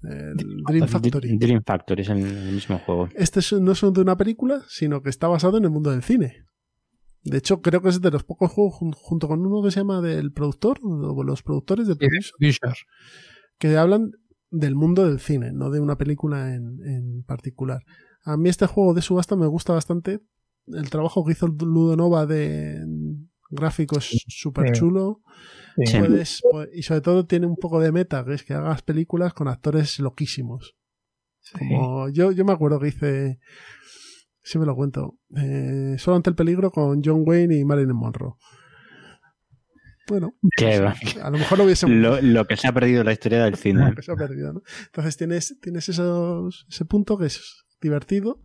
el 0.03 0.37
Dream 0.67 0.87
Factory? 0.87 1.37
Dream 1.37 1.63
Factory 1.65 2.01
es 2.03 2.09
el, 2.09 2.17
el 2.25 2.53
mismo 2.53 2.77
juego. 2.79 3.09
Este 3.15 3.39
es- 3.39 3.53
no 3.53 3.71
es 3.71 3.81
de 3.81 4.01
una 4.01 4.15
película, 4.15 4.61
sino 4.67 5.01
que 5.01 5.09
está 5.09 5.27
basado 5.27 5.57
en 5.57 5.63
el 5.65 5.71
mundo 5.71 5.89
del 5.91 6.03
cine. 6.03 6.45
De 7.23 7.39
hecho, 7.39 7.61
creo 7.61 7.81
que 7.81 7.89
es 7.89 8.01
de 8.01 8.11
los 8.11 8.23
pocos 8.23 8.51
juegos 8.51 8.75
jun- 8.79 8.93
junto 8.95 9.27
con 9.27 9.43
uno 9.43 9.63
que 9.63 9.71
se 9.71 9.79
llama 9.79 10.01
del 10.01 10.31
productor, 10.31 10.79
o 10.83 11.23
los 11.23 11.41
productores 11.41 11.87
de 11.87 11.95
producer, 11.95 12.75
que 13.57 13.75
hablan 13.77 14.11
del 14.57 14.75
mundo 14.75 15.07
del 15.07 15.19
cine, 15.19 15.51
no 15.53 15.69
de 15.69 15.79
una 15.79 15.97
película 15.97 16.53
en, 16.55 16.79
en 16.85 17.23
particular. 17.23 17.81
A 18.23 18.37
mí 18.37 18.49
este 18.49 18.65
juego 18.65 18.93
de 18.93 19.01
subasta 19.01 19.35
me 19.35 19.47
gusta 19.47 19.73
bastante. 19.73 20.21
El 20.67 20.89
trabajo 20.89 21.23
que 21.25 21.33
hizo 21.33 21.47
Ludonova 21.47 22.25
de 22.25 22.83
gráficos 23.51 24.09
súper 24.27 24.65
chulo. 24.73 25.21
Sí. 25.85 25.99
Puedes- 25.99 26.41
pu- 26.41 26.69
y 26.73 26.81
sobre 26.83 27.01
todo 27.01 27.25
tiene 27.27 27.45
un 27.45 27.55
poco 27.57 27.79
de 27.79 27.91
meta, 27.91 28.25
que 28.25 28.33
es 28.33 28.43
que 28.43 28.53
hagas 28.53 28.81
películas 28.81 29.33
con 29.33 29.47
actores 29.47 29.99
loquísimos. 29.99 30.75
Como 31.59 32.09
yo, 32.09 32.31
yo 32.31 32.43
me 32.45 32.53
acuerdo 32.53 32.79
que 32.79 32.87
hice, 32.87 33.39
si 34.41 34.57
me 34.57 34.65
lo 34.65 34.75
cuento, 34.75 35.19
eh, 35.37 35.95
Solo 35.99 36.17
ante 36.17 36.31
el 36.31 36.35
peligro 36.35 36.71
con 36.71 37.03
John 37.03 37.23
Wayne 37.25 37.57
y 37.59 37.65
Marilyn 37.65 37.95
Monroe. 37.95 38.33
Bueno, 40.07 40.33
a 41.23 41.29
lo 41.29 41.37
mejor 41.37 41.57
lo 41.57 41.63
hubiese 41.65 41.87
Lo, 41.87 42.21
lo 42.21 42.45
que 42.45 42.57
se 42.57 42.67
ha 42.67 42.73
perdido 42.73 43.01
en 43.01 43.05
la 43.07 43.13
historia 43.13 43.43
del 43.43 43.55
cine. 43.57 43.93
que 43.95 44.01
se 44.01 44.11
ha 44.11 44.15
perdido, 44.15 44.53
¿no? 44.53 44.61
Entonces 44.85 45.17
tienes, 45.17 45.57
tienes 45.61 45.89
esos, 45.89 46.65
ese 46.69 46.85
punto 46.85 47.17
que 47.17 47.25
es 47.27 47.65
divertido 47.81 48.41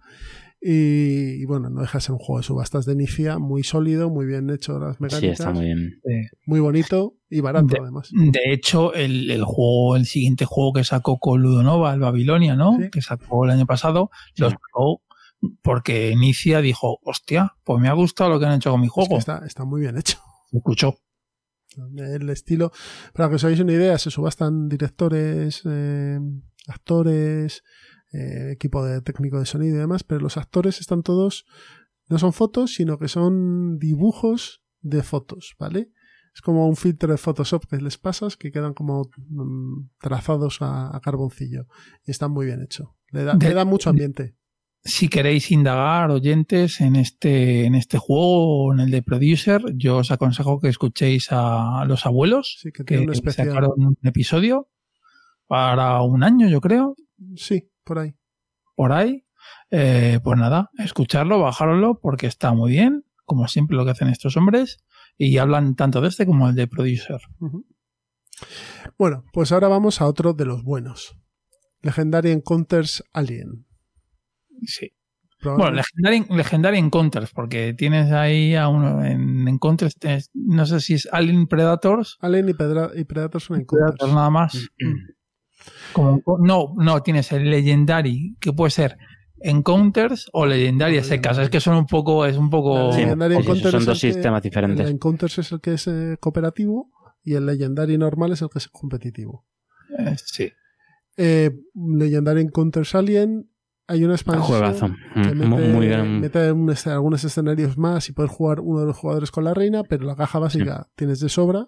Y, 0.63 1.41
y 1.43 1.45
bueno, 1.47 1.71
no 1.71 1.81
deja 1.81 1.99
de 1.99 2.03
ser 2.03 2.13
un 2.13 2.19
juego 2.19 2.39
de 2.41 2.45
subastas 2.45 2.85
de 2.85 2.93
inicia 2.93 3.39
muy 3.39 3.63
sólido, 3.63 4.11
muy 4.11 4.27
bien 4.27 4.51
hecho 4.51 4.79
las 4.79 4.97
Sí, 4.99 5.03
mecánicas, 5.05 5.41
está 5.41 5.53
muy 5.53 5.65
bien. 5.65 6.01
muy 6.45 6.61
bonito 6.61 7.15
y 7.31 7.41
barato 7.41 7.67
De- 7.69 7.79
además. 7.81 8.11
De 8.13 8.53
hecho, 8.53 8.93
el, 8.93 9.31
el 9.31 9.43
juego, 9.45 9.97
el 9.97 10.05
siguiente 10.05 10.45
juego 10.45 10.73
que 10.75 10.85
sacó 10.85 11.19
con 11.19 11.41
Ludonova, 11.43 11.95
el 11.95 12.01
Babilonia, 12.01 12.57
¿no? 12.57 12.77
Sí. 12.79 12.91
Que 12.91 13.01
sacó 13.01 13.45
el 13.47 13.53
año 13.53 13.65
pasado, 13.67 14.11
lo 14.37 14.51
Sí. 14.51 14.57
sacó 14.57 15.03
porque 15.63 16.11
Inicia 16.11 16.61
dijo, 16.61 16.99
hostia, 17.05 17.55
pues 17.65 17.81
me 17.81 17.89
ha 17.89 17.95
gustado 17.95 18.29
lo 18.29 18.39
que 18.39 18.45
han 18.45 18.53
hecho 18.57 18.71
con 18.71 18.81
mi 18.81 18.89
Es 18.89 18.93
que 18.93 19.01
juego. 19.01 19.17
está, 19.19 19.43
está 19.47 19.65
muy 19.65 19.81
bien 19.81 19.97
hecho. 19.97 20.19
Se 20.51 20.59
escuchó. 20.59 20.97
El 21.97 22.29
estilo, 22.31 22.73
para 23.15 23.29
que 23.29 23.37
os 23.37 23.45
hagáis 23.45 23.61
una 23.61 23.73
idea, 23.73 23.97
se 23.99 24.11
subastan 24.11 24.69
directores, 24.69 25.63
eh, 25.65 26.19
actores, 26.67 27.63
eh, 28.13 28.51
equipo 28.53 28.85
de 28.85 29.01
técnico 29.03 29.39
de 29.39 29.47
sonido 29.47 29.77
y 29.77 29.79
demás, 29.79 30.03
pero 30.05 30.21
los 30.21 30.37
actores 30.37 30.81
están 30.81 31.03
todos, 31.03 31.45
no 32.09 32.19
son 32.19 32.33
fotos, 32.33 32.75
sino 32.75 32.99
que 32.99 33.09
son 33.09 33.79
dibujos 33.79 34.63
de 34.81 35.03
fotos, 35.03 35.55
¿vale? 35.59 35.91
Es 36.35 36.43
como 36.43 36.69
un 36.69 36.77
filtro 36.77 37.11
de 37.13 37.19
Photoshop 37.19 37.67
que 37.69 37.77
les 37.79 37.99
pasas 37.99 38.37
que 38.37 38.53
quedan 38.53 38.73
como 38.75 39.11
mm, 39.29 39.91
trazados 40.01 40.63
a, 40.63 40.95
a 40.97 41.01
carboncillo. 41.01 41.67
Y 42.05 42.13
están 42.13 42.31
muy 42.31 42.47
bien 42.47 42.63
hechos. 42.63 42.89
Le 43.11 43.25
da, 43.25 43.35
De- 43.35 43.49
le 43.49 43.55
da 43.55 43.65
mucho 43.65 43.91
ambiente. 43.91 44.37
Si 44.83 45.09
queréis 45.09 45.51
indagar, 45.51 46.11
oyentes, 46.11 46.81
en 46.81 46.97
este, 46.97 47.67
en 47.67 47.75
este 47.75 47.99
juego 47.99 48.67
o 48.67 48.73
en 48.73 48.81
el 48.81 48.91
de 48.91 49.03
Producer, 49.03 49.63
yo 49.75 49.99
os 49.99 50.11
aconsejo 50.11 50.59
que 50.59 50.69
escuchéis 50.69 51.29
a 51.31 51.85
los 51.87 52.07
abuelos, 52.07 52.59
Sí, 52.63 52.73
que 52.73 52.85
que 52.85 52.99
un 52.99 53.15
sacaron 53.15 53.73
un 53.77 53.99
episodio 54.03 54.69
para 55.47 56.01
un 56.03 56.23
año, 56.25 56.49
yo 56.49 56.61
creo, 56.61 56.97
Sí, 57.37 57.71
por 57.85 57.99
ahí. 57.99 58.15
por 58.75 58.93
ahí. 58.93 59.27
Eh, 59.71 60.19
pues 60.25 60.39
nada, 60.39 60.71
escucharlo, 60.79 61.41
bajároslo, 61.41 62.01
porque 62.01 62.27
está 62.27 62.55
muy 62.55 62.71
bien, 62.73 63.05
como 63.25 63.49
siempre 63.49 63.77
lo 63.77 63.85
que 63.85 63.91
hacen 63.91 64.09
estos 64.09 64.37
hombres, 64.37 64.79
y 65.19 65.37
hablan 65.39 65.75
tanto 65.77 66.01
de 66.01 66.09
este 66.09 66.25
como 66.25 66.49
el 66.49 66.55
de 66.55 66.67
Producer. 66.67 67.21
Bueno, 68.97 69.25
pues 69.33 69.53
ahora 69.53 69.69
vamos 69.69 70.01
a 70.01 70.07
otro 70.07 70.33
de 70.33 70.47
los 70.47 70.63
buenos. 70.65 71.17
Legendary 71.83 72.31
Encounters 72.31 73.05
Alien. 73.13 73.67
Sí. 74.65 74.93
Bueno, 75.43 75.71
Legendary, 75.71 76.27
Legendary 76.37 76.79
Encounters, 76.79 77.31
porque 77.33 77.73
tienes 77.73 78.13
ahí 78.13 78.55
a 78.55 78.69
uno 78.69 79.03
en 79.03 79.49
Encounters, 79.49 79.97
tienes- 79.99 80.31
no 80.35 80.67
sé 80.67 80.81
si 80.81 80.95
es 80.95 81.09
Alien 81.11 81.47
Predators, 81.47 82.19
Alien 82.21 82.51
y, 82.51 82.53
Pedra- 82.53 82.91
y 82.95 83.05
Predator 83.05 83.41
son 83.41 83.61
Encounters. 83.61 83.93
Predators 83.97 84.13
nada 84.15 84.29
más. 84.31 84.69
Como- 85.93 86.23
no, 86.41 86.75
no, 86.77 87.03
tienes 87.03 87.33
el 87.33 87.51
Legendary, 87.51 88.37
que 88.41 88.53
puede 88.53 88.71
ser 88.71 88.97
Encounters 89.41 90.29
o 90.33 90.45
Legendary 90.47 90.99
a 90.99 91.05
secas. 91.05 91.39
Es 91.39 91.49
que 91.51 91.61
son 91.61 91.77
un 91.77 91.87
poco, 91.87 92.27
es 92.27 92.37
un 92.37 92.51
poco... 92.51 92.93
Sí, 92.93 93.01
Legendary 93.01 93.37
sí, 93.37 93.41
sí, 93.43 93.47
Encounters 93.49 93.71
son 93.73 93.85
dos 93.87 94.05
el 94.05 94.09
que- 94.09 94.15
sistemas 94.15 94.39
El 94.39 94.43
diferentes. 94.51 94.91
Encounters 94.91 95.39
es 95.39 95.53
el 95.53 95.61
que 95.61 95.75
es 95.75 95.87
eh, 95.87 96.17
cooperativo 96.21 96.91
y 97.25 97.35
el 97.35 97.47
Legendary 97.47 97.97
normal 97.99 98.33
es 98.33 98.43
el 98.43 98.49
que 98.51 98.59
es 98.59 98.69
competitivo. 98.69 99.47
eh, 99.99 100.17
sí. 100.23 100.53
Eh, 101.17 101.51
Legendary 101.75 102.43
Encounters 102.43 102.95
Alien, 102.95 103.51
hay 103.91 104.05
una 104.05 104.15
expansión 104.15 104.47
Juegazo. 104.47 104.87
que 105.15 105.21
Mm, 105.21 105.39
mete, 105.39 105.47
Muy, 105.47 105.63
muy 105.65 105.87
bien. 105.89 106.21
mete 106.21 106.53
un 106.53 106.73
algunos 106.87 107.25
escenarios 107.25 107.77
más 107.77 108.09
y 108.09 108.13
puedes 108.13 108.31
jugar 108.31 108.61
uno 108.61 108.81
de 108.81 108.87
los 108.87 108.97
jugadores 108.97 109.33
con 109.33 109.43
la 109.43 109.53
reina, 109.53 109.83
pero 109.83 110.07
la 110.07 110.15
caja 110.15 110.39
básica 110.39 110.89
tienes 110.95 111.19
de 111.19 111.29
sobra. 111.29 111.67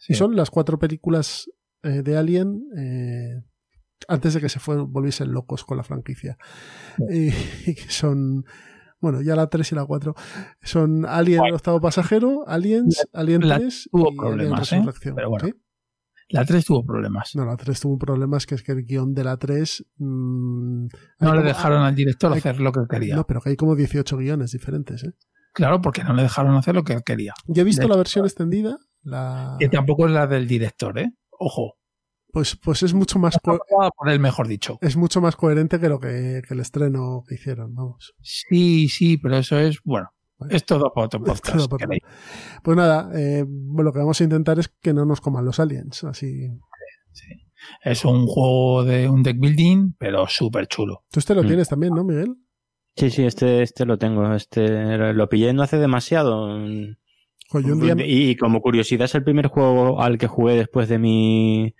sí. 0.00 0.12
Y 0.12 0.16
son 0.16 0.34
las 0.34 0.50
cuatro 0.50 0.78
películas 0.80 1.48
eh, 1.84 2.02
de 2.02 2.16
Alien 2.16 2.64
eh, 2.76 3.42
antes 4.08 4.34
de 4.34 4.40
que 4.40 4.48
se 4.48 4.58
fue, 4.58 4.76
volviesen 4.76 5.30
locos 5.30 5.64
con 5.64 5.76
la 5.76 5.84
franquicia. 5.84 6.36
Y, 7.08 7.28
y 7.70 7.74
que 7.76 7.88
son, 7.90 8.44
bueno, 9.00 9.22
ya 9.22 9.36
la 9.36 9.46
3 9.46 9.70
y 9.70 9.74
la 9.76 9.84
4. 9.86 10.14
Son 10.62 11.06
Alien 11.06 11.44
el 11.44 11.54
octavo 11.54 11.80
pasajero, 11.80 12.42
Aliens, 12.48 13.06
Alien 13.12 13.48
la 13.48 13.58
3 13.58 13.88
tuvo 13.92 14.12
y 14.12 14.32
Alien 14.32 14.52
¿eh? 14.52 14.56
Resurrección. 14.56 15.14
Pero 15.14 15.30
bueno. 15.30 15.48
La 16.28 16.44
3 16.44 16.64
tuvo 16.64 16.84
problemas. 16.84 17.34
No, 17.34 17.44
la 17.44 17.56
3 17.56 17.78
tuvo 17.80 17.92
un 17.94 17.98
problema, 17.98 18.36
es 18.38 18.46
que, 18.46 18.54
es 18.54 18.62
que 18.62 18.72
el 18.72 18.84
guion 18.84 19.12
de 19.14 19.24
la 19.24 19.36
3... 19.36 19.84
mm, 19.98 20.86
No 21.20 21.34
le 21.34 21.42
dejaron 21.42 21.82
al 21.82 21.94
director 21.94 22.32
hay- 22.32 22.38
hacer 22.38 22.60
lo 22.60 22.72
que 22.72 22.80
quería. 22.88 23.16
No, 23.16 23.26
pero 23.26 23.40
que 23.40 23.50
hay 23.50 23.56
como 23.56 23.74
18 23.76 24.16
guiones 24.16 24.52
diferentes. 24.52 25.04
¿eh? 25.04 25.12
Claro, 25.52 25.80
porque 25.80 26.02
no 26.04 26.14
le 26.14 26.22
dejaron 26.22 26.54
hacer 26.56 26.74
lo 26.74 26.84
que 26.84 26.94
él 26.94 27.02
quería. 27.04 27.34
Yo 27.46 27.62
he 27.62 27.64
visto 27.64 27.82
De 27.82 27.88
la 27.88 27.94
hecho, 27.94 27.98
versión 27.98 28.24
extendida, 28.24 28.78
la... 29.02 29.56
Que 29.58 29.68
tampoco 29.68 30.06
es 30.06 30.12
la 30.12 30.26
del 30.26 30.46
director, 30.46 30.98
¿eh? 30.98 31.12
Ojo. 31.38 31.74
pues, 32.32 32.56
pues 32.56 32.82
es 32.82 32.94
mucho 32.94 33.18
más 33.18 33.36
él, 34.06 34.20
mejor 34.20 34.48
dicho. 34.48 34.78
es 34.80 34.96
mucho 34.96 35.20
más 35.20 35.36
coherente 35.36 35.78
que 35.78 35.88
lo 35.90 35.98
que, 36.00 36.40
que 36.46 36.54
el 36.54 36.60
estreno 36.60 37.22
que 37.28 37.34
hicieron, 37.34 37.74
vamos. 37.74 38.14
Sí, 38.22 38.88
sí, 38.88 39.18
pero 39.18 39.36
eso 39.36 39.58
es, 39.58 39.78
Bueno. 39.84 40.08
Es 40.50 40.64
todo 40.64 40.92
para 40.94 41.06
otro 41.06 41.22
podcast. 41.22 41.56
todo 41.56 41.68
para-. 41.68 41.96
Pues 42.62 42.76
nada, 42.76 43.10
eh, 43.14 43.44
lo 43.46 43.92
que 43.92 43.98
vamos 43.98 44.20
a 44.20 44.24
intentar 44.24 44.58
es 44.58 44.68
que 44.68 44.92
no 44.92 45.04
nos 45.04 45.20
coman 45.20 45.44
los 45.44 45.60
aliens, 45.60 46.04
así. 46.04 46.48
Es 47.84 48.04
un 48.04 48.26
juego 48.26 48.84
de 48.84 49.08
un 49.08 49.22
deck 49.22 49.38
building, 49.38 49.92
pero 49.98 50.26
súper 50.26 50.66
chulo. 50.66 51.04
Tú 51.10 51.20
este 51.20 51.34
lo 51.34 51.42
Mm. 51.42 51.46
tienes 51.46 51.68
también, 51.68 51.94
¿no, 51.94 52.02
Miguel? 52.04 52.34
Sí, 52.96 53.10
sí, 53.10 53.24
este, 53.24 53.62
este 53.62 53.86
lo 53.86 53.98
tengo. 53.98 54.34
Este 54.34 55.12
lo 55.14 55.28
pillé 55.28 55.52
no 55.52 55.62
hace 55.62 55.78
demasiado. 55.78 56.48
Joder, 57.48 57.66
yo 57.66 57.74
un 57.74 57.80
día... 57.80 57.94
Y 58.06 58.36
como 58.36 58.60
curiosidad, 58.60 59.04
es 59.04 59.14
el 59.14 59.24
primer 59.24 59.46
juego 59.48 60.02
al 60.02 60.18
que 60.18 60.26
jugué 60.26 60.54
después 60.56 60.88
de 60.88 60.98
mi 60.98 61.74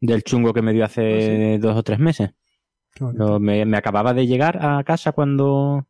del 0.00 0.24
chungo 0.24 0.52
que 0.52 0.62
me 0.62 0.72
dio 0.72 0.84
hace 0.84 1.58
dos 1.60 1.76
o 1.76 1.82
tres 1.82 1.98
meses. 2.00 2.30
Me, 3.40 3.64
me 3.64 3.76
acababa 3.76 4.12
de 4.12 4.26
llegar 4.26 4.58
a 4.60 4.82
casa 4.84 5.12
cuando, 5.12 5.86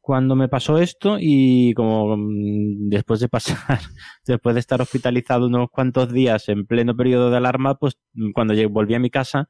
cuando 0.00 0.34
me 0.34 0.48
pasó 0.48 0.78
esto 0.78 1.16
y 1.20 1.74
como 1.74 2.16
mm, 2.16 2.88
después 2.88 3.20
de 3.20 3.28
pasar, 3.28 3.78
después 4.26 4.54
de 4.54 4.60
estar 4.60 4.80
hospitalizado 4.80 5.46
unos 5.46 5.68
cuantos 5.70 6.12
días 6.12 6.48
en 6.48 6.66
pleno 6.66 6.96
periodo 6.96 7.30
de 7.30 7.36
alarma, 7.36 7.76
pues 7.76 7.98
mm, 8.14 8.32
cuando 8.32 8.54
volví 8.70 8.94
a 8.94 8.98
mi 8.98 9.10
casa 9.10 9.48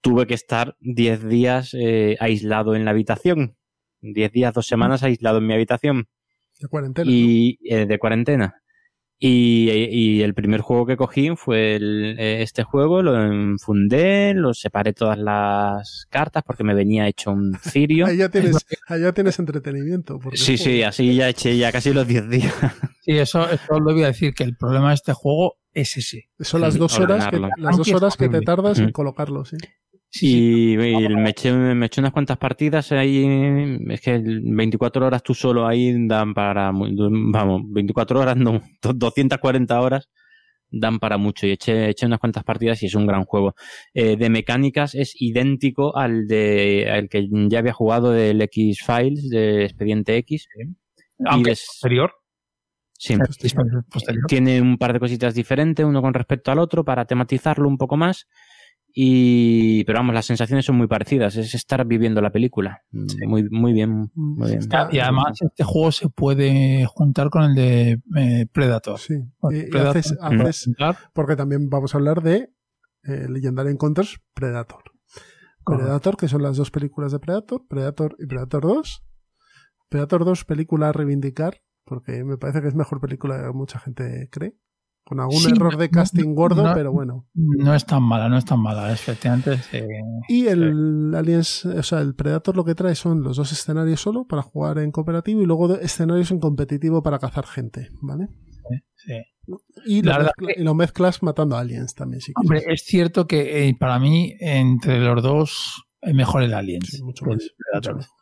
tuve 0.00 0.26
que 0.26 0.34
estar 0.34 0.76
10 0.80 1.28
días 1.28 1.74
eh, 1.74 2.16
aislado 2.20 2.74
en 2.74 2.84
la 2.84 2.90
habitación. 2.90 3.56
10 4.00 4.32
días, 4.32 4.52
dos 4.52 4.66
semanas 4.66 5.04
aislado 5.04 5.38
en 5.38 5.46
mi 5.46 5.54
habitación 5.54 6.08
De 6.60 6.66
cuarentena. 6.68 7.08
y 7.10 7.58
eh, 7.64 7.86
de 7.86 7.98
cuarentena. 7.98 8.61
Y, 9.24 9.70
y 9.70 10.22
el 10.22 10.34
primer 10.34 10.62
juego 10.62 10.84
que 10.84 10.96
cogí 10.96 11.30
fue 11.36 11.76
el- 11.76 12.16
eh, 12.18 12.42
este 12.42 12.64
juego, 12.64 13.02
lo 13.02 13.22
enfundé, 13.24 14.34
lo 14.34 14.52
separé 14.52 14.92
todas 14.94 15.16
las 15.16 16.06
cartas 16.10 16.42
porque 16.44 16.64
me 16.64 16.74
venía 16.74 17.06
hecho 17.06 17.30
un 17.30 17.52
cirio. 17.62 18.06
Ahí 18.06 18.16
ya 18.16 18.28
tienes, 18.30 18.56
ahí 18.88 19.00
ya 19.02 19.12
tienes 19.12 19.38
entretenimiento. 19.38 20.18
porque 20.18 20.36
Sí, 20.36 20.58
sí, 20.58 20.82
así 20.82 21.14
ya 21.14 21.28
eché 21.28 21.56
ya 21.56 21.70
casi 21.70 21.92
los 21.92 22.06
10 22.08 22.28
días. 22.28 22.52
Sí, 23.02 23.12
eso, 23.18 23.48
eso 23.48 23.78
lo 23.78 23.92
voy 23.94 24.02
a 24.02 24.08
decir, 24.08 24.34
que 24.34 24.42
el 24.42 24.56
problema 24.56 24.88
de 24.88 24.94
este 24.96 25.12
juego 25.12 25.54
es 25.72 25.96
ese. 25.96 26.28
Son 26.40 26.60
las 26.60 26.76
dos 26.76 26.98
horas 26.98 27.28
que, 27.28 27.38
las 27.58 27.76
dos 27.76 27.92
horas 27.92 28.16
que 28.16 28.24
te 28.24 28.38
Horrible. 28.38 28.44
tardas 28.46 28.78
en 28.80 28.90
colocarlo, 28.90 29.44
sí. 29.44 29.56
Sí, 30.14 30.72
Y, 30.72 30.72
y 30.74 31.08
me, 31.08 31.30
eché, 31.30 31.50
me 31.52 31.86
eché 31.86 32.02
unas 32.02 32.12
cuantas 32.12 32.36
partidas 32.36 32.92
ahí. 32.92 33.78
Es 33.88 34.02
que 34.02 34.14
el 34.14 34.42
24 34.44 35.06
horas 35.06 35.22
tú 35.22 35.32
solo 35.32 35.66
ahí 35.66 36.06
dan 36.06 36.34
para. 36.34 36.70
Vamos, 36.70 37.62
24 37.70 38.20
horas, 38.20 38.36
no, 38.36 38.60
240 38.82 39.80
horas 39.80 40.10
dan 40.70 40.98
para 40.98 41.16
mucho. 41.16 41.46
Y 41.46 41.52
eché, 41.52 41.88
eché 41.88 42.04
unas 42.04 42.18
cuantas 42.18 42.44
partidas 42.44 42.82
y 42.82 42.86
es 42.86 42.94
un 42.94 43.06
gran 43.06 43.24
juego. 43.24 43.54
Eh, 43.94 44.18
de 44.18 44.28
mecánicas 44.28 44.94
es 44.94 45.14
idéntico 45.18 45.96
al 45.96 46.26
de 46.26 46.90
al 46.92 47.08
que 47.08 47.26
ya 47.48 47.60
había 47.60 47.72
jugado 47.72 48.10
del 48.10 48.42
X-Files, 48.42 49.30
de 49.30 49.64
Expediente 49.64 50.18
X. 50.18 50.46
Aunque 51.24 51.50
Y 51.50 51.52
es 51.54 51.66
posterior. 51.66 52.12
sí. 52.98 53.16
posterior. 53.90 54.26
Tiene 54.28 54.60
un 54.60 54.76
par 54.76 54.92
de 54.92 55.00
cositas 55.00 55.34
diferentes, 55.34 55.86
uno 55.86 56.02
con 56.02 56.12
respecto 56.12 56.52
al 56.52 56.58
otro, 56.58 56.84
para 56.84 57.06
tematizarlo 57.06 57.66
un 57.66 57.78
poco 57.78 57.96
más. 57.96 58.26
Y, 58.94 59.84
pero 59.84 59.98
vamos, 60.00 60.14
las 60.14 60.26
sensaciones 60.26 60.64
son 60.66 60.76
muy 60.76 60.86
parecidas. 60.86 61.36
Es 61.36 61.54
estar 61.54 61.86
viviendo 61.86 62.20
la 62.20 62.30
película. 62.30 62.82
Muy, 63.26 63.48
muy 63.50 63.72
bien, 63.72 64.10
muy 64.14 64.46
bien. 64.48 64.58
Está- 64.60 64.88
Y 64.92 64.98
además 64.98 65.40
este 65.40 65.64
juego 65.64 65.92
se 65.92 66.08
puede 66.08 66.84
juntar 66.86 67.30
con 67.30 67.42
el 67.44 67.54
de 67.54 68.00
eh, 68.16 68.46
Predator. 68.52 68.98
Sí. 68.98 69.14
Y 69.50 69.62
Predator 69.70 69.96
haces- 69.96 70.18
haces- 70.20 70.68
porque 71.14 71.36
también 71.36 71.68
vamos 71.70 71.94
a 71.94 71.98
hablar 71.98 72.22
de 72.22 72.50
eh, 73.04 73.26
Legendary 73.28 73.70
Encounters 73.70 74.20
Predator. 74.34 74.82
Predator, 75.64 76.16
que 76.16 76.28
son 76.28 76.42
las 76.42 76.56
dos 76.56 76.70
películas 76.70 77.12
de 77.12 77.18
Predator, 77.20 77.64
Predator 77.68 78.16
y 78.18 78.26
Predator 78.26 78.62
2. 78.62 79.04
Predator 79.88 80.24
2, 80.24 80.44
película 80.44 80.88
a 80.88 80.92
reivindicar, 80.92 81.62
porque 81.84 82.24
me 82.24 82.36
parece 82.36 82.60
que 82.62 82.68
es 82.68 82.74
mejor 82.74 83.00
película 83.00 83.42
que 83.42 83.52
mucha 83.52 83.78
gente 83.78 84.28
cree. 84.30 84.56
Con 85.04 85.18
algún 85.20 85.40
Sí, 85.40 85.50
error 85.50 85.76
de 85.76 85.90
casting 85.90 86.34
gordo, 86.34 86.62
no- 86.62 86.74
pero 86.74 86.92
bueno. 86.92 87.26
No 87.34 87.74
es 87.74 87.84
tan 87.84 88.02
mala, 88.04 88.28
no 88.28 88.38
es 88.38 88.44
tan 88.44 88.60
mala. 88.60 88.92
Efectivamente, 88.92 89.58
Y 90.28 90.46
el 90.46 91.12
Aliens, 91.14 91.64
o 91.66 91.82
sea, 91.82 92.00
el 92.00 92.14
Predator 92.14 92.56
lo 92.56 92.64
que 92.64 92.74
trae 92.74 92.94
son 92.94 93.22
los 93.22 93.36
dos 93.36 93.50
escenarios 93.52 94.00
solo 94.00 94.26
para 94.26 94.42
jugar 94.42 94.78
en 94.78 94.92
cooperativo 94.92 95.42
y 95.42 95.46
luego 95.46 95.74
escenarios 95.76 96.30
en 96.30 96.38
competitivo 96.40 97.02
para 97.02 97.18
cazar 97.18 97.46
gente, 97.46 97.88
¿vale? 98.00 98.28
sí. 98.96 99.12
Y, 99.84 100.02
lo, 100.02 100.12
verdad 100.12 100.30
mezcla- 100.38 100.54
que- 100.54 100.60
y 100.60 100.64
lo 100.64 100.74
mezclas 100.74 101.22
matando 101.24 101.56
aliens 101.56 101.94
también, 101.96 102.20
si 102.20 102.32
Hombre, 102.36 102.60
quieres. 102.60 102.80
es 102.80 102.86
cierto 102.86 103.26
que 103.26 103.68
eh, 103.68 103.74
para 103.74 103.98
mí, 103.98 104.36
entre 104.38 105.00
los 105.00 105.20
dos, 105.20 105.82
es 106.00 106.14
mejor 106.14 106.44
el 106.44 106.54
Aliens. 106.54 106.88
Sí, 106.88 107.02
mucho 107.02 107.24
que 107.24 107.32
el 107.32 107.36
más, 107.38 107.50
Predator. 107.58 107.96
mucho 107.96 108.08
más. 108.08 108.21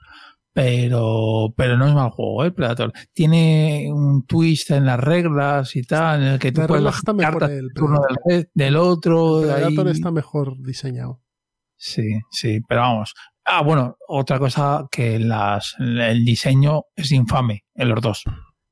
Pero, 0.52 1.54
pero 1.56 1.76
no 1.76 1.86
es 1.86 1.94
mal 1.94 2.10
juego, 2.10 2.44
¿eh? 2.44 2.50
Predator. 2.50 2.92
Tiene 3.12 3.88
un 3.92 4.26
twist 4.26 4.70
en 4.72 4.84
las 4.84 4.98
reglas 4.98 5.76
y 5.76 5.82
tal, 5.82 6.22
en 6.22 6.28
el 6.28 6.38
que 6.38 6.50
tú 6.50 6.60
Las 6.60 6.68
puedes 6.68 6.84
bajar 6.84 6.98
está 6.98 7.12
mejor 7.12 7.32
cartas 7.32 7.50
el 7.50 7.56
del 7.56 7.72
turno 7.72 8.00
del, 8.26 8.50
del 8.52 8.76
otro. 8.76 9.42
El 9.42 9.48
Predator 9.48 9.86
ahí. 9.86 9.92
está 9.92 10.10
mejor 10.10 10.56
diseñado. 10.60 11.22
Sí, 11.76 12.20
sí, 12.30 12.60
pero 12.68 12.80
vamos. 12.82 13.14
Ah, 13.44 13.62
bueno, 13.62 13.96
otra 14.06 14.38
cosa 14.38 14.86
que 14.90 15.18
las, 15.18 15.74
el 15.78 16.24
diseño 16.24 16.84
es 16.94 17.10
infame 17.10 17.64
en 17.74 17.88
los 17.88 18.00
dos 18.00 18.24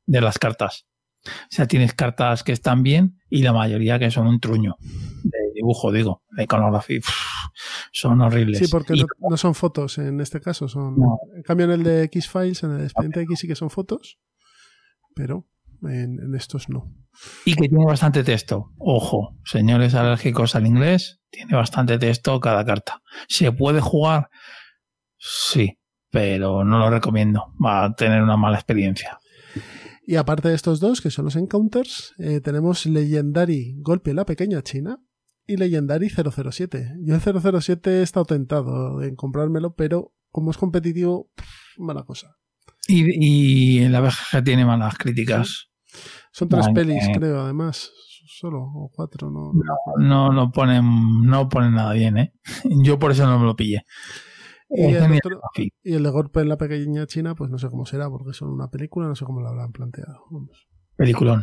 de 0.07 0.21
las 0.21 0.39
cartas. 0.39 0.87
O 1.25 1.31
sea, 1.51 1.67
tienes 1.67 1.95
cartas 1.95 2.43
que 2.45 2.53
están 2.53 2.83
bien 2.83 3.19
y 3.29 3.43
la 3.43 3.53
mayoría 3.53 3.99
que 3.99 4.11
son 4.11 4.27
un 4.27 4.41
truño 4.41 4.77
de 4.81 5.39
dibujo, 5.55 5.91
digo, 5.91 6.23
de 6.31 6.45
iconografía. 6.45 6.99
Uf, 6.99 7.28
son 7.93 8.21
horribles. 8.21 8.59
Sí, 8.59 8.67
porque 8.71 8.95
Y- 8.95 9.01
no, 9.01 9.07
no 9.31 9.37
son 9.37 9.55
fotos 9.55 9.99
en 9.99 10.21
este 10.21 10.41
caso. 10.41 10.69
son 10.69 10.97
No. 10.97 11.19
En 11.37 11.43
cambio, 11.43 11.67
en 11.67 11.73
el 11.73 11.83
de 11.83 12.03
X-Files, 12.05 12.63
en 12.63 12.73
el 12.73 12.83
expediente 12.85 13.21
X 13.23 13.39
sí 13.41 13.47
que 13.49 13.55
son 13.57 13.71
fotos, 13.71 14.19
pero 15.15 15.47
en, 15.83 16.19
en 16.21 16.35
estos 16.35 16.69
no. 16.69 16.93
Y 17.45 17.55
que 17.55 17.69
tiene 17.69 17.85
bastante 17.85 18.23
texto. 18.25 18.73
Ojo, 18.79 19.37
señores 19.45 19.95
alérgicos 19.95 20.55
al 20.55 20.67
inglés, 20.67 21.21
tiene 21.31 21.55
bastante 21.57 21.99
texto 21.99 22.39
cada 22.41 22.65
carta. 22.65 23.03
¿Se 23.29 23.51
puede 23.53 23.81
jugar? 23.81 24.29
Sí, 25.17 25.79
pero 26.11 26.65
no 26.65 26.79
lo 26.79 26.91
recomiendo. 26.91 27.53
Va 27.65 27.85
a 27.85 27.95
tener 27.95 28.23
una 28.23 28.37
mala 28.37 28.57
experiencia. 28.57 29.19
Y 30.07 30.17
aparte 30.17 30.49
de 30.49 30.55
estos 30.55 30.81
dos, 30.81 31.01
que 31.03 31.11
son 31.11 31.27
los 31.27 31.37
encounters, 31.37 32.15
eh, 32.19 32.41
tenemos 32.41 32.87
Legendary 32.87 33.75
Golpe 33.81 34.11
en 34.11 34.17
la 34.17 34.25
Pequeña 34.25 34.63
China 34.63 34.99
y 35.49 35.57
Legendary 35.57 36.09
007. 36.11 36.95
Yo 37.01 37.15
el 37.17 37.21
007 37.21 37.91
he 37.91 38.03
estado 38.03 38.27
tentado 38.27 39.03
en 39.03 39.17
comprármelo, 39.17 39.75
pero 39.75 40.13
como 40.31 40.53
es 40.53 40.57
competitivo, 40.59 41.31
pff, 41.35 41.79
mala 41.79 42.05
cosa. 42.05 42.37
Y, 42.87 43.05
y 43.83 43.89
la 43.89 44.01
BGG 44.01 44.45
tiene 44.45 44.65
malas 44.65 44.97
críticas. 44.97 45.71
Son 46.33 46.49
tres 46.49 46.69
pelis, 46.75 47.09
creo, 47.15 47.41
además. 47.41 47.91
Solo, 48.31 48.63
o 48.63 48.91
cuatro, 48.95 49.31
no. 49.31 49.53
no. 49.99 50.31
No 50.33 50.53
ponen, 50.53 50.85
no 51.25 51.49
ponen 51.49 51.75
nada 51.75 51.93
bien, 51.95 52.19
¿eh? 52.19 52.35
Yo 52.85 52.99
por 52.99 53.11
eso 53.11 53.27
no 53.27 53.39
me 53.39 53.47
lo 53.47 53.57
pillé. 53.57 53.83
Y 54.71 54.83
el 54.83 55.13
otro- 55.15 55.41
sí. 55.55 55.73
Y 55.83 55.95
el 55.95 56.03
de 56.03 56.11
golpe 56.11 56.41
en 56.41 56.51
la 56.51 56.59
pequeña 56.59 57.07
China, 57.07 57.35
pues 57.35 57.51
no 57.51 57.59
sé 57.59 57.69
cómo 57.71 57.87
será, 57.87 58.09
porque 58.11 58.35
son 58.35 58.51
una 58.51 58.69
película, 58.69 59.09
no 59.09 59.15
sé 59.17 59.25
cómo 59.25 59.41
lo 59.41 59.49
habrán 59.49 59.73
planteado. 59.73 60.25
Vamos. 60.31 60.69
Peliculón. 60.97 61.43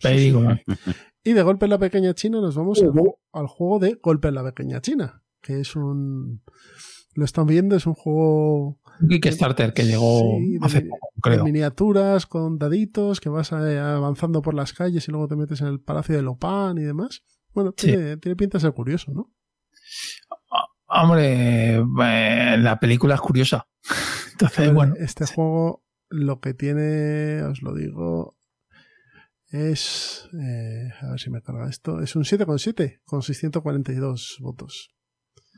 Y 1.24 1.34
de 1.34 1.42
golpe 1.42 1.66
en 1.66 1.70
la 1.70 1.78
pequeña 1.78 2.14
China 2.14 2.40
nos 2.40 2.54
vamos 2.56 2.80
al, 2.82 2.88
ju- 2.92 3.16
al 3.32 3.46
juego 3.46 3.78
de 3.78 3.98
golpe 4.02 4.28
en 4.28 4.34
la 4.36 4.42
pequeña 4.44 4.80
China, 4.80 5.22
que 5.42 5.60
es 5.60 5.76
un... 5.76 6.42
Lo 7.14 7.24
están 7.26 7.46
viendo, 7.46 7.76
es 7.76 7.86
un 7.86 7.92
juego 7.94 8.78
Kickstarter 9.06 9.74
que 9.74 9.84
llegó 9.84 10.20
Sí, 10.38 10.58
hace 10.62 10.80
poco, 10.82 11.08
creo. 11.20 11.44
miniaturas 11.44 12.24
con 12.24 12.56
daditos, 12.58 13.20
que 13.20 13.28
vas 13.28 13.52
eh, 13.52 13.78
avanzando 13.78 14.40
por 14.42 14.54
las 14.54 14.72
calles 14.72 15.06
y 15.08 15.10
luego 15.10 15.28
te 15.28 15.36
metes 15.36 15.60
en 15.60 15.66
el 15.66 15.80
Palacio 15.80 16.14
de 16.16 16.22
Lopán 16.22 16.78
y 16.78 16.82
demás. 16.82 17.22
Bueno, 17.52 17.74
Sí. 17.76 17.88
tiene, 17.88 18.16
tiene 18.16 18.36
pinta 18.36 18.56
de 18.58 18.62
ser 18.62 18.72
curioso, 18.72 19.12
¿no? 19.12 19.30
Hombre, 20.86 21.76
eh, 21.76 22.56
la 22.58 22.78
película 22.80 23.14
es 23.14 23.20
curiosa. 23.20 23.68
Entonces, 24.32 24.72
bueno, 24.72 24.94
Este 24.98 25.26
juego 25.26 25.84
lo 26.08 26.40
que 26.40 26.54
tiene, 26.54 27.42
os 27.42 27.62
lo 27.62 27.74
digo, 27.74 28.36
es... 29.50 30.28
eh, 30.40 30.90
a 31.00 31.10
ver 31.10 31.20
si 31.20 31.30
me 31.30 31.42
carga 31.42 31.68
esto. 31.68 32.00
Es 32.00 32.16
un 32.16 32.24
7,7 32.24 33.00
con 33.04 33.22
642 33.22 34.36
votos. 34.40 34.90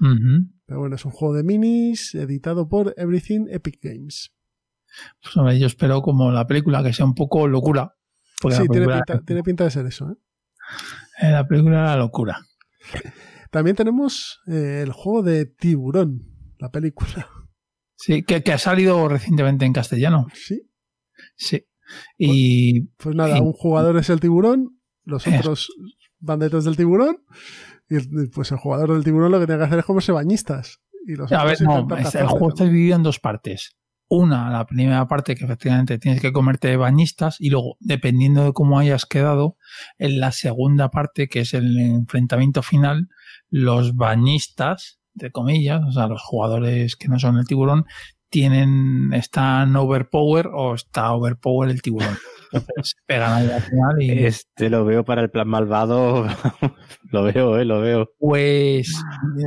ujú. 0.01 0.51
Pero 0.66 0.81
bueno, 0.81 0.97
es 0.97 1.05
un 1.05 1.12
juego 1.12 1.35
de 1.35 1.44
minis 1.44 2.14
editado 2.14 2.69
por 2.69 2.94
Everything 2.97 3.47
Epic 3.51 3.78
Games. 3.82 4.32
Pues, 5.23 5.36
hombre, 5.36 5.59
yo 5.59 5.66
espero 5.66 6.02
como 6.02 6.31
la 6.31 6.47
película 6.47 6.82
que 6.82 6.93
sea 6.93 7.05
un 7.06 7.14
poco 7.14 7.47
locura. 7.48 7.94
Porque 8.40 8.56
Sí, 8.56 8.62
la, 8.62 8.69
tiene 8.73 8.86
pinta, 8.89 9.20
tiene 9.24 9.43
pinta 9.43 9.64
de 9.64 9.70
ser 9.70 9.86
eso. 9.86 10.10
¿eh? 10.10 10.16
eh, 11.23 11.31
la 11.31 11.47
película 11.47 11.81
era 11.81 11.97
locura. 11.97 12.39
También 13.51 13.77
tenemos 13.77 14.40
eh, 14.47 14.81
el 14.82 14.93
juego 14.93 15.23
de 15.23 15.47
Tiburón, 15.47 16.55
la 16.59 16.70
película. 16.70 17.28
Sí, 17.97 18.24
que, 18.24 18.43
que 18.43 18.52
ha 18.52 18.59
salido 18.59 19.06
recientemente 19.09 19.64
en 19.64 19.73
castellano. 19.73 20.27
Sí. 20.35 20.69
Sí. 21.36 21.66
Y 22.19 22.82
Pues 22.97 23.14
nada, 23.14 23.40
un 23.40 23.52
jugador 23.52 23.97
es 23.98 24.10
el 24.10 24.20
tiburón, 24.20 24.78
los 25.05 25.27
otros 25.27 25.69
van 26.20 26.39
detrás 26.39 26.64
del 26.64 26.77
tiburón, 26.77 27.19
y 27.90 28.28
pues 28.28 28.52
el 28.52 28.59
jugador 28.59 28.93
del 28.94 29.05
tiburón 29.05 29.32
lo 29.32 29.40
que 29.40 29.47
tiene 29.47 29.60
que 29.60 29.66
hacer 29.66 29.78
es 29.81 29.85
comerse 29.85 30.12
bañistas. 30.12 30.81
Y 31.06 31.16
los 31.16 31.31
A 31.32 31.44
ver, 31.44 31.60
no, 31.62 31.97
es- 31.97 32.14
el 32.14 32.27
juego 32.28 32.48
está 32.51 32.64
dividido 32.64 32.97
en 32.97 33.02
dos 33.02 33.19
partes. 33.19 33.77
Una, 34.09 34.51
la 34.51 34.66
primera 34.66 35.09
parte 35.09 35.35
que 35.35 35.44
efectivamente 35.44 35.98
tienes 35.98 36.20
que 36.20 36.32
comerte 36.32 36.77
bañistas 36.77 37.36
y 37.40 37.48
luego, 37.48 37.77
dependiendo 37.81 38.44
de 38.44 38.52
cómo 38.52 38.78
hayas 38.78 39.06
quedado, 39.06 39.56
en 39.98 40.20
la 40.20 40.32
segunda 40.32 40.90
parte, 40.90 41.28
que 41.28 41.40
es 41.40 41.55
el 41.55 41.78
enfrentamiento 41.78 42.62
final, 42.62 43.09
los 43.48 43.97
bañistas, 43.97 45.01
entre 45.14 45.32
comillas, 45.32 45.81
o 45.89 45.93
sea, 45.93 46.06
los 46.09 46.20
jugadores 46.23 46.94
que 46.97 47.09
no 47.09 47.19
son 47.19 47.39
el 47.39 47.47
tiburón, 47.47 47.86
tienen, 48.32 49.12
están 49.12 49.76
overpower 49.76 50.48
o 50.52 50.74
está 50.74 51.12
overpower 51.12 51.70
el 51.70 51.80
tiburón. 51.82 52.16
Entonces 52.50 52.96
pegan 53.06 53.32
ahí 53.32 53.50
al 53.50 53.62
final 53.62 54.02
y 54.02 54.10
Este 54.24 54.68
lo 54.70 54.84
veo 54.84 55.04
para 55.04 55.22
el 55.22 55.30
plan 55.30 55.46
malvado. 55.46 56.26
lo 57.12 57.22
veo, 57.22 57.59
eh, 57.59 57.64
lo 57.64 57.80
veo. 57.80 58.10
pues 58.18 58.90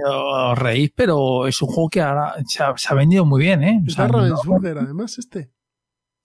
os 0.07 0.57
reís, 0.57 0.91
pero 0.95 1.47
es 1.47 1.61
un 1.61 1.67
juego 1.67 1.89
que 1.89 2.01
ahora 2.01 2.35
se 2.47 2.63
ha, 2.63 2.73
se 2.77 2.87
ha 2.89 2.93
vendido 2.95 3.25
muy 3.25 3.41
bien, 3.41 3.63
¿eh? 3.63 3.81
O 3.85 3.89
sea, 3.89 4.07
no- 4.07 4.19
Ravensburger, 4.19 4.77
además, 4.77 5.17
este. 5.17 5.51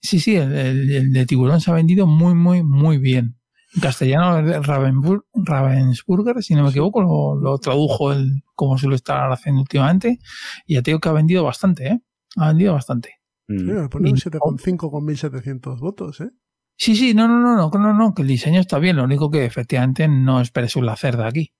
Sí, 0.01 0.19
sí, 0.19 0.35
el, 0.35 0.53
el- 0.53 0.91
el 0.91 1.13
de 1.13 1.25
tiburón 1.25 1.59
se 1.61 1.69
ha 1.71 1.73
vendido 1.73 2.07
muy, 2.07 2.33
muy, 2.35 2.63
muy 2.63 2.97
bien. 2.97 3.37
En 3.73 3.81
castellano, 3.81 4.39
el 4.39 4.45
de 4.47 4.59
Ravensbur- 4.61 5.23
Ravensburger, 5.33 6.41
si 6.43 6.55
no 6.55 6.63
me 6.63 6.69
equivoco, 6.69 7.01
lo, 7.01 7.35
lo 7.39 7.57
tradujo 7.57 8.11
el, 8.11 8.41
como 8.55 8.77
se 8.77 8.87
lo 8.87 8.95
está 8.95 9.31
haciendo 9.31 9.61
últimamente. 9.61 10.19
Y 10.65 10.73
ya 10.75 10.81
te 10.81 10.91
digo 10.91 10.99
que 10.99 11.09
ha 11.09 11.13
vendido 11.13 11.43
bastante, 11.43 11.87
¿eh? 11.87 11.99
Ha 12.37 12.49
vendido 12.49 12.73
bastante. 12.73 13.15
Mm. 13.47 13.65
Mira, 13.65 13.81
le 13.83 13.89
pone 13.89 14.09
un 14.11 14.17
Y- 14.17 14.19
7,5 14.21 14.89
con 14.91 15.05
1700 15.05 15.79
votos, 15.79 16.21
¿eh? 16.21 16.29
Sí, 16.77 16.95
sí, 16.95 17.13
no, 17.13 17.27
no, 17.27 17.37
no, 17.39 17.55
no, 17.55 17.69
no, 17.79 17.93
no, 17.93 18.13
que 18.13 18.21
el 18.23 18.27
diseño 18.27 18.59
está 18.59 18.79
bien. 18.79 18.95
Lo 18.95 19.03
único 19.03 19.29
que 19.29 19.45
efectivamente 19.45 20.07
no 20.07 20.41
esperes 20.41 20.75
un 20.75 20.85
lacer 20.85 21.15
de 21.17 21.25
aquí. 21.25 21.53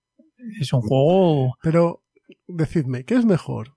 Es 0.59 0.73
un 0.73 0.81
juego. 0.81 1.55
Pero, 1.61 2.03
decidme, 2.47 3.03
¿qué 3.05 3.15
es 3.15 3.25
mejor? 3.25 3.75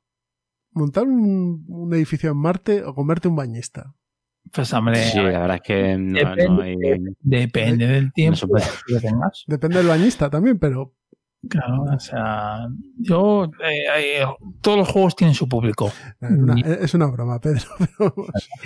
¿Montar 0.73 1.05
un, 1.05 1.65
un 1.69 1.95
edificio 1.95 2.31
en 2.31 2.39
Marte 2.39 2.83
o 2.85 2.95
comerte 2.95 3.29
un 3.29 3.37
bañista? 3.37 3.95
Pues, 4.53 4.73
hombre, 4.73 4.97
Sí, 5.05 5.19
la 5.19 5.41
verdad 5.41 5.57
es 5.57 5.63
que 5.63 5.97
no, 5.99 6.19
Depende. 6.19 6.49
no 6.49 6.61
hay. 6.63 6.77
depende 7.21 7.87
del 7.87 8.13
tiempo 8.13 8.47
que 8.87 9.01
tengas. 9.01 9.45
Depende 9.47 9.79
del 9.79 9.89
bañista 9.89 10.31
también, 10.31 10.59
pero 10.59 10.95
Claro, 11.49 11.83
o 11.95 11.99
sea, 11.99 12.67
yo. 12.99 13.45
eh, 13.65 14.21
eh, 14.21 14.25
todos 14.61 14.79
los 14.79 14.89
juegos 14.89 15.17
tienen 15.17 15.35
su 15.35 15.49
público. 15.49 15.93
es 16.21 16.31
una, 16.31 16.55
Y- 16.59 16.63
es 16.85 16.95
una 16.95 17.07
broma, 17.07 17.41
Pedro. 17.41 17.63
pero- 17.99 18.15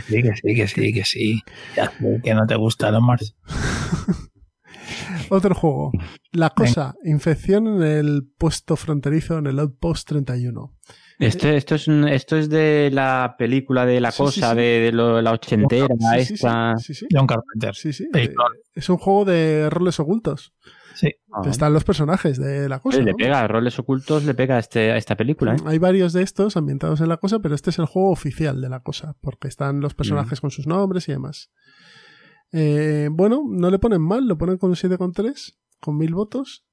sí, 0.06 0.22
que 0.22 0.32
sí, 0.36 0.55
que 0.55 0.68
sí, 0.68 0.92
que 0.92 1.05
sí. 1.05 1.42
Ya 1.76 1.90
sé 1.90 2.20
que 2.22 2.34
no 2.34 2.46
te 2.46 2.56
gusta 2.56 2.90
los 2.90 3.02
Mars. 3.02 3.36
Otro 5.30 5.55
juego. 5.55 5.92
La 6.32 6.50
cosa, 6.50 6.94
infección 7.05 7.66
en 7.66 7.82
el 7.82 8.28
puesto 8.38 8.76
fronterizo, 8.76 9.38
en 9.38 9.46
el 9.46 9.59
Outpost 9.59 10.09
31. 10.09 10.74
Esto, 11.18 11.48
esto, 11.48 11.74
es, 11.74 11.88
esto 11.88 12.36
es 12.36 12.48
de 12.48 12.90
la 12.92 13.34
película 13.36 13.84
de 13.84 14.00
la 14.00 14.10
Sí, 14.12 14.16
sí, 14.18 14.22
cosa, 14.22 14.50
sí. 14.50 14.56
De, 14.56 14.62
de 14.80 14.92
lo- 14.92 15.20
la 15.20 15.32
ochentera, 15.32 15.86
esta. 16.16 16.76
sí, 16.78 16.94
sí, 16.94 17.00
sí. 17.00 17.06
John 17.10 17.26
Carpenter. 17.26 17.74
Sí, 17.74 17.92
sí. 17.92 18.09
Eh, 18.14 18.32
Es 18.74 18.88
un 18.88 18.98
juego 18.98 19.24
de 19.24 19.68
roles 19.68 19.98
ocultos. 19.98 20.55
Sí. 20.98 21.12
Ah, 21.32 21.42
Están 21.48 21.72
los 21.72 21.84
personajes 21.84 22.38
de 22.38 22.68
la 22.68 22.80
cosa. 22.80 22.98
le 22.98 23.12
¿no? 23.12 23.16
pega, 23.16 23.46
roles 23.46 23.78
ocultos 23.78 24.24
le 24.24 24.34
pega 24.34 24.56
a, 24.56 24.58
este, 24.58 24.90
a 24.90 24.96
esta 24.96 25.16
película, 25.16 25.54
¿eh? 25.54 25.58
Hay 25.64 25.78
varios 25.78 26.12
de 26.12 26.22
estos 26.22 26.56
ambientados 26.56 27.00
en 27.00 27.08
la 27.08 27.18
cosa, 27.18 27.38
pero 27.38 27.54
este 27.54 27.70
es 27.70 27.78
el 27.78 27.86
juego 27.86 28.10
oficial 28.10 28.60
de 28.60 28.68
la 28.68 28.80
cosa, 28.80 29.16
porque 29.20 29.46
están 29.46 29.80
los 29.80 29.94
personajes 29.94 30.40
con 30.40 30.50
sus 30.50 30.66
nombres 30.66 31.08
y 31.08 31.12
demás. 31.12 31.52
Eh, 32.50 33.10
bueno, 33.12 33.44
no 33.48 33.70
le 33.70 33.78
ponen 33.78 34.02
mal, 34.02 34.26
lo 34.26 34.38
ponen 34.38 34.58
con 34.58 34.70
un 34.70 34.76
7,3, 34.76 35.56
con 35.80 35.96
1000 35.96 36.14
votos, 36.14 36.66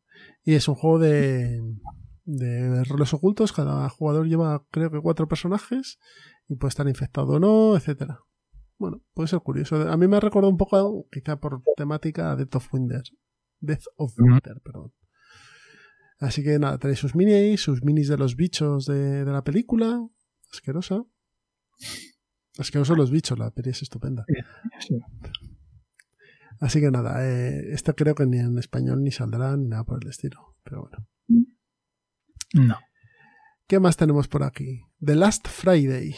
y 0.43 0.55
es 0.55 0.67
un 0.67 0.73
juego 0.73 0.97
de, 0.97 1.61
de 2.23 2.83
roles 2.85 3.13
ocultos. 3.13 3.53
Cada 3.53 3.87
jugador 3.89 4.25
lleva, 4.25 4.65
creo 4.71 4.89
que, 4.89 5.01
cuatro 5.01 5.27
personajes, 5.27 5.99
y 6.47 6.55
puede 6.55 6.69
estar 6.69 6.87
infectado 6.87 7.33
o 7.33 7.39
no, 7.39 7.75
etcétera. 7.75 8.21
Bueno, 8.79 9.01
puede 9.13 9.27
ser 9.27 9.39
curioso. 9.41 9.75
A 9.89 9.97
mí 9.97 10.07
me 10.07 10.17
ha 10.17 10.19
recordado 10.19 10.49
un 10.49 10.57
poco, 10.57 11.05
quizá 11.11 11.39
por 11.39 11.61
temática, 11.77 12.31
a 12.31 12.35
Death 12.35 12.55
of 12.55 12.73
Winter. 12.73 13.03
Death 13.59 13.85
of. 13.97 14.13
Winter, 14.17 14.61
perdón. 14.61 14.93
Así 16.19 16.43
que 16.43 16.57
nada, 16.59 16.77
tenéis 16.77 16.99
sus 16.99 17.15
minis, 17.15 17.61
sus 17.61 17.83
minis 17.83 18.07
de 18.07 18.17
los 18.17 18.35
bichos 18.35 18.85
de, 18.85 19.25
de 19.25 19.31
la 19.31 19.43
película. 19.43 20.07
Asquerosa. 20.51 21.03
Asquerosos 22.57 22.97
los 22.97 23.11
bichos, 23.11 23.37
la 23.37 23.51
peli 23.51 23.71
es 23.71 23.81
estupenda. 23.81 24.25
Sí. 24.79 24.97
Así 26.59 26.79
que 26.79 26.89
nada, 26.89 27.27
eh, 27.27 27.73
esto 27.73 27.93
creo 27.95 28.15
que 28.15 28.25
ni 28.25 28.37
en 28.39 28.57
español 28.57 29.03
ni 29.03 29.11
saldrá 29.11 29.57
ni 29.57 29.67
nada 29.67 29.83
por 29.83 30.01
el 30.01 30.09
estilo. 30.09 30.55
Pero 30.63 30.81
bueno. 30.81 31.07
No. 32.53 32.77
¿Qué 33.67 33.79
más 33.79 33.97
tenemos 33.97 34.27
por 34.27 34.43
aquí? 34.43 34.83
The 35.03 35.15
Last 35.15 35.47
Friday. 35.47 36.15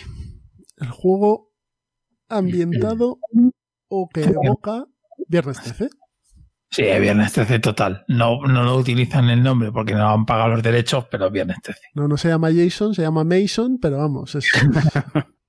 El 0.78 0.90
juego 0.90 1.54
ambientado 2.30 3.20
o 3.88 4.10
que 4.10 4.24
evoca 4.24 4.86
Viernes 5.28 5.60
13. 5.62 5.90
Sí, 6.70 6.84
Viernes 6.84 7.32
13 7.34 7.60
total. 7.60 8.04
No, 8.08 8.42
no 8.42 8.64
lo 8.64 8.76
utilizan 8.76 9.30
el 9.30 9.42
nombre 9.42 9.72
porque 9.72 9.94
no 9.94 10.10
han 10.10 10.26
pagado 10.26 10.50
los 10.50 10.64
derechos, 10.64 11.06
pero 11.10 11.32
Viernes 11.32 11.58
13. 11.64 11.80
No, 11.94 12.08
no 12.08 12.18
se 12.18 12.28
llama 12.30 12.50
Jason, 12.54 12.94
se 12.94 13.04
llama 13.04 13.24
Mason, 13.24 13.78
pero 13.82 13.98
vamos, 14.00 14.36
es, 14.36 14.52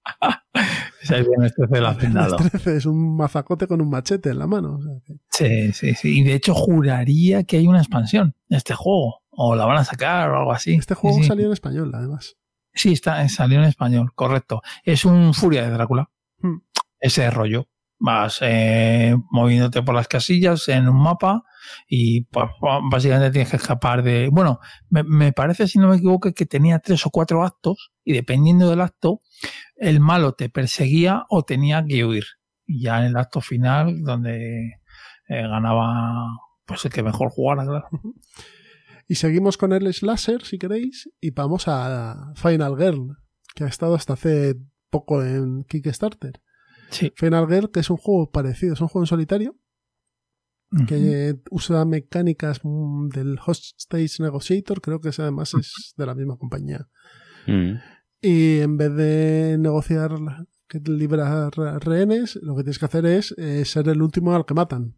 Ese 1.03 1.23
Viernes 1.23 1.55
13 1.55 1.81
lo 1.81 1.89
hacen 1.89 2.12
Viernes 2.12 2.32
dado. 2.32 2.36
13 2.49 2.77
es 2.77 2.86
un 2.86 3.16
mazacote 3.16 3.66
con 3.66 3.81
un 3.81 3.90
machete 3.90 4.31
en 4.31 4.39
la 4.39 4.47
mano. 4.47 4.77
o 4.77 4.82
sea 4.82 4.93
que- 5.05 5.15
Sí, 5.31 5.73
sí, 5.73 5.95
sí. 5.95 6.20
Y 6.20 6.24
de 6.24 6.35
hecho 6.35 6.55
juraría 6.55 7.45
que 7.45 7.59
hay 7.59 7.66
una 7.66 7.78
expansión 7.78 8.35
de 8.49 8.57
este 8.57 8.74
juego. 8.74 9.23
O 9.31 9.55
la 9.55 9.66
van 9.66 9.77
a 9.78 9.85
sacar 9.85 10.31
o 10.31 10.39
algo 10.39 10.53
así. 10.53 10.74
Este 10.74 10.95
juego 10.95 11.16
Sí, 11.19 11.23
sí. 11.23 11.28
salió 11.28 11.47
en 11.47 11.53
español, 11.53 11.93
además. 11.95 12.36
Sí, 12.74 12.93
está, 12.93 13.27
salió 13.28 13.59
en 13.59 13.65
español, 13.66 14.11
correcto. 14.15 14.62
Es 14.82 15.05
un 15.05 15.32
Furia 15.32 15.62
de 15.65 15.70
Drácula. 15.70 16.11
Hmm. 16.40 16.59
Ese 17.01 17.31
rollo. 17.31 17.69
Vas 18.01 18.39
eh, 18.43 19.16
moviéndote 19.31 19.83
por 19.83 19.95
las 19.95 20.07
casillas 20.07 20.69
en 20.69 20.89
un 20.89 21.03
mapa 21.03 21.43
y 21.89 22.27
básicamente 22.91 23.33
tienes 23.33 23.51
que 23.51 23.57
escapar 23.57 24.03
de... 24.03 24.29
Bueno, 24.31 24.61
me, 24.89 25.03
me 25.03 25.33
parece, 25.33 25.66
si 25.66 25.79
no 25.79 25.89
me 25.89 25.97
equivoco, 25.97 26.33
que 26.33 26.47
tenía 26.47 26.79
tres 26.79 27.05
o 27.07 27.11
cuatro 27.11 27.43
actos 27.43 27.93
y 28.05 28.12
dependiendo 28.12 28.70
del 28.70 28.81
acto, 28.81 29.23
el 29.77 30.01
malo 30.01 30.33
te 30.33 30.49
perseguía 30.49 31.25
o 31.29 31.43
tenía 31.43 31.85
que 31.85 32.05
huir. 32.05 32.25
Y 32.66 32.83
ya 32.83 33.01
en 33.01 33.07
el 33.07 33.16
acto 33.16 33.41
final, 33.41 34.03
donde 34.03 34.81
eh, 35.29 35.43
ganaba 35.43 36.27
pues 36.66 36.85
el 36.85 36.93
que 36.93 37.03
mejor 37.03 37.31
jugara, 37.31 37.65
claro. 37.65 37.89
Y 39.09 39.15
seguimos 39.15 39.57
con 39.57 39.73
el 39.73 39.93
Slasher, 39.93 40.45
si 40.45 40.59
queréis, 40.59 41.11
y 41.19 41.31
vamos 41.31 41.65
a 41.66 42.35
Final 42.37 42.77
Girl, 42.77 43.16
que 43.55 43.65
ha 43.65 43.66
estado 43.66 43.95
hasta 43.95 44.12
hace 44.12 44.55
poco 44.91 45.25
en 45.25 45.65
Kickstarter. 45.65 46.43
Sí. 46.90 47.12
Final 47.16 47.47
Girl, 47.48 47.70
que 47.70 47.81
es 47.81 47.90
un 47.90 47.97
juego 47.97 48.31
parecido, 48.31 48.74
es 48.74 48.81
un 48.81 48.89
juego 48.89 49.05
en 49.05 49.09
solitario, 49.09 49.56
que 50.86 51.40
usa 51.51 51.85
mecánicas 51.85 52.60
mm, 52.62 53.09
del 53.09 53.39
Hostage 53.44 54.23
Negotiator, 54.23 54.81
creo 54.81 55.01
que 55.01 55.10
además 55.16 55.55
es 55.55 55.94
de 55.97 56.06
la 56.06 56.15
misma 56.15 56.36
compañía. 56.36 56.89
Mm. 57.47 57.77
Y 58.20 58.59
en 58.59 58.77
vez 58.77 58.94
de 58.94 59.56
negociar 59.59 60.12
que 60.69 60.81
te 60.81 60.90
libras 60.90 61.55
rehenes, 61.55 62.39
lo 62.43 62.55
que 62.55 62.65
tienes 62.65 62.78
que 62.78 62.85
hacer 62.85 63.06
es 63.06 63.35
eh, 63.39 63.65
ser 63.65 63.89
el 63.89 64.02
último 64.02 64.35
al 64.35 64.44
que 64.44 64.55
matan. 64.55 64.97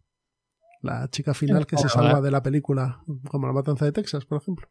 La 0.81 1.07
chica 1.09 1.33
final 1.33 1.67
que 1.67 1.77
se 1.77 1.83
Hola. 1.83 1.93
salva 1.93 2.21
de 2.21 2.31
la 2.31 2.41
película, 2.41 3.03
como 3.29 3.47
la 3.47 3.53
matanza 3.53 3.85
de 3.85 3.91
Texas, 3.91 4.25
por 4.25 4.41
ejemplo. 4.41 4.67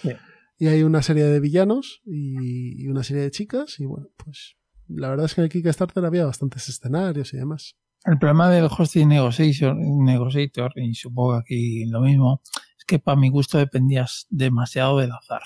Sí. 0.00 0.12
Y 0.58 0.68
hay 0.68 0.84
una 0.84 1.02
serie 1.02 1.24
de 1.24 1.40
villanos 1.40 2.00
y, 2.04 2.84
y 2.84 2.88
una 2.88 3.02
serie 3.02 3.24
de 3.24 3.30
chicas. 3.30 3.80
Y 3.80 3.86
bueno, 3.86 4.08
pues 4.16 4.56
la 4.94 5.08
verdad 5.08 5.26
es 5.26 5.34
que 5.34 5.40
en 5.40 5.44
el 5.46 5.50
Kickstarter 5.50 6.04
había 6.04 6.26
bastantes 6.26 6.68
escenarios 6.68 7.32
y 7.34 7.36
demás. 7.38 7.76
El 8.04 8.18
problema 8.18 8.50
del 8.50 8.64
hosting 8.66 9.08
negotiator, 9.08 9.76
negotiator, 9.76 10.72
y 10.76 10.94
supongo 10.94 11.34
aquí 11.34 11.84
lo 11.86 12.00
mismo, 12.00 12.40
es 12.78 12.84
que 12.86 12.98
para 12.98 13.16
mi 13.20 13.28
gusto 13.28 13.58
dependías 13.58 14.26
demasiado 14.30 14.98
del 14.98 15.12
azar. 15.12 15.42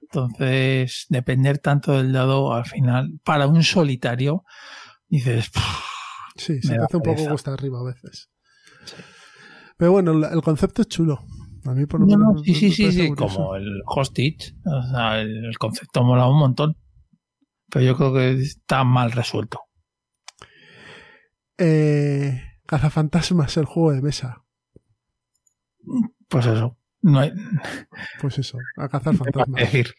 Entonces, 0.00 1.06
depender 1.08 1.58
tanto 1.58 1.92
del 1.92 2.12
dado 2.12 2.52
al 2.52 2.64
final, 2.66 3.18
para 3.24 3.46
un 3.46 3.62
solitario, 3.62 4.44
dices, 5.08 5.50
"Pff, 5.50 5.62
Sí, 6.36 6.60
se 6.62 6.74
te 6.76 6.82
hace 6.82 6.96
un 6.96 7.02
poco 7.02 7.28
cuesta 7.28 7.52
arriba 7.52 7.80
a 7.80 7.84
veces. 7.84 8.30
Pero 9.76 9.92
bueno, 9.92 10.12
el, 10.12 10.42
concepto 10.42 10.82
es 10.82 10.88
chulo. 10.88 11.20
A 11.64 11.72
mí 11.74 11.86
por 11.86 12.00
lo 12.00 12.06
no, 12.06 12.16
menos 12.16 12.34
no, 12.34 12.40
me- 12.40 12.54
sí, 12.54 12.72
sí, 12.72 12.86
me 12.86 12.92
sí, 12.92 13.14
como 13.14 13.54
el 13.54 13.82
hostage, 13.86 14.54
o 14.64 14.82
sea, 14.90 15.20
el 15.20 15.56
concepto 15.58 16.02
mola 16.02 16.26
un 16.28 16.38
montón. 16.38 16.76
Pero 17.72 17.84
yo 17.86 17.96
creo 17.96 18.12
que 18.12 18.32
está 18.42 18.84
mal 18.84 19.12
resuelto. 19.12 19.60
Eh, 21.58 22.40
Cazafantasmas, 22.66 23.56
el 23.56 23.64
juego 23.64 23.92
de 23.92 24.02
mesa. 24.02 24.44
Pues 26.28 26.46
eso, 26.46 26.78
no 27.02 27.18
hay 27.20 27.32
Pues 28.20 28.38
eso, 28.38 28.58
a 28.78 28.88
cazar 28.88 29.14
fantasmas. 29.16 29.60
decir. 29.60 29.94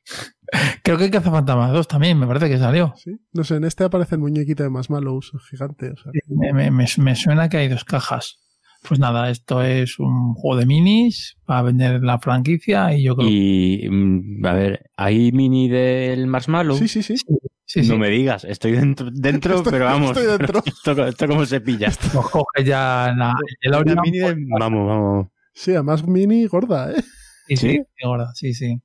Creo 0.83 0.97
que 0.97 1.09
Cazafantasmas 1.11 1.71
2 1.71 1.87
también, 1.87 2.19
me 2.19 2.27
parece 2.27 2.49
que 2.49 2.57
salió. 2.57 2.93
¿Sí? 2.97 3.11
No 3.33 3.43
sé, 3.43 3.55
en 3.55 3.63
este 3.65 3.83
aparece 3.83 4.15
el 4.15 4.21
muñequito 4.21 4.63
de 4.63 4.69
Marshmallows 4.69 5.31
gigante. 5.49 5.91
O 5.91 5.97
sea, 5.97 6.11
me- 6.27 6.71
me- 6.71 6.87
me 6.97 7.15
suena 7.15 7.49
que 7.49 7.57
hay 7.57 7.67
dos 7.69 7.85
cajas. 7.85 8.39
Pues 8.87 8.99
nada, 8.99 9.29
esto 9.29 9.61
es 9.63 9.97
un 9.97 10.33
juego 10.33 10.59
de 10.59 10.65
minis 10.65 11.37
para 11.45 11.61
vender 11.61 12.03
la 12.03 12.19
franquicia 12.19 12.93
y 12.93 13.03
yo 13.03 13.15
creo 13.15 13.29
Y, 13.29 13.87
mm, 13.89 14.45
a 14.45 14.53
ver, 14.53 14.91
¿hay 14.97 15.31
mini 15.31 15.69
del 15.69 16.27
Marshmallow? 16.27 16.75
Sí, 16.77 16.89
sí, 16.89 17.01
sí. 17.01 17.15
sí, 17.17 17.25
sí, 17.65 17.81
No 17.87 17.97
me 17.97 18.09
digas, 18.09 18.43
estoy 18.45 18.71
dentro, 18.73 19.09
dentro 19.11 19.55
Estoy- 19.57 19.71
pero 19.71 19.85
vamos. 19.85 20.17
estoy 20.17 20.37
dentro. 20.37 20.61
Esto, 20.65 21.05
esto 21.07 21.27
cómo 21.27 21.45
se 21.45 21.61
pilla. 21.61 21.91
lo 22.13 22.21
coge 22.21 22.63
ya 22.63 23.13
la, 23.17 23.35
el 23.61 23.71
La 23.71 23.77
DeLorean, 23.83 23.97
mini 24.03 24.19
Vamos, 24.59 24.87
vamos. 24.87 25.27
Sí, 25.53 25.71
además 25.71 26.07
mini 26.07 26.45
gorda, 26.47 26.91
¿eh? 26.91 27.03
Sí, 27.47 27.57
sí, 27.57 27.83
gorda, 28.03 28.31
sí, 28.33 28.53
sí. 28.53 28.81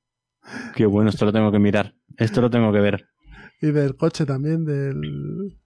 Qué 0.75 0.85
bueno, 0.85 1.09
esto 1.09 1.25
lo 1.25 1.31
tengo 1.33 1.51
que 1.51 1.59
mirar. 1.59 1.95
Esto 2.17 2.41
lo 2.41 2.49
tengo 2.49 2.71
que 2.73 2.79
ver. 2.79 3.05
Y 3.61 3.67
del 3.71 3.95
coche 3.95 4.25
también, 4.25 4.65
del. 4.65 5.57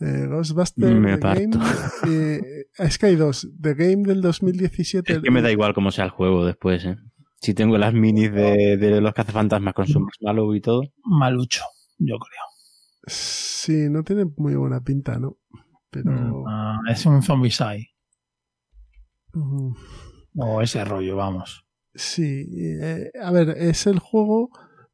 eh, 0.00 0.26
Ghostbuster. 0.28 0.94
Me 0.94 1.12
The 1.12 1.18
parto. 1.18 1.58
Game. 1.58 2.40
Y, 2.76 2.82
es 2.82 2.98
que 2.98 3.06
hay 3.06 3.16
dos. 3.16 3.48
The 3.60 3.74
Game 3.74 4.02
del 4.04 4.20
2017. 4.20 5.12
Es 5.12 5.18
que 5.20 5.30
me 5.30 5.42
da 5.42 5.50
igual 5.50 5.74
cómo 5.74 5.90
sea 5.90 6.04
el 6.04 6.10
juego 6.10 6.44
después, 6.44 6.84
¿eh? 6.84 6.96
Si 7.42 7.54
tengo 7.54 7.76
las 7.76 7.92
minis 7.92 8.32
de, 8.32 8.76
de 8.76 9.00
los 9.00 9.12
cazafantasmas 9.12 9.74
con 9.74 9.88
su 9.88 9.98
Marshmallow 9.98 10.54
y 10.54 10.60
todo. 10.60 10.82
Malucho, 11.02 11.64
yo 11.98 12.16
creo. 12.18 12.44
Sí, 13.04 13.88
no 13.90 14.04
tiene 14.04 14.26
muy 14.36 14.54
buena 14.54 14.80
pinta, 14.80 15.18
¿no? 15.18 15.38
Pero. 15.90 16.12
Mm, 16.12 16.44
ah, 16.46 16.78
es 16.88 17.04
un 17.04 17.20
Zombicide 17.20 17.88
mm, 19.32 19.72
o 20.36 20.62
ese 20.62 20.84
rollo, 20.84 21.16
vamos. 21.16 21.66
Sí, 21.94 22.46
eh, 22.80 23.10
a 23.20 23.32
ver, 23.32 23.50
es 23.50 23.88
el 23.88 23.98
juego, 23.98 24.50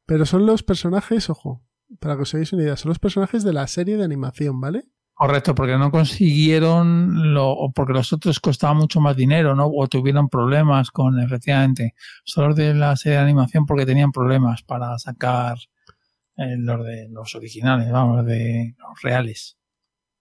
pero 0.07 0.25
son 0.25 0.47
los 0.47 0.63
personajes, 0.63 1.29
ojo, 1.29 1.63
para 1.99 2.15
que 2.15 2.23
os 2.23 2.33
hagáis 2.33 2.51
una 2.51 2.63
idea, 2.63 2.77
son 2.77 2.89
los 2.89 2.99
personajes 2.99 3.43
de 3.43 3.53
la 3.53 3.67
serie 3.67 3.95
de 3.95 4.03
animación, 4.03 4.59
¿vale? 4.59 4.85
Correcto, 5.21 5.53
porque 5.53 5.77
no 5.77 5.91
consiguieron 5.91 7.33
lo, 7.33 7.49
o 7.49 7.73
porque 7.73 7.91
los 7.91 8.13
otros 8.13 8.39
costaban 8.39 8.77
mucho 8.77 9.01
más 9.01 9.17
dinero, 9.17 9.53
¿no? 9.53 9.67
O 9.67 9.85
tuvieron 9.89 10.29
problemas 10.29 10.91
con, 10.91 11.19
efectivamente, 11.19 11.93
son 12.23 12.47
los 12.47 12.55
de 12.55 12.73
la 12.73 12.95
serie 12.95 13.17
de 13.17 13.23
animación 13.25 13.65
porque 13.65 13.85
tenían 13.85 14.13
problemas 14.13 14.63
para 14.63 14.97
sacar 14.97 15.57
eh, 16.37 16.55
los 16.57 16.85
de 16.85 17.09
los 17.09 17.35
originales, 17.35 17.91
vamos, 17.91 18.15
los 18.19 18.27
de 18.27 18.75
los 18.77 19.01
reales. 19.01 19.57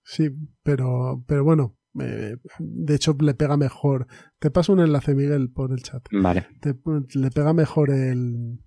Sí, 0.02 0.30
pero, 0.64 1.22
pero 1.28 1.44
bueno, 1.44 1.76
eh, 2.00 2.36
de 2.58 2.94
hecho 2.96 3.16
le 3.20 3.34
pega 3.34 3.56
mejor. 3.56 4.08
Te 4.40 4.50
paso 4.50 4.72
un 4.72 4.80
enlace, 4.80 5.14
Miguel, 5.14 5.48
por 5.52 5.70
el 5.70 5.80
chat. 5.84 6.04
Vale. 6.10 6.48
Te- 6.60 6.74
le 7.14 7.30
pega 7.30 7.52
mejor 7.52 7.90
el, 7.90 8.58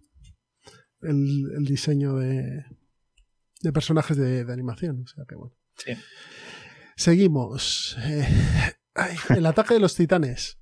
el, 1.02 1.52
el 1.58 1.66
diseño 1.66 2.16
de, 2.16 2.64
de 3.64 3.74
personajes 3.74 4.16
de, 4.16 4.46
de 4.46 4.54
animación, 4.54 5.02
o 5.04 5.08
sea 5.08 5.26
que 5.28 5.36
bueno. 5.36 5.56
Sí. 5.78 5.94
Seguimos. 6.96 7.98
Eh, 8.04 8.28
ay, 8.96 9.16
el 9.36 9.46
ataque 9.46 9.74
de 9.76 9.80
los 9.80 9.96
titanes. 9.96 10.58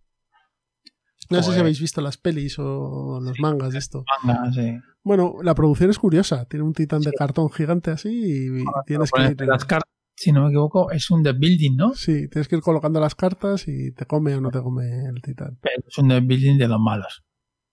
No 1.30 1.44
sé 1.44 1.54
si 1.54 1.60
habéis 1.60 1.80
visto 1.80 2.02
las 2.02 2.18
pelis 2.18 2.58
o 2.58 3.20
los 3.22 3.40
mangas 3.40 3.74
de 3.74 3.80
esto. 3.80 4.04
Manga, 4.24 4.52
sí. 4.52 4.80
Bueno, 5.04 5.36
la 5.44 5.54
producción 5.54 5.90
es 5.92 6.00
curiosa. 6.00 6.46
Tiene 6.46 6.66
un 6.66 6.74
titán 6.74 7.02
de 7.02 7.12
cartón 7.12 7.52
gigante 7.52 7.92
así 7.92 8.10
y 8.10 8.64
tienes 8.88 9.12
que 9.12 9.22
ir, 9.22 9.42
las 9.48 9.66
cartas, 9.66 9.92
si 10.16 10.32
no 10.32 10.42
me 10.44 10.48
equivoco, 10.50 10.92
es 10.92 11.10
un 11.12 11.22
deck 11.24 11.38
building, 11.40 11.76
¿no? 11.78 11.94
sí, 11.94 12.28
tienes 12.30 12.48
que 12.48 12.56
ir 12.58 12.62
colocando 12.62 13.00
las 13.00 13.16
cartas 13.16 13.68
y 13.68 13.92
te 13.94 14.06
come 14.06 14.36
o 14.36 14.42
no 14.42 14.50
te 14.50 14.62
come 14.62 15.06
el 15.08 15.22
titán. 15.22 15.58
Pero 15.62 15.84
es 15.88 15.98
un 15.98 16.08
deck 16.10 16.26
building 16.26 16.58
de 16.58 16.68
los 16.68 16.80
malos. 16.80 17.24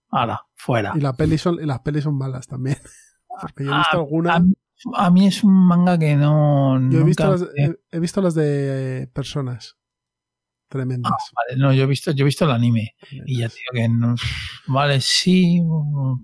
Ahora, 0.09 0.41
fuera. 0.55 0.93
Y, 0.95 1.01
la 1.01 1.13
peli 1.13 1.37
son, 1.37 1.55
y 1.61 1.65
las 1.65 1.79
pelis 1.79 2.03
son 2.03 2.17
malas 2.17 2.47
también. 2.47 2.77
Porque 3.41 3.65
yo 3.65 3.73
he 3.73 3.77
visto 3.77 3.97
Ah, 3.97 3.99
algunas. 3.99 4.35
a, 4.37 4.39
mí, 4.39 4.53
a 4.93 5.09
mí 5.11 5.27
es 5.27 5.43
un 5.43 5.53
manga 5.53 5.97
que 5.97 6.15
no. 6.15 6.79
Yo 6.89 6.99
he 6.99 7.03
visto, 7.03 7.29
las, 7.29 7.41
he, 7.55 7.75
he 7.91 7.99
visto 7.99 8.21
las 8.21 8.35
de 8.35 9.03
eh, 9.03 9.07
personas. 9.07 9.77
Tremendas. 10.69 11.11
Vale, 11.11 11.59
no, 11.59 11.73
yo 11.73 11.83
he 11.83 11.87
visto, 11.87 12.11
yo 12.11 12.23
he 12.23 12.25
visto 12.25 12.45
el 12.45 12.51
anime. 12.51 12.95
Y 13.09 13.39
ya 13.39 13.47
digo 13.47 13.71
que 13.73 13.87
no, 13.87 14.15
vale, 14.67 14.99
sí, 14.99 15.61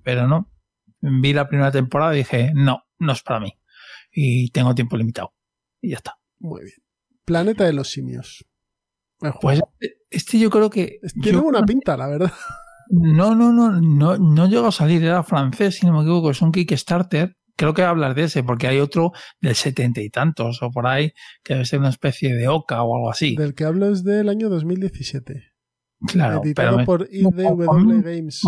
pero 0.04 0.28
no. 0.28 0.52
Vi 1.00 1.34
la 1.34 1.48
primera 1.48 1.72
temporada 1.72 2.14
y 2.14 2.20
dije, 2.20 2.52
no, 2.54 2.84
no 3.00 3.14
es 3.14 3.22
para 3.24 3.40
mí. 3.40 3.54
Y 4.12 4.52
tengo 4.52 4.76
tiempo 4.76 4.98
limitado. 4.98 5.34
Y 5.82 5.92
ya 5.92 5.98
está. 5.98 6.18
Muy 6.40 6.64
bien. 6.64 6.76
Planeta 7.26 7.64
de 7.64 7.74
los 7.74 7.90
simios. 7.90 8.46
Pues 9.18 9.34
juego. 9.36 9.74
este 10.10 10.40
yo 10.40 10.50
creo 10.50 10.70
que. 10.70 11.00
Tiene 11.22 11.38
yo- 11.38 11.44
buena 11.44 11.64
pinta, 11.64 11.96
la 11.96 12.08
verdad. 12.08 12.34
No, 12.90 13.34
no, 13.34 13.54
no, 13.54 13.72
no, 13.82 14.18
no 14.18 14.48
llegó 14.48 14.68
a 14.68 14.72
salir, 14.72 15.04
era 15.04 15.24
francés, 15.24 15.76
si 15.78 15.86
no 15.86 15.94
me 15.94 16.02
equivoco, 16.02 16.32
es 16.32 16.42
un 16.42 16.52
Kickstarter. 16.52 17.38
Creo 17.64 17.74
que 17.74 17.84
hablas 17.84 18.14
de 18.14 18.24
ese, 18.24 18.44
porque 18.44 18.68
hay 18.68 18.80
otro 18.80 19.14
del 19.40 19.56
setenta 19.56 20.02
y 20.02 20.10
tantos 20.10 20.62
o 20.62 20.70
por 20.70 20.86
ahí, 20.86 21.14
que 21.46 21.54
debe 21.54 21.64
ser 21.64 21.80
una 21.80 21.92
especie 21.92 22.36
de 22.36 22.50
oca 22.50 22.84
o 22.84 22.94
algo 22.94 23.10
así. 23.10 23.38
Del 23.38 23.56
que 23.56 23.64
hablo 23.64 23.90
es 23.90 24.04
del 24.04 24.28
año 24.28 24.50
2017. 24.50 25.54
claro, 26.06 26.42
editado 26.44 26.76
pero 26.76 26.86
por 26.86 27.08
IDW 27.10 28.02
Games. 28.02 28.42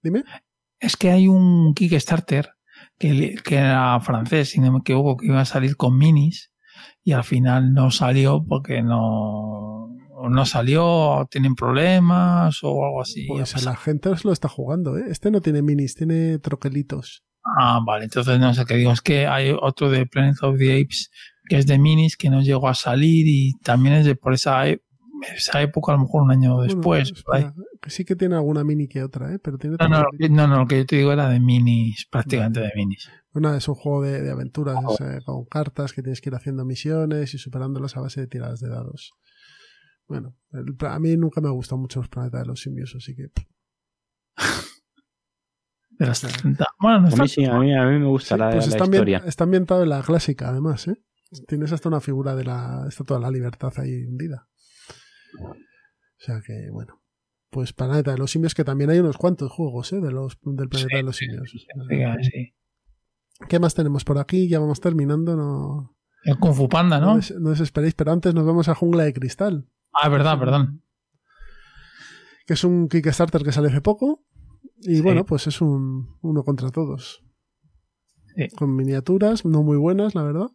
Dime. 0.00 0.22
es 0.78 0.96
que 0.96 1.10
hay 1.10 1.26
un 1.26 1.74
Kickstarter 1.74 2.50
que, 2.96 3.34
que 3.44 3.56
era 3.56 3.98
francés, 3.98 4.50
si 4.50 4.60
no 4.60 4.70
me 4.70 4.78
equivoco, 4.78 5.16
que 5.16 5.26
iba 5.26 5.40
a 5.40 5.44
salir 5.44 5.76
con 5.76 5.98
minis 5.98 6.52
y 7.02 7.14
al 7.14 7.24
final 7.24 7.74
no 7.74 7.90
salió 7.90 8.44
porque 8.46 8.80
no, 8.80 9.88
no 10.30 10.46
salió, 10.46 11.26
tienen 11.30 11.54
problemas 11.54 12.58
o 12.62 12.84
algo 12.84 13.02
así. 13.02 13.26
Pues 13.26 13.54
a 13.56 13.60
la 13.60 13.76
gente 13.76 14.10
lo 14.24 14.32
está 14.32 14.48
jugando, 14.48 14.96
¿eh? 14.98 15.04
Este 15.08 15.30
no 15.30 15.40
tiene 15.40 15.62
minis, 15.62 15.94
tiene 15.94 16.38
troquelitos. 16.38 17.22
Ah, 17.58 17.80
vale, 17.84 18.04
entonces 18.04 18.38
no 18.40 18.52
sé 18.54 18.64
qué 18.64 18.76
digo. 18.76 18.92
Es 18.92 19.02
que 19.02 19.26
hay 19.26 19.54
otro 19.58 19.90
de 19.90 20.06
Planet 20.06 20.36
of 20.42 20.58
the 20.58 20.80
Apes 20.80 21.10
que 21.48 21.58
es 21.58 21.66
de 21.66 21.78
minis 21.78 22.16
que 22.16 22.28
no 22.28 22.42
llegó 22.42 22.68
a 22.68 22.74
salir 22.74 23.24
y 23.28 23.52
también 23.62 23.94
es 23.94 24.04
de 24.04 24.16
por 24.16 24.34
esa, 24.34 24.68
e- 24.68 24.82
esa 25.34 25.62
época, 25.62 25.92
a 25.92 25.96
lo 25.96 26.02
mejor 26.02 26.22
un 26.22 26.32
año 26.32 26.60
después. 26.60 27.12
Bueno, 27.24 27.46
espera, 27.48 27.54
sí 27.86 28.04
que 28.04 28.16
tiene 28.16 28.34
alguna 28.34 28.64
mini 28.64 28.88
que 28.88 29.02
otra, 29.02 29.32
¿eh? 29.32 29.38
Pero 29.38 29.58
tiene 29.58 29.76
No, 29.78 29.88
no, 29.88 30.04
no, 30.30 30.46
no, 30.48 30.58
lo 30.58 30.66
que 30.66 30.78
yo 30.78 30.86
te 30.86 30.96
digo 30.96 31.12
era 31.12 31.28
de 31.28 31.38
minis, 31.38 32.06
prácticamente 32.10 32.60
de 32.60 32.72
minis. 32.74 33.08
Una 33.32 33.56
es 33.56 33.68
un 33.68 33.74
juego 33.74 34.02
de, 34.02 34.22
de 34.22 34.30
aventuras 34.30 34.78
eh, 35.00 35.20
con 35.24 35.44
cartas 35.44 35.92
que 35.92 36.02
tienes 36.02 36.20
que 36.20 36.30
ir 36.30 36.34
haciendo 36.34 36.64
misiones 36.64 37.34
y 37.34 37.38
superándolas 37.38 37.96
a 37.96 38.00
base 38.00 38.22
de 38.22 38.26
tiradas 38.26 38.60
de 38.60 38.70
dados. 38.70 39.12
Bueno, 40.08 40.36
el- 40.52 40.76
a 40.86 40.98
mí 40.98 41.16
nunca 41.16 41.40
me 41.40 41.48
han 41.48 41.54
gustado 41.54 41.78
mucho 41.78 42.00
los 42.00 42.08
planetas 42.08 42.42
de 42.42 42.46
los 42.46 42.60
simios, 42.60 42.94
así 42.96 43.14
que 43.14 43.28
De 45.98 46.06
las 46.06 46.20
30. 46.20 46.66
Bueno, 46.78 47.00
no 47.00 47.08
A 47.08 47.16
mí 47.16 47.28
sí, 47.28 47.44
a 47.44 47.58
mí, 47.58 47.74
a 47.74 47.84
mí 47.86 47.98
me 47.98 48.06
gusta 48.06 48.34
Sí, 48.34 48.38
la, 48.40 48.50
pues 48.50 48.66
la 48.68 48.72
está, 48.76 48.84
historia. 48.84 49.22
está 49.26 49.44
ambientado 49.44 49.82
en 49.82 49.88
la 49.88 50.02
clásica, 50.02 50.50
además, 50.50 50.88
¿eh? 50.88 51.02
Tienes 51.48 51.72
hasta 51.72 51.88
una 51.88 52.00
figura 52.00 52.36
de 52.36 52.44
la 52.44 52.84
Estatua 52.88 53.16
de 53.16 53.22
la 53.22 53.30
Libertad 53.30 53.72
ahí 53.78 54.04
hundida. 54.04 54.48
O 55.40 55.54
sea 56.18 56.40
que, 56.44 56.70
bueno. 56.70 57.02
Pues 57.50 57.72
Planeta 57.72 58.10
de 58.12 58.18
los 58.18 58.30
Simios, 58.32 58.54
que 58.54 58.64
también 58.64 58.90
hay 58.90 58.98
unos 58.98 59.16
cuantos 59.16 59.50
juegos, 59.50 59.92
¿eh? 59.92 60.00
De 60.00 60.10
los, 60.12 60.36
del 60.42 60.68
Planeta 60.68 60.90
Sí, 60.90 60.96
de 60.96 61.02
los 61.02 61.16
Simios. 61.16 61.50
sí, 61.50 61.58
sí, 61.58 62.30
sí. 62.30 62.54
¿Qué 63.48 63.58
más 63.58 63.74
tenemos 63.74 64.04
por 64.04 64.18
aquí? 64.18 64.48
Ya 64.48 64.58
vamos 64.60 64.80
terminando, 64.80 65.36
no, 65.36 65.96
El 66.24 66.38
Kung 66.38 66.54
Fu 66.54 66.68
Panda, 66.68 66.98
no, 67.00 67.06
¿no? 67.10 67.16
des- 67.16 67.34
no 67.38 67.50
desesperéis, 67.50 67.94
pero 67.94 68.12
antes 68.12 68.34
nos 68.34 68.44
vamos 68.46 68.68
a 68.68 68.74
Jungla 68.74 69.04
de 69.04 69.12
Cristal, 69.14 69.68
Ah, 70.00 70.08
verdad, 70.08 70.38
perdón. 70.38 70.82
que 72.46 72.52
es 72.54 72.62
un 72.64 72.88
Kickstarter 72.88 73.42
que 73.42 73.50
sale 73.52 73.68
hace 73.68 73.80
poco. 73.80 74.22
Y 74.82 74.96
Sí. 74.96 75.00
bueno, 75.02 75.24
pues 75.24 75.46
es 75.48 75.60
un 75.60 76.16
uno 76.22 76.44
contra 76.44 76.70
todos. 76.70 77.24
Sí. 78.36 78.48
Con 78.56 78.76
miniaturas, 78.76 79.44
no 79.44 79.62
muy 79.62 79.76
buenas, 79.78 80.14
la 80.14 80.22
verdad. 80.22 80.48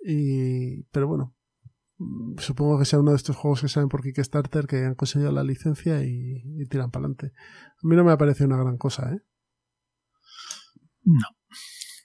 Y, 0.00 0.82
pero 0.92 1.08
bueno, 1.08 1.34
supongo 2.36 2.78
que 2.78 2.84
sea 2.84 3.00
uno 3.00 3.10
de 3.10 3.16
estos 3.16 3.34
juegos 3.36 3.62
que 3.62 3.68
salen 3.68 3.88
por 3.88 4.02
Kickstarter 4.02 4.66
que 4.66 4.84
han 4.84 4.94
conseguido 4.94 5.32
la 5.32 5.42
licencia 5.42 6.04
y, 6.04 6.42
y 6.44 6.66
tiran 6.66 6.90
para 6.92 7.06
adelante. 7.06 7.32
A 7.82 7.88
mí 7.88 7.96
no 7.96 8.04
me 8.04 8.12
ha 8.12 8.18
parecido 8.18 8.46
una 8.46 8.58
gran 8.62 8.76
cosa, 8.76 9.10
¿eh? 9.12 9.20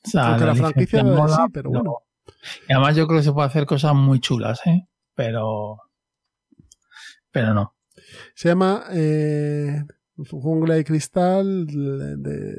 O 0.06 0.10
sea, 0.10 0.30
Aunque 0.30 0.46
la 0.46 0.56
franquicia 0.56 1.04
licencia 1.04 1.28
sí, 1.28 1.32
mola, 1.38 1.50
pero 1.54 1.70
bueno. 1.70 1.94
Y 2.68 2.74
además 2.74 2.96
yo 2.96 3.06
creo 3.08 3.20
que 3.20 3.24
se 3.26 3.34
puede 3.34 3.48
hacer 3.48 3.66
cosas 3.66 3.94
muy 3.94 4.20
chulas, 4.20 4.62
¿eh? 4.66 4.88
Pero... 5.16 5.78
Pero 7.34 7.54
no. 7.54 7.76
Se 8.36 8.48
llama 8.50 8.86
eh, 8.92 9.84
Jungla 10.16 10.76
de 10.76 10.84
Cristal 10.86 11.66
de, 11.68 12.18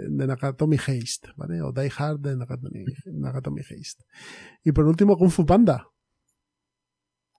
de, 0.08 0.26
Nakatomi 0.26 0.76
Haste, 0.76 1.28
¿vale? 1.36 1.62
O 1.62 1.72
Die 1.72 1.90
Hard 1.96 2.20
de 2.20 2.36
Nakatomi, 2.36 2.84
Nakatomi 3.06 3.60
Haste. 3.62 4.04
Y 4.64 4.72
por 4.72 4.84
último, 4.84 5.16
Kung 5.16 5.30
Fu 5.30 5.46
Panda. 5.46 5.88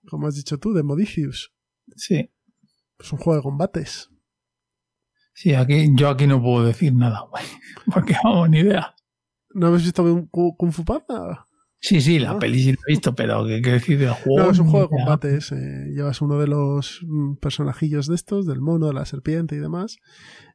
Como 0.08 0.26
has 0.26 0.34
dicho 0.36 0.58
tú, 0.58 0.72
de 0.72 0.82
Modicius. 0.82 1.52
Sí. 1.94 2.32
Es 2.98 3.12
un 3.12 3.18
juego 3.18 3.36
de 3.36 3.42
combates. 3.42 4.10
Sí, 5.34 5.52
aquí, 5.54 5.88
yo 5.94 6.08
aquí 6.08 6.26
no 6.26 6.40
puedo 6.42 6.64
decir 6.64 6.94
nada, 6.94 7.26
güey, 7.30 7.44
porque 7.92 8.16
vamos, 8.24 8.48
ni 8.48 8.60
idea. 8.60 8.94
¿No 9.50 9.66
habéis 9.66 9.84
visto 9.84 10.02
un 10.02 10.26
Ku- 10.28 10.56
Kung 10.56 10.72
Fu 10.72 10.84
Panda? 10.84 11.45
Sí, 11.78 12.00
sí, 12.00 12.18
la 12.18 12.32
No. 12.32 12.38
peli 12.38 12.58
sí 12.62 12.72
la 12.72 12.78
he 12.86 12.90
visto, 12.92 13.14
pero 13.14 13.44
¿qué 13.46 13.60
quiero 13.60 13.78
decir 13.78 13.98
del 13.98 14.10
juego? 14.10 14.44
No, 14.46 14.50
es 14.50 14.58
un 14.58 14.68
juego 14.68 14.86
de 14.86 14.96
combates. 14.96 15.52
eh, 15.52 15.90
llevas 15.94 16.20
uno 16.22 16.38
de 16.38 16.46
los 16.48 17.00
mm, 17.06 17.34
personajillos 17.36 18.06
de 18.08 18.14
estos, 18.14 18.46
del 18.46 18.60
mono, 18.60 18.86
de 18.88 18.94
la 18.94 19.04
serpiente 19.04 19.54
y 19.54 19.58
demás, 19.58 19.98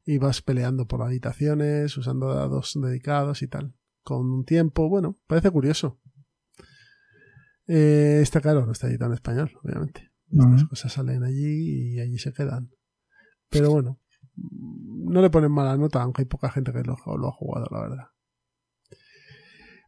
y 0.05 0.17
vas 0.17 0.41
peleando 0.41 0.87
por 0.87 1.01
habitaciones, 1.03 1.95
usando 1.97 2.33
dados 2.33 2.77
dedicados 2.81 3.41
y 3.43 3.47
tal. 3.47 3.75
Con 4.03 4.31
un 4.31 4.45
tiempo, 4.45 4.89
bueno, 4.89 5.19
parece 5.27 5.51
curioso. 5.51 5.99
Eh, 7.67 8.19
este, 8.21 8.41
claro, 8.41 8.65
no 8.65 8.71
está 8.71 8.87
editado 8.87 9.11
en 9.11 9.15
español, 9.15 9.51
obviamente. 9.63 10.11
Estas 10.31 10.63
cosas 10.65 10.93
salen 10.93 11.23
allí 11.23 11.93
y 11.95 11.99
allí 11.99 12.17
se 12.17 12.33
quedan. 12.33 12.71
Pero 13.49 13.69
bueno, 13.69 13.99
no 14.35 15.21
le 15.21 15.29
ponen 15.29 15.51
mala 15.51 15.77
nota, 15.77 16.01
aunque 16.01 16.21
hay 16.23 16.25
poca 16.25 16.49
gente 16.49 16.71
que 16.71 16.83
lo, 16.83 16.95
lo 17.17 17.27
ha 17.27 17.31
jugado, 17.33 17.67
la 17.69 17.81
verdad. 17.81 18.05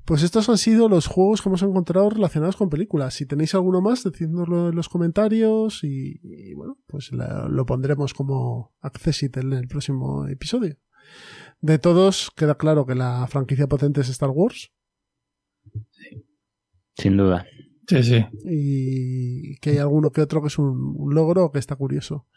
Pues 0.06 0.22
estos 0.22 0.50
han 0.50 0.58
sido 0.58 0.90
los 0.90 1.08
juegos 1.08 1.42
que 1.42 1.48
hemos 1.50 1.62
encontrado 1.64 2.10
relacionados 2.10 2.58
con 2.58 2.70
películas. 2.70 3.14
Si 3.14 3.26
tenéis 3.26 3.56
alguno 3.56 3.80
más, 3.82 4.04
decídnoslo 4.04 4.70
en 4.70 4.76
los 4.76 4.90
comentarios 4.90 5.84
y, 5.84 6.20
y, 6.24 6.54
bueno, 6.54 6.78
pues 6.88 7.12
la- 7.14 7.48
lo 7.48 7.66
pondremos 7.66 8.14
como 8.14 8.74
accessible 8.82 9.42
en 9.42 9.54
el 9.54 9.68
próximo 9.68 10.28
episodio. 10.28 10.78
De 11.62 11.80
todos, 11.80 12.32
queda 12.36 12.56
claro 12.58 12.86
que 12.86 12.96
la 12.96 13.26
franquicia 13.28 13.68
potente 13.68 14.02
es 14.02 14.10
Star 14.10 14.30
Wars 14.32 14.72
Sin 16.98 17.18
duda. 17.18 17.46
Sí, 17.88 18.02
sí. 18.04 18.26
y 18.46 19.58
que 19.58 19.72
hay 19.72 19.78
alguno 19.78 20.12
que 20.12 20.22
otro 20.22 20.42
que 20.42 20.48
es 20.48 20.58
un, 20.58 20.94
un 20.96 21.14
logro 21.14 21.52
que 21.52 21.60
está 21.60 21.76
curioso. 21.76 22.28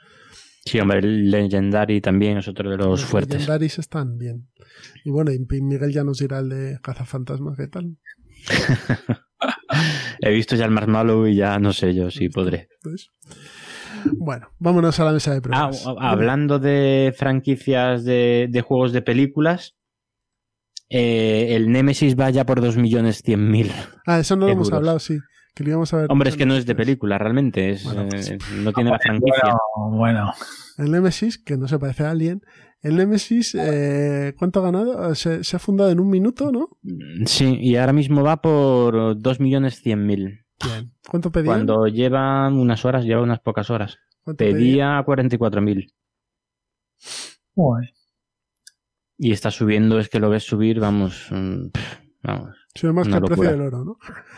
Sí, 0.67 0.81
hombre, 0.81 0.99
el 0.99 1.31
Legendary 1.31 2.01
también 2.01 2.39
es 2.39 2.49
otro 2.49 2.69
de 2.69 2.77
los 2.77 3.05
fuertes. 3.05 3.35
Legendaries 3.37 3.79
están 3.79 4.19
bien. 4.19 4.49
Y 5.05 5.11
bueno, 5.11 5.31
y 5.33 5.39
Miguel 5.63 5.93
ya 5.93 6.03
nos 6.05 6.19
dirá 6.19 6.41
el 6.41 6.49
de 6.49 6.79
Cazafantasmas, 6.83 7.57
¿qué 7.57 7.69
tal? 7.69 7.97
He 10.21 10.31
visto 10.33 10.57
ya 10.57 10.65
el 10.65 10.71
Marshmallow 10.73 11.27
y 11.27 11.37
ya 11.37 11.59
no 11.59 11.73
sé 11.73 11.95
yo 11.95 12.11
si 12.11 12.29
podré. 12.29 12.69
Pues, 12.83 13.11
Bueno, 14.19 14.49
vámonos 14.59 14.99
a 14.99 15.05
la 15.05 15.13
mesa 15.13 15.31
de 15.33 15.39
Ah, 15.39 15.71
pruebas. 15.71 15.87
hablando 16.01 16.59
de 16.59 17.15
franquicias 17.17 18.05
de, 18.05 18.49
de 18.51 18.61
juegos 18.63 18.93
de 18.93 19.03
películas, 19.03 19.77
eh, 20.89 21.49
el 21.55 21.71
Nemesis 21.71 22.17
va 22.19 22.31
ya 22.31 22.45
por 22.47 22.61
2.100.000. 22.61 23.71
Ah, 24.07 24.19
eso 24.21 24.37
no 24.37 24.47
lo 24.47 24.53
hemos 24.53 24.73
hablado, 24.73 24.99
sí. 24.99 25.19
Que 25.57 25.65
lo 25.65 25.71
íbamos 25.71 25.95
a 25.95 25.97
ver. 25.97 26.07
Hombre, 26.13 26.29
es 26.29 26.37
que 26.37 26.45
no 26.45 26.55
es 26.55 26.67
de 26.67 26.75
película, 26.75 27.17
realmente. 27.17 27.71
Es, 27.71 27.85
Bueno, 27.85 28.07
pues- 28.11 28.31
eh, 28.31 28.39
no 28.63 28.75
tiene 28.75 28.91
la 28.91 28.99
franquicia. 28.99 29.57
Bueno, 29.75 29.97
bueno. 29.97 30.33
El 30.77 30.93
Nemesis, 30.93 31.39
que 31.39 31.57
no 31.57 31.67
se 31.67 31.79
parece 31.79 32.05
a 32.05 32.11
Alien. 32.11 32.43
El 32.83 32.97
Nemesis, 32.97 33.55
eh, 33.59 34.35
¿cuánto 34.39 34.61
ha 34.61 34.65
ganado? 34.65 35.15
Se, 35.15 35.43
se 35.43 35.57
ha 35.57 35.59
fundado 35.59 35.91
en 35.91 35.99
un 35.99 36.11
minuto, 36.11 36.53
¿no? 36.53 36.69
Sí, 37.25 37.57
y 37.59 37.77
ahora 37.77 37.95
mismo 37.95 38.23
va 38.23 38.43
por 38.43 39.17
2.100.000. 39.17 40.45
Bien. 40.63 40.93
¿Cuánto 41.09 41.33
pedía? 41.33 41.47
Cuando 41.53 41.87
lleva 41.87 42.49
unas 42.49 42.85
horas, 42.85 43.07
lleva 43.07 43.23
unas 43.23 43.41
pocas 43.41 43.71
horas. 43.71 43.99
¿Cuánto 44.25 44.45
pedía? 44.45 44.55
Pedía 44.57 45.05
44.000. 45.07 45.91
Joder. 47.55 47.95
Y 49.17 49.33
está 49.33 49.51
subiendo, 49.51 49.99
es 49.99 50.11
que 50.11 50.21
lo 50.21 50.29
ves 50.29 50.45
subir, 50.45 50.81
vamos, 50.81 51.29
mm, 51.31 51.69
pff, 51.71 51.99
vamos, 52.23 52.57
Sube 52.75 52.93
más 52.93 53.09
que 53.09 53.15
el 53.15 53.23
precio 53.23 53.51
del 53.51 53.61
oro, 53.63 53.85
¿no? 53.85 53.97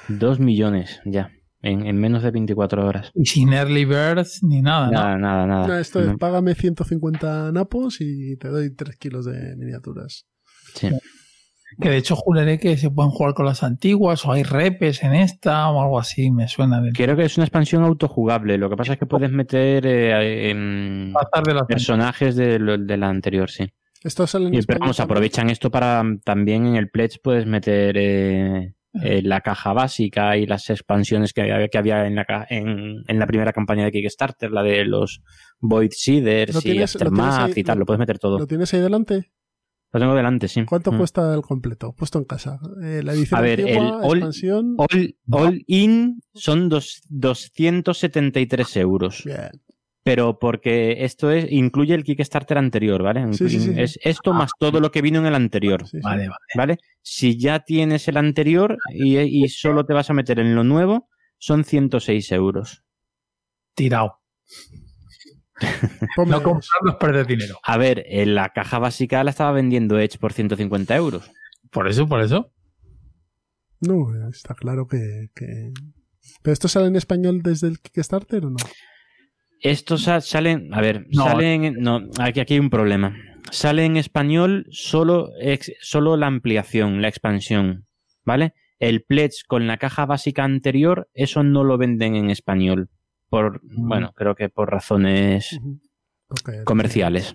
2 0.09 0.41
millones 0.41 1.01
ya, 1.05 1.31
en, 1.63 1.87
en 1.87 1.99
menos 1.99 2.23
de 2.23 2.31
24 2.31 2.87
horas. 2.87 3.11
Y 3.15 3.27
sin 3.27 3.53
early 3.53 3.85
birds 3.85 4.43
ni 4.43 4.63
nada, 4.63 4.87
¿no? 4.87 4.93
Nada, 4.93 5.17
nada, 5.19 5.47
nada. 5.47 5.67
No, 5.67 5.79
esto 5.79 6.01
es, 6.01 6.09
No, 6.09 6.19
págame 6.19 6.55
150 6.55 7.53
napos 7.53 8.01
y 8.01 8.37
te 8.37 8.49
doy 8.49 8.75
3 8.75 8.97
kilos 8.97 9.25
de 9.25 9.57
miniaturas. 9.57 10.27
sí. 10.75 10.89
Que 11.81 11.91
de 11.91 11.99
hecho 11.99 12.17
juraré 12.17 12.59
que 12.59 12.77
se 12.77 12.91
pueden 12.91 13.11
jugar 13.11 13.35
con 13.35 13.45
las 13.45 13.63
antiguas 13.63 14.25
o 14.25 14.33
hay 14.33 14.43
repes 14.43 15.03
en 15.03 15.15
esta 15.15 15.69
o 15.71 15.81
algo 15.83 15.99
así, 15.99 16.31
me 16.31 16.49
suena 16.49 16.81
de 16.81 16.93
Creo 16.93 17.15
que 17.15 17.25
es 17.25 17.37
una 17.37 17.45
expansión 17.45 17.85
autojugable. 17.85 18.57
Lo 18.57 18.71
que 18.71 18.77
pasa 18.77 18.95
es 18.95 18.99
que 18.99 19.07
puedes 19.07 19.31
meter 19.31 19.85
eh, 19.87 21.13
pasar 21.13 21.45
de 21.45 21.55
las 21.55 21.67
personajes 21.67 22.37
de, 22.37 22.59
la 22.59 23.09
anterior, 23.09 23.51
sí. 23.51 23.69
Esto 24.03 24.27
sale 24.27 24.49
en 24.49 24.55
Y, 24.55 24.63
pero 24.63 24.81
vamos, 24.81 24.99
aprovechan 24.99 25.51
esto 25.51 25.71
para 25.71 26.03
también 26.25 26.67
en 26.67 26.77
el 26.77 26.89
Pledge 26.89 27.19
puedes 27.23 27.47
meter 27.47 27.97
eh, 27.99 28.75
eh, 29.03 29.23
la 29.23 29.41
caja 29.43 29.73
básica 29.73 30.37
y 30.37 30.47
las 30.47 30.71
expansiones 30.71 31.33
que 31.33 31.43
había, 31.43 31.69
que 31.69 31.79
había 31.79 32.07
en, 32.07 32.15
la, 32.17 32.47
en, 32.49 33.03
en 33.07 33.19
la 33.19 33.27
primera 33.27 33.53
campaña 33.53 33.85
de 33.85 33.91
Kickstarter, 33.93 34.51
la 34.51 34.63
de 34.63 34.85
los 34.85 35.23
Void 35.61 35.91
Seeders 35.93 36.55
¿Lo 36.65 36.73
y 36.73 36.83
Aftermath 36.83 37.57
y 37.57 37.65
tal, 37.65 37.77
lo- 37.77 37.81
lo 37.81 37.87
puedes 37.87 37.99
meter 38.01 38.19
todo. 38.19 38.39
¿Lo 38.39 38.47
tienes 38.47 38.73
ahí 38.75 38.81
delante? 38.81 39.31
Lo 39.91 40.01
tengo 40.01 40.15
delante, 40.15 40.49
sí. 40.49 40.65
¿Cuánto 40.67 40.93
Mm. 40.93 40.99
cuesta 40.99 41.35
el 41.35 41.41
completo? 41.41 41.95
Puesto 41.95 42.19
en 42.19 42.25
casa. 42.27 42.59
Eh, 42.83 43.01
la 43.03 43.15
edición 43.15 43.39
A 43.39 43.43
ver, 43.43 43.61
antigua, 43.61 43.83
el 43.83 43.89
all- 44.05 44.19
expansión. 44.19 44.75
All, 44.77 45.17
all 45.31 45.63
in 45.67 46.21
son 46.35 46.69
dos, 46.69 47.01
273 47.09 48.77
euros. 48.77 49.23
Bien. 49.25 49.51
Pero 50.11 50.39
porque 50.39 51.05
esto 51.05 51.31
es 51.31 51.53
incluye 51.53 51.95
el 51.95 52.03
Kickstarter 52.03 52.57
anterior, 52.57 53.03
¿vale? 53.03 53.31
Sí, 53.35 53.47
sí, 53.51 53.61
sí. 53.61 53.75
Es 53.77 53.99
esto 54.03 54.33
más 54.33 54.51
todo 54.59 54.81
lo 54.81 54.91
que 54.91 55.03
vino 55.03 55.19
en 55.19 55.27
el 55.27 55.35
anterior, 55.35 55.83
Sí, 55.87 55.99
sí. 55.99 56.01
Vale, 56.03 56.29
vale. 56.29 56.39
¿vale? 56.57 56.79
Si 57.03 57.39
ya 57.39 57.61
tienes 57.61 58.09
el 58.09 58.17
anterior 58.17 58.79
y, 58.91 59.19
y 59.19 59.47
solo 59.51 59.85
te 59.85 59.93
vas 59.93 60.09
a 60.09 60.15
meter 60.15 60.39
en 60.39 60.55
lo 60.55 60.65
nuevo, 60.65 61.11
son 61.37 61.63
106 61.65 62.33
euros. 62.33 62.85
Tirado. 63.75 64.21
No 66.17 66.43
comprarlos, 66.43 66.97
perder 66.99 67.27
dinero. 67.27 67.59
A 67.63 67.77
ver, 67.77 68.03
en 68.07 68.35
la 68.35 68.49
caja 68.55 68.79
básica 68.79 69.23
la 69.25 69.31
estaba 69.31 69.53
vendiendo 69.53 69.99
Edge 69.99 70.17
por 70.19 70.33
150 70.33 70.97
euros. 70.97 71.31
Por 71.71 71.87
eso, 71.87 72.09
por 72.09 72.23
eso. 72.23 72.51
No, 73.81 74.07
está 74.31 74.55
claro 74.55 74.87
que, 74.87 75.29
que- 75.35 75.73
¿Pero 76.43 76.53
esto 76.55 76.67
sale 76.69 76.87
en 76.87 76.97
español 76.97 77.43
desde 77.43 77.69
el 77.69 77.79
Kickstarter 77.81 78.47
o 78.47 78.51
no? 78.51 78.57
Estos 79.61 80.03
sa- 80.03 80.21
salen, 80.21 80.73
a 80.73 80.81
ver, 80.81 81.07
No. 81.11 81.25
salen, 81.25 81.75
no, 81.81 82.01
aquí, 82.21 82.41
aquí 82.41 82.55
hay 82.55 82.61
un 82.61 82.71
problema. 82.71 83.17
Sale 83.51 83.85
en 83.85 83.97
español 83.97 84.67
solo, 84.71 85.31
ex- 85.41 85.73
solo 85.81 86.17
la 86.17 86.27
ampliación, 86.27 87.01
la 87.03 87.09
expansión, 87.09 87.87
¿vale? 88.25 88.55
El 88.79 89.03
pledge 89.03 89.43
con 89.49 89.67
la 89.67 89.79
caja 89.79 90.07
básica 90.07 90.45
anterior, 90.45 91.09
eso 91.15 91.43
no 91.43 91.65
lo 91.65 91.79
venden 91.79 92.15
en 92.15 92.31
español. 92.31 92.91
Por, 93.31 93.61
bueno, 93.65 94.13
creo 94.15 94.35
que 94.35 94.49
por 94.49 94.71
razones 94.71 95.59
Comerciales. 96.65 97.35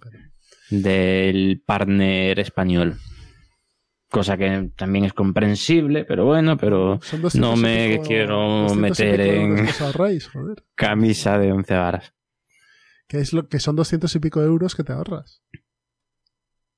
del 0.70 1.62
partner 1.66 2.40
español. 2.40 2.96
Cosa 4.10 4.38
que 4.38 4.70
también 4.76 5.06
es 5.06 5.14
comprensible, 5.14 6.06
pero 6.06 6.26
bueno, 6.26 6.56
pero 6.58 7.00
Son 7.02 7.22
200 7.22 7.36
no 7.36 7.56
me 7.58 8.00
quiero 8.06 8.38
200 8.68 8.74
y 8.74 8.80
meter 8.80 9.22
en 9.22 9.68
camisa 10.76 11.38
de 11.40 11.52
once 11.52 11.74
varas. 11.76 12.13
Que, 13.14 13.20
es 13.20 13.32
lo, 13.32 13.48
que 13.48 13.60
son 13.60 13.76
200 13.76 14.16
y 14.16 14.20
pico 14.20 14.42
euros 14.42 14.74
que 14.74 14.84
te 14.84 14.92
ahorras. 14.92 15.44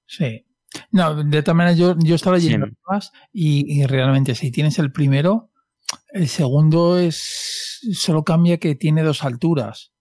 Sí. 0.05 0.45
No, 0.91 1.23
de 1.23 1.41
todas 1.41 1.55
maneras, 1.55 1.77
yo, 1.79 1.95
yo 1.99 2.15
estaba 2.15 2.37
Sí. 2.41 2.47
leyendo 2.47 2.67
más 2.89 3.13
y, 3.31 3.79
y 3.81 3.85
realmente 3.85 4.35
si 4.35 4.51
tienes 4.51 4.77
el 4.77 4.91
primero, 4.91 5.49
el 6.09 6.27
segundo 6.27 6.99
es 6.99 7.79
solo 7.93 8.25
cambia 8.25 8.57
que 8.57 8.75
tiene 8.75 9.01
dos 9.01 9.23
alturas. 9.23 9.93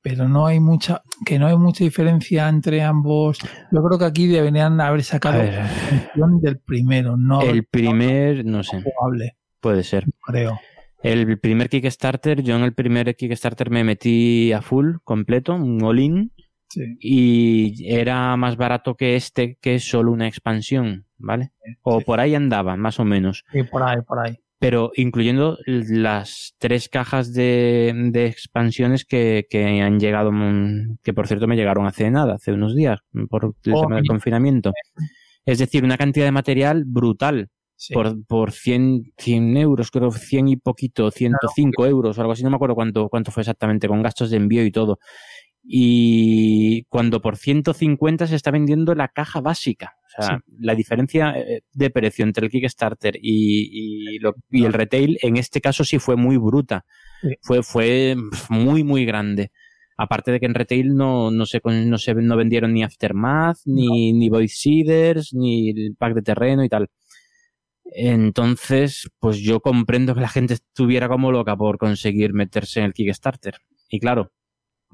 Pero 0.00 0.26
no 0.26 0.46
hay 0.46 0.58
mucha, 0.58 1.02
que 1.26 1.38
no 1.38 1.48
hay 1.48 1.58
mucha 1.58 1.84
diferencia 1.84 2.48
entre 2.48 2.80
ambos. 2.82 3.36
Yo 3.70 3.82
creo 3.82 3.98
que 3.98 4.06
aquí 4.06 4.26
deberían 4.26 4.80
haber 4.80 5.04
sacado 5.04 5.38
ver, 5.40 5.52
la 5.52 5.68
función 5.68 6.40
del 6.40 6.60
primero, 6.60 7.18
no 7.18 7.42
el 7.42 7.66
primer, 7.66 8.42
no 8.46 8.62
sé, 8.62 8.80
jugable, 8.82 9.36
puede 9.60 9.84
ser. 9.84 10.06
creo. 10.24 10.58
El 11.02 11.38
primer 11.38 11.68
Kickstarter, 11.68 12.42
yo 12.42 12.56
en 12.56 12.62
el 12.62 12.74
primer 12.74 13.14
Kickstarter 13.14 13.70
me 13.70 13.84
metí 13.84 14.52
a 14.52 14.62
full, 14.62 14.96
completo, 15.04 15.54
un 15.54 15.82
all-in, 15.82 16.32
Sí. 16.70 16.82
y 17.00 17.86
era 17.94 18.36
más 18.36 18.56
barato 18.58 18.94
que 18.94 19.16
este, 19.16 19.56
que 19.60 19.76
es 19.76 19.84
solo 19.88 20.12
una 20.12 20.28
expansión, 20.28 21.06
¿vale? 21.16 21.52
O 21.82 22.00
Sí. 22.00 22.04
por 22.04 22.20
ahí 22.20 22.34
andaba, 22.34 22.76
más 22.76 23.00
o 23.00 23.04
menos. 23.06 23.44
Sí, 23.52 23.62
por 23.62 23.82
ahí, 23.82 23.96
por 24.06 24.18
ahí. 24.18 24.36
Pero 24.58 24.90
incluyendo 24.96 25.56
las 25.66 26.56
tres 26.58 26.88
cajas 26.90 27.32
de, 27.32 27.94
de 28.12 28.26
expansiones 28.26 29.04
que, 29.06 29.46
que 29.48 29.80
han 29.80 29.98
llegado, 30.00 30.30
mm, 30.32 30.98
que 31.02 31.14
por 31.14 31.26
cierto 31.28 31.46
me 31.46 31.56
llegaron 31.56 31.86
hace 31.86 32.10
nada, 32.10 32.34
hace 32.34 32.52
unos 32.52 32.74
días, 32.74 32.98
por 33.30 33.54
el 33.64 33.72
Oh, 33.72 33.82
tema 33.82 33.96
del 33.96 34.06
confinamiento. 34.06 34.72
Es 35.46 35.58
decir, 35.60 35.84
una 35.84 35.96
cantidad 35.96 36.26
de 36.26 36.32
material 36.32 36.84
brutal. 36.86 37.48
Sí. 37.80 37.94
Por, 37.94 38.26
por 38.26 38.50
100, 38.50 39.12
100 39.16 39.56
euros, 39.56 39.92
creo 39.92 40.10
100 40.10 40.48
y 40.48 40.56
poquito, 40.56 41.10
105 41.12 41.86
euros 41.86 42.18
o 42.18 42.20
algo 42.20 42.32
así, 42.32 42.42
no 42.42 42.50
me 42.50 42.56
acuerdo 42.56 42.74
cuánto, 42.74 43.08
cuánto 43.08 43.30
fue 43.30 43.42
exactamente, 43.42 43.86
con 43.86 44.02
gastos 44.02 44.30
de 44.30 44.36
envío 44.36 44.64
y 44.64 44.72
todo. 44.72 44.98
Y 45.70 46.84
cuando 46.88 47.20
por 47.20 47.36
150 47.36 48.26
se 48.26 48.34
está 48.34 48.50
vendiendo 48.50 48.94
la 48.94 49.08
caja 49.08 49.40
básica. 49.40 49.94
O 50.18 50.22
sea, 50.22 50.40
la 50.58 50.74
diferencia 50.74 51.32
eh, 51.38 51.62
de 51.72 51.90
precio 51.90 52.24
entre 52.24 52.46
el 52.46 52.50
Kickstarter 52.50 53.16
y, 53.20 54.14
y, 54.14 54.18
lo- 54.18 54.34
y 54.50 54.64
el 54.64 54.72
retail 54.72 55.18
en 55.22 55.36
este 55.36 55.60
caso 55.60 55.84
sí 55.84 55.98
fue 56.00 56.16
muy 56.16 56.36
bruta. 56.36 56.84
Sí. 57.22 57.28
Fue, 57.42 57.62
fue 57.62 58.16
muy, 58.48 58.82
muy 58.82 59.04
grande. 59.04 59.52
Aparte 59.96 60.32
de 60.32 60.40
que 60.40 60.46
en 60.46 60.54
retail 60.54 60.94
no, 60.96 61.30
no, 61.30 61.44
se, 61.46 61.60
no, 61.64 61.98
se, 61.98 62.14
no 62.14 62.36
vendieron 62.36 62.72
ni 62.72 62.82
Aftermath, 62.82 63.58
ni, 63.66 64.12
ni 64.12 64.28
Void 64.30 64.48
Seeders, 64.50 65.34
ni 65.34 65.70
el 65.70 65.94
pack 65.96 66.14
de 66.14 66.22
terreno 66.22 66.64
y 66.64 66.68
tal. 66.68 66.88
Entonces, 67.92 69.08
pues 69.18 69.38
yo 69.38 69.60
comprendo 69.60 70.14
que 70.14 70.20
la 70.20 70.28
gente 70.28 70.54
estuviera 70.54 71.08
como 71.08 71.32
loca 71.32 71.56
por 71.56 71.78
conseguir 71.78 72.32
meterse 72.32 72.80
en 72.80 72.86
el 72.86 72.92
Kickstarter. 72.92 73.56
Y 73.88 73.98
claro, 73.98 74.32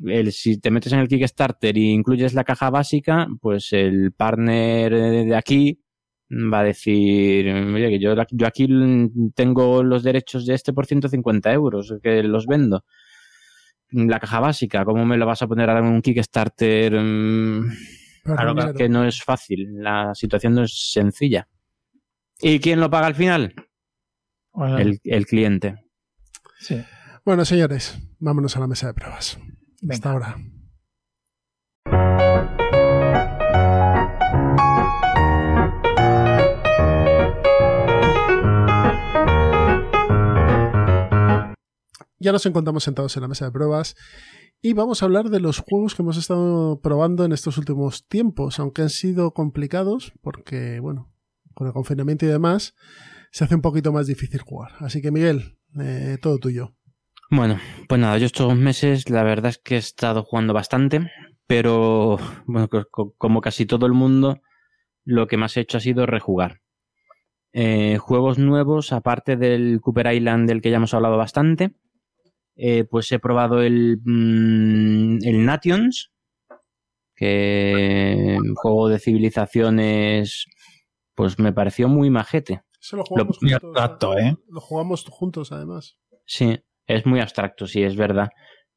el, 0.05 0.33
si 0.33 0.59
te 0.59 0.71
metes 0.71 0.93
en 0.93 1.01
el 1.01 1.09
Kickstarter 1.09 1.77
y 1.77 1.91
incluyes 1.91 2.35
la 2.35 2.45
caja 2.45 2.71
básica, 2.71 3.27
pues 3.41 3.73
el 3.73 4.13
partner 4.13 4.93
de 5.27 5.37
aquí 5.37 5.81
va 6.31 6.61
a 6.61 6.65
decir, 6.65 7.53
oye, 7.53 7.91
que 7.91 7.99
yo, 7.99 8.15
yo 8.31 8.47
aquí 8.47 8.69
tengo 9.35 9.83
los 9.83 10.03
derechos 10.03 10.47
de 10.47 10.55
este 10.55 10.73
por 10.73 10.87
150 10.87 11.53
euros, 11.53 11.95
que 12.03 12.23
los 12.23 12.47
vendo. 12.47 12.85
La 13.91 14.19
caja 14.19 14.41
básica, 14.41 14.85
¿cómo 14.85 15.05
me 15.05 15.17
lo 15.17 15.27
vas 15.27 15.43
a 15.43 15.47
poner 15.47 15.69
ahora 15.69 15.87
en 15.87 15.93
un 15.93 16.03
Kickstarter? 16.03 17.01
Mm, 17.01 17.71
Claro, 18.25 18.73
que 18.75 18.89
no 18.89 19.05
es 19.05 19.23
fácil, 19.23 19.69
la 19.75 20.15
situación 20.15 20.55
no 20.55 20.63
es 20.63 20.93
sencilla. 20.93 21.47
¿Y 22.47 22.61
quién 22.61 22.79
lo 22.79 22.91
paga 22.91 23.07
al 23.07 23.15
final? 23.15 23.55
Bueno, 24.53 24.77
El, 24.79 25.01
el 25.05 25.25
cliente. 25.27 25.77
sí. 26.61 26.85
Bueno, 27.25 27.47
señores, 27.47 27.99
vámonos 28.19 28.55
a 28.55 28.61
la 28.61 28.67
mesa 28.67 28.87
de 28.87 28.93
pruebas. 28.93 29.39
Venga. 29.81 29.95
Hasta 29.95 30.11
ahora. 30.11 30.37
Ya 42.19 42.33
nos 42.33 42.47
encontramos 42.47 42.85
sentados 42.85 43.15
en 43.17 43.23
la 43.23 43.29
mesa 43.29 43.45
de 43.45 43.53
pruebas 43.53 43.97
y 44.63 44.73
vamos 44.73 45.03
a 45.03 45.07
hablar 45.07 45.29
de 45.29 45.41
los 45.41 45.59
juegos 45.59 45.95
que 45.95 46.03
hemos 46.03 46.17
estado 46.17 46.81
probando 46.81 47.25
en 47.25 47.33
estos 47.33 47.59
últimos 47.59 48.07
tiempos, 48.07 48.59
aunque 48.59 48.83
han 48.83 48.89
sido 48.89 49.33
complicados 49.33 50.13
porque, 50.23 50.81
bueno, 50.81 51.13
con 51.55 51.67
el 51.67 51.73
confinamiento 51.73 52.25
y 52.27 52.29
demás, 52.29 52.75
se 53.31 53.45
hace 53.45 53.55
un 53.55 53.63
poquito 53.63 53.93
más 53.93 54.07
difícil 54.07 54.41
jugar. 54.41 54.73
Así 54.81 55.01
que, 55.03 55.11
Miguel, 55.11 55.57
eh, 55.81 56.19
todo 56.21 56.39
tuyo. 56.39 56.75
Bueno, 57.31 57.59
pues 57.89 58.01
nada, 58.01 58.19
yo 58.19 58.27
estos 58.27 58.55
meses 58.57 59.09
la 59.11 59.23
verdad 59.23 59.51
es 59.51 59.59
que 59.59 59.75
he 59.77 59.79
estado 59.79 60.23
jugando 60.23 60.53
bastante, 60.53 61.11
pero 61.47 62.19
bueno, 62.47 62.69
co- 62.69 62.87
co- 62.91 63.15
como 63.19 63.41
casi 63.41 63.67
todo 63.67 63.87
el 63.87 63.93
mundo, 63.93 64.41
lo 65.05 65.27
que 65.27 65.37
más 65.37 65.57
he 65.57 65.61
hecho 65.61 65.79
ha 65.79 65.81
sido 65.81 66.07
rejugar. 66.07 66.61
Eh, 67.53 67.99
juegos 67.99 68.39
nuevos, 68.39 68.93
aparte 68.93 69.37
del 69.37 69.81
Cooper 69.81 70.13
Island 70.13 70.49
del 70.49 70.61
que 70.61 70.71
ya 70.71 70.77
hemos 70.77 70.93
hablado 70.95 71.17
bastante, 71.17 71.73
eh, 72.57 72.85
pues 72.85 73.11
he 73.13 73.19
probado 73.19 73.63
el, 73.63 74.01
mm, 74.05 75.19
el 75.25 75.45
Nations, 75.45 76.13
que 77.17 78.39
juego 78.57 78.89
de 78.89 78.99
civilizaciones, 78.99 80.47
pues 81.15 81.39
me 81.39 81.53
pareció 81.53 81.89
muy 81.89 82.11
majete. 82.11 82.63
Eso 82.81 82.97
lo 82.97 83.05
jugamos 83.05 83.39
juntos. 83.39 83.63
abstracto, 83.65 84.19
¿eh? 84.19 84.37
Lo 84.49 84.61
jugamos 84.61 85.05
juntos, 85.09 85.53
además. 85.53 85.97
Sí, 86.27 86.59
es 86.87 87.07
muy 87.07 87.21
abstracto, 87.21 87.67
sí, 87.67 87.83
es 87.83 87.97
verdad. 87.97 88.29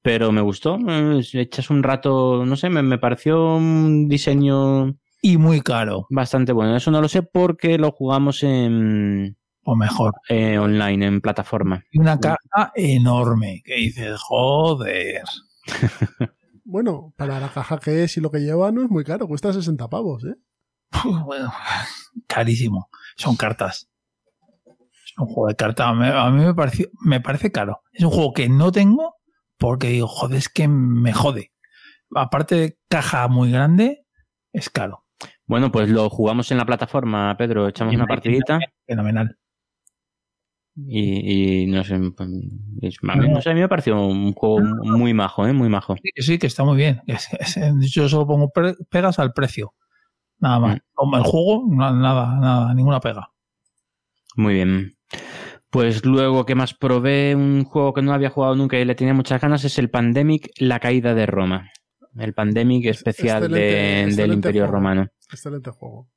Pero 0.02 0.32
me 0.32 0.42
gustó. 0.42 0.78
eh, 0.88 1.22
Echas 1.34 1.70
un 1.70 1.84
rato, 1.84 2.46
no 2.46 2.56
sé, 2.56 2.70
me, 2.70 2.82
me 2.84 2.98
pareció 2.98 3.56
un 3.58 4.08
diseño 4.08 4.96
Y 5.22 5.38
muy 5.38 5.62
caro, 5.62 6.08
bastante 6.10 6.54
bueno. 6.54 6.76
Eso 6.78 6.92
no 6.92 7.02
lo 7.02 7.08
sé 7.10 7.24
porque 7.24 7.78
lo 7.78 7.92
jugamos 7.92 8.44
en 8.44 9.36
o 9.64 9.76
mejor. 9.76 10.14
eh, 10.30 10.58
online, 10.58 11.06
en 11.08 11.20
plataforma. 11.22 11.84
Y 11.92 12.00
una 12.00 12.18
caja 12.20 12.72
enorme, 12.76 13.62
que 13.66 13.76
dices, 13.76 14.18
joder. 14.22 15.24
Bueno, 16.70 17.14
para 17.16 17.40
la 17.40 17.48
caja 17.50 17.80
que 17.80 18.04
es 18.04 18.18
y 18.18 18.22
lo 18.22 18.30
que 18.30 18.40
lleva 18.40 18.74
no 18.74 18.84
es 18.84 18.90
muy 18.90 19.06
caro, 19.06 19.26
cuesta 19.28 19.54
60 19.54 19.90
pavos, 19.90 20.26
¿eh? 20.26 20.36
Bueno, 21.26 21.52
carísimo. 22.28 22.90
Son 23.16 23.36
cartas. 23.36 23.90
Es 25.06 25.14
un 25.18 25.28
juego 25.28 25.48
de 25.48 25.56
cartas. 25.56 25.88
A 25.88 25.94
mí 26.32 26.44
me, 26.44 26.54
pareció, 26.54 26.90
me 27.02 27.22
parece 27.22 27.52
caro. 27.52 27.82
Es 27.92 28.04
un 28.04 28.12
juego 28.12 28.34
que 28.34 28.50
no 28.50 28.72
tengo 28.72 29.16
porque 29.58 29.88
digo, 29.90 30.08
joder, 30.08 30.38
es 30.38 30.50
que 30.50 30.68
me 30.68 31.14
jode. 31.14 31.52
Aparte 32.16 32.56
de 32.56 32.78
caja 32.88 33.28
muy 33.28 33.52
grande, 33.52 34.06
es 34.54 34.70
caro. 34.70 35.06
Bueno, 35.46 35.72
pues 35.72 35.90
lo 35.90 36.10
jugamos 36.10 36.52
en 36.52 36.58
la 36.58 36.66
plataforma, 36.66 37.36
Pedro. 37.38 37.68
Echamos 37.68 37.96
una 37.96 38.06
partidita 38.06 38.60
Fenomenal. 38.86 39.38
y, 40.76 41.64
y 41.64 41.68
no 41.68 41.84
sé, 41.84 42.00
pues, 42.16 42.30
es- 42.82 42.98
a 43.08 43.16
mí, 43.16 43.30
no 43.30 43.42
sé, 43.42 43.50
a 43.50 43.54
mí 43.56 43.62
me 43.62 43.68
pareció 43.70 44.00
un 44.06 44.34
juego 44.34 44.60
muy 44.62 45.14
majo, 45.14 45.48
¿eh? 45.48 45.54
Muy 45.54 45.70
majo. 45.70 45.96
Sí, 45.96 46.10
que 46.14 46.22
sí, 46.22 46.38
que 46.38 46.48
está 46.48 46.64
muy 46.64 46.78
bien. 46.78 47.02
Yo 47.80 48.08
solo 48.08 48.28
pongo 48.28 48.52
pegas 48.90 49.18
al 49.20 49.34
precio. 49.34 49.74
Nada 50.40 50.60
más. 50.60 50.80
Como 50.94 51.18
El 51.18 51.24
juego, 51.24 51.66
na- 51.70 51.92
nada, 51.92 52.36
nada, 52.40 52.74
ninguna 52.74 53.00
pega. 53.00 53.30
Muy 54.36 54.54
bien. 54.54 54.94
Pues 55.70 56.06
luego, 56.06 56.46
¿qué 56.46 56.56
más 56.56 56.74
probé? 56.74 57.36
Un 57.36 57.64
juego 57.66 57.94
que 57.94 58.02
no 58.02 58.14
había 58.14 58.30
jugado 58.30 58.56
nunca 58.56 58.78
y 58.80 58.86
le 58.86 58.96
tenía 58.96 59.14
muchas 59.14 59.42
ganas 59.42 59.64
es 59.66 59.78
el 59.80 59.90
Pandemic, 59.90 60.50
La 60.60 60.80
Caída 60.80 61.14
de 61.14 61.26
Roma. 61.26 61.70
El 62.18 62.34
Pandemic 62.34 62.86
especial 62.86 63.44
Excelente- 63.44 63.60
de- 64.10 64.16
del 64.16 64.34
Imperio 64.34 64.62
juego. 64.64 64.74
Romano. 64.74 65.08
Excelente 65.32 65.72
juego. 65.72 66.10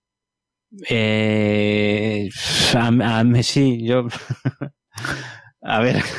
Eh, 0.88 2.28
a, 2.74 3.24
sí, 3.42 3.84
yo... 3.86 4.06
a 5.62 5.80
ver... 5.80 6.02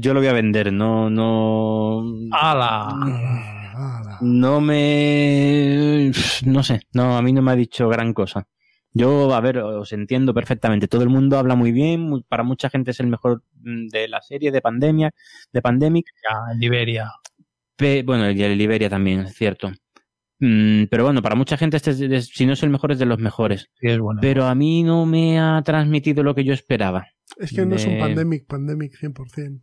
Yo 0.00 0.12
lo 0.12 0.20
voy 0.20 0.28
a 0.28 0.34
vender, 0.34 0.70
no, 0.74 1.08
no... 1.08 2.04
¡Hala! 2.32 2.88
No 4.20 4.60
me... 4.60 6.10
No 6.46 6.62
sé, 6.62 6.82
no, 6.92 7.16
a 7.16 7.22
mí 7.22 7.32
no 7.32 7.42
me 7.42 7.52
ha 7.52 7.56
dicho 7.56 7.88
gran 7.88 8.12
cosa. 8.12 8.46
Yo, 8.92 9.34
a 9.34 9.40
ver, 9.40 9.58
os 9.58 9.92
entiendo 9.92 10.32
perfectamente. 10.32 10.86
Todo 10.86 11.02
el 11.02 11.08
mundo 11.08 11.36
habla 11.38 11.56
muy 11.56 11.72
bien. 11.72 12.22
Para 12.28 12.44
mucha 12.44 12.70
gente 12.70 12.92
es 12.92 13.00
el 13.00 13.08
mejor 13.08 13.42
mm, 13.60 13.88
de 13.88 14.08
la 14.08 14.22
serie 14.22 14.52
de 14.52 14.60
pandemia, 14.60 15.10
de 15.52 15.62
Pandemic. 15.62 16.06
Ya, 16.22 16.52
en 16.52 16.60
Liberia. 16.60 17.10
Pe- 17.76 18.04
bueno, 18.06 18.30
y 18.30 18.40
el 18.40 18.56
Liberia 18.56 18.88
también, 18.88 19.20
es 19.20 19.34
cierto. 19.34 19.72
Mm, 20.38 20.84
pero 20.90 21.04
bueno, 21.04 21.22
para 21.22 21.34
mucha 21.34 21.56
gente 21.56 21.76
este 21.76 21.90
es 22.16 22.26
si 22.26 22.46
no 22.46 22.52
es 22.52 22.62
el 22.62 22.70
mejor 22.70 22.92
es 22.92 22.98
de 23.00 23.06
los 23.06 23.18
mejores. 23.18 23.68
Sí, 23.80 23.88
es 23.88 23.98
bueno. 23.98 24.20
Pero 24.20 24.44
a 24.46 24.54
mí 24.54 24.84
no 24.84 25.06
me 25.06 25.40
ha 25.40 25.60
transmitido 25.64 26.22
lo 26.22 26.34
que 26.36 26.44
yo 26.44 26.52
esperaba. 26.54 27.08
Es 27.36 27.52
que 27.52 27.66
no 27.66 27.74
es 27.74 27.84
un 27.86 27.94
de- 27.94 27.98
pandemic, 28.00 28.46
pandemic 28.46 28.92
100%. 28.94 29.60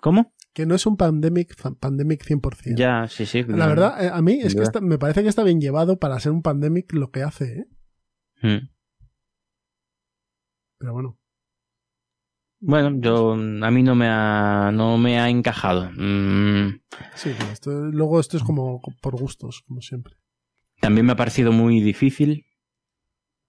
¿Cómo? 0.00 0.32
Que 0.54 0.66
no 0.66 0.74
es 0.74 0.84
un 0.86 0.96
pandemic, 0.98 1.54
pandemic 1.80 2.22
100%. 2.24 2.76
Ya, 2.76 3.06
sí, 3.08 3.24
sí. 3.26 3.42
La 3.44 3.66
verdad, 3.66 4.04
eh, 4.04 4.10
a 4.12 4.20
mí 4.20 4.38
es 4.42 4.54
que 4.54 4.62
está- 4.62 4.80
me 4.82 4.98
parece 4.98 5.22
que 5.22 5.28
está 5.28 5.42
bien 5.44 5.60
llevado 5.60 5.98
para 5.98 6.20
ser 6.20 6.32
un 6.32 6.42
pandemic 6.42 6.92
lo 6.92 7.10
que 7.10 7.22
hace, 7.22 7.60
¿eh? 7.60 7.66
Mm. 8.42 8.68
Pero 10.78 10.92
bueno. 10.92 11.18
Bueno, 12.60 12.96
yo 13.00 13.32
a 13.32 13.70
mí 13.70 13.82
no 13.82 13.94
me 13.96 14.06
ha 14.08 14.70
no 14.72 14.96
me 14.98 15.18
ha 15.18 15.28
encajado. 15.28 15.90
Mm, 15.96 16.80
Sí, 17.14 17.30
esto, 17.50 17.70
luego 17.72 18.20
esto 18.20 18.36
es 18.36 18.44
como 18.44 18.80
por 19.00 19.16
gustos, 19.18 19.62
como 19.66 19.80
siempre. 19.80 20.14
también 20.80 21.06
me 21.06 21.12
ha 21.12 21.16
parecido 21.16 21.52
muy 21.52 21.80
difícil. 21.80 22.44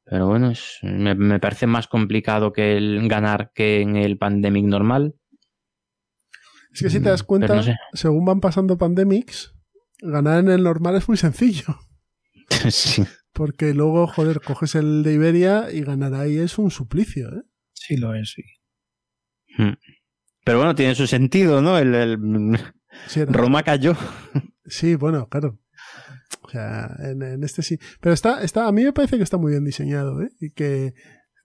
Pero 0.06 0.28
bueno, 0.28 0.52
es- 0.52 0.80
me, 0.84 1.16
me 1.16 1.40
parece 1.40 1.66
más 1.68 1.88
complicado 1.88 2.54
que 2.54 2.78
el 2.78 3.08
ganar 3.08 3.52
que 3.54 3.82
en 3.82 3.96
el 3.96 4.18
Pandemic 4.18 4.66
normal. 4.66 5.16
Es 6.74 6.82
que 6.82 6.90
si 6.90 7.00
te 7.00 7.10
das 7.10 7.24
cuenta, 7.24 7.56
no 7.56 7.64
sé. 7.64 7.76
según 7.94 8.26
van 8.26 8.40
pasando 8.42 8.78
pandemics, 8.78 9.54
ganar 10.02 10.40
en 10.40 10.50
el 10.50 10.64
normal 10.64 10.96
es 10.96 11.08
muy 11.08 11.18
sencillo. 11.18 11.78
sí. 12.70 13.04
Porque 13.32 13.74
luego, 13.74 14.08
joder, 14.08 14.42
coges 14.42 14.76
el 14.76 15.04
de 15.04 15.14
Iberia 15.14 15.72
y 15.72 15.82
ganar 15.82 16.14
ahí 16.14 16.38
es 16.38 16.58
un 16.58 16.70
suplicio, 16.72 17.30
¿eh? 17.30 17.44
Sí, 17.74 17.98
lo 17.98 18.14
es, 18.16 18.32
sí. 18.34 18.44
Mm. 19.58 19.74
Pero 20.46 20.58
bueno, 20.58 20.76
tiene 20.76 20.94
su 20.96 21.08
sentido, 21.08 21.62
¿no? 21.62 21.78
El, 21.78 21.96
el- 21.96 22.60
Sí, 23.08 23.22
era- 23.22 23.32
Roma 23.32 23.64
cayó. 23.64 23.96
sí, 24.66 24.96
bueno, 24.96 25.28
claro. 25.30 25.60
O 26.44 26.50
sea, 26.50 26.96
en, 27.00 27.22
en 27.24 27.44
este 27.44 27.64
sí. 27.64 27.80
Pero 28.00 28.14
está, 28.14 28.44
está, 28.44 28.68
a 28.68 28.72
mí 28.72 28.84
me 28.84 28.94
parece 28.94 29.18
que 29.18 29.24
está 29.24 29.38
muy 29.38 29.52
bien 29.52 29.64
diseñado, 29.66 30.22
¿eh? 30.22 30.30
Y 30.40 30.52
que, 30.52 30.94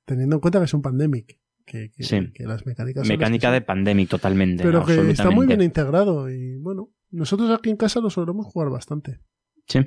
teniendo 0.04 0.36
en 0.36 0.40
cuenta 0.40 0.58
que 0.58 0.66
es 0.66 0.74
un 0.74 0.82
pandemic, 0.82 1.40
que, 1.70 1.90
que, 1.90 2.02
Sí. 2.02 2.32
que 2.32 2.44
las 2.44 2.64
mecánicas. 2.66 3.02
las 3.02 3.08
Mecánica 3.08 3.50
de. 3.52 3.60
Pandemic 3.60 4.08
totalmente. 4.08 4.62
Pero 4.64 4.84
que 4.84 5.10
está 5.10 5.30
muy 5.30 5.46
bien 5.46 5.62
integrado 5.62 6.30
y 6.30 6.56
bueno, 6.56 6.90
nosotros 7.10 7.50
aquí 7.50 7.70
en 7.70 7.76
casa 7.76 8.00
lo 8.00 8.10
solemos 8.10 8.46
jugar 8.46 8.70
bastante. 8.70 9.20
Sí. 9.66 9.80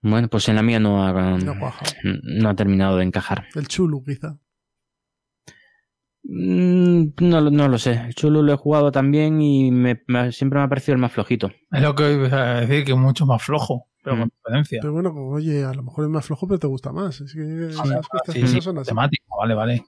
Bueno, 0.00 0.28
pues 0.28 0.48
en 0.48 0.54
la 0.56 0.62
mía 0.62 0.78
no 0.78 1.04
ha, 1.04 1.12
No 1.38 1.54
no 2.04 2.48
ha 2.48 2.54
terminado 2.54 2.96
de 2.98 3.04
encajar. 3.04 3.46
El 3.54 3.66
chulu, 3.66 4.04
quizá. 4.04 4.38
Mm, 6.24 7.08
No, 7.20 7.40
lo- 7.40 7.50
no 7.50 7.68
lo 7.68 7.78
sé. 7.78 7.92
El 8.06 8.14
Chulu 8.14 8.42
lo 8.42 8.52
he 8.52 8.56
jugado 8.56 8.92
también 8.92 9.40
y 9.40 9.70
me, 9.70 10.02
me- 10.08 10.30
siempre 10.32 10.58
me 10.58 10.64
ha 10.64 10.68
parecido 10.68 10.94
el 10.94 11.00
más 11.00 11.12
flojito. 11.12 11.50
Es 11.70 11.80
lo 11.82 11.94
que 11.94 12.12
iba 12.12 12.28
a 12.58 12.60
decir, 12.60 12.84
que 12.84 12.92
es 12.92 12.98
mucho 12.98 13.24
más 13.26 13.42
flojo, 13.42 13.87
pero 14.10 14.16
Mm. 14.16 14.20
con 14.20 14.30
diferencia. 14.30 14.78
Pero 14.80 14.92
bueno, 14.92 15.12
como, 15.12 15.30
oye, 15.30 15.64
a 15.64 15.72
lo 15.74 15.82
mejor 15.82 16.04
es 16.04 16.10
más 16.10 16.26
flojo, 16.26 16.46
pero 16.46 16.58
te 16.58 16.66
gusta 16.66 16.92
más. 16.92 17.20
Es 17.20 17.32
que 17.34 17.66
esas 17.68 17.80
Ah, 17.90 18.00
cosas- 18.10 18.34
sí, 18.34 18.38
esas 18.40 18.50
sí, 18.50 18.60
son 18.60 18.78
así. 18.78 18.88
temática, 18.88 19.24
vale, 19.38 19.54
vale. 19.54 19.84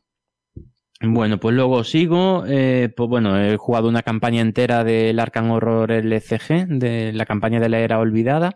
Bueno, 1.03 1.39
pues 1.41 1.55
luego 1.55 1.83
sigo. 1.85 2.45
eh, 2.47 2.93
pues 2.95 3.09
bueno, 3.09 3.39
he 3.41 3.57
jugado 3.57 3.89
una 3.89 4.03
campaña 4.03 4.43
entera 4.43 4.85
del 4.85 5.19
Arkham 5.19 5.51
Horror 5.51 5.91
LCG, 5.93 6.67
de 6.79 7.13
la 7.15 7.25
campaña 7.25 7.59
de 7.61 7.69
la 7.71 7.79
era 7.81 7.99
olvidada. 7.99 8.53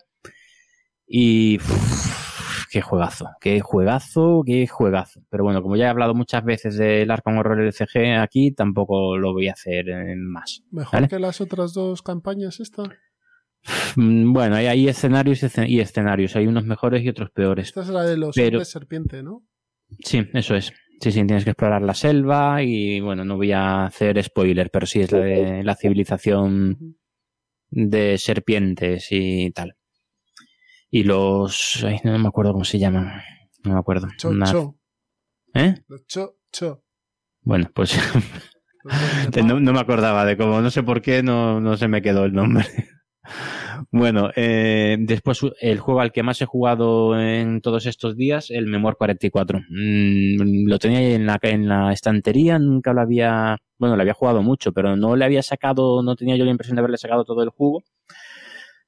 Y. 1.07 1.57
uf, 1.57 2.65
qué 2.71 2.81
juegazo, 2.83 3.29
qué 3.41 3.61
juegazo, 3.61 4.43
qué 4.45 4.67
juegazo. 4.67 5.21
Pero 5.31 5.45
bueno, 5.45 5.63
como 5.63 5.77
ya 5.77 5.87
he 5.87 5.89
hablado 5.89 6.15
muchas 6.15 6.45
veces 6.45 6.77
del 6.77 7.11
Arkham 7.11 7.39
Horror 7.39 7.61
LCG 7.61 8.19
aquí, 8.21 8.53
tampoco 8.53 9.17
lo 9.17 9.33
voy 9.33 9.49
a 9.49 9.53
hacer 9.53 9.87
más. 10.19 10.63
Mejor 10.71 10.93
Vale. 10.93 11.09
que 11.09 11.19
las 11.19 11.41
otras 11.41 11.73
dos 11.73 12.03
campañas 12.03 12.61
esta. 12.61 12.83
Mm, 13.97 14.33
Bueno, 14.33 14.57
hay, 14.57 14.67
hay 14.67 14.89
escenarios 14.89 15.43
y 15.43 15.47
escen- 15.47 15.69
y 15.69 15.81
escenarios. 15.81 16.37
Hay 16.37 16.47
unos 16.47 16.65
mejores 16.65 17.03
y 17.03 17.09
otros 17.09 17.31
peores. 17.31 17.69
Esta 17.69 17.83
es 17.83 17.89
la 17.89 18.03
de 18.05 18.17
los 18.17 18.35
Pero- 18.35 18.65
serpiente, 18.65 19.23
¿no? 19.23 19.43
Sí, 20.05 20.27
eso 20.33 20.55
es. 20.55 20.73
Sí, 21.01 21.11
sí, 21.13 21.25
tienes 21.27 21.45
que 21.45 21.51
explorar 21.51 21.83
la 21.83 21.95
selva 21.95 22.63
y 22.63 23.01
bueno, 23.01 23.25
no 23.25 23.37
voy 23.37 23.53
a 23.53 23.87
hacer 23.87 24.23
spoiler, 24.23 24.71
pero 24.71 24.87
sí 24.87 25.01
es 25.01 25.13
la 25.13 25.19
de 25.19 25.63
la 25.65 25.75
civilización 25.75 26.97
de 27.71 28.17
serpientes 28.19 29.09
y 29.11 29.51
tal. 29.51 29.77
Y 30.91 31.03
los... 31.03 31.83
ay, 31.85 31.99
no 32.05 32.17
me 32.19 32.29
acuerdo 32.29 32.53
cómo 32.53 32.65
se 32.65 32.79
llaman. 32.79 33.21
No 33.65 33.73
me 33.75 33.79
acuerdo. 33.79 34.09
Cho, 34.17 34.29
Una- 34.31 34.47
cho. 34.51 34.79
¿Eh? 35.55 35.75
Los 35.89 36.07
cho, 36.07 36.37
cho. 36.53 36.85
Bueno, 37.43 37.71
pues 37.75 37.99
no, 39.45 39.61
no 39.61 39.73
me 39.73 39.81
acordaba 39.81 40.25
de 40.25 40.37
cómo, 40.37 40.61
no 40.61 40.71
sé 40.71 40.83
por 40.83 41.03
qué 41.03 41.23
no, 41.23 41.61
no 41.61 41.77
se 41.77 41.89
me 41.89 42.03
quedó 42.03 42.25
el 42.25 42.33
nombre. 42.33 42.65
Bueno, 43.91 44.31
eh, 44.37 44.97
después 45.01 45.41
el 45.61 45.79
juego 45.81 46.01
al 46.01 46.13
que 46.13 46.23
más 46.23 46.41
he 46.43 46.47
jugado 46.47 47.19
en 47.19 47.61
todos 47.61 47.87
estos 47.87 48.17
días, 48.17 48.51
el 48.51 48.67
Memoir 48.67 48.97
44. 48.97 49.61
Mm, 49.71 50.69
lo 50.69 50.79
tenía 50.79 51.01
en 51.15 51.27
la, 51.27 51.39
en 51.43 51.69
la 51.69 51.93
estantería, 51.93 52.59
nunca 52.59 52.93
lo 52.93 53.01
había, 53.01 53.57
bueno, 53.79 53.97
lo 53.97 54.03
había 54.03 54.15
jugado 54.15 54.43
mucho, 54.43 54.73
pero 54.73 54.97
no 54.97 55.17
le 55.17 55.25
había 55.25 55.43
sacado, 55.43 56.03
no 56.03 56.17
tenía 56.17 56.37
yo 56.37 56.45
la 56.45 56.51
impresión 56.51 56.77
de 56.77 56.81
haberle 56.81 56.99
sacado 56.99 57.25
todo 57.25 57.43
el 57.43 57.51
jugo. 57.51 57.83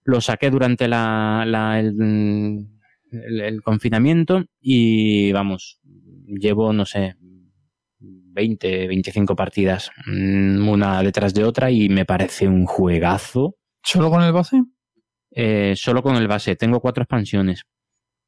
Lo 0.04 0.20
saqué 0.20 0.50
durante 0.50 0.86
la, 0.88 1.44
la- 1.46 1.80
el, 1.80 2.66
el- 3.10 3.40
el 3.40 3.62
confinamiento 3.62 4.44
y 4.60 5.32
vamos, 5.32 5.80
llevo, 6.26 6.72
no 6.72 6.84
sé, 6.86 7.16
20, 7.98 8.86
25 8.86 9.34
partidas, 9.34 9.90
mm, 10.06 10.68
una 10.68 11.02
detrás 11.02 11.34
de 11.34 11.44
otra 11.44 11.70
y 11.70 11.88
me 11.88 12.04
parece 12.04 12.46
un 12.48 12.66
juegazo. 12.66 13.56
¿Solo 13.86 14.10
con 14.10 14.20
el 14.20 14.32
base? 14.32 14.64
Eh, 15.30 15.74
solo 15.76 16.02
con 16.02 16.16
el 16.16 16.26
base. 16.26 16.56
Tengo 16.56 16.80
cuatro 16.80 17.04
expansiones, 17.04 17.62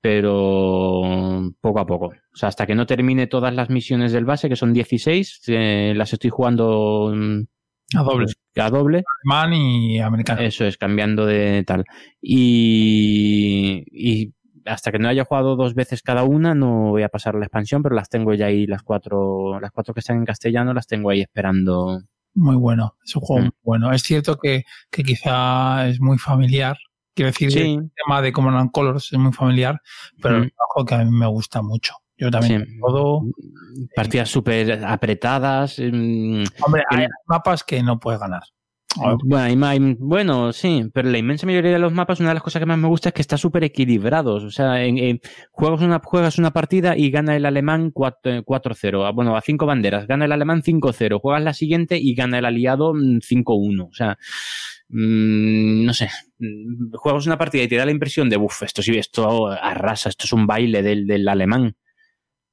pero 0.00 1.50
poco 1.60 1.80
a 1.80 1.86
poco. 1.86 2.06
O 2.06 2.36
sea, 2.36 2.48
hasta 2.48 2.64
que 2.64 2.76
no 2.76 2.86
termine 2.86 3.26
todas 3.26 3.52
las 3.52 3.68
misiones 3.68 4.12
del 4.12 4.24
base, 4.24 4.48
que 4.48 4.54
son 4.54 4.72
16, 4.72 5.42
eh, 5.48 5.94
las 5.96 6.12
estoy 6.12 6.30
jugando 6.30 7.12
mm, 7.12 7.40
A 7.96 8.02
doble. 8.04 8.26
a 8.54 8.70
doble. 8.70 9.02
Alemán 9.24 9.52
y 9.52 9.98
americano. 9.98 10.42
Eso 10.42 10.64
es, 10.64 10.78
cambiando 10.78 11.26
de 11.26 11.64
tal. 11.66 11.84
Y, 12.22 13.82
y 13.90 14.32
hasta 14.64 14.92
que 14.92 15.00
no 15.00 15.08
haya 15.08 15.24
jugado 15.24 15.56
dos 15.56 15.74
veces 15.74 16.02
cada 16.02 16.22
una, 16.22 16.54
no 16.54 16.90
voy 16.90 17.02
a 17.02 17.08
pasar 17.08 17.34
la 17.34 17.46
expansión, 17.46 17.82
pero 17.82 17.96
las 17.96 18.08
tengo 18.08 18.32
ya 18.32 18.46
ahí, 18.46 18.64
las 18.68 18.84
cuatro, 18.84 19.58
las 19.58 19.72
cuatro 19.72 19.92
que 19.92 20.00
están 20.00 20.18
en 20.18 20.24
castellano, 20.24 20.72
las 20.72 20.86
tengo 20.86 21.10
ahí 21.10 21.20
esperando. 21.20 22.00
Muy 22.34 22.56
bueno. 22.56 22.96
Es 23.04 23.14
un 23.16 23.22
juego 23.22 23.40
Mm. 23.42 23.44
muy 23.44 23.52
bueno. 23.62 23.92
Es 23.92 24.02
cierto 24.02 24.36
que, 24.38 24.62
que 24.90 25.02
quizá 25.02 25.88
es 25.88 26.00
muy 26.00 26.18
familiar. 26.18 26.76
Quiero 27.14 27.30
decir, 27.30 27.50
Sí. 27.50 27.74
el 27.74 27.90
tema 28.04 28.22
de 28.22 28.32
Command 28.32 28.70
Colors 28.70 29.12
es 29.12 29.18
muy 29.18 29.32
familiar, 29.32 29.80
pero 30.22 30.38
Mm. 30.38 30.42
es 30.42 30.46
un 30.46 30.50
juego 30.68 30.86
que 30.86 30.94
a 30.94 31.04
mí 31.04 31.10
me 31.10 31.26
gusta 31.26 31.62
mucho. 31.62 31.94
Yo 32.16 32.30
también 32.30 32.64
Sí. 32.66 32.78
todo. 32.80 33.22
Partidas 33.94 34.28
súper 34.28 34.84
apretadas. 34.84 35.78
mm, 35.78 36.44
Hombre, 36.64 36.82
hay 36.90 37.06
mapas 37.26 37.62
que 37.64 37.82
no 37.82 37.98
puedes 37.98 38.20
ganar. 38.20 38.42
Bueno, 38.96 39.36
hay 39.44 39.54
ma- 39.54 39.70
hay- 39.70 39.96
bueno, 39.98 40.52
sí, 40.52 40.82
pero 40.92 41.10
la 41.10 41.18
inmensa 41.18 41.46
mayoría 41.46 41.72
de 41.72 41.78
los 41.78 41.92
mapas, 41.92 42.20
una 42.20 42.30
de 42.30 42.34
las 42.34 42.42
cosas 42.42 42.58
que 42.60 42.66
más 42.66 42.78
me 42.78 42.88
gusta 42.88 43.10
es 43.10 43.14
que 43.14 43.20
está 43.22 43.36
súper 43.36 43.62
equilibrados. 43.62 44.42
O 44.42 44.50
sea, 44.50 44.82
en, 44.84 44.98
en- 44.98 45.20
juegas, 45.52 45.82
una, 45.82 46.00
juegas 46.02 46.38
una 46.38 46.52
partida 46.52 46.96
y 46.96 47.10
gana 47.10 47.36
el 47.36 47.44
alemán 47.46 47.92
4- 47.92 48.42
4-0. 48.44 49.04
Ah, 49.06 49.12
Bueno, 49.12 49.36
a 49.36 49.40
cinco 49.42 49.66
banderas. 49.66 50.06
Gana 50.06 50.24
el 50.24 50.32
alemán 50.32 50.62
5-0. 50.62 51.20
Juegas 51.20 51.42
la 51.44 51.52
siguiente 51.54 51.98
y 52.00 52.14
gana 52.14 52.38
el 52.38 52.44
aliado 52.46 52.94
mm, 52.94 53.18
5-1. 53.20 53.88
O 53.90 53.92
sea, 53.94 54.18
mm, 54.88 55.84
no 55.84 55.92
sé. 55.94 56.08
Mm, 56.38 56.92
Juegas 56.96 57.26
una 57.26 57.38
partida 57.38 57.62
y 57.64 57.68
te 57.68 57.76
da 57.76 57.84
la 57.84 57.92
impresión 57.92 58.28
de, 58.30 58.36
uff, 58.38 58.62
esto 58.62 58.82
sí, 58.82 58.96
esto 58.96 59.48
arrasa, 59.48 60.08
esto 60.08 60.24
es 60.24 60.32
un 60.32 60.46
baile 60.46 60.82
del, 60.82 61.06
del 61.06 61.28
alemán. 61.28 61.76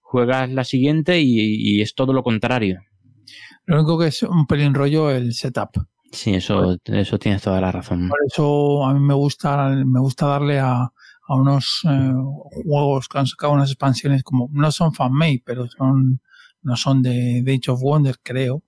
Juegas 0.01 0.49
la 0.51 0.63
siguiente 0.63 1.19
y, 1.21 1.77
y 1.77 1.81
es 1.81 1.95
todo 1.95 2.13
lo 2.13 2.23
contrario. 2.23 2.81
Lo 3.65 3.77
único 3.77 3.97
que 3.97 4.07
es 4.07 4.21
un 4.23 4.45
pelín 4.47 4.73
rollo 4.75 5.09
el 5.09 5.33
setup. 5.33 5.71
Sí, 6.11 6.33
eso, 6.33 6.77
eso 6.85 7.19
tienes 7.19 7.41
toda 7.41 7.59
la 7.61 7.71
razón. 7.71 8.07
Por 8.09 8.19
eso 8.27 8.85
a 8.85 8.93
mí 8.93 8.99
me 8.99 9.13
gusta, 9.13 9.69
me 9.69 9.99
gusta 9.99 10.27
darle 10.27 10.59
a, 10.59 10.83
a 10.83 11.35
unos 11.35 11.81
eh, 11.89 12.13
juegos 12.63 13.07
que 13.09 13.17
han 13.19 13.27
sacado 13.27 13.53
unas 13.53 13.69
expansiones 13.69 14.23
como 14.23 14.49
no 14.51 14.71
son 14.71 14.93
fan-made, 14.93 15.41
pero 15.45 15.67
son 15.67 16.21
no 16.61 16.75
son 16.75 17.01
de, 17.03 17.41
de 17.43 17.53
Age 17.53 17.71
of 17.71 17.81
Wonders, 17.83 18.19
creo, 18.23 18.63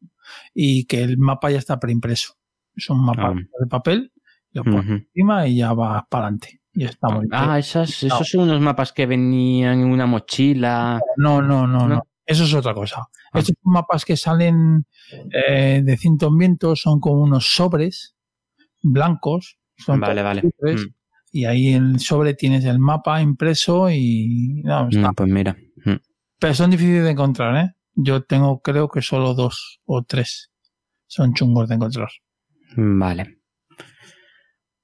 y 0.54 0.86
que 0.86 1.02
el 1.04 1.18
mapa 1.18 1.50
ya 1.50 1.58
está 1.58 1.80
preimpreso. 1.80 2.34
Es 2.76 2.90
un 2.92 3.04
mapa 3.04 3.30
Ah. 3.30 3.34
de 3.34 3.68
papel, 3.68 4.12
lo 4.52 4.64
pones 4.64 4.88
encima 4.88 5.48
y 5.48 5.58
ya 5.58 5.74
va 5.74 6.06
para 6.10 6.26
adelante. 6.26 6.62
Y 6.74 6.84
está 6.84 7.10
muy. 7.10 7.26
Ah, 7.32 7.58
esas, 7.58 8.04
esos 8.04 8.30
son 8.30 8.42
unos 8.42 8.62
mapas 8.62 8.94
que 8.94 9.08
venían 9.08 9.80
en 9.80 9.88
una 9.88 10.06
mochila. 10.06 11.00
No, 11.16 11.42
no, 11.42 11.66
no, 11.66 11.88
¿No? 11.88 11.96
no. 11.96 12.07
Eso 12.28 12.44
es 12.44 12.54
otra 12.54 12.74
cosa. 12.76 13.08
Ah. 13.32 13.40
Estos 13.40 13.56
mapas 13.64 14.04
que 14.06 14.16
salen 14.18 14.86
eh, 15.34 15.82
de 15.84 15.98
cinto 15.98 16.28
en 16.28 16.38
viento 16.38 16.76
son 16.76 17.00
como 17.00 17.22
unos 17.22 17.54
sobres 17.56 18.16
blancos. 18.84 19.58
Son 19.78 20.00
Vale, 20.00 20.22
vale. 20.24 20.42
sobres, 20.42 20.82
Mm. 20.82 20.94
y 21.32 21.46
ahí 21.46 21.68
en 21.70 21.92
el 21.92 22.00
sobre 22.00 22.34
tienes 22.34 22.66
el 22.66 22.80
mapa 22.80 23.22
impreso 23.22 23.90
y 23.90 24.62
no. 24.66 24.88
Mm, 24.92 25.14
Pues 25.16 25.30
mira. 25.32 25.56
mm. 25.86 25.96
Pero 26.40 26.54
son 26.54 26.70
difíciles 26.72 27.04
de 27.04 27.12
encontrar, 27.12 27.56
¿eh? 27.66 27.74
Yo 27.96 28.24
tengo 28.24 28.62
creo 28.62 28.90
que 28.90 29.02
solo 29.02 29.34
dos 29.34 29.80
o 29.86 30.04
tres 30.04 30.52
son 31.08 31.34
chungos 31.34 31.70
de 31.70 31.76
encontrar. 31.76 32.10
Vale. 32.76 33.38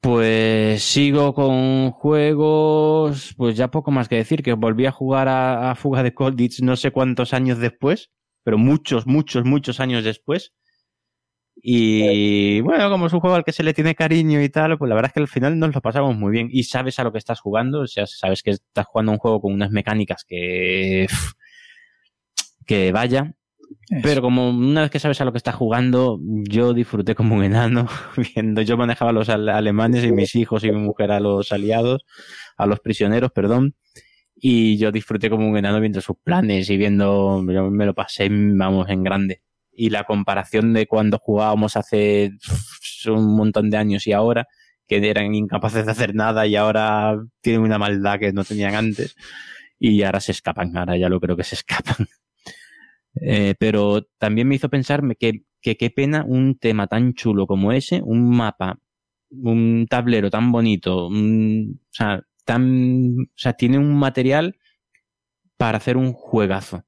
Pues 0.03 0.83
sigo 0.83 1.33
con 1.33 1.91
juegos, 1.91 3.33
pues 3.37 3.55
ya 3.55 3.71
poco 3.71 3.89
más 3.89 4.09
que 4.09 4.17
decir, 4.17 4.43
que 4.43 4.51
volví 4.51 4.85
a 4.85 4.91
jugar 4.91 5.29
a, 5.29 5.73
Fuga 5.75 6.03
de 6.03 6.13
Colditch 6.13 6.59
no 6.61 6.75
sé 6.75 6.91
cuántos 6.91 7.33
años 7.33 7.57
después, 7.57 8.11
pero 8.43 8.57
muchos, 8.57 9.07
muchos, 9.07 9.45
muchos 9.45 9.79
años 9.79 10.03
después. 10.03 10.51
Y 11.55 12.59
bueno, 12.61 12.89
como 12.89 13.07
es 13.07 13.13
un 13.13 13.21
juego 13.21 13.37
al 13.37 13.45
que 13.45 13.53
se 13.53 13.63
le 13.63 13.73
tiene 13.73 13.95
cariño 13.95 14.41
y 14.43 14.49
tal, 14.49 14.77
pues 14.77 14.89
la 14.89 14.95
verdad 14.95 15.11
es 15.11 15.13
que 15.13 15.21
al 15.21 15.29
final 15.29 15.57
nos 15.57 15.73
lo 15.73 15.81
pasamos 15.81 16.17
muy 16.17 16.33
bien. 16.33 16.49
Y 16.51 16.63
sabes 16.63 16.99
a 16.99 17.05
lo 17.05 17.13
que 17.13 17.19
estás 17.19 17.39
jugando, 17.39 17.81
o 17.81 17.87
sea, 17.87 18.05
sabes 18.05 18.43
que 18.43 18.51
estás 18.51 18.85
jugando 18.85 19.13
un 19.13 19.19
juego 19.19 19.39
con 19.41 19.53
unas 19.53 19.71
mecánicas 19.71 20.25
que... 20.27 21.07
que 22.67 22.91
vaya. 22.91 23.33
Pero 24.01 24.21
como 24.21 24.49
una 24.49 24.81
vez 24.81 24.91
que 24.91 24.99
sabes 24.99 25.19
a 25.21 25.25
lo 25.25 25.31
que 25.31 25.37
estás 25.37 25.55
jugando, 25.55 26.19
yo 26.49 26.73
disfruté 26.73 27.15
como 27.15 27.35
un 27.35 27.43
enano 27.43 27.87
viendo, 28.35 28.61
yo 28.61 28.77
manejaba 28.77 29.11
a 29.11 29.13
los 29.13 29.29
al- 29.29 29.49
alemanes 29.49 30.03
y 30.05 30.11
mis 30.11 30.35
hijos 30.35 30.63
y 30.63 30.71
mi 30.71 30.79
mujer 30.79 31.11
a 31.11 31.19
los 31.19 31.51
aliados, 31.51 32.05
a 32.57 32.65
los 32.65 32.79
prisioneros, 32.79 33.31
perdón, 33.31 33.75
y 34.35 34.77
yo 34.77 34.91
disfruté 34.91 35.29
como 35.29 35.47
un 35.49 35.57
enano 35.57 35.79
viendo 35.79 36.01
sus 36.01 36.17
planes 36.23 36.69
y 36.69 36.77
viendo, 36.77 37.43
yo 37.51 37.69
me 37.71 37.85
lo 37.85 37.93
pasé, 37.93 38.29
vamos, 38.31 38.89
en 38.89 39.03
grande. 39.03 39.41
Y 39.71 39.89
la 39.89 40.03
comparación 40.05 40.73
de 40.73 40.87
cuando 40.87 41.17
jugábamos 41.19 41.77
hace 41.77 42.31
un 43.07 43.35
montón 43.35 43.69
de 43.69 43.77
años 43.77 44.07
y 44.07 44.13
ahora, 44.13 44.47
que 44.87 44.97
eran 45.09 45.33
incapaces 45.35 45.85
de 45.85 45.91
hacer 45.91 46.15
nada 46.15 46.45
y 46.47 46.55
ahora 46.55 47.17
tienen 47.41 47.61
una 47.61 47.77
maldad 47.79 48.19
que 48.19 48.33
no 48.33 48.43
tenían 48.43 48.75
antes, 48.75 49.15
y 49.79 50.03
ahora 50.03 50.19
se 50.21 50.31
escapan, 50.33 50.75
ahora 50.77 50.97
ya 50.97 51.09
lo 51.09 51.19
creo 51.19 51.35
que 51.37 51.43
se 51.43 51.55
escapan. 51.55 52.07
Eh, 53.21 53.55
pero 53.59 54.03
también 54.17 54.47
me 54.47 54.55
hizo 54.55 54.69
pensarme 54.69 55.15
que, 55.15 55.43
que 55.61 55.77
qué 55.77 55.89
pena 55.89 56.25
un 56.27 56.57
tema 56.57 56.87
tan 56.87 57.13
chulo 57.13 57.47
como 57.47 57.71
ese, 57.71 58.01
un 58.03 58.29
mapa, 58.35 58.79
un 59.31 59.87
tablero 59.89 60.29
tan 60.29 60.51
bonito, 60.51 61.07
un- 61.07 61.79
o 61.83 61.93
sea, 61.93 62.23
tan, 62.45 63.15
o 63.21 63.25
sea, 63.35 63.53
tiene 63.53 63.77
un 63.77 63.95
material 63.95 64.57
para 65.57 65.77
hacer 65.77 65.97
un 65.97 66.13
juegazo. 66.13 66.83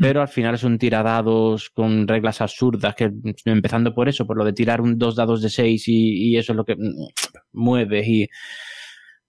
Pero 0.00 0.22
al 0.22 0.28
final 0.28 0.54
es 0.56 0.64
un 0.64 0.78
tiradados 0.78 1.70
con 1.70 2.08
reglas 2.08 2.40
absurdas, 2.40 2.94
que 2.96 3.12
empezando 3.46 3.94
por 3.94 4.08
eso, 4.08 4.26
por 4.26 4.38
lo 4.38 4.44
de 4.44 4.52
tirar 4.54 4.80
un, 4.80 4.98
dos 4.98 5.16
dados 5.16 5.42
de 5.42 5.50
seis 5.50 5.88
y, 5.88 6.30
y 6.32 6.36
eso 6.38 6.52
es 6.52 6.56
lo 6.56 6.64
que 6.64 6.76
mm, 6.76 7.08
mueves 7.52 8.06
y... 8.08 8.28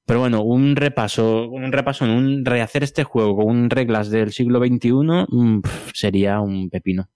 Pero 0.06 0.20
bueno, 0.20 0.42
un 0.42 0.76
repaso, 0.76 1.48
un 1.50 1.72
repaso 1.72 2.04
en 2.06 2.12
un 2.12 2.46
rehacer 2.46 2.84
este 2.84 3.04
juego 3.04 3.38
con 3.38 3.70
reglas 3.70 4.10
del 4.10 4.32
siglo 4.34 4.60
XXI 4.60 4.92
mm, 5.30 5.62
sería 5.94 6.42
un 6.42 6.70
pepino. 6.70 7.10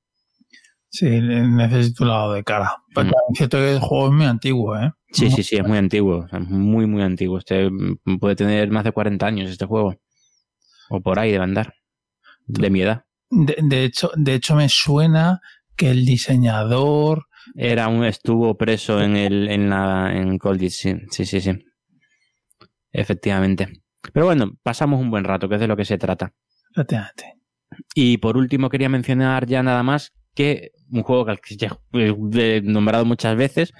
Sí, 0.90 1.06
necesito 1.06 2.06
un 2.06 2.10
lado 2.10 2.34
de 2.34 2.44
cara. 2.44 2.72
Pero 2.96 3.08
Mm. 3.08 3.12
también 3.12 3.32
es 3.34 3.38
cierto 3.38 3.58
que 3.58 3.74
el 3.74 3.80
juego 3.80 4.08
es 4.08 4.14
muy 4.14 4.26
antiguo, 4.26 4.78
¿eh? 4.78 4.92
Sí, 5.12 5.30
sí, 5.30 5.44
sí, 5.44 5.58
es 5.58 5.68
muy 5.68 5.78
antiguo, 5.78 6.28
sea, 6.30 6.40
muy, 6.40 6.86
muy 6.86 7.02
antiguo. 7.02 7.38
Este 7.40 7.70
mm, 7.70 8.20
puede 8.20 8.36
tener 8.36 8.70
más 8.72 8.84
de 8.86 8.92
40 8.94 9.26
años 9.26 9.50
este 9.52 9.66
juego. 9.66 9.96
O 10.90 11.02
por 11.02 11.20
ahí 11.20 11.32
debe 11.32 11.44
andar. 11.44 11.74
De 12.46 12.70
mi 12.70 12.82
edad. 12.82 13.04
De, 13.30 13.58
de 13.62 13.84
hecho, 13.84 14.12
de 14.16 14.36
hecho, 14.36 14.56
me 14.56 14.70
suena 14.70 15.42
que 15.76 15.92
el 15.92 16.06
diseñador. 16.06 17.26
Era 17.56 17.90
un, 17.90 18.06
estuvo 18.06 18.56
preso 18.58 19.02
en 19.02 19.18
el, 19.18 19.50
en 19.50 19.70
la, 19.70 20.14
en 20.16 20.38
Colditch, 20.38 20.72
sí, 20.72 20.94
sí, 21.12 21.26
sí, 21.26 21.42
sí. 21.42 21.52
Efectivamente. 22.92 23.82
Pero 24.14 24.26
bueno, 24.26 24.54
pasamos 24.64 25.02
un 25.02 25.10
buen 25.10 25.24
rato, 25.24 25.50
que 25.50 25.56
es 25.56 25.62
de 25.62 25.68
lo 25.68 25.78
que 25.78 25.86
se 25.86 25.98
trata. 25.98 26.34
Efectivamente. 26.72 27.36
Y 27.94 28.18
por 28.18 28.38
último 28.38 28.70
quería 28.70 28.90
mencionar 28.90 29.46
ya 29.46 29.64
nada 29.64 29.84
más 29.84 30.14
que 30.34 30.72
un 30.92 31.04
juego 31.04 31.26
que 31.26 31.38
que 31.38 31.58
ya 31.58 31.78
he 31.92 32.62
nombrado 32.62 33.06
muchas 33.06 33.36
veces, 33.36 33.74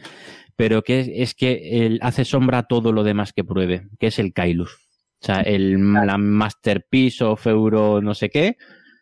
pero 0.56 0.82
que 0.82 1.00
es, 1.00 1.10
es 1.14 1.36
que 1.36 1.86
él 1.86 2.00
hace 2.02 2.26
sombra 2.26 2.60
a 2.60 2.68
todo 2.68 2.92
lo 2.92 3.04
demás 3.04 3.32
que 3.32 3.44
pruebe, 3.44 3.88
que 4.00 4.08
es 4.08 4.20
el 4.20 4.34
Kailus. 4.34 4.74
O 5.22 5.26
sea, 5.26 5.42
el 5.42 5.94
la 5.94 6.18
Masterpiece 6.18 7.24
of 7.24 7.46
Euro 7.48 8.02
no 8.02 8.14
sé 8.14 8.30
qué. 8.30 8.58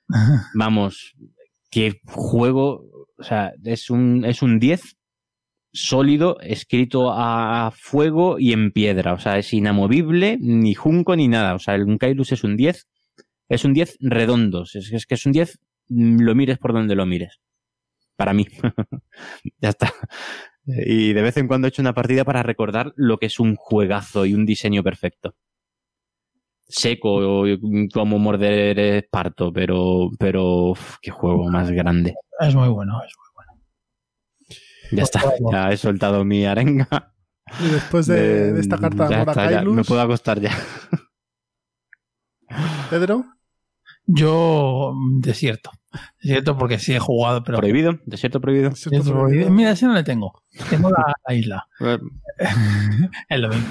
Vamos, 0.54 1.16
qué 1.72 2.02
juego, 2.06 3.08
o 3.18 3.24
sea, 3.24 3.54
es 3.64 3.90
un, 3.90 4.24
es 4.26 4.42
un 4.42 4.60
10 4.60 4.98
sólido, 5.76 6.40
escrito 6.40 7.12
a 7.12 7.72
fuego 7.76 8.40
y 8.40 8.54
en 8.54 8.72
piedra. 8.72 9.14
O 9.14 9.20
sea, 9.20 9.38
es 9.38 9.54
inamovible, 9.54 10.38
ni 10.40 10.74
junco 10.74 11.16
ni 11.16 11.28
nada. 11.28 11.54
O 11.56 11.60
sea, 11.60 11.76
el 11.76 11.98
Kailus 12.00 12.32
es 12.32 12.44
un 12.44 12.58
10 12.58 12.88
es 13.50 13.66
un 13.66 13.74
10 13.74 13.98
redondo. 14.02 14.64
Es, 14.64 14.76
es 14.76 15.06
que 15.06 15.16
es 15.16 15.26
un 15.26 15.32
10, 15.32 15.60
mm, 15.90 16.22
lo 16.22 16.36
mires 16.36 16.58
por 16.58 16.74
donde 16.74 16.96
lo 16.96 17.06
mires. 17.06 17.40
Para 18.16 18.34
mí. 18.34 18.48
ya 19.62 19.70
está. 19.70 19.94
Y 20.66 21.14
de 21.14 21.22
vez 21.22 21.38
en 21.38 21.48
cuando 21.48 21.68
he 21.68 21.70
hecho 21.70 21.82
una 21.82 21.94
partida 21.94 22.24
para 22.24 22.44
recordar 22.44 22.94
lo 22.96 23.18
que 23.18 23.28
es 23.28 23.40
un 23.40 23.56
juegazo 23.56 24.26
y 24.26 24.34
un 24.34 24.46
diseño 24.46 24.84
perfecto. 24.84 25.36
Seco 26.68 27.44
como 27.94 28.18
morder 28.18 28.80
esparto, 28.80 29.54
pero, 29.54 30.10
pero 30.18 30.72
uf, 30.72 30.96
qué 31.00 31.12
juego 31.12 31.48
más 31.52 31.70
grande. 31.70 32.16
Es 32.40 32.56
muy 32.56 32.70
bueno. 32.70 33.00
Es 33.04 33.14
muy 33.18 33.25
Ya 34.92 35.04
está, 35.04 35.22
ya 35.52 35.72
he 35.72 35.78
soltado 35.78 36.24
mi 36.26 36.46
arenga. 36.46 37.14
Y 37.60 37.68
después 37.70 38.08
de, 38.08 38.54
de 38.54 38.60
esta 38.60 38.78
carta 38.78 39.06
de 39.06 39.10
ya 39.12 39.22
amor 39.22 39.30
a 39.30 39.32
está, 39.32 39.46
ya, 39.52 39.58
Kailus, 39.58 39.76
me 39.76 39.84
puedo 39.84 40.02
acostar 40.02 40.40
ya. 40.40 40.52
Pedro, 42.90 43.26
Yo, 44.06 44.94
desierto. 45.20 45.72
Desierto 46.22 46.58
porque 46.58 46.78
sí 46.78 46.94
he 46.94 47.00
jugado, 47.00 47.44
pero. 47.44 47.58
Prohibido, 47.58 48.00
desierto 48.06 48.40
prohibido. 48.42 48.72
Mira, 49.50 49.72
ese 49.72 49.86
no 49.86 49.94
le 49.94 50.04
tengo. 50.04 50.44
Tengo 50.70 50.90
la, 50.90 51.14
la 51.28 51.34
isla. 51.34 51.68
Es 53.30 53.40
lo 53.40 53.50
mismo. 53.50 53.68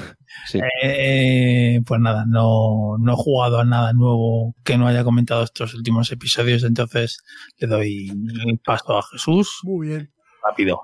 Sí. 0.46 0.58
Eh, 0.82 1.80
pues 1.86 2.00
nada, 2.00 2.24
no, 2.26 2.96
no 2.98 3.12
he 3.12 3.16
jugado 3.16 3.60
a 3.60 3.64
nada 3.64 3.92
nuevo 3.92 4.54
que 4.64 4.76
no 4.78 4.86
haya 4.88 5.04
comentado 5.04 5.44
estos 5.44 5.74
últimos 5.74 6.10
episodios, 6.10 6.64
entonces 6.64 7.22
le 7.58 7.68
doy 7.68 8.08
el 8.46 8.58
paso 8.58 8.98
a 8.98 9.02
Jesús 9.02 9.60
Muy 9.62 9.88
bien. 9.88 10.12
rápido. 10.42 10.80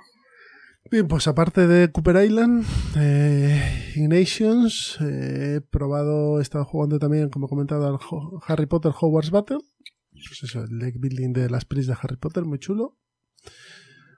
Bien, 0.90 1.06
pues 1.06 1.28
aparte 1.28 1.68
de 1.68 1.92
Cooper 1.92 2.24
Island, 2.24 2.66
eh, 2.96 3.92
Ignations, 3.94 4.98
eh, 5.00 5.54
he 5.54 5.60
probado, 5.60 6.40
he 6.40 6.42
estado 6.42 6.64
jugando 6.64 6.98
también, 6.98 7.28
como 7.28 7.46
he 7.46 7.48
comentado, 7.48 7.86
al 7.86 7.98
Harry 8.48 8.66
Potter 8.66 8.90
Hogwarts 9.00 9.30
Battle. 9.30 9.58
Pues 10.10 10.42
eso, 10.42 10.64
el 10.64 10.80
deck 10.80 10.96
building 10.98 11.32
de 11.32 11.48
las 11.48 11.64
pris 11.64 11.86
de 11.86 11.92
Harry 11.92 12.16
Potter, 12.16 12.44
muy 12.44 12.58
chulo. 12.58 12.98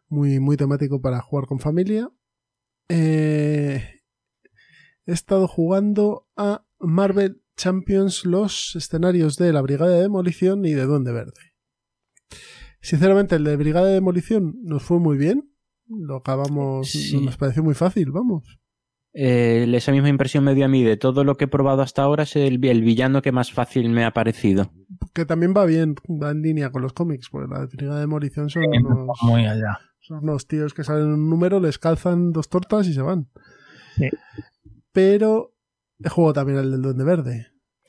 Muy, 0.08 0.40
muy 0.40 0.56
temático 0.56 1.02
para 1.02 1.20
jugar 1.20 1.44
con 1.44 1.58
familia. 1.58 2.10
Eh, 2.88 4.00
he 5.04 5.12
estado 5.12 5.48
jugando 5.48 6.26
a 6.36 6.64
Marvel 6.78 7.42
Champions 7.54 8.24
los 8.24 8.74
escenarios 8.76 9.36
de 9.36 9.52
la 9.52 9.60
Brigada 9.60 9.94
de 9.96 10.00
Demolición 10.00 10.64
y 10.64 10.72
de 10.72 10.86
Duende 10.86 11.12
Verde. 11.12 11.52
Sinceramente, 12.80 13.36
el 13.36 13.44
de 13.44 13.56
Brigada 13.56 13.88
de 13.88 13.92
Demolición 13.92 14.54
nos 14.62 14.82
fue 14.82 14.98
muy 14.98 15.18
bien. 15.18 15.51
Lo 15.98 16.16
acabamos, 16.16 16.90
Sí. 16.90 17.20
nos 17.24 17.36
pareció 17.36 17.62
muy 17.62 17.74
fácil, 17.74 18.10
vamos. 18.12 18.58
Eh, 19.14 19.70
esa 19.74 19.92
misma 19.92 20.08
impresión 20.08 20.42
me 20.42 20.54
dio 20.54 20.64
a 20.64 20.68
mí 20.68 20.82
de 20.82 20.96
todo 20.96 21.22
lo 21.22 21.36
que 21.36 21.44
he 21.44 21.48
probado 21.48 21.82
hasta 21.82 22.02
ahora 22.02 22.22
es 22.22 22.34
el, 22.34 22.64
el 22.64 22.80
villano 22.82 23.20
que 23.20 23.30
más 23.30 23.52
fácil 23.52 23.90
me 23.90 24.04
ha 24.06 24.12
parecido. 24.12 24.72
Que 25.12 25.26
también 25.26 25.52
va 25.54 25.66
bien, 25.66 25.96
va 26.08 26.30
en 26.30 26.40
línea 26.40 26.70
con 26.70 26.80
los 26.80 26.94
cómics, 26.94 27.28
porque 27.30 27.52
la 27.52 27.66
Brigada 27.66 27.96
de 27.96 28.00
Demolición 28.02 28.48
son 28.48 28.62
unos, 28.66 29.18
Muy 29.22 29.44
allá. 29.46 29.78
son 30.00 30.20
unos 30.22 30.46
tíos 30.46 30.72
que 30.72 30.82
salen 30.82 31.04
en 31.08 31.12
un 31.12 31.28
número, 31.28 31.60
les 31.60 31.78
calzan 31.78 32.32
dos 32.32 32.48
tortas 32.48 32.88
y 32.88 32.94
se 32.94 33.02
van. 33.02 33.28
Sí. 33.96 34.08
Pero 34.92 35.54
he 36.02 36.08
jugado 36.08 36.32
también 36.34 36.58
el 36.58 36.70
del 36.70 36.82
Duende 36.82 37.04
Verde. 37.04 37.46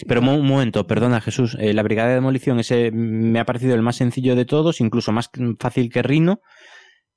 Pero 0.07 0.19
un 0.21 0.45
momento, 0.45 0.85
perdona 0.87 1.21
Jesús, 1.21 1.55
eh, 1.59 1.73
la 1.73 1.83
brigada 1.83 2.09
de 2.09 2.15
demolición 2.15 2.59
ese 2.59 2.91
me 2.91 3.39
ha 3.39 3.45
parecido 3.45 3.75
el 3.75 3.81
más 3.83 3.95
sencillo 3.95 4.35
de 4.35 4.43
todos, 4.43 4.81
incluso 4.81 5.11
más 5.13 5.29
fácil 5.59 5.89
que 5.89 6.01
Rino, 6.01 6.41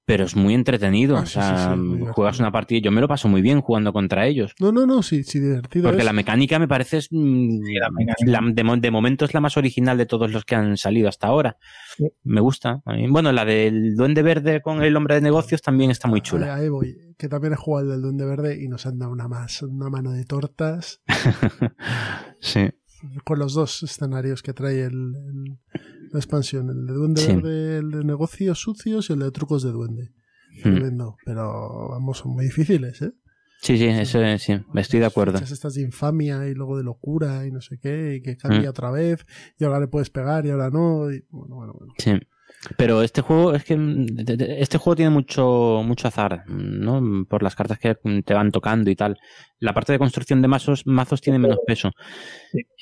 pero 0.07 0.25
es 0.25 0.35
muy 0.37 0.55
entretenido. 0.55 1.17
Ah, 1.17 1.21
o 1.21 1.27
sea, 1.27 1.75
sí, 1.77 1.81
sí, 1.99 2.05
juegas 2.13 2.39
una 2.41 2.51
partida, 2.53 2.81
yo 2.81 2.91
me 2.93 3.01
lo 3.01 3.09
paso 3.09 3.29
muy 3.29 3.43
bien 3.43 3.61
jugando 3.61 3.93
contra 3.93 4.27
ellos. 4.27 4.55
No, 4.61 4.73
no, 4.73 4.87
no, 4.87 5.03
sí, 5.03 5.25
sí, 5.25 5.41
divertido. 5.41 5.83
Porque 5.85 5.99
es. 6.01 6.05
la 6.07 6.13
mecánica 6.13 6.59
me 6.59 6.69
parece 6.69 6.99
es, 6.99 7.09
mm, 7.11 7.61
la 7.81 7.91
mecánica. 7.91 8.41
la- 8.41 8.53
de, 8.53 8.65
mo- 8.65 8.77
de 8.77 8.91
momento 8.91 9.25
es 9.25 9.35
la 9.35 9.41
más 9.41 9.57
original 9.57 9.99
de 9.99 10.07
todos 10.07 10.31
los 10.33 10.45
que 10.45 10.55
han 10.55 10.77
salido 10.77 11.09
hasta 11.09 11.27
ahora. 11.27 11.59
Sí. 11.97 12.07
Me 12.25 12.41
gusta. 12.41 12.83
Bueno, 13.09 13.33
la 13.33 13.45
del 13.45 13.97
duende 13.97 14.23
verde 14.23 14.63
con 14.63 14.83
el 14.83 14.97
hombre 14.97 15.17
de 15.17 15.21
negocios 15.21 15.61
también 15.61 15.91
está 15.91 16.09
muy 16.09 16.21
chula. 16.21 16.55
Ahí, 16.55 16.63
ahí 16.63 16.69
voy. 16.69 16.97
Que 17.19 17.29
también 17.29 17.55
he 17.55 17.57
jugado 17.57 17.87
el 17.87 17.93
del 17.93 18.03
Duende 18.03 18.27
Verde 18.27 18.63
y 18.63 18.69
nos 18.69 18.85
han 18.85 18.99
dado 18.99 19.11
una 19.11 19.27
más, 19.27 19.63
una 19.63 19.89
mano 19.89 20.11
de 20.13 20.25
tortas 20.27 21.01
sí. 22.41 22.69
Con 23.25 23.39
los 23.39 23.55
dos 23.55 23.83
escenarios 23.83 24.43
que 24.43 24.53
trae 24.53 24.85
el, 24.85 25.15
el- 25.17 25.59
la 26.13 26.19
expansión. 26.21 26.71
El 26.71 26.87
de 26.87 26.93
Duende 26.93 27.21
Sí. 27.21 27.35
Verde, 27.35 27.79
el 27.79 27.91
de 27.91 28.05
negocios 28.05 28.59
sucios 28.61 29.11
y 29.11 29.13
el 29.15 29.19
de 29.21 29.31
trucos 29.33 29.63
de 29.63 29.73
duende. 29.73 30.13
Hmm. 30.59 30.63
Tremendo. 30.63 31.17
Pero 31.25 31.89
vamos, 31.91 32.19
son 32.19 32.33
muy 32.33 32.45
difíciles, 32.45 33.03
¿eh? 33.03 33.13
Sí, 33.63 33.77
sí, 33.79 33.87
eso 33.87 34.23
es- 34.23 34.43
sí, 34.43 34.53
estoy 34.75 35.01
de 35.01 35.07
acuerdo. 35.07 35.39
Estas 35.39 35.75
de 35.75 35.83
infamia 35.83 36.47
y 36.47 36.55
luego 36.55 36.77
de 36.77 36.85
locura 36.85 37.47
y 37.47 37.51
no 37.51 37.61
sé 37.61 37.79
qué, 37.81 38.17
y 38.17 38.23
que 38.23 38.37
cambia 38.37 38.71
otra 38.71 38.91
vez, 38.91 39.27
y 39.59 39.65
ahora 39.65 39.81
le 39.81 39.89
puedes 39.89 40.11
pegar 40.11 40.45
y 40.47 40.51
ahora 40.51 40.71
no. 40.71 41.11
y 41.11 41.25
bueno, 41.31 41.57
bueno, 41.57 41.73
bueno. 41.73 41.93
Sí. 41.99 42.13
Pero 42.77 43.03
este 43.03 43.21
juego 43.21 43.55
es 43.55 43.65
que 43.65 43.77
mm, 43.77 44.07
este 44.59 44.79
juego 44.79 44.97
tiene 44.97 45.11
mucho 45.11 45.83
mucho 45.85 46.09
azar, 46.09 46.45
¿no? 46.49 47.25
Por 47.29 47.43
las 47.43 47.55
cartas 47.55 47.79
que 47.79 47.95
te 48.25 48.35
van 48.35 48.51
tocando 48.51 48.91
y 48.91 48.97
tal. 48.97 49.19
La 49.61 49.73
parte 49.73 49.93
de 49.93 49.99
construcción 49.99 50.43
de 50.43 50.49
mazos, 50.49 50.87
mazos 50.87 51.21
tiene 51.21 51.39
menos 51.39 51.59
peso. 51.67 51.93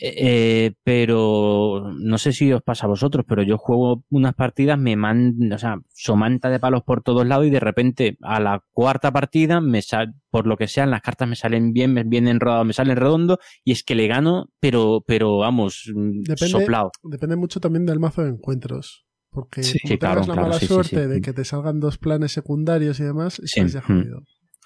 Eh, 0.01 0.73
pero 0.82 1.93
no 1.99 2.19
sé 2.19 2.32
si 2.32 2.53
os 2.53 2.62
pasa 2.62 2.86
a 2.86 2.89
vosotros, 2.89 3.24
pero 3.28 3.43
yo 3.43 3.59
juego 3.59 4.05
unas 4.11 4.35
partidas, 4.35 4.78
me 4.78 4.97
man, 4.97 5.35
o 5.53 5.59
sea, 5.59 5.78
somanta 5.93 6.49
de 6.51 6.59
palos 6.61 6.82
por 6.82 7.03
todos 7.03 7.27
lados 7.27 7.47
y 7.47 7.51
de 7.51 7.61
repente 7.61 8.16
a 8.23 8.41
la 8.41 8.62
cuarta 8.73 9.12
partida 9.12 9.61
me 9.61 9.82
sal, 9.82 10.15
por 10.31 10.47
lo 10.47 10.57
que 10.57 10.66
sean, 10.69 10.91
las 10.91 11.03
cartas 11.03 11.28
me 11.28 11.36
salen 11.36 11.73
bien, 11.73 11.93
me 11.93 12.05
vienen 12.05 12.41
rodadas, 12.41 12.66
me 12.66 12.73
salen 12.73 12.97
redondo 12.97 13.39
y 13.65 13.73
es 13.73 13.85
que 13.85 13.95
le 13.95 14.07
gano, 14.09 14.49
pero, 14.61 15.05
pero 15.07 15.39
vamos, 15.39 15.91
mm, 15.95 16.23
Depende- 16.23 16.49
soplado. 16.49 16.91
Depende 17.03 17.36
mucho 17.36 17.61
también 17.61 17.86
del 17.86 18.01
mazo 18.01 18.23
de 18.23 18.31
encuentros. 18.31 19.05
Porque 19.35 19.62
Sí, 19.65 19.78
sí, 19.85 19.98
claro, 19.98 20.20
tengas 20.20 20.28
la 20.28 20.32
claro, 20.35 20.48
mala 20.48 20.61
sí, 20.61 20.66
suerte 20.66 21.02
sí. 21.02 21.09
de 21.11 21.20
que 21.20 21.32
te 21.32 21.44
salgan 21.44 21.81
dos 21.81 21.98
planes 21.98 22.31
secundarios 22.32 23.01
y 23.01 23.02
demás, 23.02 23.40
Sí, 23.44 23.61
estás 23.61 23.73
ya 23.73 23.81
mm. 23.81 23.85
jodido. 24.01 24.20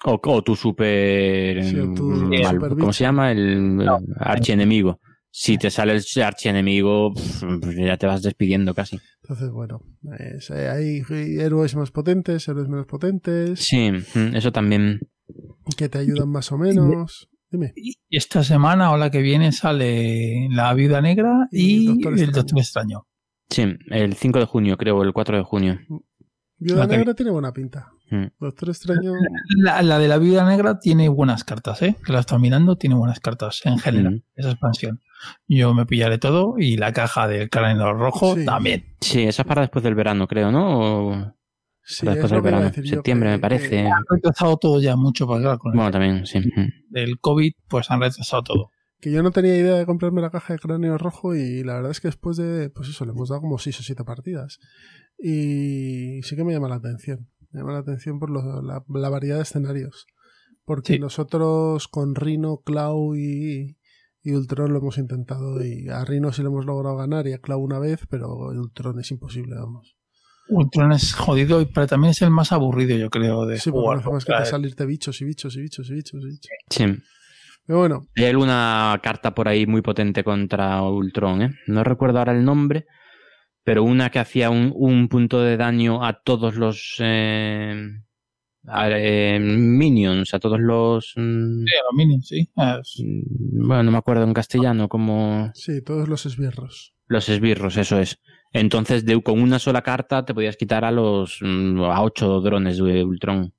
O, 0.05 0.19
o 0.23 0.41
tu 0.43 0.55
super, 0.55 1.63
Sí, 1.65 1.77
o 1.79 1.93
tu 1.93 2.03
mm, 2.11 2.31
super 2.43 2.69
¿cómo 2.69 2.75
bicho. 2.75 2.93
se 2.93 3.03
llama? 3.03 3.31
El 3.31 3.75
No. 3.77 3.97
archienemigo. 4.17 4.99
Si 5.31 5.57
te 5.57 5.69
sale 5.71 5.93
el 5.93 6.23
archienemigo, 6.23 7.13
pues 7.13 7.75
ya 7.75 7.97
te 7.97 8.05
vas 8.07 8.21
despidiendo 8.21 8.73
casi. 8.75 8.99
Entonces, 9.23 9.49
bueno, 9.51 9.79
es- 10.19 10.49
eh, 10.51 10.69
hay 10.69 11.01
héroes 11.39 11.75
más 11.75 11.91
potentes, 11.91 12.47
héroes 12.47 12.67
menos 12.69 12.85
potentes, 12.85 13.59
Sí, 13.59 13.91
mm, 13.91 14.35
eso 14.35 14.51
también. 14.51 14.99
que 15.77 15.89
te 15.89 15.97
ayudan 15.99 16.29
más 16.29 16.51
o 16.51 16.57
menos. 16.57 17.27
Dime. 17.51 17.73
Y 17.75 17.95
esta 18.09 18.43
semana 18.43 18.91
o 18.91 18.97
la 18.97 19.09
que 19.09 19.21
viene 19.23 19.51
sale 19.51 20.47
La 20.51 20.71
Viuda 20.75 21.01
Negra 21.01 21.47
Y 21.51 21.83
y, 21.83 21.85
Doctor 21.87 22.13
El 22.13 22.19
Extraño. 22.19 22.35
Doctor 22.43 22.59
Extraño. 22.59 23.01
Sí, 23.49 23.65
el 23.89 24.13
5 24.13 24.39
de 24.39 24.45
junio, 24.45 24.77
creo, 24.77 24.97
o 24.97 25.03
el 25.03 25.13
4 25.13 25.37
de 25.37 25.43
junio. 25.43 25.79
Viuda 26.57 26.85
Negra 26.87 27.13
tiene 27.13 27.31
buena 27.31 27.51
pinta. 27.53 27.91
Mm. 28.11 28.25
Doctor 28.39 28.69
Extraño. 28.69 29.13
La, 29.57 29.81
la 29.81 29.97
de 29.97 30.07
La 30.07 30.17
Viuda 30.17 30.45
Negra 30.47 30.79
tiene 30.79 31.07
buenas 31.09 31.43
cartas, 31.43 31.81
¿eh? 31.81 31.95
Que 32.05 32.11
la 32.11 32.19
estoy 32.19 32.39
mirando, 32.39 32.75
tiene 32.75 32.95
buenas 32.95 33.19
cartas 33.19 33.61
en 33.65 33.77
general, 33.79 34.15
Mm. 34.15 34.21
esa 34.35 34.51
expansión. 34.51 35.01
Yo 35.47 35.73
me 35.73 35.85
pillaré 35.85 36.17
todo 36.17 36.55
y 36.57 36.77
la 36.77 36.91
caja 36.93 37.27
del 37.27 37.49
cráneo 37.49 37.93
rojo 37.93 38.35
Sí. 38.35 38.45
también. 38.45 38.85
Sí, 39.01 39.23
esa 39.23 39.41
es 39.43 39.47
para 39.47 39.61
después 39.61 39.83
del 39.83 39.95
verano, 39.95 40.27
creo, 40.27 40.51
¿no? 40.51 40.79
O 41.07 41.35
Sí, 41.83 42.05
después 42.05 42.25
es 42.25 42.31
lo 42.31 42.35
del 42.37 42.43
que 42.43 42.49
iba 42.49 42.57
a 42.57 42.61
verano. 42.71 42.87
Septiembre, 42.87 43.29
que- 43.29 43.35
me 43.35 43.39
parece. 43.39 43.69
que- 43.69 43.87
Han 43.87 44.03
retrasado 44.09 44.57
todo 44.57 44.79
ya 44.81 44.95
mucho 44.95 45.27
para 45.27 45.41
claro, 45.41 45.59
con 45.59 45.71
el 45.71 45.75
Bueno, 45.77 45.91
también, 45.91 46.25
sí. 46.25 46.39
mm. 46.39 46.67
del 46.93 47.19
COVID, 47.19 47.51
pues 47.67 47.89
han 47.89 48.01
retrasado 48.01 48.43
todo. 48.43 48.71
Que 48.99 49.11
yo 49.11 49.23
no 49.23 49.31
tenía 49.31 49.55
idea 49.55 49.75
de 49.75 49.85
comprarme 49.85 50.21
la 50.21 50.29
caja 50.29 50.53
de 50.53 50.59
cráneo 50.59 50.97
rojo 50.97 51.35
y 51.35 51.63
la 51.63 51.75
verdad 51.75 51.91
es 51.91 52.01
que 52.01 52.07
después 52.09 52.37
de, 52.37 52.69
pues 52.69 52.89
eso, 52.89 53.05
le 53.05 53.11
hemos 53.11 53.29
dado 53.29 53.41
como 53.41 53.57
6 53.57 53.79
o 53.79 53.83
7 53.83 54.03
partidas. 54.03 54.59
Y 55.17 56.21
sí 56.23 56.35
que 56.35 56.43
me 56.43 56.53
llama 56.53 56.69
la 56.69 56.75
atención. 56.75 57.29
Me 57.51 57.59
llama 57.61 57.73
la 57.73 57.79
atención 57.79 58.19
por 58.19 58.29
lo- 58.29 58.61
la, 58.61 58.83
la 58.87 59.09
variedad 59.09 59.37
de 59.37 59.43
escenarios. 59.43 60.05
Porque 60.65 60.93
Sí. 60.93 60.99
nosotros 60.99 61.87
con 61.87 62.15
Rino, 62.15 62.57
Clau 62.63 63.15
y, 63.15 63.77
y 64.21 64.31
Ultron 64.33 64.71
lo 64.71 64.79
hemos 64.79 64.97
intentado 64.97 65.63
y 65.65 65.87
a 65.89 66.03
Rino 66.05 66.31
sí 66.31 66.41
lo 66.43 66.49
hemos 66.49 66.65
logrado 66.65 66.95
ganar 66.97 67.27
y 67.27 67.33
a 67.33 67.39
Clau 67.39 67.59
una 67.61 67.79
vez, 67.79 68.01
pero 68.09 68.29
Ultron 68.35 68.99
es 68.99 69.09
imposible, 69.11 69.55
vamos. 69.55 69.95
Ultron 70.49 70.91
es 70.93 71.13
jodido, 71.13 71.61
y- 71.61 71.65
pero 71.65 71.87
también 71.87 72.11
es 72.11 72.21
el 72.21 72.31
más 72.31 72.51
aburrido, 72.51 72.97
yo 72.97 73.09
creo, 73.09 73.45
de 73.45 73.59
Sí, 73.59 73.71
porque 73.71 73.77
no 73.79 73.83
jugar. 73.83 73.97
hace 73.99 74.09
más 74.11 74.25
que 74.25 74.33
te 74.33 74.45
salirte 74.45 74.85
bichos 74.85 75.21
y 75.21 75.25
bichos 75.25 75.55
y 75.55 75.61
bichos 75.61 75.89
y 75.89 75.93
bichos 75.93 76.21
y 76.23 76.27
bichos. 76.27 76.51
Sí. 76.69 76.83
Pero 77.69 77.79
bueno, 77.81 78.01
Hay 78.15 78.25
alguna 78.25 78.99
carta 79.03 79.35
por 79.35 79.47
ahí 79.47 79.67
muy 79.67 79.83
potente 79.83 80.23
contra 80.23 80.81
Ultron, 80.81 81.41
¿eh? 81.43 81.49
No 81.67 81.83
recuerdo 81.83 82.17
ahora 82.17 82.31
el 82.35 82.43
nombre, 82.43 82.87
pero 83.63 83.83
una 83.83 84.09
que 84.09 84.17
hacía 84.17 84.49
un, 84.49 84.73
un 84.75 85.07
punto 85.07 85.39
de 85.41 85.55
daño 85.55 86.03
a 86.03 86.13
todos 86.23 86.55
los 86.55 86.95
eh, 86.97 87.75
a- 88.65 88.89
eh, 88.89 89.39
minions, 89.39 90.33
a 90.33 90.39
todos 90.39 90.59
los... 90.59 91.13
mm, 91.15 91.65
Sí, 91.67 91.73
a 91.75 91.83
los 91.83 91.93
minions, 91.95 92.27
sí. 92.27 92.49
Es- 92.55 93.03
mm, 93.05 93.67
bueno, 93.67 93.83
no 93.83 93.91
me 93.91 93.97
acuerdo 93.99 94.23
en 94.23 94.33
castellano, 94.33 94.89
como 94.89 95.51
sí, 95.53 95.83
todos 95.83 96.09
los 96.09 96.25
esbirros. 96.25 96.95
los 97.07 97.29
esbirros, 97.29 97.77
eso 97.77 97.99
es. 97.99 98.17
Entonces, 98.51 99.05
de, 99.05 99.21
con 99.21 99.39
una 99.39 99.59
sola 99.59 99.83
carta 99.83 100.25
te 100.25 100.33
podías 100.33 100.57
quitar 100.57 100.83
a 100.85 100.91
los 100.91 101.37
mm, 101.41 101.83
a 101.83 102.01
ocho 102.01 102.41
drones 102.41 102.77
de 102.79 103.03
Ultron. 103.03 103.53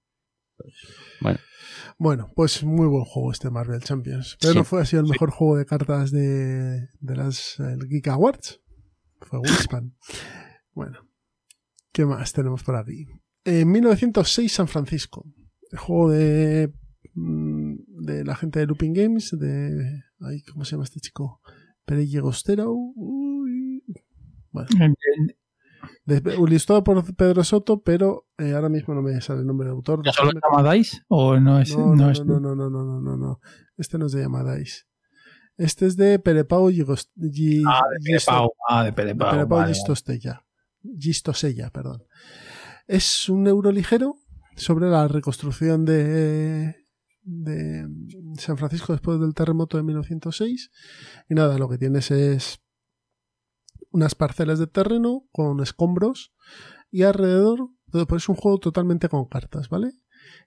Bueno, 1.20 1.38
Bueno, 2.02 2.32
pues 2.34 2.64
muy 2.64 2.86
buen 2.86 3.04
juego 3.04 3.30
este 3.30 3.50
Marvel 3.50 3.82
Champions. 3.82 4.38
Pero 4.40 4.52
Sí. 4.54 4.58
no 4.60 4.64
fue 4.64 4.80
así 4.80 4.96
el 4.96 5.04
mejor 5.04 5.30
juego 5.30 5.58
de 5.58 5.66
cartas 5.66 6.10
de, 6.10 6.88
de 6.98 7.14
las 7.16 7.60
el 7.60 7.86
Geek 7.90 8.08
Awards. 8.08 8.58
Fue 9.20 9.38
Wingspan. 9.38 9.94
bueno, 10.72 10.98
¿qué 11.92 12.06
más 12.06 12.32
tenemos 12.32 12.62
por 12.64 12.76
aquí? 12.76 13.06
En 13.44 13.70
1906 13.70 14.50
San 14.50 14.66
Francisco. 14.66 15.26
El 15.70 15.78
juego 15.78 16.10
de, 16.10 16.72
mm, 17.12 17.74
de 18.06 18.24
la 18.24 18.34
gente 18.34 18.60
de 18.60 18.66
Looping 18.66 18.94
Games, 18.94 19.36
de... 19.38 20.02
Ay, 20.20 20.40
¿Cómo 20.50 20.64
se 20.64 20.70
llama 20.72 20.84
este 20.84 21.00
chico? 21.00 21.42
Perey 21.84 22.16
Gostero. 22.18 22.72
Uy. 22.72 23.84
Bueno, 24.52 24.68
ilustrado 26.16 26.82
por 26.84 27.14
Pedro 27.14 27.42
Soto, 27.44 27.82
pero 27.82 28.26
eh, 28.38 28.52
ahora 28.54 28.68
mismo 28.68 28.94
no 28.94 29.02
me 29.02 29.20
sale 29.20 29.40
el 29.40 29.46
nombre 29.46 29.66
del 29.66 29.76
autor. 29.76 30.02
¿Ya 30.04 30.12
solo 30.12 30.30
llamáis? 30.56 31.02
¿O 31.08 31.38
no 31.38 31.58
es? 31.60 31.76
no, 31.76 31.86
no 31.88 31.94
no, 31.96 32.10
es- 32.10 32.24
no, 32.24 32.40
no, 32.40 32.54
no, 32.54 32.68
no, 32.70 33.16
no. 33.16 33.40
Este 33.76 33.98
no 33.98 34.06
es 34.06 34.12
de 34.12 34.22
Yamadais. 34.22 34.86
Este 35.56 35.86
es 35.86 35.96
de 35.96 36.18
Perepau 36.18 36.70
Gigos- 36.70 37.10
Gi- 37.16 37.62
Ah, 37.66 37.80
de 37.90 38.12
Gisto- 38.14 38.26
Pelepau. 38.32 38.52
Ah, 38.68 38.84
de. 38.84 38.92
Perepau 38.92 39.46
vale. 39.48 39.74
Gistostella. 39.74 40.44
Gistosella, 40.98 41.70
perdón. 41.70 42.02
Es 42.86 43.28
un 43.28 43.46
euro 43.46 43.70
ligero 43.70 44.16
sobre 44.56 44.88
la 44.88 45.06
reconstrucción 45.08 45.84
de, 45.84 46.86
de 47.22 47.86
San 48.38 48.56
Francisco 48.56 48.92
después 48.92 49.20
del 49.20 49.34
terremoto 49.34 49.76
de 49.76 49.82
1906. 49.82 50.70
Y 51.28 51.34
nada, 51.34 51.58
lo 51.58 51.68
que 51.68 51.78
tienes 51.78 52.10
es 52.10 52.60
unas 53.90 54.14
parcelas 54.14 54.58
de 54.58 54.66
terreno 54.66 55.26
con 55.32 55.60
escombros 55.60 56.32
y 56.90 57.02
alrededor, 57.02 57.68
pues 57.90 58.22
es 58.24 58.28
un 58.28 58.36
juego 58.36 58.58
totalmente 58.58 59.08
con 59.08 59.26
cartas, 59.26 59.68
¿vale? 59.68 59.92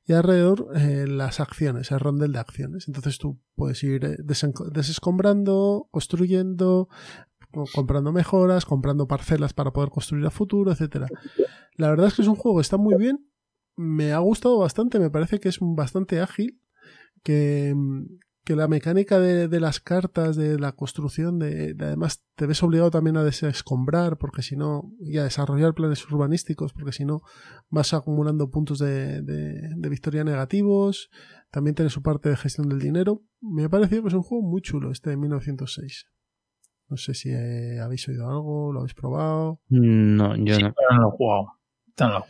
Y 0.06 0.14
alrededor 0.14 0.68
eh, 0.76 1.06
las 1.08 1.40
acciones, 1.40 1.92
el 1.92 2.00
rondel 2.00 2.32
de 2.34 2.40
acciones. 2.40 2.88
Entonces 2.88 3.18
tú 3.18 3.40
puedes 3.56 3.84
ir 3.84 4.06
eh, 4.06 4.18
desescombrando, 4.72 5.88
construyendo, 5.92 6.90
co- 7.52 7.66
comprando 7.74 8.12
mejoras, 8.12 8.66
comprando 8.66 9.08
parcelas 9.08 9.54
para 9.54 9.72
poder 9.72 9.90
construir 9.90 10.26
a 10.26 10.32
futuro, 10.32 10.72
etcétera. 10.72 11.08
La 11.76 11.90
verdad 11.90 12.08
es 12.08 12.14
que 12.14 12.22
es 12.22 12.28
un 12.28 12.36
juego 12.36 12.58
que 12.58 12.62
está 12.64 12.78
muy 12.78 12.96
bien. 12.96 13.28
Me 13.76 14.12
ha 14.14 14.20
gustado 14.20 14.60
bastante, 14.60 15.00
me 15.00 15.10
parece 15.10 15.40
que 15.40 15.50
es 15.50 15.58
bastante 15.62 16.20
ágil. 16.20 16.60
Que, 17.24 17.74
mm, 17.76 18.06
que 18.46 18.56
la 18.56 18.68
mecánica 18.68 19.20
de, 19.20 19.48
de 19.48 19.60
las 19.60 19.80
cartas, 19.80 20.36
de 20.36 20.60
la 20.60 20.74
construcción, 20.74 21.40
de, 21.40 21.74
de 21.74 21.86
además 21.86 22.24
te 22.36 22.46
ves 22.46 22.62
obligado 22.64 22.92
también 22.92 23.16
a 23.18 23.24
desescombrar, 23.24 24.18
porque 24.18 24.42
si 24.42 24.56
no, 24.58 24.92
y 25.00 25.18
a 25.18 25.24
desarrollar 25.24 25.74
planes 25.74 26.06
urbanísticos, 26.12 26.74
porque 26.74 26.92
si 26.92 27.06
no 27.06 27.22
vas 27.70 27.94
acumulando 27.94 28.50
puntos 28.50 28.80
de, 28.80 29.22
de- 29.22 29.70
de 29.76 29.90
victoria 29.90 30.24
negativos. 30.24 31.10
También 31.52 31.76
tiene 31.76 31.90
su 31.92 32.02
parte 32.02 32.30
de 32.30 32.36
gestión 32.36 32.68
del 32.68 32.80
dinero. 32.80 33.22
Me 33.40 33.64
ha 33.66 33.70
parecido 33.70 34.02
que 34.02 34.08
es 34.08 34.14
un 34.16 34.24
juego 34.24 34.44
muy 34.44 34.62
chulo 34.62 34.92
este 34.92 35.12
de 35.12 35.18
1906. 35.18 36.08
No 36.90 36.98
sé 36.98 37.14
si 37.14 37.30
eh, 37.30 37.80
habéis 37.80 38.08
oído 38.10 38.28
algo, 38.30 38.74
lo 38.74 38.80
habéis 38.80 38.94
probado. 38.96 39.62
no, 39.70 40.36
yo 40.36 40.56
Sí, 40.56 40.64
no. 40.64 40.74
pero 40.74 40.96
no 40.96 41.02
lo 41.04 41.08
he 41.10 41.18
jugado. 41.18 41.46
No 42.00 42.08
lo 42.08 42.14
he 42.18 42.20
jugado. 42.22 42.26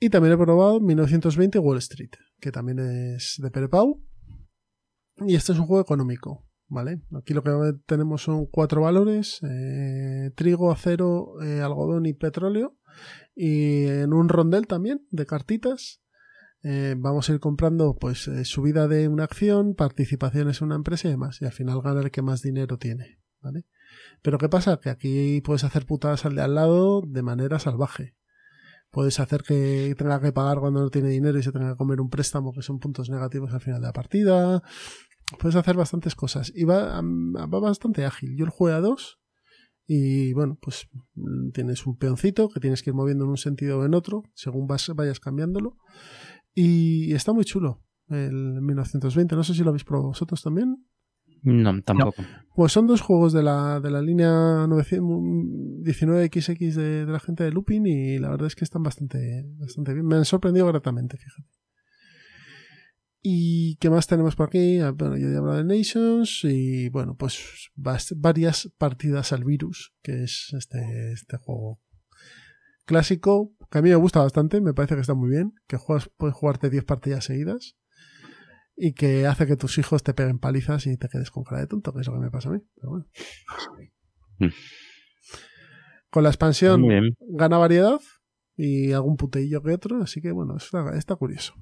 Y 0.00 0.10
también 0.10 0.34
he 0.34 0.36
probado 0.36 0.78
1920 0.80 1.58
Wall 1.58 1.78
Street, 1.78 2.10
que 2.40 2.52
también 2.52 2.78
es 2.78 3.34
de 3.42 3.50
Perepau. 3.50 4.00
Y 5.26 5.34
este 5.34 5.52
es 5.52 5.58
un 5.58 5.66
juego 5.66 5.82
económico, 5.82 6.46
¿vale? 6.68 7.02
Aquí 7.16 7.34
lo 7.34 7.42
que 7.42 7.50
tenemos 7.86 8.22
son 8.22 8.46
cuatro 8.46 8.82
valores, 8.82 9.40
eh, 9.42 10.30
trigo, 10.34 10.70
acero, 10.70 11.42
eh, 11.42 11.60
algodón 11.60 12.06
y 12.06 12.12
petróleo. 12.12 12.76
Y 13.34 13.84
en 13.86 14.12
un 14.12 14.28
rondel 14.28 14.66
también 14.66 15.06
de 15.10 15.26
cartitas. 15.26 16.00
eh, 16.64 16.96
vamos 16.98 17.30
a 17.30 17.32
ir 17.34 17.40
comprando 17.40 17.96
pues 17.96 18.28
subida 18.42 18.88
de 18.88 19.06
una 19.06 19.22
acción, 19.24 19.74
participaciones 19.74 20.60
en 20.60 20.66
una 20.66 20.74
empresa 20.76 21.06
y 21.06 21.12
demás. 21.12 21.40
Y 21.40 21.44
al 21.44 21.52
final 21.52 21.80
gana 21.82 22.00
el 22.00 22.10
que 22.10 22.22
más 22.22 22.42
dinero 22.42 22.78
tiene, 22.78 23.20
¿vale? 23.40 23.64
Pero 24.22 24.38
¿qué 24.38 24.48
pasa? 24.48 24.78
Que 24.80 24.90
aquí 24.90 25.40
puedes 25.42 25.64
hacer 25.64 25.86
putadas 25.86 26.24
al 26.26 26.34
de 26.34 26.42
al 26.42 26.54
lado 26.54 27.02
de 27.06 27.22
manera 27.22 27.58
salvaje. 27.58 28.16
Puedes 28.90 29.20
hacer 29.20 29.42
que 29.42 29.94
tenga 29.98 30.20
que 30.20 30.32
pagar 30.32 30.58
cuando 30.60 30.80
no 30.80 30.90
tiene 30.90 31.10
dinero 31.10 31.38
y 31.38 31.42
se 31.42 31.52
tenga 31.52 31.72
que 31.72 31.76
comer 31.76 32.00
un 32.00 32.08
préstamo, 32.08 32.52
que 32.52 32.62
son 32.62 32.78
puntos 32.78 33.10
negativos 33.10 33.52
al 33.52 33.60
final 33.60 33.80
de 33.80 33.86
la 33.86 33.92
partida. 33.92 34.62
Puedes 35.38 35.56
hacer 35.56 35.76
bastantes 35.76 36.14
cosas. 36.14 36.52
Y 36.54 36.64
va, 36.64 37.00
va 37.02 37.60
bastante 37.60 38.04
ágil. 38.04 38.36
Yo 38.36 38.46
lo 38.46 38.50
jugué 38.50 38.72
a 38.72 38.80
dos. 38.80 39.20
Y 39.86 40.32
bueno, 40.34 40.58
pues 40.60 40.88
mm, 41.14 41.50
tienes 41.50 41.86
un 41.86 41.96
peoncito 41.96 42.48
que 42.48 42.60
tienes 42.60 42.82
que 42.82 42.90
ir 42.90 42.94
moviendo 42.94 43.24
en 43.24 43.30
un 43.30 43.36
sentido 43.38 43.78
o 43.78 43.86
en 43.86 43.94
otro, 43.94 44.22
según 44.34 44.66
vas, 44.66 44.90
vayas 44.94 45.18
cambiándolo. 45.18 45.78
Y 46.54 47.14
está 47.14 47.32
muy 47.32 47.44
chulo. 47.44 47.82
el 48.08 48.60
1920. 48.60 49.36
No 49.36 49.44
sé 49.44 49.54
si 49.54 49.62
lo 49.62 49.70
habéis 49.70 49.84
probado 49.84 50.08
vosotros 50.08 50.42
también. 50.42 50.84
No, 51.42 51.80
tampoco. 51.82 52.22
Pues 52.54 52.72
son 52.72 52.86
dos 52.86 53.00
juegos 53.00 53.32
de 53.32 53.42
la, 53.42 53.80
de 53.80 53.90
la 53.90 54.02
línea 54.02 54.66
19XX 54.66 56.74
de, 56.74 57.06
de 57.06 57.12
la 57.12 57.20
gente 57.20 57.44
de 57.44 57.52
Lupin 57.52 57.86
y 57.86 58.18
la 58.18 58.30
verdad 58.30 58.48
es 58.48 58.56
que 58.56 58.64
están 58.64 58.82
bastante, 58.82 59.44
bastante 59.58 59.94
bien. 59.94 60.06
Me 60.06 60.16
han 60.16 60.24
sorprendido 60.24 60.66
gratamente, 60.66 61.16
fíjate. 61.16 61.48
¿Y 63.30 63.76
qué 63.76 63.90
más 63.90 64.06
tenemos 64.06 64.36
por 64.36 64.48
aquí? 64.48 64.80
Ah, 64.80 64.92
Bueno, 64.92 65.18
yo 65.18 65.28
ya 65.28 65.34
he 65.34 65.36
hablado 65.36 65.58
de 65.58 65.64
Nations 65.64 66.44
y 66.44 66.88
bueno, 66.88 67.14
pues 67.14 67.70
varias 67.76 68.72
partidas 68.78 69.34
al 69.34 69.44
virus, 69.44 69.94
que 70.00 70.22
es 70.24 70.54
este, 70.56 71.12
este 71.12 71.36
juego 71.36 71.78
clásico, 72.86 73.52
que 73.70 73.76
a 73.76 73.82
mí 73.82 73.90
me 73.90 73.96
gusta 73.96 74.22
bastante, 74.22 74.62
me 74.62 74.72
parece 74.72 74.94
que 74.94 75.02
está 75.02 75.12
muy 75.12 75.28
bien, 75.28 75.52
que 75.66 75.76
juegas, 75.76 76.10
puedes 76.16 76.34
jugarte 76.34 76.70
10 76.70 76.84
partidas 76.84 77.26
seguidas 77.26 77.76
y 78.74 78.94
que 78.94 79.26
hace 79.26 79.46
que 79.46 79.58
tus 79.58 79.76
hijos 79.76 80.02
te 80.02 80.14
peguen 80.14 80.38
palizas 80.38 80.86
y 80.86 80.96
te 80.96 81.10
quedes 81.10 81.30
con 81.30 81.44
cara 81.44 81.60
de 81.60 81.66
tonto, 81.66 81.92
que 81.92 82.00
es 82.00 82.06
lo 82.06 82.14
que 82.14 82.20
me 82.20 82.30
pasa 82.30 82.48
a 82.48 82.52
mí. 82.52 82.60
Pero 82.76 82.88
bueno. 82.88 83.06
Mm. 84.38 84.52
Con 86.08 86.22
la 86.22 86.30
expansión 86.30 86.80
bien. 86.80 87.14
gana 87.20 87.58
variedad 87.58 88.00
y 88.56 88.92
algún 88.92 89.18
puteillo 89.18 89.62
que 89.62 89.74
otro, 89.74 90.02
así 90.02 90.22
que 90.22 90.32
bueno, 90.32 90.56
está, 90.56 90.96
está 90.96 91.14
curioso. 91.14 91.52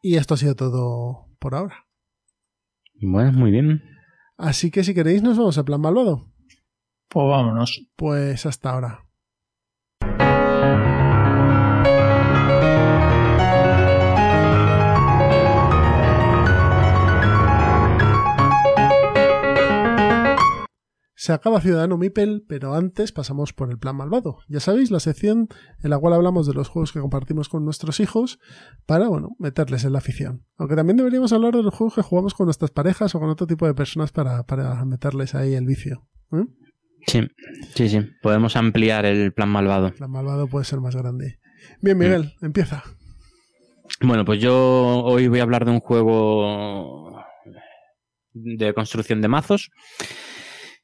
Y 0.00 0.16
esto 0.16 0.34
ha 0.34 0.36
sido 0.36 0.54
todo 0.54 1.28
por 1.38 1.54
ahora. 1.54 1.86
Bueno, 3.00 3.32
muy 3.32 3.50
bien. 3.50 3.82
Así 4.36 4.70
que 4.70 4.84
si 4.84 4.94
queréis 4.94 5.22
nos 5.22 5.36
vamos 5.36 5.58
a 5.58 5.64
plan 5.64 5.80
malvado. 5.80 6.32
Pues 7.08 7.26
vámonos. 7.26 7.88
Pues 7.96 8.46
hasta 8.46 8.70
ahora. 8.70 9.07
Se 21.28 21.34
acaba 21.34 21.60
Ciudadano 21.60 21.98
Mipel, 21.98 22.42
pero 22.48 22.72
antes 22.72 23.12
pasamos 23.12 23.52
por 23.52 23.70
el 23.70 23.78
plan 23.78 23.94
malvado. 23.94 24.38
Ya 24.48 24.60
sabéis, 24.60 24.90
la 24.90 24.98
sección 24.98 25.48
en 25.82 25.90
la 25.90 25.98
cual 25.98 26.14
hablamos 26.14 26.46
de 26.46 26.54
los 26.54 26.68
juegos 26.68 26.90
que 26.90 27.00
compartimos 27.00 27.50
con 27.50 27.66
nuestros 27.66 28.00
hijos 28.00 28.38
para, 28.86 29.08
bueno, 29.08 29.36
meterles 29.38 29.84
en 29.84 29.92
la 29.92 29.98
afición. 29.98 30.46
Aunque 30.56 30.74
también 30.74 30.96
deberíamos 30.96 31.30
hablar 31.34 31.54
de 31.54 31.62
los 31.62 31.74
juegos 31.74 31.96
que 31.96 32.00
jugamos 32.00 32.32
con 32.32 32.46
nuestras 32.46 32.70
parejas 32.70 33.14
o 33.14 33.20
con 33.20 33.28
otro 33.28 33.46
tipo 33.46 33.66
de 33.66 33.74
personas 33.74 34.10
para, 34.10 34.44
para 34.44 34.82
meterles 34.86 35.34
ahí 35.34 35.52
el 35.52 35.66
vicio. 35.66 36.08
¿eh? 36.32 36.46
Sí, 37.06 37.28
sí, 37.74 37.90
sí. 37.90 38.00
Podemos 38.22 38.56
ampliar 38.56 39.04
el 39.04 39.34
plan 39.34 39.50
malvado. 39.50 39.88
El 39.88 39.92
plan 39.92 40.10
malvado 40.10 40.46
puede 40.46 40.64
ser 40.64 40.80
más 40.80 40.96
grande. 40.96 41.40
Bien, 41.82 41.98
Miguel, 41.98 42.32
empieza. 42.40 42.84
Bueno, 44.00 44.24
pues 44.24 44.40
yo 44.40 45.04
hoy 45.04 45.28
voy 45.28 45.40
a 45.40 45.42
hablar 45.42 45.66
de 45.66 45.72
un 45.72 45.80
juego 45.80 47.22
de 48.32 48.72
construcción 48.72 49.20
de 49.20 49.28
mazos, 49.28 49.70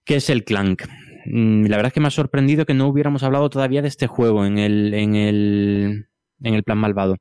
que 0.05 0.16
es 0.16 0.31
el 0.31 0.44
Clank. 0.44 0.82
Mm, 1.26 1.66
La 1.66 1.76
verdad 1.76 1.89
es 1.89 1.93
que 1.94 2.01
me 2.01 2.09
ha 2.09 2.10
sorprendido 2.10 2.66
que 2.66 2.74
no 2.74 2.89
hubiéramos 2.89 3.22
hablado 3.22 3.51
todavía 3.51 3.82
de 3.82 3.89
este 3.89 4.06
juego 4.06 4.44
en 4.44 4.59
el, 4.59 4.94
en 4.94 5.14
el, 5.14 6.06
en 6.43 6.55
el 6.55 6.62
plan 6.64 6.78
malvado. 6.78 7.16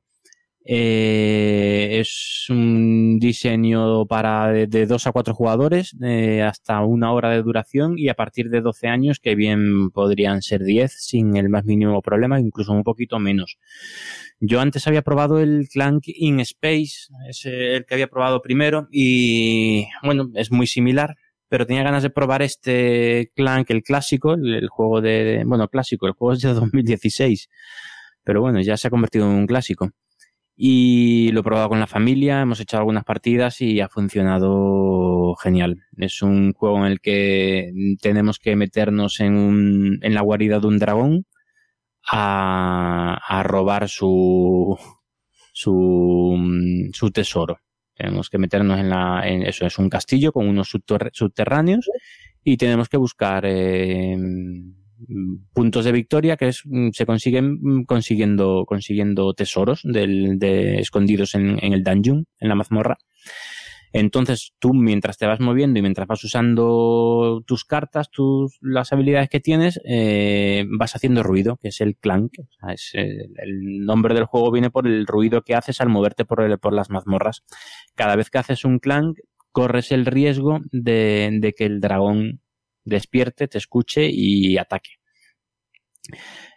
Eh, 0.66 1.98
es 2.00 2.46
un 2.48 3.18
diseño 3.18 4.06
para 4.06 4.48
de, 4.50 4.86
2 4.86 5.06
a 5.06 5.12
4 5.12 5.34
jugadores, 5.34 5.94
eh, 6.02 6.40
hasta 6.42 6.80
una 6.80 7.12
hora 7.12 7.28
de 7.30 7.42
duración 7.42 7.98
y 7.98 8.08
a 8.08 8.14
partir 8.14 8.48
de 8.48 8.62
12 8.62 8.88
años, 8.88 9.20
que 9.20 9.34
bien 9.34 9.90
podrían 9.90 10.40
ser 10.40 10.64
10 10.64 10.90
sin 10.96 11.36
el 11.36 11.50
más 11.50 11.66
mínimo 11.66 12.00
problema, 12.00 12.40
incluso 12.40 12.72
un 12.72 12.82
poquito 12.82 13.18
menos. 13.18 13.58
Yo 14.40 14.60
antes 14.60 14.86
había 14.86 15.02
probado 15.02 15.38
el 15.38 15.68
Clank 15.70 16.04
in 16.06 16.40
Space, 16.40 17.08
es 17.28 17.44
el 17.44 17.84
que 17.84 17.94
había 17.94 18.08
probado 18.08 18.40
primero, 18.40 18.88
y 18.90 19.86
bueno, 20.02 20.30
es 20.34 20.50
muy 20.50 20.66
similar, 20.66 21.14
pero 21.54 21.66
tenía 21.68 21.84
ganas 21.84 22.02
de 22.02 22.10
probar 22.10 22.42
este 22.42 23.30
Clank, 23.36 23.70
el 23.70 23.84
clásico, 23.84 24.34
el, 24.34 24.66
juego 24.68 25.00
de, 25.00 25.22
de- 25.22 25.44
bueno, 25.44 25.68
clásico, 25.68 26.08
el 26.08 26.14
juego 26.14 26.32
es 26.32 26.40
de 26.40 26.52
2016, 26.52 27.48
pero 28.24 28.40
bueno, 28.40 28.60
ya 28.60 28.76
se 28.76 28.88
ha 28.88 28.90
convertido 28.90 29.26
en 29.30 29.36
un 29.36 29.46
clásico. 29.46 29.90
Y 30.56 31.30
lo 31.32 31.40
he 31.40 31.42
probado 31.44 31.68
con 31.68 31.78
la 31.78 31.86
familia, 31.86 32.40
hemos 32.40 32.58
echado 32.58 32.80
algunas 32.80 33.04
partidas 33.04 33.60
y 33.60 33.80
ha 33.80 33.88
funcionado 33.88 35.36
genial. 35.36 35.78
Es 35.96 36.22
un 36.22 36.54
juego 36.54 36.78
en 36.78 36.92
el 36.92 37.00
que 37.00 37.70
tenemos 38.02 38.40
que 38.40 38.56
meternos 38.56 39.20
en, 39.20 39.36
un, 39.36 40.00
en 40.02 40.14
la 40.14 40.22
guarida 40.22 40.58
de 40.58 40.66
un 40.66 40.80
dragón 40.80 41.24
a, 42.10 43.18
a 43.28 43.42
robar 43.44 43.88
su, 43.88 44.76
su, 45.52 46.36
su 46.92 47.10
tesoro. 47.12 47.58
Tenemos 47.94 48.28
que 48.28 48.38
meternos 48.38 48.80
en 48.80 48.90
la, 48.90 49.22
en 49.24 49.42
eso 49.42 49.66
es 49.66 49.78
un 49.78 49.88
castillo 49.88 50.32
con 50.32 50.48
unos 50.48 50.74
subterr- 50.74 51.10
subterráneos 51.12 51.88
y 52.42 52.56
tenemos 52.56 52.88
que 52.88 52.96
buscar 52.96 53.44
eh, 53.46 54.16
puntos 55.52 55.84
de 55.84 55.92
victoria 55.92 56.36
que 56.36 56.50
mm, 56.64 56.90
se 56.92 57.06
consiguen 57.06 57.58
mm, 57.60 57.84
consiguiendo, 57.84 58.64
consiguiendo 58.66 59.32
tesoros 59.34 59.82
escondidos 59.84 61.34
en, 61.34 61.58
en 61.62 61.72
el 61.72 61.82
dungeon, 61.82 62.26
en 62.38 62.48
la 62.48 62.54
mazmorra. 62.54 62.98
Entonces 63.96 64.52
tú 64.58 64.74
mientras 64.74 65.18
te 65.18 65.26
vas 65.26 65.40
moviendo 65.40 65.78
y 65.78 65.82
mientras 65.82 66.08
vas 66.08 66.24
usando 66.24 67.42
tus 67.46 67.64
cartas, 67.64 68.10
tus, 68.10 68.58
las 68.60 68.92
habilidades 68.92 69.28
que 69.28 69.40
tienes, 69.40 69.80
eh, 69.84 70.64
vas 70.78 70.96
haciendo 70.96 71.22
ruido, 71.22 71.58
que 71.62 71.68
es 71.68 71.80
el 71.80 71.96
clank. 71.96 72.32
Es, 72.68 72.90
eh, 72.94 73.28
el 73.36 73.86
nombre 73.86 74.14
del 74.14 74.24
juego 74.24 74.50
viene 74.50 74.70
por 74.70 74.88
el 74.88 75.06
ruido 75.06 75.42
que 75.42 75.54
haces 75.54 75.80
al 75.80 75.88
moverte 75.90 76.24
por, 76.24 76.42
el- 76.42 76.58
por 76.58 76.72
las 76.72 76.90
mazmorras. 76.90 77.44
Cada 77.94 78.16
vez 78.16 78.30
que 78.30 78.38
haces 78.38 78.64
un 78.64 78.80
clank, 78.80 79.18
corres 79.52 79.92
el 79.92 80.06
riesgo 80.06 80.58
de 80.72 81.54
que 81.56 81.64
el 81.66 81.80
dragón 81.80 82.40
despierte, 82.84 83.46
te 83.48 83.58
escuche 83.58 84.08
y 84.10 84.58
ataque. 84.58 84.90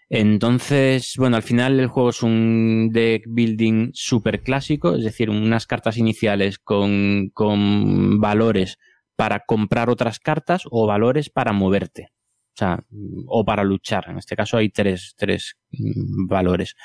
Entonces, 0.10 1.16
bueno, 1.18 1.36
al 1.36 1.44
final 1.44 1.80
el 1.80 1.88
juego 1.88 2.10
es 2.10 2.24
un 2.24 2.90
deck 2.94 3.26
building 3.28 3.92
súper 3.94 4.42
clásico, 4.42 4.96
es 4.96 5.04
decir, 5.04 5.30
unas 5.30 5.66
cartas 5.66 5.98
iniciales 5.98 6.60
con, 6.60 7.30
con 7.34 8.22
valores 8.22 8.78
para 9.18 9.44
comprar 9.46 9.90
otras 9.90 10.20
cartas 10.20 10.64
o 10.72 10.88
valores 10.88 11.30
para 11.30 11.52
moverte. 11.52 12.10
O 12.54 12.58
sea, 12.58 12.84
o 13.28 13.46
para 13.46 13.64
luchar. 13.64 14.06
En 14.10 14.18
este 14.18 14.36
caso 14.36 14.58
hay 14.58 14.70
tres, 14.70 15.14
tres 15.18 15.58
mm, 15.72 16.28
valores. 16.28 16.76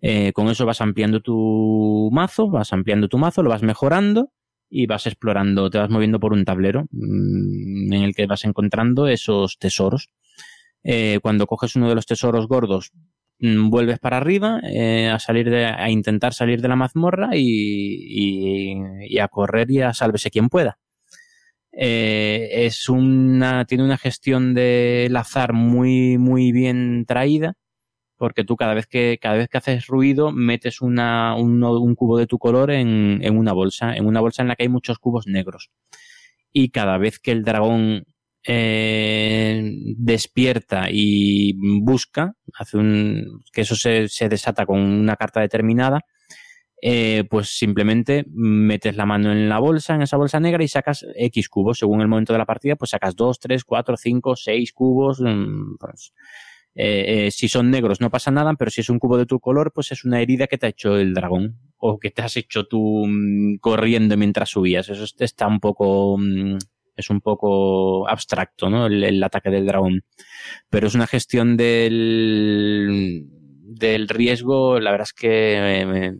Eh, 0.00 0.32
con 0.32 0.48
eso 0.48 0.66
vas 0.66 0.80
ampliando 0.80 1.20
tu 1.20 2.08
mazo, 2.12 2.50
vas 2.50 2.72
ampliando 2.72 3.08
tu 3.08 3.18
mazo, 3.18 3.42
lo 3.42 3.50
vas 3.50 3.62
mejorando 3.62 4.32
y 4.68 4.86
vas 4.86 5.06
explorando, 5.06 5.70
te 5.70 5.78
vas 5.78 5.90
moviendo 5.90 6.20
por 6.20 6.32
un 6.32 6.44
tablero 6.44 6.86
mm, 6.90 7.92
en 7.92 8.02
el 8.02 8.14
que 8.14 8.26
vas 8.26 8.44
encontrando 8.44 9.08
esos 9.08 9.58
tesoros. 9.58 10.08
Eh, 10.88 11.18
cuando 11.22 11.46
coges 11.46 11.74
uno 11.76 11.88
de 11.88 11.96
los 11.96 12.06
tesoros 12.06 12.46
gordos, 12.46 12.92
mm, 13.40 13.70
vuelves 13.70 13.98
para 13.98 14.18
arriba 14.18 14.60
eh, 14.62 15.08
a 15.08 15.18
salir 15.18 15.50
de, 15.50 15.66
a 15.66 15.90
intentar 15.90 16.32
salir 16.32 16.60
de 16.62 16.68
la 16.68 16.76
mazmorra 16.76 17.30
y, 17.34 17.40
y- 17.42 18.74
y 19.08 19.18
a 19.18 19.28
correr 19.28 19.70
y 19.70 19.80
a 19.82 19.92
sálvese 19.94 20.30
quien 20.30 20.48
pueda. 20.48 20.78
Eh, 21.72 22.66
es 22.66 22.88
una, 22.88 23.64
tiene 23.66 23.84
una 23.84 23.98
gestión 23.98 24.54
del 24.54 25.14
azar 25.16 25.52
muy, 25.52 26.16
muy 26.18 26.52
bien 26.52 27.04
traída, 27.06 27.54
porque 28.16 28.44
tú 28.44 28.56
cada 28.56 28.74
vez 28.74 28.86
que, 28.86 29.18
cada 29.20 29.36
vez 29.36 29.48
que 29.48 29.58
haces 29.58 29.86
ruido 29.88 30.32
metes 30.32 30.80
una, 30.82 31.36
un, 31.36 31.62
un 31.64 31.94
cubo 31.96 32.18
de 32.18 32.26
tu 32.26 32.38
color 32.38 32.70
en, 32.70 33.20
en 33.22 33.36
una 33.38 33.52
bolsa, 33.52 33.96
en 33.96 34.06
una 34.06 34.20
bolsa 34.20 34.42
en 34.42 34.48
la 34.48 34.56
que 34.56 34.64
hay 34.64 34.68
muchos 34.70 34.98
cubos 34.98 35.26
negros. 35.26 35.70
Y 36.52 36.70
cada 36.70 36.98
vez 36.98 37.18
que 37.18 37.32
el 37.32 37.44
dragón 37.44 38.04
eh, 38.46 39.62
despierta 39.96 40.86
y 40.90 41.54
busca, 41.82 42.34
hace 42.58 42.76
un, 42.78 43.42
que 43.52 43.62
eso 43.62 43.76
se, 43.76 44.08
se 44.08 44.28
desata 44.28 44.66
con 44.66 44.80
una 44.80 45.16
carta 45.16 45.40
determinada, 45.40 46.00
eh, 46.82 47.24
pues 47.30 47.48
simplemente 47.58 48.24
metes 48.30 48.96
la 48.96 49.06
mano 49.06 49.32
en 49.32 49.48
la 49.48 49.58
bolsa, 49.58 49.94
en 49.94 50.02
esa 50.02 50.16
bolsa 50.18 50.40
negra 50.40 50.62
y 50.62 50.68
sacas 50.68 51.04
X 51.16 51.48
cubos. 51.48 51.78
Según 51.78 52.00
el 52.02 52.08
momento 52.08 52.32
de 52.34 52.38
la 52.38 52.44
partida, 52.46 52.76
pues 52.76 52.90
sacas 52.90 53.16
2, 53.16 53.38
3, 53.40 53.64
4, 53.64 53.96
5, 53.96 54.36
6 54.36 54.72
cubos. 54.72 55.20
mm, 55.20 55.76
pues, 55.80 56.12
eh, 56.74 57.26
eh, 57.26 57.30
si 57.30 57.48
son 57.48 57.70
negros 57.70 58.00
no 58.02 58.10
pasa 58.10 58.30
nada, 58.30 58.52
pero 58.58 58.70
si 58.70 58.82
es 58.82 58.90
un 58.90 58.98
cubo 58.98 59.16
de 59.16 59.24
tu 59.26 59.40
color, 59.40 59.72
pues 59.74 59.92
es 59.92 60.04
una 60.04 60.20
herida 60.20 60.46
que 60.46 60.58
te 60.58 60.66
ha 60.66 60.68
hecho 60.70 60.96
el 60.98 61.14
dragón 61.14 61.58
o 61.78 61.98
que 61.98 62.10
te 62.10 62.22
has 62.22 62.36
hecho 62.36 62.64
tú 62.64 63.06
mm, 63.06 63.56
corriendo 63.60 64.16
mientras 64.16 64.50
subías. 64.50 64.88
Eso 64.90 65.04
es- 65.04 65.14
está 65.18 65.46
un 65.46 65.60
poco... 65.60 66.18
mm, 66.18 66.58
es 66.96 67.10
un 67.10 67.20
poco 67.20 68.08
abstracto, 68.08 68.70
¿no? 68.70 68.86
El, 68.86 69.22
ataque 69.22 69.50
del 69.50 69.66
dragón. 69.66 70.04
Pero 70.70 70.86
es 70.86 70.94
una 70.94 71.06
gestión 71.06 71.56
del, 71.56 73.26
del 73.62 74.08
riesgo, 74.08 74.80
la 74.80 74.90
verdad 74.90 75.08
es 75.08 75.12
que, 75.12 75.82
eh, 75.82 76.12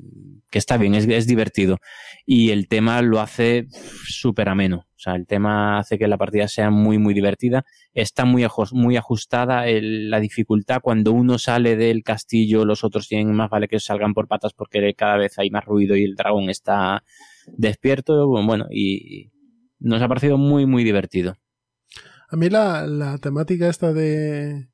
que 0.50 0.58
está 0.58 0.76
bien, 0.76 0.94
es, 0.94 1.06
es 1.08 1.26
divertido. 1.26 1.78
Y 2.24 2.50
el 2.50 2.68
tema 2.68 3.02
lo 3.02 3.20
hace 3.20 3.66
súper 3.70 4.48
ameno. 4.48 4.86
O 4.96 4.98
sea, 4.98 5.14
el 5.14 5.26
tema 5.26 5.78
hace 5.78 5.98
que 5.98 6.08
la 6.08 6.16
partida 6.16 6.48
sea 6.48 6.70
muy, 6.70 6.98
muy 6.98 7.12
divertida. 7.12 7.64
Está 7.92 8.24
muy, 8.24 8.46
muy 8.72 8.96
ajustada 8.96 9.64
la 9.66 10.20
dificultad. 10.20 10.80
Cuando 10.82 11.12
uno 11.12 11.38
sale 11.38 11.76
del 11.76 12.02
castillo, 12.02 12.64
los 12.64 12.82
otros 12.82 13.06
tienen 13.06 13.34
más 13.34 13.50
vale 13.50 13.68
que 13.68 13.78
salgan 13.78 14.14
por 14.14 14.26
patas 14.26 14.54
porque 14.54 14.94
cada 14.94 15.18
vez 15.18 15.38
hay 15.38 15.50
más 15.50 15.64
ruido 15.66 15.96
y 15.96 16.04
el 16.04 16.14
dragón 16.14 16.48
está 16.48 17.04
despierto. 17.46 18.26
Bueno, 18.26 18.66
y 18.70 19.30
nos 19.78 20.00
ha 20.02 20.08
parecido 20.08 20.38
muy, 20.38 20.66
muy 20.66 20.84
divertido. 20.84 21.36
A 22.28 22.36
mí 22.36 22.48
la, 22.50 22.86
la 22.86 23.18
temática 23.18 23.68
esta 23.68 23.92
de 23.92 24.68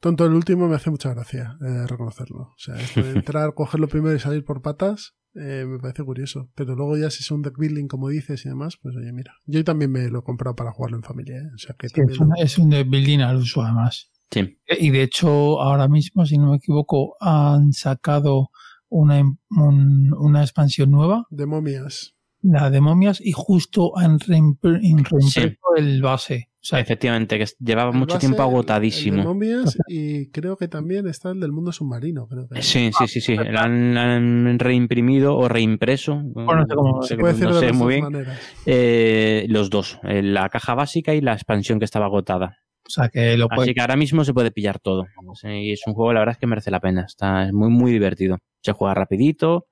tonto 0.00 0.26
el 0.26 0.32
último 0.34 0.68
me 0.68 0.76
hace 0.76 0.90
mucha 0.90 1.14
gracia 1.14 1.56
eh, 1.64 1.86
reconocerlo. 1.86 2.40
O 2.40 2.54
sea, 2.58 2.74
esto 2.76 3.02
de 3.02 3.10
entrar, 3.16 3.54
cogerlo 3.54 3.88
primero 3.88 4.14
y 4.14 4.20
salir 4.20 4.44
por 4.44 4.62
patas 4.62 5.14
eh, 5.34 5.64
me 5.66 5.78
parece 5.78 6.04
curioso. 6.04 6.50
Pero 6.54 6.74
luego 6.76 6.96
ya 6.98 7.08
si 7.10 7.22
es 7.22 7.30
un 7.30 7.40
deck 7.42 7.56
building 7.58 7.86
como 7.88 8.08
dices 8.08 8.44
y 8.44 8.48
demás, 8.50 8.76
pues 8.82 8.94
oye, 8.96 9.12
mira. 9.12 9.32
Yo 9.46 9.64
también 9.64 9.90
me 9.90 10.08
lo 10.08 10.18
he 10.18 10.22
comprado 10.22 10.54
para 10.56 10.72
jugarlo 10.72 10.98
en 10.98 11.02
familia. 11.04 11.36
¿eh? 11.38 11.50
O 11.54 11.58
sea, 11.58 11.74
que 11.78 11.88
Sí, 11.88 11.94
también 11.94 12.10
es, 12.14 12.20
un, 12.20 12.28
lo- 12.28 12.34
es 12.36 12.58
un 12.58 12.70
deck 12.70 12.88
building 12.90 13.20
al 13.20 13.36
uso, 13.36 13.62
además. 13.62 14.10
Sí. 14.30 14.58
Y 14.78 14.90
de 14.90 15.02
hecho, 15.02 15.60
ahora 15.60 15.88
mismo, 15.88 16.26
si 16.26 16.36
no 16.38 16.50
me 16.50 16.56
equivoco, 16.56 17.16
han 17.20 17.72
sacado 17.72 18.50
una, 18.88 19.18
em- 19.18 19.36
un- 19.50 20.12
una 20.18 20.42
expansión 20.42 20.90
nueva, 20.90 21.26
de 21.30 21.46
momias. 21.46 22.14
La 22.42 22.70
de 22.70 22.80
momias, 22.80 23.20
y 23.20 23.32
justo 23.32 23.96
han 23.96 24.18
reimpr- 24.18 24.80
reimpreso 24.80 25.40
el 25.76 26.02
base. 26.02 26.48
O 26.54 26.64
sea, 26.64 26.78
Efectivamente, 26.78 27.38
que 27.40 27.46
llevaba 27.58 27.90
El 27.90 27.98
mucho 27.98 28.14
base, 28.14 28.26
tiempo 28.28 28.42
el- 28.42 28.46
El 28.46 28.50
de 28.50 28.54
agotadísimo. 28.56 29.22
momias 29.24 29.76
y 29.88 30.30
creo 30.30 30.56
que 30.56 30.68
también 30.68 31.08
está 31.08 31.30
el 31.30 31.40
del 31.40 31.50
mundo 31.50 31.72
submarino. 31.72 32.28
Creo 32.28 32.46
que. 32.48 32.62
Sí, 32.62 32.90
sí, 32.96 33.08
sí, 33.08 33.20
sí. 33.20 33.34
La 33.36 33.62
han, 33.64 33.94
la 33.94 34.14
han 34.14 34.58
reimprimido 34.60 35.36
o 35.36 35.48
reimpreso. 35.48 36.22
no 36.22 36.66
sé 36.66 36.74
cómo- 36.74 37.02
Se 37.02 37.16
puede 37.16 37.32
decir 37.32 37.48
no 37.48 37.60
de 37.60 37.66
sé 37.68 37.72
muy 37.72 37.94
bien. 37.94 38.26
Eh, 38.66 39.46
los 39.48 39.70
dos, 39.70 39.98
eh, 40.04 40.22
la 40.22 40.48
caja 40.50 40.74
básica 40.74 41.14
y 41.14 41.20
la 41.20 41.32
expansión 41.32 41.78
que 41.78 41.84
estaba 41.84 42.06
agotada. 42.06 42.58
o 42.84 42.90
sea, 42.90 43.08
que 43.08 43.36
lo 43.38 43.48
puede- 43.48 43.62
Así 43.62 43.74
que 43.74 43.80
ahora 43.80 43.96
mismo 43.96 44.22
se 44.24 44.34
puede 44.34 44.50
pillar 44.50 44.78
todo. 44.80 45.06
Y 45.44 45.72
es 45.72 45.82
un 45.86 45.94
juego, 45.94 46.12
la 46.12 46.18
verdad 46.20 46.32
es 46.34 46.38
que 46.38 46.46
merece 46.48 46.70
la 46.70 46.80
pena. 46.80 47.04
Está 47.06 47.46
es 47.46 47.52
muy, 47.52 47.70
muy 47.70 47.90
divertido. 47.92 48.38
Se 48.60 48.72
juega 48.72 48.92
rapidito. 48.92 49.66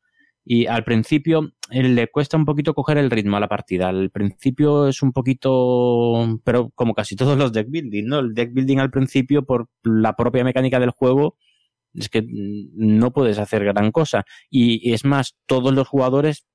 Y 0.44 0.66
al 0.66 0.84
principio 0.84 1.52
eh, 1.70 1.82
le 1.82 2.08
cuesta 2.08 2.36
un 2.36 2.44
poquito 2.44 2.74
coger 2.74 2.98
el 2.98 3.10
ritmo 3.10 3.36
a 3.36 3.40
la 3.40 3.48
partida. 3.48 3.88
Al 3.88 4.10
principio 4.10 4.88
es 4.88 5.02
un 5.02 5.12
poquito, 5.12 6.40
pero 6.44 6.70
como 6.74 6.94
casi 6.94 7.16
todos 7.16 7.38
los 7.38 7.52
deck 7.52 7.68
building, 7.70 8.04
¿no? 8.04 8.20
El 8.20 8.34
deck 8.34 8.52
building 8.52 8.78
al 8.78 8.90
principio, 8.90 9.44
por 9.44 9.68
la 9.82 10.16
propia 10.16 10.44
mecánica 10.44 10.80
del 10.80 10.90
juego, 10.90 11.36
es 11.94 12.08
que 12.08 12.24
no 12.26 13.12
puedes 13.12 13.38
hacer 13.38 13.64
gran 13.64 13.92
cosa. 13.92 14.24
Y, 14.50 14.92
es 14.92 15.04
más, 15.04 15.36
todos 15.46 15.74
los 15.74 15.88
jugadores 15.88 16.46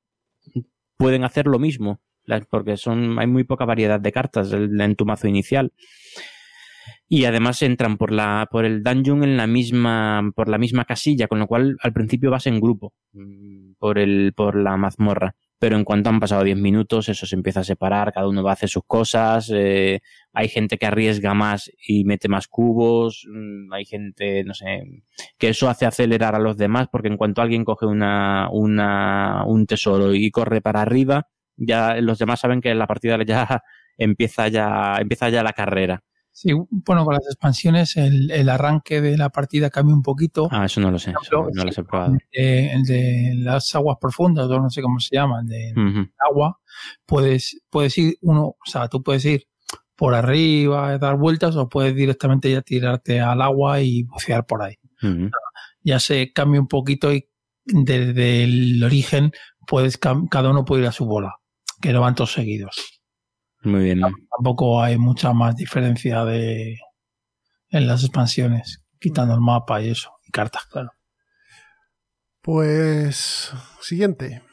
pueden 0.97 1.23
hacer 1.23 1.45
lo 1.47 1.59
mismo, 1.59 2.01
porque 2.49 2.77
son, 2.77 3.19
hay 3.19 3.27
muy 3.27 3.43
poca 3.43 3.65
variedad 3.65 3.99
de 3.99 4.11
cartas 4.11 4.51
en 4.53 4.95
tu 4.95 5.05
mazo 5.05 5.27
inicial. 5.27 5.73
Y 7.07 7.25
además 7.25 7.61
entran 7.61 7.97
por 7.97 8.11
la, 8.11 8.47
por 8.49 8.65
el 8.65 8.83
dungeon 8.83 9.23
en 9.23 9.37
la 9.37 9.45
misma, 9.45 10.31
por 10.35 10.49
la 10.49 10.57
misma 10.57 10.85
casilla, 10.85 11.27
con 11.27 11.39
lo 11.39 11.47
cual 11.47 11.77
al 11.81 11.93
principio 11.93 12.31
vas 12.31 12.47
en 12.47 12.59
grupo, 12.59 12.93
mm, 13.13 13.73
por 13.77 13.99
el, 13.99 14.33
por 14.35 14.55
la 14.55 14.75
mazmorra. 14.77 15.35
Pero 15.59 15.77
en 15.77 15.83
cuanto 15.83 16.09
han 16.09 16.19
pasado 16.19 16.43
10 16.43 16.57
minutos, 16.57 17.07
eso 17.07 17.25
se 17.25 17.35
empieza 17.35 17.61
a 17.61 17.63
separar, 17.63 18.11
cada 18.11 18.27
uno 18.27 18.43
va 18.43 18.51
a 18.51 18.53
hacer 18.53 18.69
sus 18.69 18.83
cosas, 18.85 19.51
eh, 19.53 20.01
hay 20.33 20.49
gente 20.49 20.77
que 20.77 20.85
arriesga 20.85 21.33
más 21.33 21.71
y 21.87 22.03
mete 22.05 22.27
más 22.27 22.47
cubos, 22.47 23.25
mm, 23.29 23.71
hay 23.73 23.85
gente, 23.85 24.43
no 24.43 24.53
sé, 24.53 25.03
que 25.37 25.49
eso 25.49 25.69
hace 25.69 25.85
acelerar 25.85 26.35
a 26.35 26.39
los 26.39 26.57
demás, 26.57 26.87
porque 26.91 27.07
en 27.07 27.17
cuanto 27.17 27.41
alguien 27.41 27.63
coge 27.65 27.85
una, 27.85 28.49
una, 28.51 29.45
un 29.45 29.65
tesoro 29.67 30.13
y 30.13 30.31
corre 30.31 30.61
para 30.61 30.81
arriba, 30.81 31.27
ya 31.57 31.95
los 32.01 32.19
demás 32.19 32.39
saben 32.39 32.61
que 32.61 32.73
la 32.75 32.87
partida 32.87 33.17
ya 33.25 33.63
empieza 33.97 34.47
ya, 34.47 34.97
empieza 34.99 35.29
ya 35.29 35.43
la 35.43 35.53
carrera. 35.53 36.03
Sí, 36.37 36.51
bueno, 36.69 37.05
con 37.05 37.13
las 37.13 37.25
expansiones 37.27 37.95
el, 37.95 38.29
el 38.29 38.49
arranque 38.49 38.99
de 38.99 39.17
la 39.17 39.29
partida 39.29 39.69
cambia 39.69 39.95
un 39.95 40.01
poquito. 40.01 40.49
Ah, 40.51 40.65
eso 40.65 40.81
no 40.81 40.91
lo 40.91 40.99
sé, 40.99 41.11
ejemplo, 41.11 41.43
no 41.53 41.61
sí, 41.61 41.65
las 41.65 41.77
he 41.77 41.83
probado. 41.85 42.17
Eh, 42.33 42.71
el 42.73 42.83
de 42.83 43.35
las 43.37 43.73
aguas 43.73 43.95
profundas, 44.01 44.49
o 44.49 44.59
no 44.59 44.69
sé 44.69 44.81
cómo 44.81 44.99
se 44.99 45.15
llama, 45.15 45.39
el 45.39 45.47
de 45.47 45.73
agua, 46.19 46.59
puedes, 47.05 47.61
puedes 47.69 47.97
ir 47.97 48.17
uno, 48.19 48.47
o 48.47 48.65
sea, 48.65 48.89
tú 48.89 49.01
puedes 49.01 49.23
ir 49.23 49.47
por 49.95 50.13
arriba, 50.13 50.97
dar 50.97 51.15
vueltas, 51.15 51.55
o 51.55 51.69
puedes 51.69 51.95
directamente 51.95 52.51
ya 52.51 52.61
tirarte 52.61 53.21
al 53.21 53.41
agua 53.41 53.79
y 53.79 54.03
bucear 54.03 54.45
por 54.45 54.61
ahí. 54.61 54.75
Ya 55.83 55.99
se 56.01 56.33
cambia 56.33 56.59
un 56.59 56.67
poquito 56.67 57.13
y 57.13 57.29
desde 57.63 58.43
el 58.43 58.83
origen 58.83 59.31
puedes 59.65 59.97
cada 59.97 60.49
uno 60.49 60.65
puede 60.65 60.81
ir 60.81 60.89
a 60.89 60.91
su 60.91 61.05
bola, 61.05 61.35
que 61.81 61.93
no 61.93 62.01
van 62.01 62.15
todos 62.15 62.33
seguidos. 62.33 62.94
Muy 63.65 63.83
bien. 63.83 64.01
Tampoco 64.35 64.81
hay 64.81 64.97
mucha 64.97 65.33
más 65.33 65.55
diferencia 65.55 66.23
de 66.23 66.77
en 67.69 67.87
las 67.87 68.03
expansiones, 68.03 68.83
quitando 68.99 69.33
el 69.33 69.41
mapa 69.41 69.81
y 69.81 69.89
eso, 69.89 70.11
y 70.25 70.31
cartas, 70.31 70.65
claro. 70.67 70.91
Pues. 72.41 73.51
Siguiente. 73.81 74.43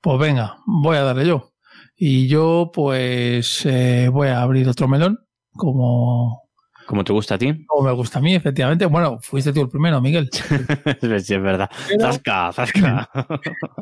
Pues 0.00 0.18
venga, 0.18 0.56
voy 0.66 0.96
a 0.96 1.02
darle 1.02 1.26
yo. 1.26 1.52
Y 1.94 2.28
yo, 2.28 2.70
pues, 2.72 3.66
eh, 3.66 4.08
voy 4.10 4.28
a 4.28 4.40
abrir 4.40 4.68
otro 4.68 4.88
melón, 4.88 5.18
como, 5.52 6.49
¿Cómo 6.90 7.04
te 7.04 7.12
gusta 7.12 7.36
a 7.36 7.38
ti? 7.38 7.64
como 7.66 7.86
me 7.88 7.92
gusta 7.94 8.18
a 8.18 8.22
mí, 8.22 8.34
efectivamente. 8.34 8.84
Bueno, 8.84 9.20
fuiste 9.22 9.52
tú 9.52 9.60
el 9.60 9.68
primero, 9.68 10.00
Miguel. 10.00 10.28
sí, 11.22 11.34
es 11.34 11.40
verdad. 11.40 11.70
Pero- 11.86 12.00
Zasca, 12.00 12.52
zasca. 12.52 13.08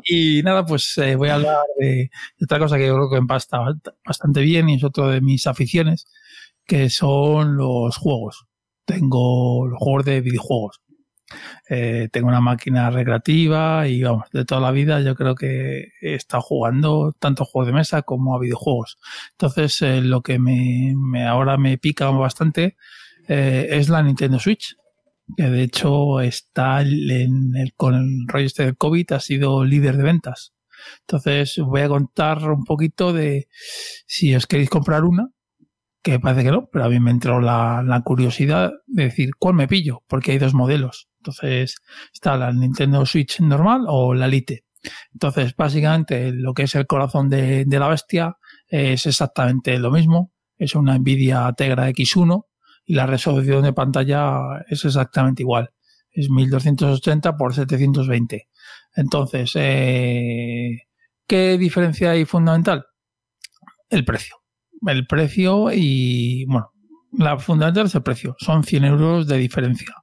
Y 0.05 0.43
nada, 0.43 0.63
pues 0.63 0.95
eh, 0.99 1.15
voy 1.15 1.29
a 1.29 1.33
hablar 1.35 1.57
de, 1.79 1.87
de 2.37 2.45
otra 2.45 2.59
cosa 2.59 2.77
que 2.77 2.85
yo 2.85 2.93
creo 2.93 3.09
que 3.09 3.17
empasta 3.17 3.57
bastante 4.05 4.41
bien 4.41 4.69
y 4.69 4.75
es 4.75 4.83
otro 4.83 5.07
de 5.07 5.21
mis 5.21 5.47
aficiones, 5.47 6.05
que 6.67 6.91
son 6.91 7.57
los 7.57 7.97
juegos. 7.97 8.45
Tengo 8.85 9.65
los 9.65 9.79
juegos 9.79 10.05
de 10.05 10.21
videojuegos. 10.21 10.79
Eh, 11.69 12.09
tengo 12.11 12.27
una 12.27 12.41
máquina 12.41 12.89
recreativa 12.89 13.87
y 13.87 14.01
vamos, 14.03 14.29
de 14.31 14.45
toda 14.45 14.61
la 14.61 14.71
vida 14.71 15.01
yo 15.01 15.15
creo 15.15 15.35
que 15.35 15.89
he 16.01 16.15
estado 16.15 16.41
jugando 16.41 17.13
tanto 17.19 17.45
juegos 17.45 17.67
de 17.67 17.73
mesa 17.73 18.01
como 18.01 18.35
a 18.35 18.39
videojuegos. 18.39 18.97
Entonces, 19.31 19.81
eh, 19.81 20.01
lo 20.01 20.21
que 20.21 20.39
me, 20.39 20.95
ahora 21.27 21.57
me 21.57 21.77
pica 21.77 22.09
bastante 22.09 22.77
eh, 23.27 23.67
es 23.71 23.89
la 23.89 24.01
Nintendo 24.01 24.39
Switch 24.39 24.75
que 25.37 25.43
de 25.43 25.63
hecho 25.63 26.21
está 26.21 26.81
en 26.81 27.55
el, 27.55 27.73
con 27.75 27.93
el 27.95 28.27
rollo 28.27 28.47
este 28.47 28.63
del 28.65 28.77
COVID, 28.77 29.13
ha 29.13 29.19
sido 29.19 29.63
líder 29.63 29.97
de 29.97 30.03
ventas. 30.03 30.53
Entonces 31.01 31.57
voy 31.59 31.81
a 31.81 31.89
contar 31.89 32.49
un 32.49 32.63
poquito 32.63 33.13
de 33.13 33.47
si 34.07 34.33
os 34.35 34.47
queréis 34.47 34.69
comprar 34.69 35.03
una, 35.03 35.29
que 36.01 36.19
parece 36.19 36.43
que 36.43 36.51
no, 36.51 36.69
pero 36.71 36.85
a 36.85 36.89
mí 36.89 36.99
me 36.99 37.11
entró 37.11 37.41
la 37.41 38.01
curiosidad 38.05 38.71
de 38.87 39.03
decir 39.03 39.31
cuál 39.37 39.55
me 39.55 39.67
pillo, 39.67 40.03
porque 40.07 40.31
hay 40.31 40.37
dos 40.39 40.53
modelos. 40.53 41.08
Entonces 41.19 41.75
está 42.13 42.37
la 42.37 42.51
Nintendo 42.51 43.05
Switch 43.05 43.39
normal 43.41 43.85
o 43.87 44.13
la 44.13 44.27
Lite. 44.27 44.63
Entonces 45.13 45.53
básicamente 45.55 46.31
lo 46.31 46.53
que 46.53 46.63
es 46.63 46.75
el 46.75 46.87
corazón 46.87 47.29
de, 47.29 47.65
la 47.67 47.87
bestia 47.87 48.37
es 48.67 49.05
exactamente 49.05 49.77
lo 49.77 49.91
mismo. 49.91 50.31
Es 50.57 50.75
una 50.75 50.97
Nvidia 50.97 51.51
Tegra 51.55 51.89
X1 51.89 52.45
y 52.85 52.95
la 52.95 53.05
resolución 53.05 53.63
de 53.63 53.73
pantalla 53.73 54.63
es 54.67 54.83
exactamente 54.85 55.43
igual. 55.43 55.69
Es 56.11 56.29
1280 56.29 57.37
por 57.37 57.53
720. 57.53 58.47
Entonces, 58.95 59.51
eh, 59.55 60.81
¿qué 61.27 61.57
diferencia 61.57 62.11
hay 62.11 62.25
fundamental? 62.25 62.85
El 63.89 64.05
precio. 64.05 64.37
El 64.85 65.05
precio 65.05 65.71
y, 65.71 66.45
bueno, 66.45 66.71
la 67.11 67.37
fundamental 67.37 67.85
es 67.85 67.95
el 67.95 68.03
precio. 68.03 68.35
Son 68.39 68.63
100 68.63 68.85
euros 68.85 69.27
de 69.27 69.37
diferencia. 69.37 69.93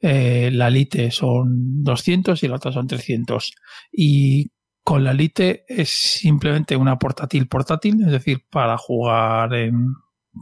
Eh, 0.00 0.50
la 0.52 0.70
Lite 0.70 1.10
son 1.10 1.82
200 1.82 2.42
y 2.42 2.48
la 2.48 2.56
otra 2.56 2.72
son 2.72 2.86
300. 2.86 3.54
Y 3.92 4.50
con 4.82 5.04
la 5.04 5.12
Lite 5.12 5.64
es 5.68 5.90
simplemente 5.90 6.76
una 6.76 6.98
portátil 6.98 7.48
portátil, 7.48 8.02
es 8.04 8.12
decir, 8.12 8.44
para 8.50 8.76
jugar 8.76 9.54
en, 9.54 9.88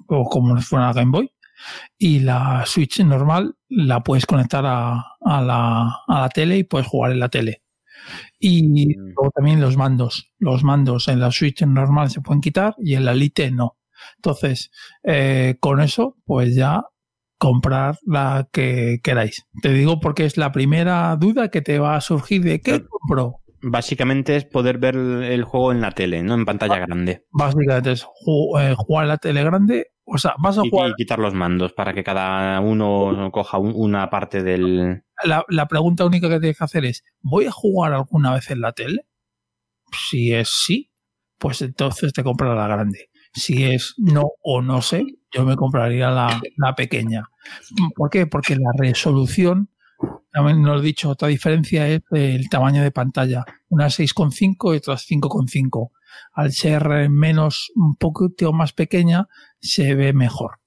o 0.08 0.24
como 0.28 0.56
si 0.58 0.64
fuera 0.64 0.86
una 0.86 0.92
Game 0.94 1.10
Boy 1.12 1.30
y 1.98 2.20
la 2.20 2.64
Switch 2.66 3.00
normal 3.00 3.56
la 3.68 4.02
puedes 4.02 4.26
conectar 4.26 4.64
a, 4.66 5.04
a 5.20 5.42
la, 5.42 5.96
a 6.06 6.20
la 6.20 6.28
tele 6.28 6.58
y 6.58 6.64
puedes 6.64 6.86
jugar 6.86 7.12
en 7.12 7.20
la 7.20 7.28
tele. 7.28 7.62
Y 8.38 8.94
luego 8.94 9.30
también 9.34 9.60
los 9.60 9.76
mandos. 9.76 10.32
Los 10.38 10.64
mandos 10.64 11.08
en 11.08 11.20
la 11.20 11.30
Switch 11.30 11.62
normal 11.62 12.10
se 12.10 12.20
pueden 12.20 12.40
quitar 12.40 12.74
y 12.78 12.94
en 12.94 13.04
la 13.04 13.14
Lite 13.14 13.50
no. 13.50 13.76
Entonces, 14.16 14.70
eh, 15.04 15.56
con 15.60 15.80
eso, 15.80 16.16
pues 16.24 16.54
ya 16.56 16.84
comprar 17.42 17.98
la 18.06 18.48
que 18.52 19.00
queráis. 19.02 19.44
Te 19.62 19.70
digo 19.72 19.98
porque 19.98 20.24
es 20.24 20.36
la 20.36 20.52
primera 20.52 21.16
duda 21.16 21.48
que 21.48 21.60
te 21.60 21.80
va 21.80 21.96
a 21.96 22.00
surgir 22.00 22.42
de 22.44 22.60
qué 22.60 22.84
compro. 22.86 23.40
básicamente 23.60 24.36
es 24.36 24.44
poder 24.44 24.78
ver 24.78 24.94
el 24.96 25.42
juego 25.42 25.72
en 25.72 25.80
la 25.80 25.90
tele, 25.90 26.22
¿no? 26.22 26.34
En 26.34 26.44
pantalla 26.44 26.78
grande. 26.78 27.24
Básicamente 27.32 27.90
es 27.92 28.02
eh, 28.60 28.74
jugar 28.76 29.04
en 29.04 29.08
la 29.08 29.16
tele 29.18 29.42
grande. 29.42 29.86
O 30.04 30.18
sea, 30.18 30.34
vas 30.40 30.56
a 30.58 30.62
Y, 30.64 30.70
jugar. 30.70 30.90
y 30.90 30.94
quitar 30.94 31.18
los 31.18 31.34
mandos 31.34 31.72
para 31.72 31.92
que 31.94 32.04
cada 32.04 32.60
uno 32.60 33.30
coja 33.32 33.58
un- 33.58 33.72
una 33.74 34.08
parte 34.08 34.42
del. 34.44 35.02
La, 35.24 35.44
la 35.48 35.66
pregunta 35.66 36.04
única 36.04 36.28
que 36.28 36.38
tienes 36.38 36.58
que 36.58 36.64
hacer 36.64 36.84
es: 36.84 37.02
¿voy 37.22 37.46
a 37.46 37.50
jugar 37.52 37.92
alguna 37.92 38.34
vez 38.34 38.50
en 38.52 38.60
la 38.60 38.72
tele? 38.72 39.06
Si 40.08 40.32
es 40.32 40.48
sí, 40.64 40.90
pues 41.38 41.60
entonces 41.62 42.12
te 42.12 42.22
compras 42.22 42.56
la 42.56 42.66
grande. 42.68 43.08
Si 43.34 43.64
es 43.64 43.94
no 43.96 44.32
o 44.42 44.62
no 44.62 44.82
sé, 44.82 45.04
yo 45.32 45.44
me 45.44 45.56
compraría 45.56 46.10
la, 46.10 46.40
la 46.56 46.74
pequeña. 46.74 47.24
¿Por 47.94 48.10
qué? 48.10 48.26
Porque 48.26 48.56
la 48.56 48.70
resolución, 48.76 49.70
también 50.32 50.62
nos 50.62 50.80
he 50.80 50.84
dicho, 50.84 51.10
otra 51.10 51.28
diferencia 51.28 51.88
es 51.88 52.02
el 52.10 52.48
tamaño 52.48 52.82
de 52.82 52.90
pantalla. 52.90 53.44
Una 53.68 53.86
6,5 53.86 54.74
y 54.74 54.76
otra 54.76 54.94
5,5. 54.94 55.90
Al 56.34 56.52
ser 56.52 57.08
menos, 57.08 57.72
un 57.74 57.96
poquito 57.96 58.52
más 58.52 58.72
pequeña, 58.72 59.28
se 59.60 59.94
ve 59.94 60.12
mejor. 60.12 60.58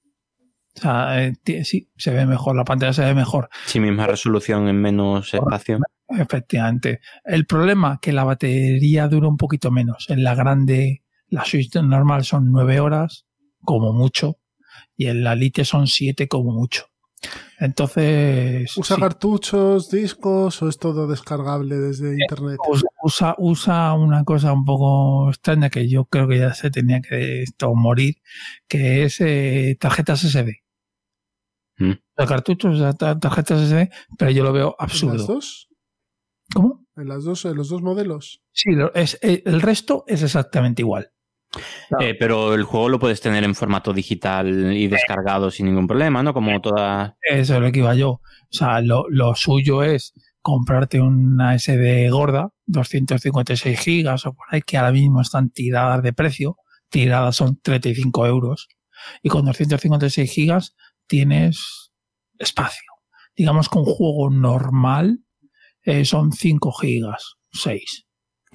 O 0.76 0.80
sea, 0.80 1.24
eh, 1.24 1.34
sí, 1.64 1.88
se 1.96 2.10
ve 2.12 2.26
mejor, 2.26 2.54
la 2.54 2.64
pantalla 2.64 2.92
se 2.92 3.04
ve 3.04 3.14
mejor. 3.14 3.48
Sí, 3.64 3.80
misma 3.80 4.06
resolución 4.06 4.68
en 4.68 4.80
menos 4.80 5.32
espacio. 5.32 5.78
Efectivamente. 6.08 7.00
El 7.24 7.46
problema 7.46 7.98
que 8.00 8.12
la 8.12 8.24
batería 8.24 9.08
dura 9.08 9.28
un 9.28 9.36
poquito 9.36 9.70
menos. 9.70 10.06
En 10.10 10.22
la 10.22 10.34
grande, 10.34 11.02
la 11.28 11.44
Switch 11.44 11.74
normal 11.76 12.24
son 12.24 12.50
9 12.52 12.80
horas, 12.80 13.26
como 13.62 13.92
mucho, 13.92 14.38
y 14.96 15.06
en 15.06 15.24
la 15.24 15.34
Lite 15.34 15.64
son 15.64 15.86
7 15.86 16.28
como 16.28 16.52
mucho. 16.52 16.86
Entonces, 17.58 18.76
¿Usa 18.76 18.96
sí, 18.96 19.02
cartuchos, 19.02 19.90
discos 19.90 20.62
o 20.62 20.68
es 20.68 20.78
todo 20.78 21.06
descargable 21.06 21.76
desde 21.76 22.12
internet? 22.12 22.58
usa, 23.02 23.34
usa, 23.38 23.94
una 23.94 24.24
cosa 24.24 24.52
un 24.52 24.64
poco 24.64 25.30
extraña 25.30 25.70
que 25.70 25.88
yo 25.88 26.04
creo 26.04 26.28
que 26.28 26.38
ya 26.38 26.52
se 26.52 26.70
tenía 26.70 27.00
que 27.00 27.42
esto 27.42 27.74
morir, 27.74 28.16
que 28.68 29.04
es 29.04 29.20
eh, 29.20 29.76
tarjetas 29.80 30.20
SD. 30.20 30.62
Mm. 31.78 31.92
Los 32.16 32.28
cartuchos, 32.28 32.96
tarjetas 32.98 33.68
SD, 33.68 33.90
pero 34.18 34.30
yo 34.30 34.44
lo 34.44 34.52
veo 34.52 34.76
¿En 34.78 34.86
las 34.86 34.92
absurdo. 34.92 35.26
dos? 35.26 35.68
¿Cómo? 36.54 36.86
¿En, 36.96 37.08
las 37.08 37.24
dos, 37.24 37.44
en 37.46 37.56
los 37.56 37.70
dos 37.70 37.82
modelos? 37.82 38.42
Sí, 38.52 38.70
es, 38.94 39.18
eh, 39.22 39.42
el 39.46 39.62
resto 39.62 40.04
es 40.06 40.22
exactamente 40.22 40.82
igual. 40.82 41.10
Eh, 42.00 42.14
pero 42.18 42.54
el 42.54 42.64
juego 42.64 42.88
lo 42.88 42.98
puedes 42.98 43.20
tener 43.20 43.44
en 43.44 43.54
formato 43.54 43.92
digital 43.92 44.72
y 44.72 44.88
descargado 44.88 45.50
sin 45.50 45.66
ningún 45.66 45.86
problema, 45.86 46.22
¿no? 46.22 46.34
Como 46.34 46.60
toda. 46.60 47.16
Eso 47.22 47.54
es 47.56 47.60
lo 47.60 47.72
que 47.72 47.78
iba 47.80 47.94
yo. 47.94 48.10
O 48.10 48.22
sea, 48.50 48.80
lo, 48.80 49.04
lo 49.08 49.34
suyo 49.34 49.82
es 49.82 50.12
comprarte 50.42 51.00
una 51.00 51.58
SD 51.58 52.08
gorda, 52.10 52.50
256 52.66 53.78
gigas 53.78 54.26
o 54.26 54.34
por 54.34 54.46
ahí, 54.50 54.62
que 54.62 54.76
ahora 54.76 54.92
mismo 54.92 55.20
están 55.20 55.50
tiradas 55.50 56.02
de 56.02 56.12
precio. 56.12 56.56
Tiradas 56.88 57.36
son 57.36 57.58
35 57.60 58.26
euros. 58.26 58.68
Y 59.22 59.28
con 59.28 59.44
256 59.44 60.30
gigas 60.30 60.76
tienes 61.06 61.92
espacio. 62.38 62.92
Digamos 63.36 63.68
que 63.68 63.78
un 63.78 63.84
juego 63.84 64.30
normal 64.30 65.20
eh, 65.82 66.04
son 66.04 66.32
5 66.32 66.72
gigas, 66.72 67.36
6. 67.52 68.05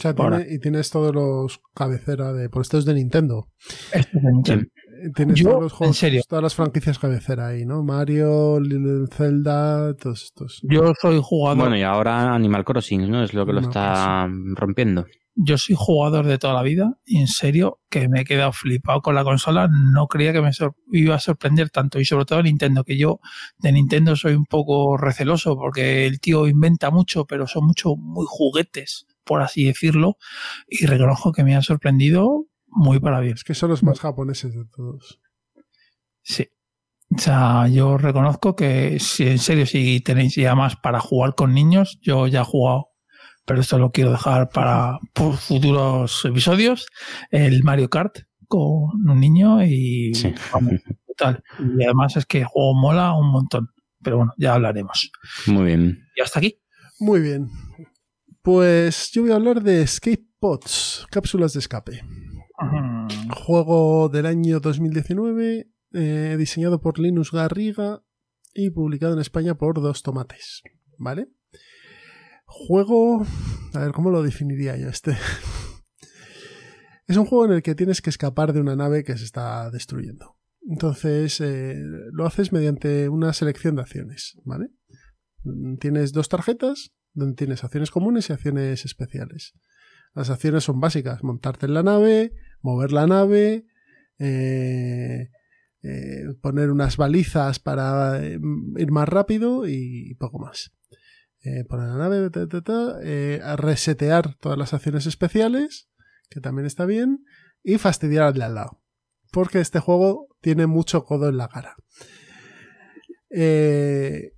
O 0.02 0.14
sea, 0.14 0.16
Ahora. 0.18 0.38
tiene- 0.40 0.56
y 0.56 0.60
tienes 0.60 0.90
todos 0.90 1.14
los 1.14 1.62
cabecera 1.76 2.34
de. 2.34 2.50
Por 2.50 2.64
esto 2.64 2.78
es 2.80 2.86
de 2.86 2.96
Nintendo. 2.96 3.48
Esto 3.94 4.18
es 4.18 4.24
de 4.24 4.32
Nintendo. 4.32 4.66
Eh, 4.66 5.10
Tienes 5.16 5.36
Yo, 5.40 5.50
todos 5.50 5.64
los 5.64 5.72
juegos, 5.74 5.96
en 5.96 6.00
serio. 6.00 6.22
todas 6.28 6.44
las 6.44 6.54
franquicias 6.56 7.00
cabecera 7.00 7.48
ahí, 7.48 7.66
¿no? 7.66 7.84
Mario, 7.84 8.60
Lil- 8.60 9.08
Zelda, 9.12 9.96
todos 9.96 10.24
estos. 10.24 10.60
Yo 10.64 10.94
soy 11.02 11.20
jugador. 11.24 11.58
Bueno, 11.60 11.78
y 11.78 11.82
ahora 11.84 12.34
Animal 12.36 12.64
Crossing, 12.66 13.10
¿no? 13.10 13.24
Es 13.24 13.34
lo 13.34 13.46
que 13.46 13.54
lo 13.54 13.62
está 13.62 14.28
rompiendo. 14.56 15.06
yo 15.34 15.58
soy 15.58 15.76
jugador 15.80 16.26
de 16.28 16.38
toda 16.38 16.54
la 16.54 16.62
vida 16.62 16.98
y 17.06 17.20
en 17.20 17.28
serio 17.28 17.80
que 17.90 18.10
me 18.10 18.22
he 18.22 18.26
quedado 18.26 18.52
flipado 18.52 19.02
con 19.02 19.16
la 19.16 19.24
consola. 19.24 19.68
No 19.72 20.08
creía 20.08 20.34
que 20.34 20.42
me 20.42 20.52
iba 20.92 21.16
a 21.16 21.20
sorprender 21.20 21.70
tanto 21.70 22.00
y 22.00 22.06
sobre 22.06 22.26
todo 22.26 22.44
Nintendo, 22.44 22.84
que 22.84 22.98
yo 22.98 23.20
de 23.58 23.72
Nintendo 23.72 24.16
soy 24.16 24.34
un 24.34 24.46
poco 24.46 24.98
receloso 24.98 25.56
porque 25.56 26.06
el 26.06 26.20
tío 26.20 26.48
inventa 26.48 26.92
mucho, 26.92 27.26
pero 27.26 27.48
son 27.48 27.66
mucho 27.66 27.96
muy 27.96 28.26
juguetes, 28.28 29.08
por 29.24 29.42
así 29.42 29.66
decirlo, 29.66 30.18
y 30.68 30.86
reconozco 30.86 31.32
que 31.32 31.44
me 31.44 31.56
ha 31.56 31.62
sorprendido 31.62 32.46
muy 32.68 33.00
para 33.00 33.20
bien. 33.20 33.34
Es 33.36 33.44
que 33.44 33.54
son 33.56 33.70
los 33.70 33.84
más 33.84 34.00
japoneses 34.00 34.54
de 34.54 34.66
todos. 34.66 35.20
Sí. 36.22 36.48
O 37.14 37.20
sea, 37.20 37.68
yo 37.68 37.98
reconozco 37.98 38.56
que 38.56 38.98
si 39.00 39.28
en 39.28 39.38
serio, 39.40 39.66
si 39.66 40.00
tenéis 40.00 40.36
ya 40.36 40.56
más 40.56 40.78
para 40.78 41.00
jugar 41.02 41.36
con 41.36 41.54
niños, 41.54 42.00
yo 42.02 42.28
ya 42.28 42.42
he 42.42 42.46
jugado, 42.46 42.88
pero 43.46 43.60
esto 43.60 43.78
lo 43.78 43.92
quiero 43.92 44.12
dejar 44.12 44.48
para 44.50 44.98
fu- 45.14 45.34
futuros 45.34 46.24
episodios, 46.24 46.88
el 47.30 47.64
Mario 47.64 47.90
Kart 47.90 48.20
con 48.48 49.10
un 49.10 49.20
niño 49.20 49.62
y 49.66 50.14
Sí. 50.14 50.34
vamos, 50.54 50.74
total. 51.08 51.44
Y 51.78 51.84
además 51.84 52.16
es 52.16 52.26
que 52.26 52.40
el 52.40 52.46
juego 52.46 52.76
mola 52.76 53.14
un 53.14 53.30
montón. 53.32 53.70
Pero 54.04 54.18
bueno, 54.18 54.34
ya 54.38 54.54
hablaremos. 54.56 55.12
Muy 55.48 55.66
bien. 55.66 56.00
Y 56.16 56.22
hasta 56.22 56.40
aquí. 56.40 56.60
Muy 57.00 57.20
bien. 57.20 57.48
Pues 58.44 59.12
yo 59.12 59.22
voy 59.22 59.32
a 59.32 59.36
hablar 59.36 59.62
de 59.62 59.84
Escape 59.84 60.28
Pods, 60.40 61.06
cápsulas 61.12 61.54
de 61.54 61.60
escape. 61.60 62.02
Juego 63.36 64.10
del 64.10 64.26
año 64.26 64.60
2019, 64.60 65.72
eh, 65.94 66.36
diseñado 66.40 66.82
por 66.82 66.98
Linus 66.98 67.32
Garriga 67.32 68.04
y 68.56 68.72
publicado 68.72 69.14
en 69.14 69.20
España 69.20 69.60
por 69.60 69.80
Dos 69.80 70.02
Tomates. 70.02 70.64
¿Vale? 70.98 71.30
Juego... 72.46 73.28
A 73.76 73.80
ver, 73.80 73.92
¿cómo 73.92 74.10
lo 74.10 74.24
definiría 74.24 74.76
yo 74.76 74.90
este? 74.90 75.16
es 77.08 77.18
un 77.18 77.28
juego 77.28 77.46
en 77.46 77.52
el 77.52 77.62
que 77.62 77.76
tienes 77.76 78.02
que 78.02 78.10
escapar 78.10 78.54
de 78.54 78.62
una 78.62 78.76
nave 78.76 79.04
que 79.04 79.20
se 79.20 79.26
está 79.26 79.70
destruyendo. 79.70 80.40
Entonces, 80.68 81.40
eh, 81.42 81.76
lo 82.12 82.26
haces 82.26 82.52
mediante 82.52 83.08
una 83.08 83.34
selección 83.34 83.76
de 83.76 83.84
acciones, 83.84 84.36
¿vale? 84.46 84.72
Tienes 85.80 86.12
dos 86.12 86.28
tarjetas 86.28 86.92
donde 87.14 87.36
tienes 87.36 87.64
acciones 87.64 87.92
comunes 87.92 88.30
y 88.30 88.34
acciones 88.34 88.86
especiales. 88.86 89.54
Las 90.14 90.30
acciones 90.30 90.64
son 90.64 90.80
básicas, 90.80 91.24
montarte 91.24 91.66
en 91.66 91.74
la 91.74 91.84
nave, 91.84 92.34
mover 92.62 92.92
la 92.92 93.08
nave, 93.08 93.66
eh, 94.20 95.30
eh, 95.84 96.26
poner 96.42 96.70
unas 96.70 96.98
balizas 96.98 97.60
para 97.60 98.24
eh, 98.24 98.40
ir 98.78 98.92
más 98.92 99.10
rápido 99.10 99.68
y 99.68 100.16
poco 100.16 100.40
más. 100.40 100.72
Eh, 101.44 101.64
poner 101.66 101.88
la 101.88 101.98
nave, 101.98 102.30
resetear 103.58 104.36
todas 104.36 104.58
las 104.58 104.74
acciones 104.74 105.08
especiales, 105.08 105.90
que 106.30 106.40
también 106.40 106.68
está 106.68 106.86
bien, 106.86 107.26
y 107.64 107.78
fastidiar 107.78 108.24
al 108.26 108.34
de 108.34 108.44
al 108.44 108.56
lado. 108.56 108.82
Porque 109.32 109.60
este 109.60 109.80
juego 109.80 110.28
tiene 110.42 110.68
mucho 110.68 111.04
codo 111.06 111.30
en 111.30 111.38
la 111.38 111.48
cara. 111.48 111.76
Eh, 113.32 114.34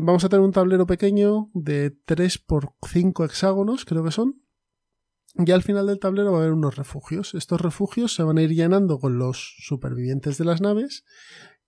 vamos 0.00 0.24
a 0.24 0.28
tener 0.28 0.44
un 0.44 0.52
tablero 0.52 0.86
pequeño 0.86 1.50
de 1.54 1.90
3 1.90 2.38
por 2.38 2.74
5 2.88 3.24
hexágonos, 3.24 3.84
creo 3.84 4.04
que 4.04 4.10
son. 4.10 4.42
Y 5.34 5.50
al 5.50 5.62
final 5.62 5.86
del 5.86 5.98
tablero 5.98 6.32
va 6.32 6.38
a 6.38 6.40
haber 6.40 6.52
unos 6.52 6.76
refugios. 6.76 7.34
Estos 7.34 7.60
refugios 7.60 8.14
se 8.14 8.22
van 8.22 8.38
a 8.38 8.42
ir 8.42 8.50
llenando 8.50 8.98
con 8.98 9.18
los 9.18 9.56
supervivientes 9.58 10.38
de 10.38 10.44
las 10.46 10.60
naves 10.60 11.04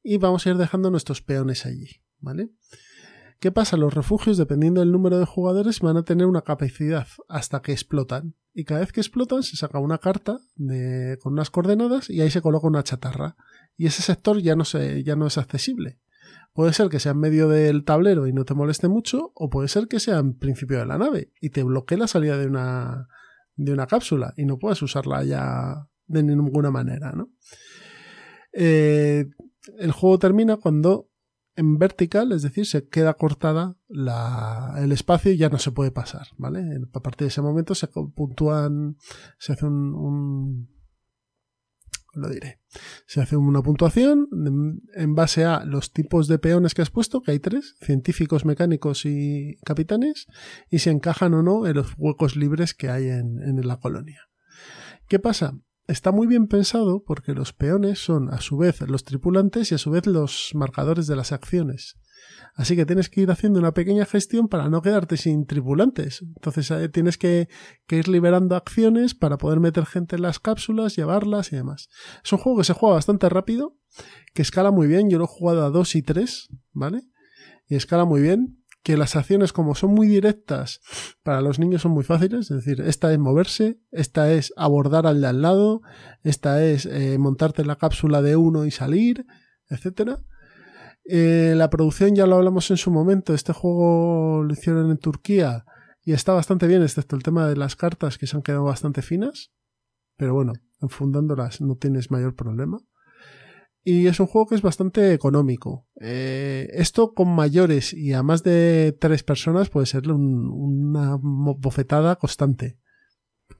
y 0.02 0.16
vamos 0.16 0.46
a 0.46 0.50
ir 0.50 0.56
dejando 0.56 0.90
nuestros 0.90 1.20
peones 1.20 1.66
allí, 1.66 2.02
¿vale? 2.18 2.50
¿Qué 3.40 3.52
pasa? 3.52 3.76
Los 3.76 3.94
refugios, 3.94 4.36
dependiendo 4.36 4.80
del 4.80 4.90
número 4.90 5.18
de 5.18 5.24
jugadores, 5.24 5.80
van 5.80 5.96
a 5.96 6.02
tener 6.02 6.26
una 6.26 6.42
capacidad 6.42 7.06
hasta 7.28 7.62
que 7.62 7.72
explotan. 7.72 8.34
Y 8.52 8.64
cada 8.64 8.80
vez 8.80 8.90
que 8.90 9.00
explotan 9.00 9.44
se 9.44 9.56
saca 9.56 9.78
una 9.78 9.98
carta 9.98 10.40
con 11.20 11.34
unas 11.34 11.50
coordenadas 11.50 12.10
y 12.10 12.20
ahí 12.20 12.30
se 12.30 12.40
coloca 12.40 12.66
una 12.66 12.82
chatarra. 12.82 13.36
Y 13.76 13.86
ese 13.86 14.02
sector 14.02 14.40
ya 14.40 14.56
no, 14.56 14.64
se, 14.64 15.04
ya 15.04 15.14
no 15.14 15.26
es 15.28 15.38
accesible. 15.38 16.00
Puede 16.58 16.72
ser 16.72 16.88
que 16.88 16.98
sea 16.98 17.12
en 17.12 17.20
medio 17.20 17.48
del 17.48 17.84
tablero 17.84 18.26
y 18.26 18.32
no 18.32 18.44
te 18.44 18.52
moleste 18.52 18.88
mucho, 18.88 19.30
o 19.36 19.48
puede 19.48 19.68
ser 19.68 19.86
que 19.86 20.00
sea 20.00 20.18
en 20.18 20.36
principio 20.36 20.76
de 20.80 20.86
la 20.86 20.98
nave 20.98 21.30
y 21.40 21.50
te 21.50 21.62
bloquee 21.62 21.96
la 21.96 22.08
salida 22.08 22.36
de 22.36 22.48
una, 22.48 23.06
de 23.54 23.72
una 23.72 23.86
cápsula 23.86 24.34
y 24.36 24.44
no 24.44 24.58
puedes 24.58 24.82
usarla 24.82 25.22
ya 25.22 25.86
de 26.08 26.24
ninguna 26.24 26.72
manera, 26.72 27.12
¿no? 27.12 27.30
Eh, 28.52 29.28
el 29.78 29.92
juego 29.92 30.18
termina 30.18 30.56
cuando 30.56 31.08
en 31.54 31.78
vertical, 31.78 32.32
es 32.32 32.42
decir, 32.42 32.66
se 32.66 32.88
queda 32.88 33.14
cortada 33.14 33.76
la- 33.86 34.74
el 34.78 34.90
espacio 34.90 35.30
y 35.30 35.36
ya 35.36 35.50
no 35.50 35.58
se 35.60 35.70
puede 35.70 35.92
pasar, 35.92 36.26
¿vale? 36.38 36.64
A 36.92 37.00
partir 37.00 37.26
de 37.26 37.28
ese 37.28 37.40
momento 37.40 37.76
se 37.76 37.86
puntúan, 37.86 38.96
se 39.38 39.52
hace 39.52 39.64
un- 39.64 40.68
lo 42.18 42.28
diré, 42.28 42.60
se 43.06 43.20
hace 43.20 43.36
una 43.36 43.62
puntuación 43.62 44.28
en- 44.94 45.14
base 45.14 45.44
a 45.44 45.64
los 45.64 45.92
tipos 45.92 46.28
de 46.28 46.38
peones 46.38 46.74
que 46.74 46.82
has 46.82 46.90
puesto, 46.90 47.22
que 47.22 47.32
hay 47.32 47.38
tres, 47.40 47.76
científicos, 47.80 48.44
mecánicos 48.44 49.04
y 49.06 49.56
capitanes, 49.64 50.26
y 50.70 50.80
si 50.80 50.90
encajan 50.90 51.34
o 51.34 51.42
no 51.42 51.66
en 51.66 51.76
los 51.76 51.94
huecos 51.96 52.36
libres 52.36 52.74
que 52.74 52.88
hay 52.90 53.08
en, 53.08 53.42
en 53.42 53.66
la 53.66 53.78
colonia. 53.78 54.20
¿Qué 55.08 55.18
pasa? 55.18 55.58
Está 55.88 56.12
muy 56.12 56.26
bien 56.26 56.46
pensado 56.46 57.02
porque 57.04 57.32
los 57.32 57.52
peones 57.52 57.98
son 57.98 58.32
a 58.32 58.40
su 58.40 58.58
vez 58.58 58.80
los 58.82 59.04
tripulantes 59.04 59.72
y 59.72 59.74
a 59.74 59.78
su 59.78 59.90
vez 59.90 60.06
los 60.06 60.50
marcadores 60.54 61.06
de 61.06 61.16
las 61.16 61.32
acciones. 61.32 61.96
Así 62.54 62.76
que 62.76 62.84
tienes 62.84 63.08
que 63.08 63.22
ir 63.22 63.30
haciendo 63.30 63.58
una 63.58 63.72
pequeña 63.72 64.04
gestión 64.04 64.48
para 64.48 64.68
no 64.68 64.82
quedarte 64.82 65.16
sin 65.16 65.46
tripulantes. 65.46 66.22
Entonces 66.22 66.70
eh, 66.70 66.88
tienes 66.88 67.16
que, 67.16 67.48
que, 67.86 67.96
ir 67.96 68.08
liberando 68.08 68.54
acciones 68.54 69.14
para 69.14 69.38
poder 69.38 69.60
meter 69.60 69.86
gente 69.86 70.16
en 70.16 70.22
las 70.22 70.38
cápsulas, 70.38 70.94
llevarlas 70.96 71.52
y 71.52 71.56
demás. 71.56 71.88
Es 72.22 72.32
un 72.32 72.38
juego 72.38 72.58
que 72.58 72.64
se 72.64 72.74
juega 72.74 72.96
bastante 72.96 73.28
rápido, 73.28 73.76
que 74.34 74.42
escala 74.42 74.70
muy 74.70 74.88
bien. 74.88 75.08
Yo 75.08 75.18
lo 75.18 75.24
he 75.24 75.28
jugado 75.28 75.64
a 75.64 75.70
2 75.70 75.94
y 75.96 76.02
3, 76.02 76.48
¿vale? 76.72 77.02
Y 77.68 77.76
escala 77.76 78.04
muy 78.04 78.20
bien 78.20 78.58
que 78.88 78.96
las 78.96 79.16
acciones 79.16 79.52
como 79.52 79.74
son 79.74 79.92
muy 79.92 80.08
directas 80.08 80.80
para 81.22 81.42
los 81.42 81.58
niños 81.58 81.82
son 81.82 81.92
muy 81.92 82.04
fáciles, 82.04 82.50
es 82.50 82.64
decir, 82.64 82.80
esta 82.80 83.12
es 83.12 83.18
moverse, 83.18 83.78
esta 83.90 84.32
es 84.32 84.54
abordar 84.56 85.06
al 85.06 85.20
de 85.20 85.26
al 85.26 85.42
lado, 85.42 85.82
esta 86.22 86.64
es 86.64 86.86
eh, 86.86 87.18
montarte 87.18 87.60
en 87.60 87.68
la 87.68 87.76
cápsula 87.76 88.22
de 88.22 88.36
uno 88.36 88.64
y 88.64 88.70
salir, 88.70 89.26
etcétera. 89.68 90.24
Eh, 91.04 91.52
la 91.54 91.68
producción 91.68 92.14
ya 92.14 92.26
lo 92.26 92.36
hablamos 92.36 92.70
en 92.70 92.78
su 92.78 92.90
momento, 92.90 93.34
este 93.34 93.52
juego 93.52 94.42
lo 94.42 94.50
hicieron 94.54 94.90
en 94.90 94.96
Turquía 94.96 95.66
y 96.02 96.14
está 96.14 96.32
bastante 96.32 96.66
bien, 96.66 96.80
excepto 96.82 97.14
el 97.14 97.22
tema 97.22 97.46
de 97.46 97.56
las 97.56 97.76
cartas 97.76 98.16
que 98.16 98.26
se 98.26 98.38
han 98.38 98.42
quedado 98.42 98.64
bastante 98.64 99.02
finas, 99.02 99.52
pero 100.16 100.32
bueno, 100.32 100.54
enfundándolas 100.80 101.60
no 101.60 101.76
tienes 101.76 102.10
mayor 102.10 102.34
problema 102.34 102.78
y 103.90 104.06
es 104.06 104.20
un 104.20 104.26
juego 104.26 104.48
que 104.48 104.54
es 104.54 104.60
bastante 104.60 105.14
económico. 105.14 105.86
Eh, 105.98 106.68
esto 106.74 107.14
con 107.14 107.34
mayores 107.34 107.94
y 107.94 108.12
a 108.12 108.22
más 108.22 108.42
de 108.42 108.94
tres 109.00 109.22
personas 109.22 109.70
puede 109.70 109.86
ser 109.86 110.10
una 110.10 111.16
bofetada 111.18 112.16
constante. 112.16 112.78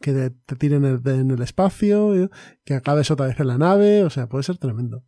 Que 0.03 0.13
te, 0.45 0.57
tiren 0.57 0.85
en 0.85 1.31
el, 1.31 1.41
espacio, 1.41 2.31
que 2.67 2.75
acabes 2.75 3.11
otra 3.11 3.27
vez 3.27 3.41
en 3.41 3.47
la 3.47 3.57
nave, 3.57 4.05
o 4.05 4.11
sea, 4.11 4.29
puede 4.29 4.45
ser 4.45 4.59
tremendo. 4.59 5.03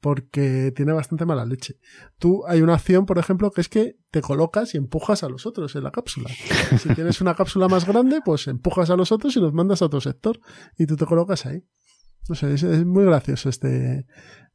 Porque 0.00 0.72
tiene 0.74 0.94
bastante 0.94 1.26
mala 1.26 1.44
leche. 1.44 1.78
Tú 2.18 2.46
hay 2.46 2.62
una 2.62 2.76
acción, 2.76 3.04
por 3.04 3.18
ejemplo, 3.18 3.50
que 3.50 3.60
es 3.60 3.68
que 3.68 3.98
te 4.10 4.22
colocas 4.22 4.74
y 4.74 4.78
empujas 4.78 5.22
a 5.22 5.28
los 5.28 5.44
otros 5.44 5.76
en 5.76 5.84
la 5.84 5.90
cápsula. 5.90 6.30
Si 6.78 6.94
tienes 6.94 7.20
una 7.20 7.34
cápsula 7.34 7.68
más 7.68 7.86
grande, 7.86 8.22
pues 8.24 8.46
empujas 8.46 8.88
a 8.88 8.96
los 8.96 9.12
otros 9.12 9.36
y 9.36 9.40
los 9.40 9.52
mandas 9.52 9.82
a 9.82 9.84
otro 9.84 10.00
sector. 10.00 10.40
Y 10.78 10.86
tú 10.86 10.96
te 10.96 11.04
colocas 11.04 11.44
ahí. 11.44 11.62
No 12.28 12.34
sé, 12.34 12.54
es, 12.54 12.64
muy 12.84 13.04
gracioso 13.04 13.48
este, 13.48 14.06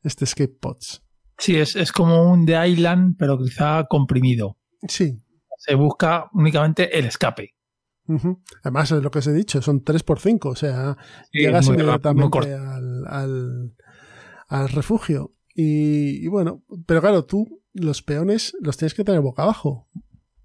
este 0.04 0.26
Escape 0.26 0.56
Pods. 0.60 1.04
Sí, 1.38 1.58
es, 1.58 1.76
es 1.76 1.92
como 1.92 2.32
un 2.32 2.46
The 2.46 2.68
Island, 2.68 3.16
pero 3.18 3.38
quizá 3.38 3.86
comprimido. 3.90 4.58
Sí. 4.88 5.18
Se 5.58 5.76
busca 5.76 6.30
únicamente 6.34 6.98
el 6.98 7.06
escape. 7.06 7.56
Además, 8.64 8.92
es 8.92 9.02
lo 9.02 9.10
que 9.10 9.20
os 9.20 9.28
he 9.28 9.34
dicho, 9.34 9.62
son 9.62 9.86
3x5, 9.86 10.52
o 10.52 10.56
sea, 10.56 10.98
llegas 11.32 11.68
inmediatamente 11.68 12.54
al, 12.54 13.08
al, 13.08 13.74
al, 14.48 14.70
refugio. 14.70 15.34
Y, 15.56 16.26
y, 16.26 16.28
bueno, 16.28 16.64
pero 16.86 17.00
claro, 17.00 17.24
tú 17.26 17.62
los 17.74 18.02
peones 18.02 18.54
los 18.60 18.78
tienes 18.78 18.94
que 18.94 19.04
tener 19.04 19.22
boca 19.22 19.44
abajo. 19.44 19.88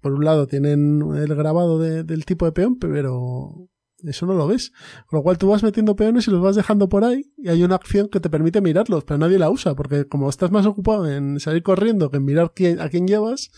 Por 0.01 0.13
un 0.13 0.23
lado 0.23 0.47
tienen 0.47 1.01
el 1.15 1.35
grabado 1.35 1.79
de, 1.79 2.03
del 2.03 2.25
tipo 2.25 2.45
de 2.45 2.53
peón, 2.53 2.77
pero 2.79 3.69
eso 4.03 4.25
no 4.25 4.33
lo 4.33 4.47
ves. 4.47 4.71
Con 5.07 5.17
lo 5.17 5.23
cual 5.23 5.37
tú 5.37 5.49
vas 5.49 5.63
metiendo 5.63 5.95
peones 5.95 6.27
y 6.27 6.31
los 6.31 6.41
vas 6.41 6.55
dejando 6.55 6.89
por 6.89 7.03
ahí 7.03 7.31
y 7.37 7.49
hay 7.49 7.63
una 7.63 7.75
acción 7.75 8.09
que 8.09 8.19
te 8.19 8.29
permite 8.29 8.61
mirarlos, 8.61 9.03
pero 9.03 9.17
nadie 9.17 9.39
la 9.39 9.49
usa 9.49 9.75
porque 9.75 10.07
como 10.07 10.29
estás 10.29 10.51
más 10.51 10.65
ocupado 10.65 11.09
en 11.09 11.39
salir 11.39 11.63
corriendo 11.63 12.11
que 12.11 12.17
en 12.17 12.25
mirar 12.25 12.51
quién, 12.55 12.79
a 12.79 12.89
quién 12.89 13.07
llevas, 13.07 13.49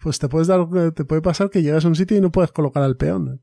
pues 0.00 0.18
te 0.18 0.28
puedes 0.28 0.48
dar, 0.48 0.66
te 0.94 1.04
puede 1.04 1.22
pasar 1.22 1.50
que 1.50 1.62
llegas 1.62 1.84
a 1.84 1.88
un 1.88 1.96
sitio 1.96 2.16
y 2.16 2.20
no 2.20 2.30
puedes 2.30 2.52
colocar 2.52 2.82
al 2.82 2.96
peón. 2.96 3.42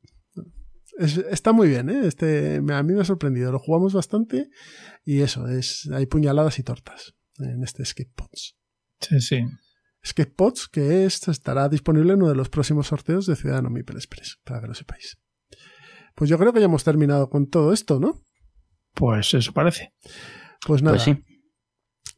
está 0.98 1.52
muy 1.52 1.68
bien, 1.68 1.90
¿eh? 1.90 2.02
Este, 2.06 2.57
a 2.57 2.84
mí 2.84 2.94
me 2.94 3.02
ha 3.02 3.06
sorprendido. 3.06 3.52
Lo 3.52 3.60
jugamos 3.60 3.94
bastante 3.94 4.49
y 5.03 5.22
eso, 5.22 5.48
es, 5.48 5.90
hay 5.94 6.06
puñaladas 6.06 6.60
y 6.60 6.64
tortas 6.64 7.16
en 7.38 7.64
este 7.64 7.84
Escape 7.84 8.11
Pods. 8.16 8.57
Sí, 9.02 9.22
sí. 9.22 9.41
Escape 10.02 10.32
Pods 10.32 10.68
que 10.68 11.06
estará 11.06 11.68
disponible 11.68 12.14
en 12.14 12.20
uno 12.20 12.30
de 12.30 12.36
los 12.36 12.49
próximos 12.49 12.88
sorteos 12.88 13.26
de 13.26 13.36
Ciudadano 13.36 13.70
Mipel 13.70 13.98
Express, 13.98 14.40
para 14.44 14.61
que 14.61 14.68
lo 14.68 14.74
sepáis. 14.74 15.18
Pues 16.20 16.30
yo 16.30 16.38
creo 16.38 16.52
que 16.52 16.60
ya 16.60 16.66
hemos 16.66 16.84
terminado 16.84 17.30
con 17.30 17.48
todo 17.48 17.72
esto, 17.72 18.02
¿no? 18.02 18.22
Pues 18.94 19.34
eso 19.34 19.54
parece. 19.54 19.94
Pues 20.68 20.84
nada. 20.84 20.98
Pues 20.98 21.04
sí. 21.04 21.24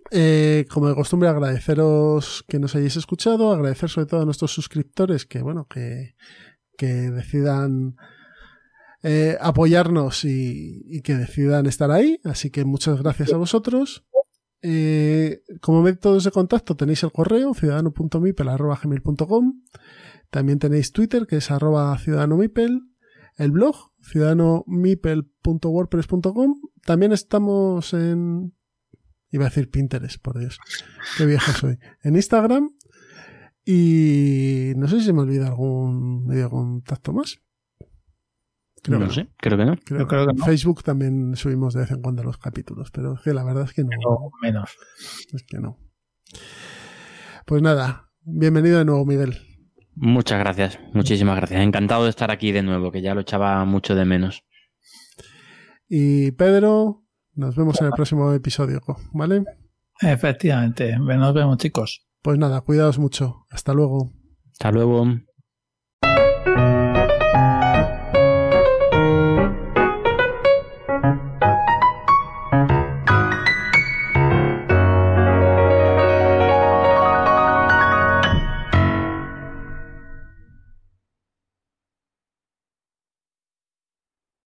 Eh, 0.10 0.66
como 0.72 0.90
de 0.90 0.96
costumbre, 0.96 1.30
agradeceros 1.30 2.44
que 2.48 2.58
nos 2.58 2.76
hayáis 2.76 2.96
escuchado, 2.96 3.52
agradecer 3.52 3.92
sobre 3.92 4.08
todo 4.08 4.24
a 4.24 4.26
nuestros 4.26 4.52
suscriptores 4.52 5.28
que, 5.28 5.44
bueno, 5.44 5.68
que, 5.68 6.16
que 6.80 7.12
decidan 7.12 7.96
eh, 9.04 9.38
apoyarnos 9.40 10.26
y, 10.26 11.00
que 11.04 11.14
decidan 11.14 11.68
estar 11.68 11.92
ahí. 11.92 12.20
Así 12.24 12.50
que 12.50 12.66
muchas 12.66 13.04
gracias 13.04 13.32
a 13.34 13.38
vosotros. 13.38 14.08
Eh, 14.64 15.44
como 15.62 15.84
métodos 15.84 16.24
de 16.24 16.32
contacto 16.32 16.76
tenéis 16.76 17.04
el 17.04 17.12
correo 17.12 17.54
ciudadano.mipel.com. 17.54 19.62
También 20.32 20.58
tenéis 20.58 20.92
Twitter 20.92 21.28
que 21.28 21.38
es 21.38 21.52
arroba 21.52 21.96
ciudadanomipel 22.00 22.88
el 23.42 23.52
blog, 23.52 23.76
ciudadanomipel.wordpress.com. 24.02 26.56
También 26.86 27.12
estamos 27.12 27.94
en... 27.94 28.54
Iba 29.32 29.46
a 29.46 29.50
decir 29.50 29.72
Pinterest, 29.72 30.22
por 30.22 30.38
Dios. 30.38 30.60
Qué 31.18 31.26
viejo 31.26 31.52
soy. 31.54 31.80
En 32.04 32.16
Instagram. 32.16 32.70
Y 33.66 34.74
no 34.76 34.88
sé 34.88 35.00
si 35.00 35.06
se 35.06 35.14
me 35.14 35.22
olvida 35.22 35.48
algún 35.48 36.28
medio 36.28 36.44
de 36.44 36.50
contacto 36.50 37.14
más. 37.14 37.42
Creo 38.84 39.00
no 39.00 39.10
sé, 39.12 39.30
creo 39.38 39.58
que 39.58 39.66
no. 39.66 39.76
Creo, 39.78 40.08
que 40.08 40.16
no. 40.16 40.36
Facebook 40.44 40.84
también 40.84 41.36
subimos 41.36 41.76
de 41.76 41.82
vez 41.82 41.92
en 41.92 42.02
cuando 42.02 42.24
los 42.24 42.40
capítulos, 42.40 42.90
pero 42.92 43.14
es 43.14 43.22
que 43.22 43.32
la 43.34 43.44
verdad 43.44 43.66
es 43.66 43.74
que 43.74 43.84
no. 43.84 43.90
menos. 44.42 44.72
Es 45.34 45.44
que 45.44 45.60
no. 45.60 45.78
Pues 47.46 47.62
nada, 47.62 48.10
bienvenido 48.24 48.80
de 48.80 48.86
nuevo, 48.86 49.06
Miguel. 49.06 49.38
Muchas 49.96 50.40
gracias, 50.40 50.80
muchísimas 50.94 51.36
gracias. 51.36 51.62
Encantado 51.62 52.06
de 52.06 52.10
estar 52.10 52.32
aquí 52.32 52.52
de 52.52 52.64
nuevo, 52.64 52.92
que 52.92 53.02
ya 53.02 53.14
lo 53.14 53.22
echaba 53.22 53.64
mucho 53.66 53.96
de 53.96 54.06
menos. 54.06 54.44
Y 55.88 56.32
Pedro, 56.32 57.04
nos 57.34 57.56
vemos 57.56 57.80
en 57.82 57.88
el 57.88 57.94
próximo 57.94 58.32
episodio, 58.32 58.82
¿vale? 59.14 59.44
Efectivamente, 60.00 60.98
nos 60.98 61.34
vemos 61.34 61.58
chicos. 61.58 62.08
Pues 62.22 62.38
nada, 62.38 62.62
cuidaos 62.62 63.00
mucho. 63.00 63.46
Hasta 63.50 63.74
luego. 63.74 64.14
Hasta 64.52 64.72
luego. 64.72 65.06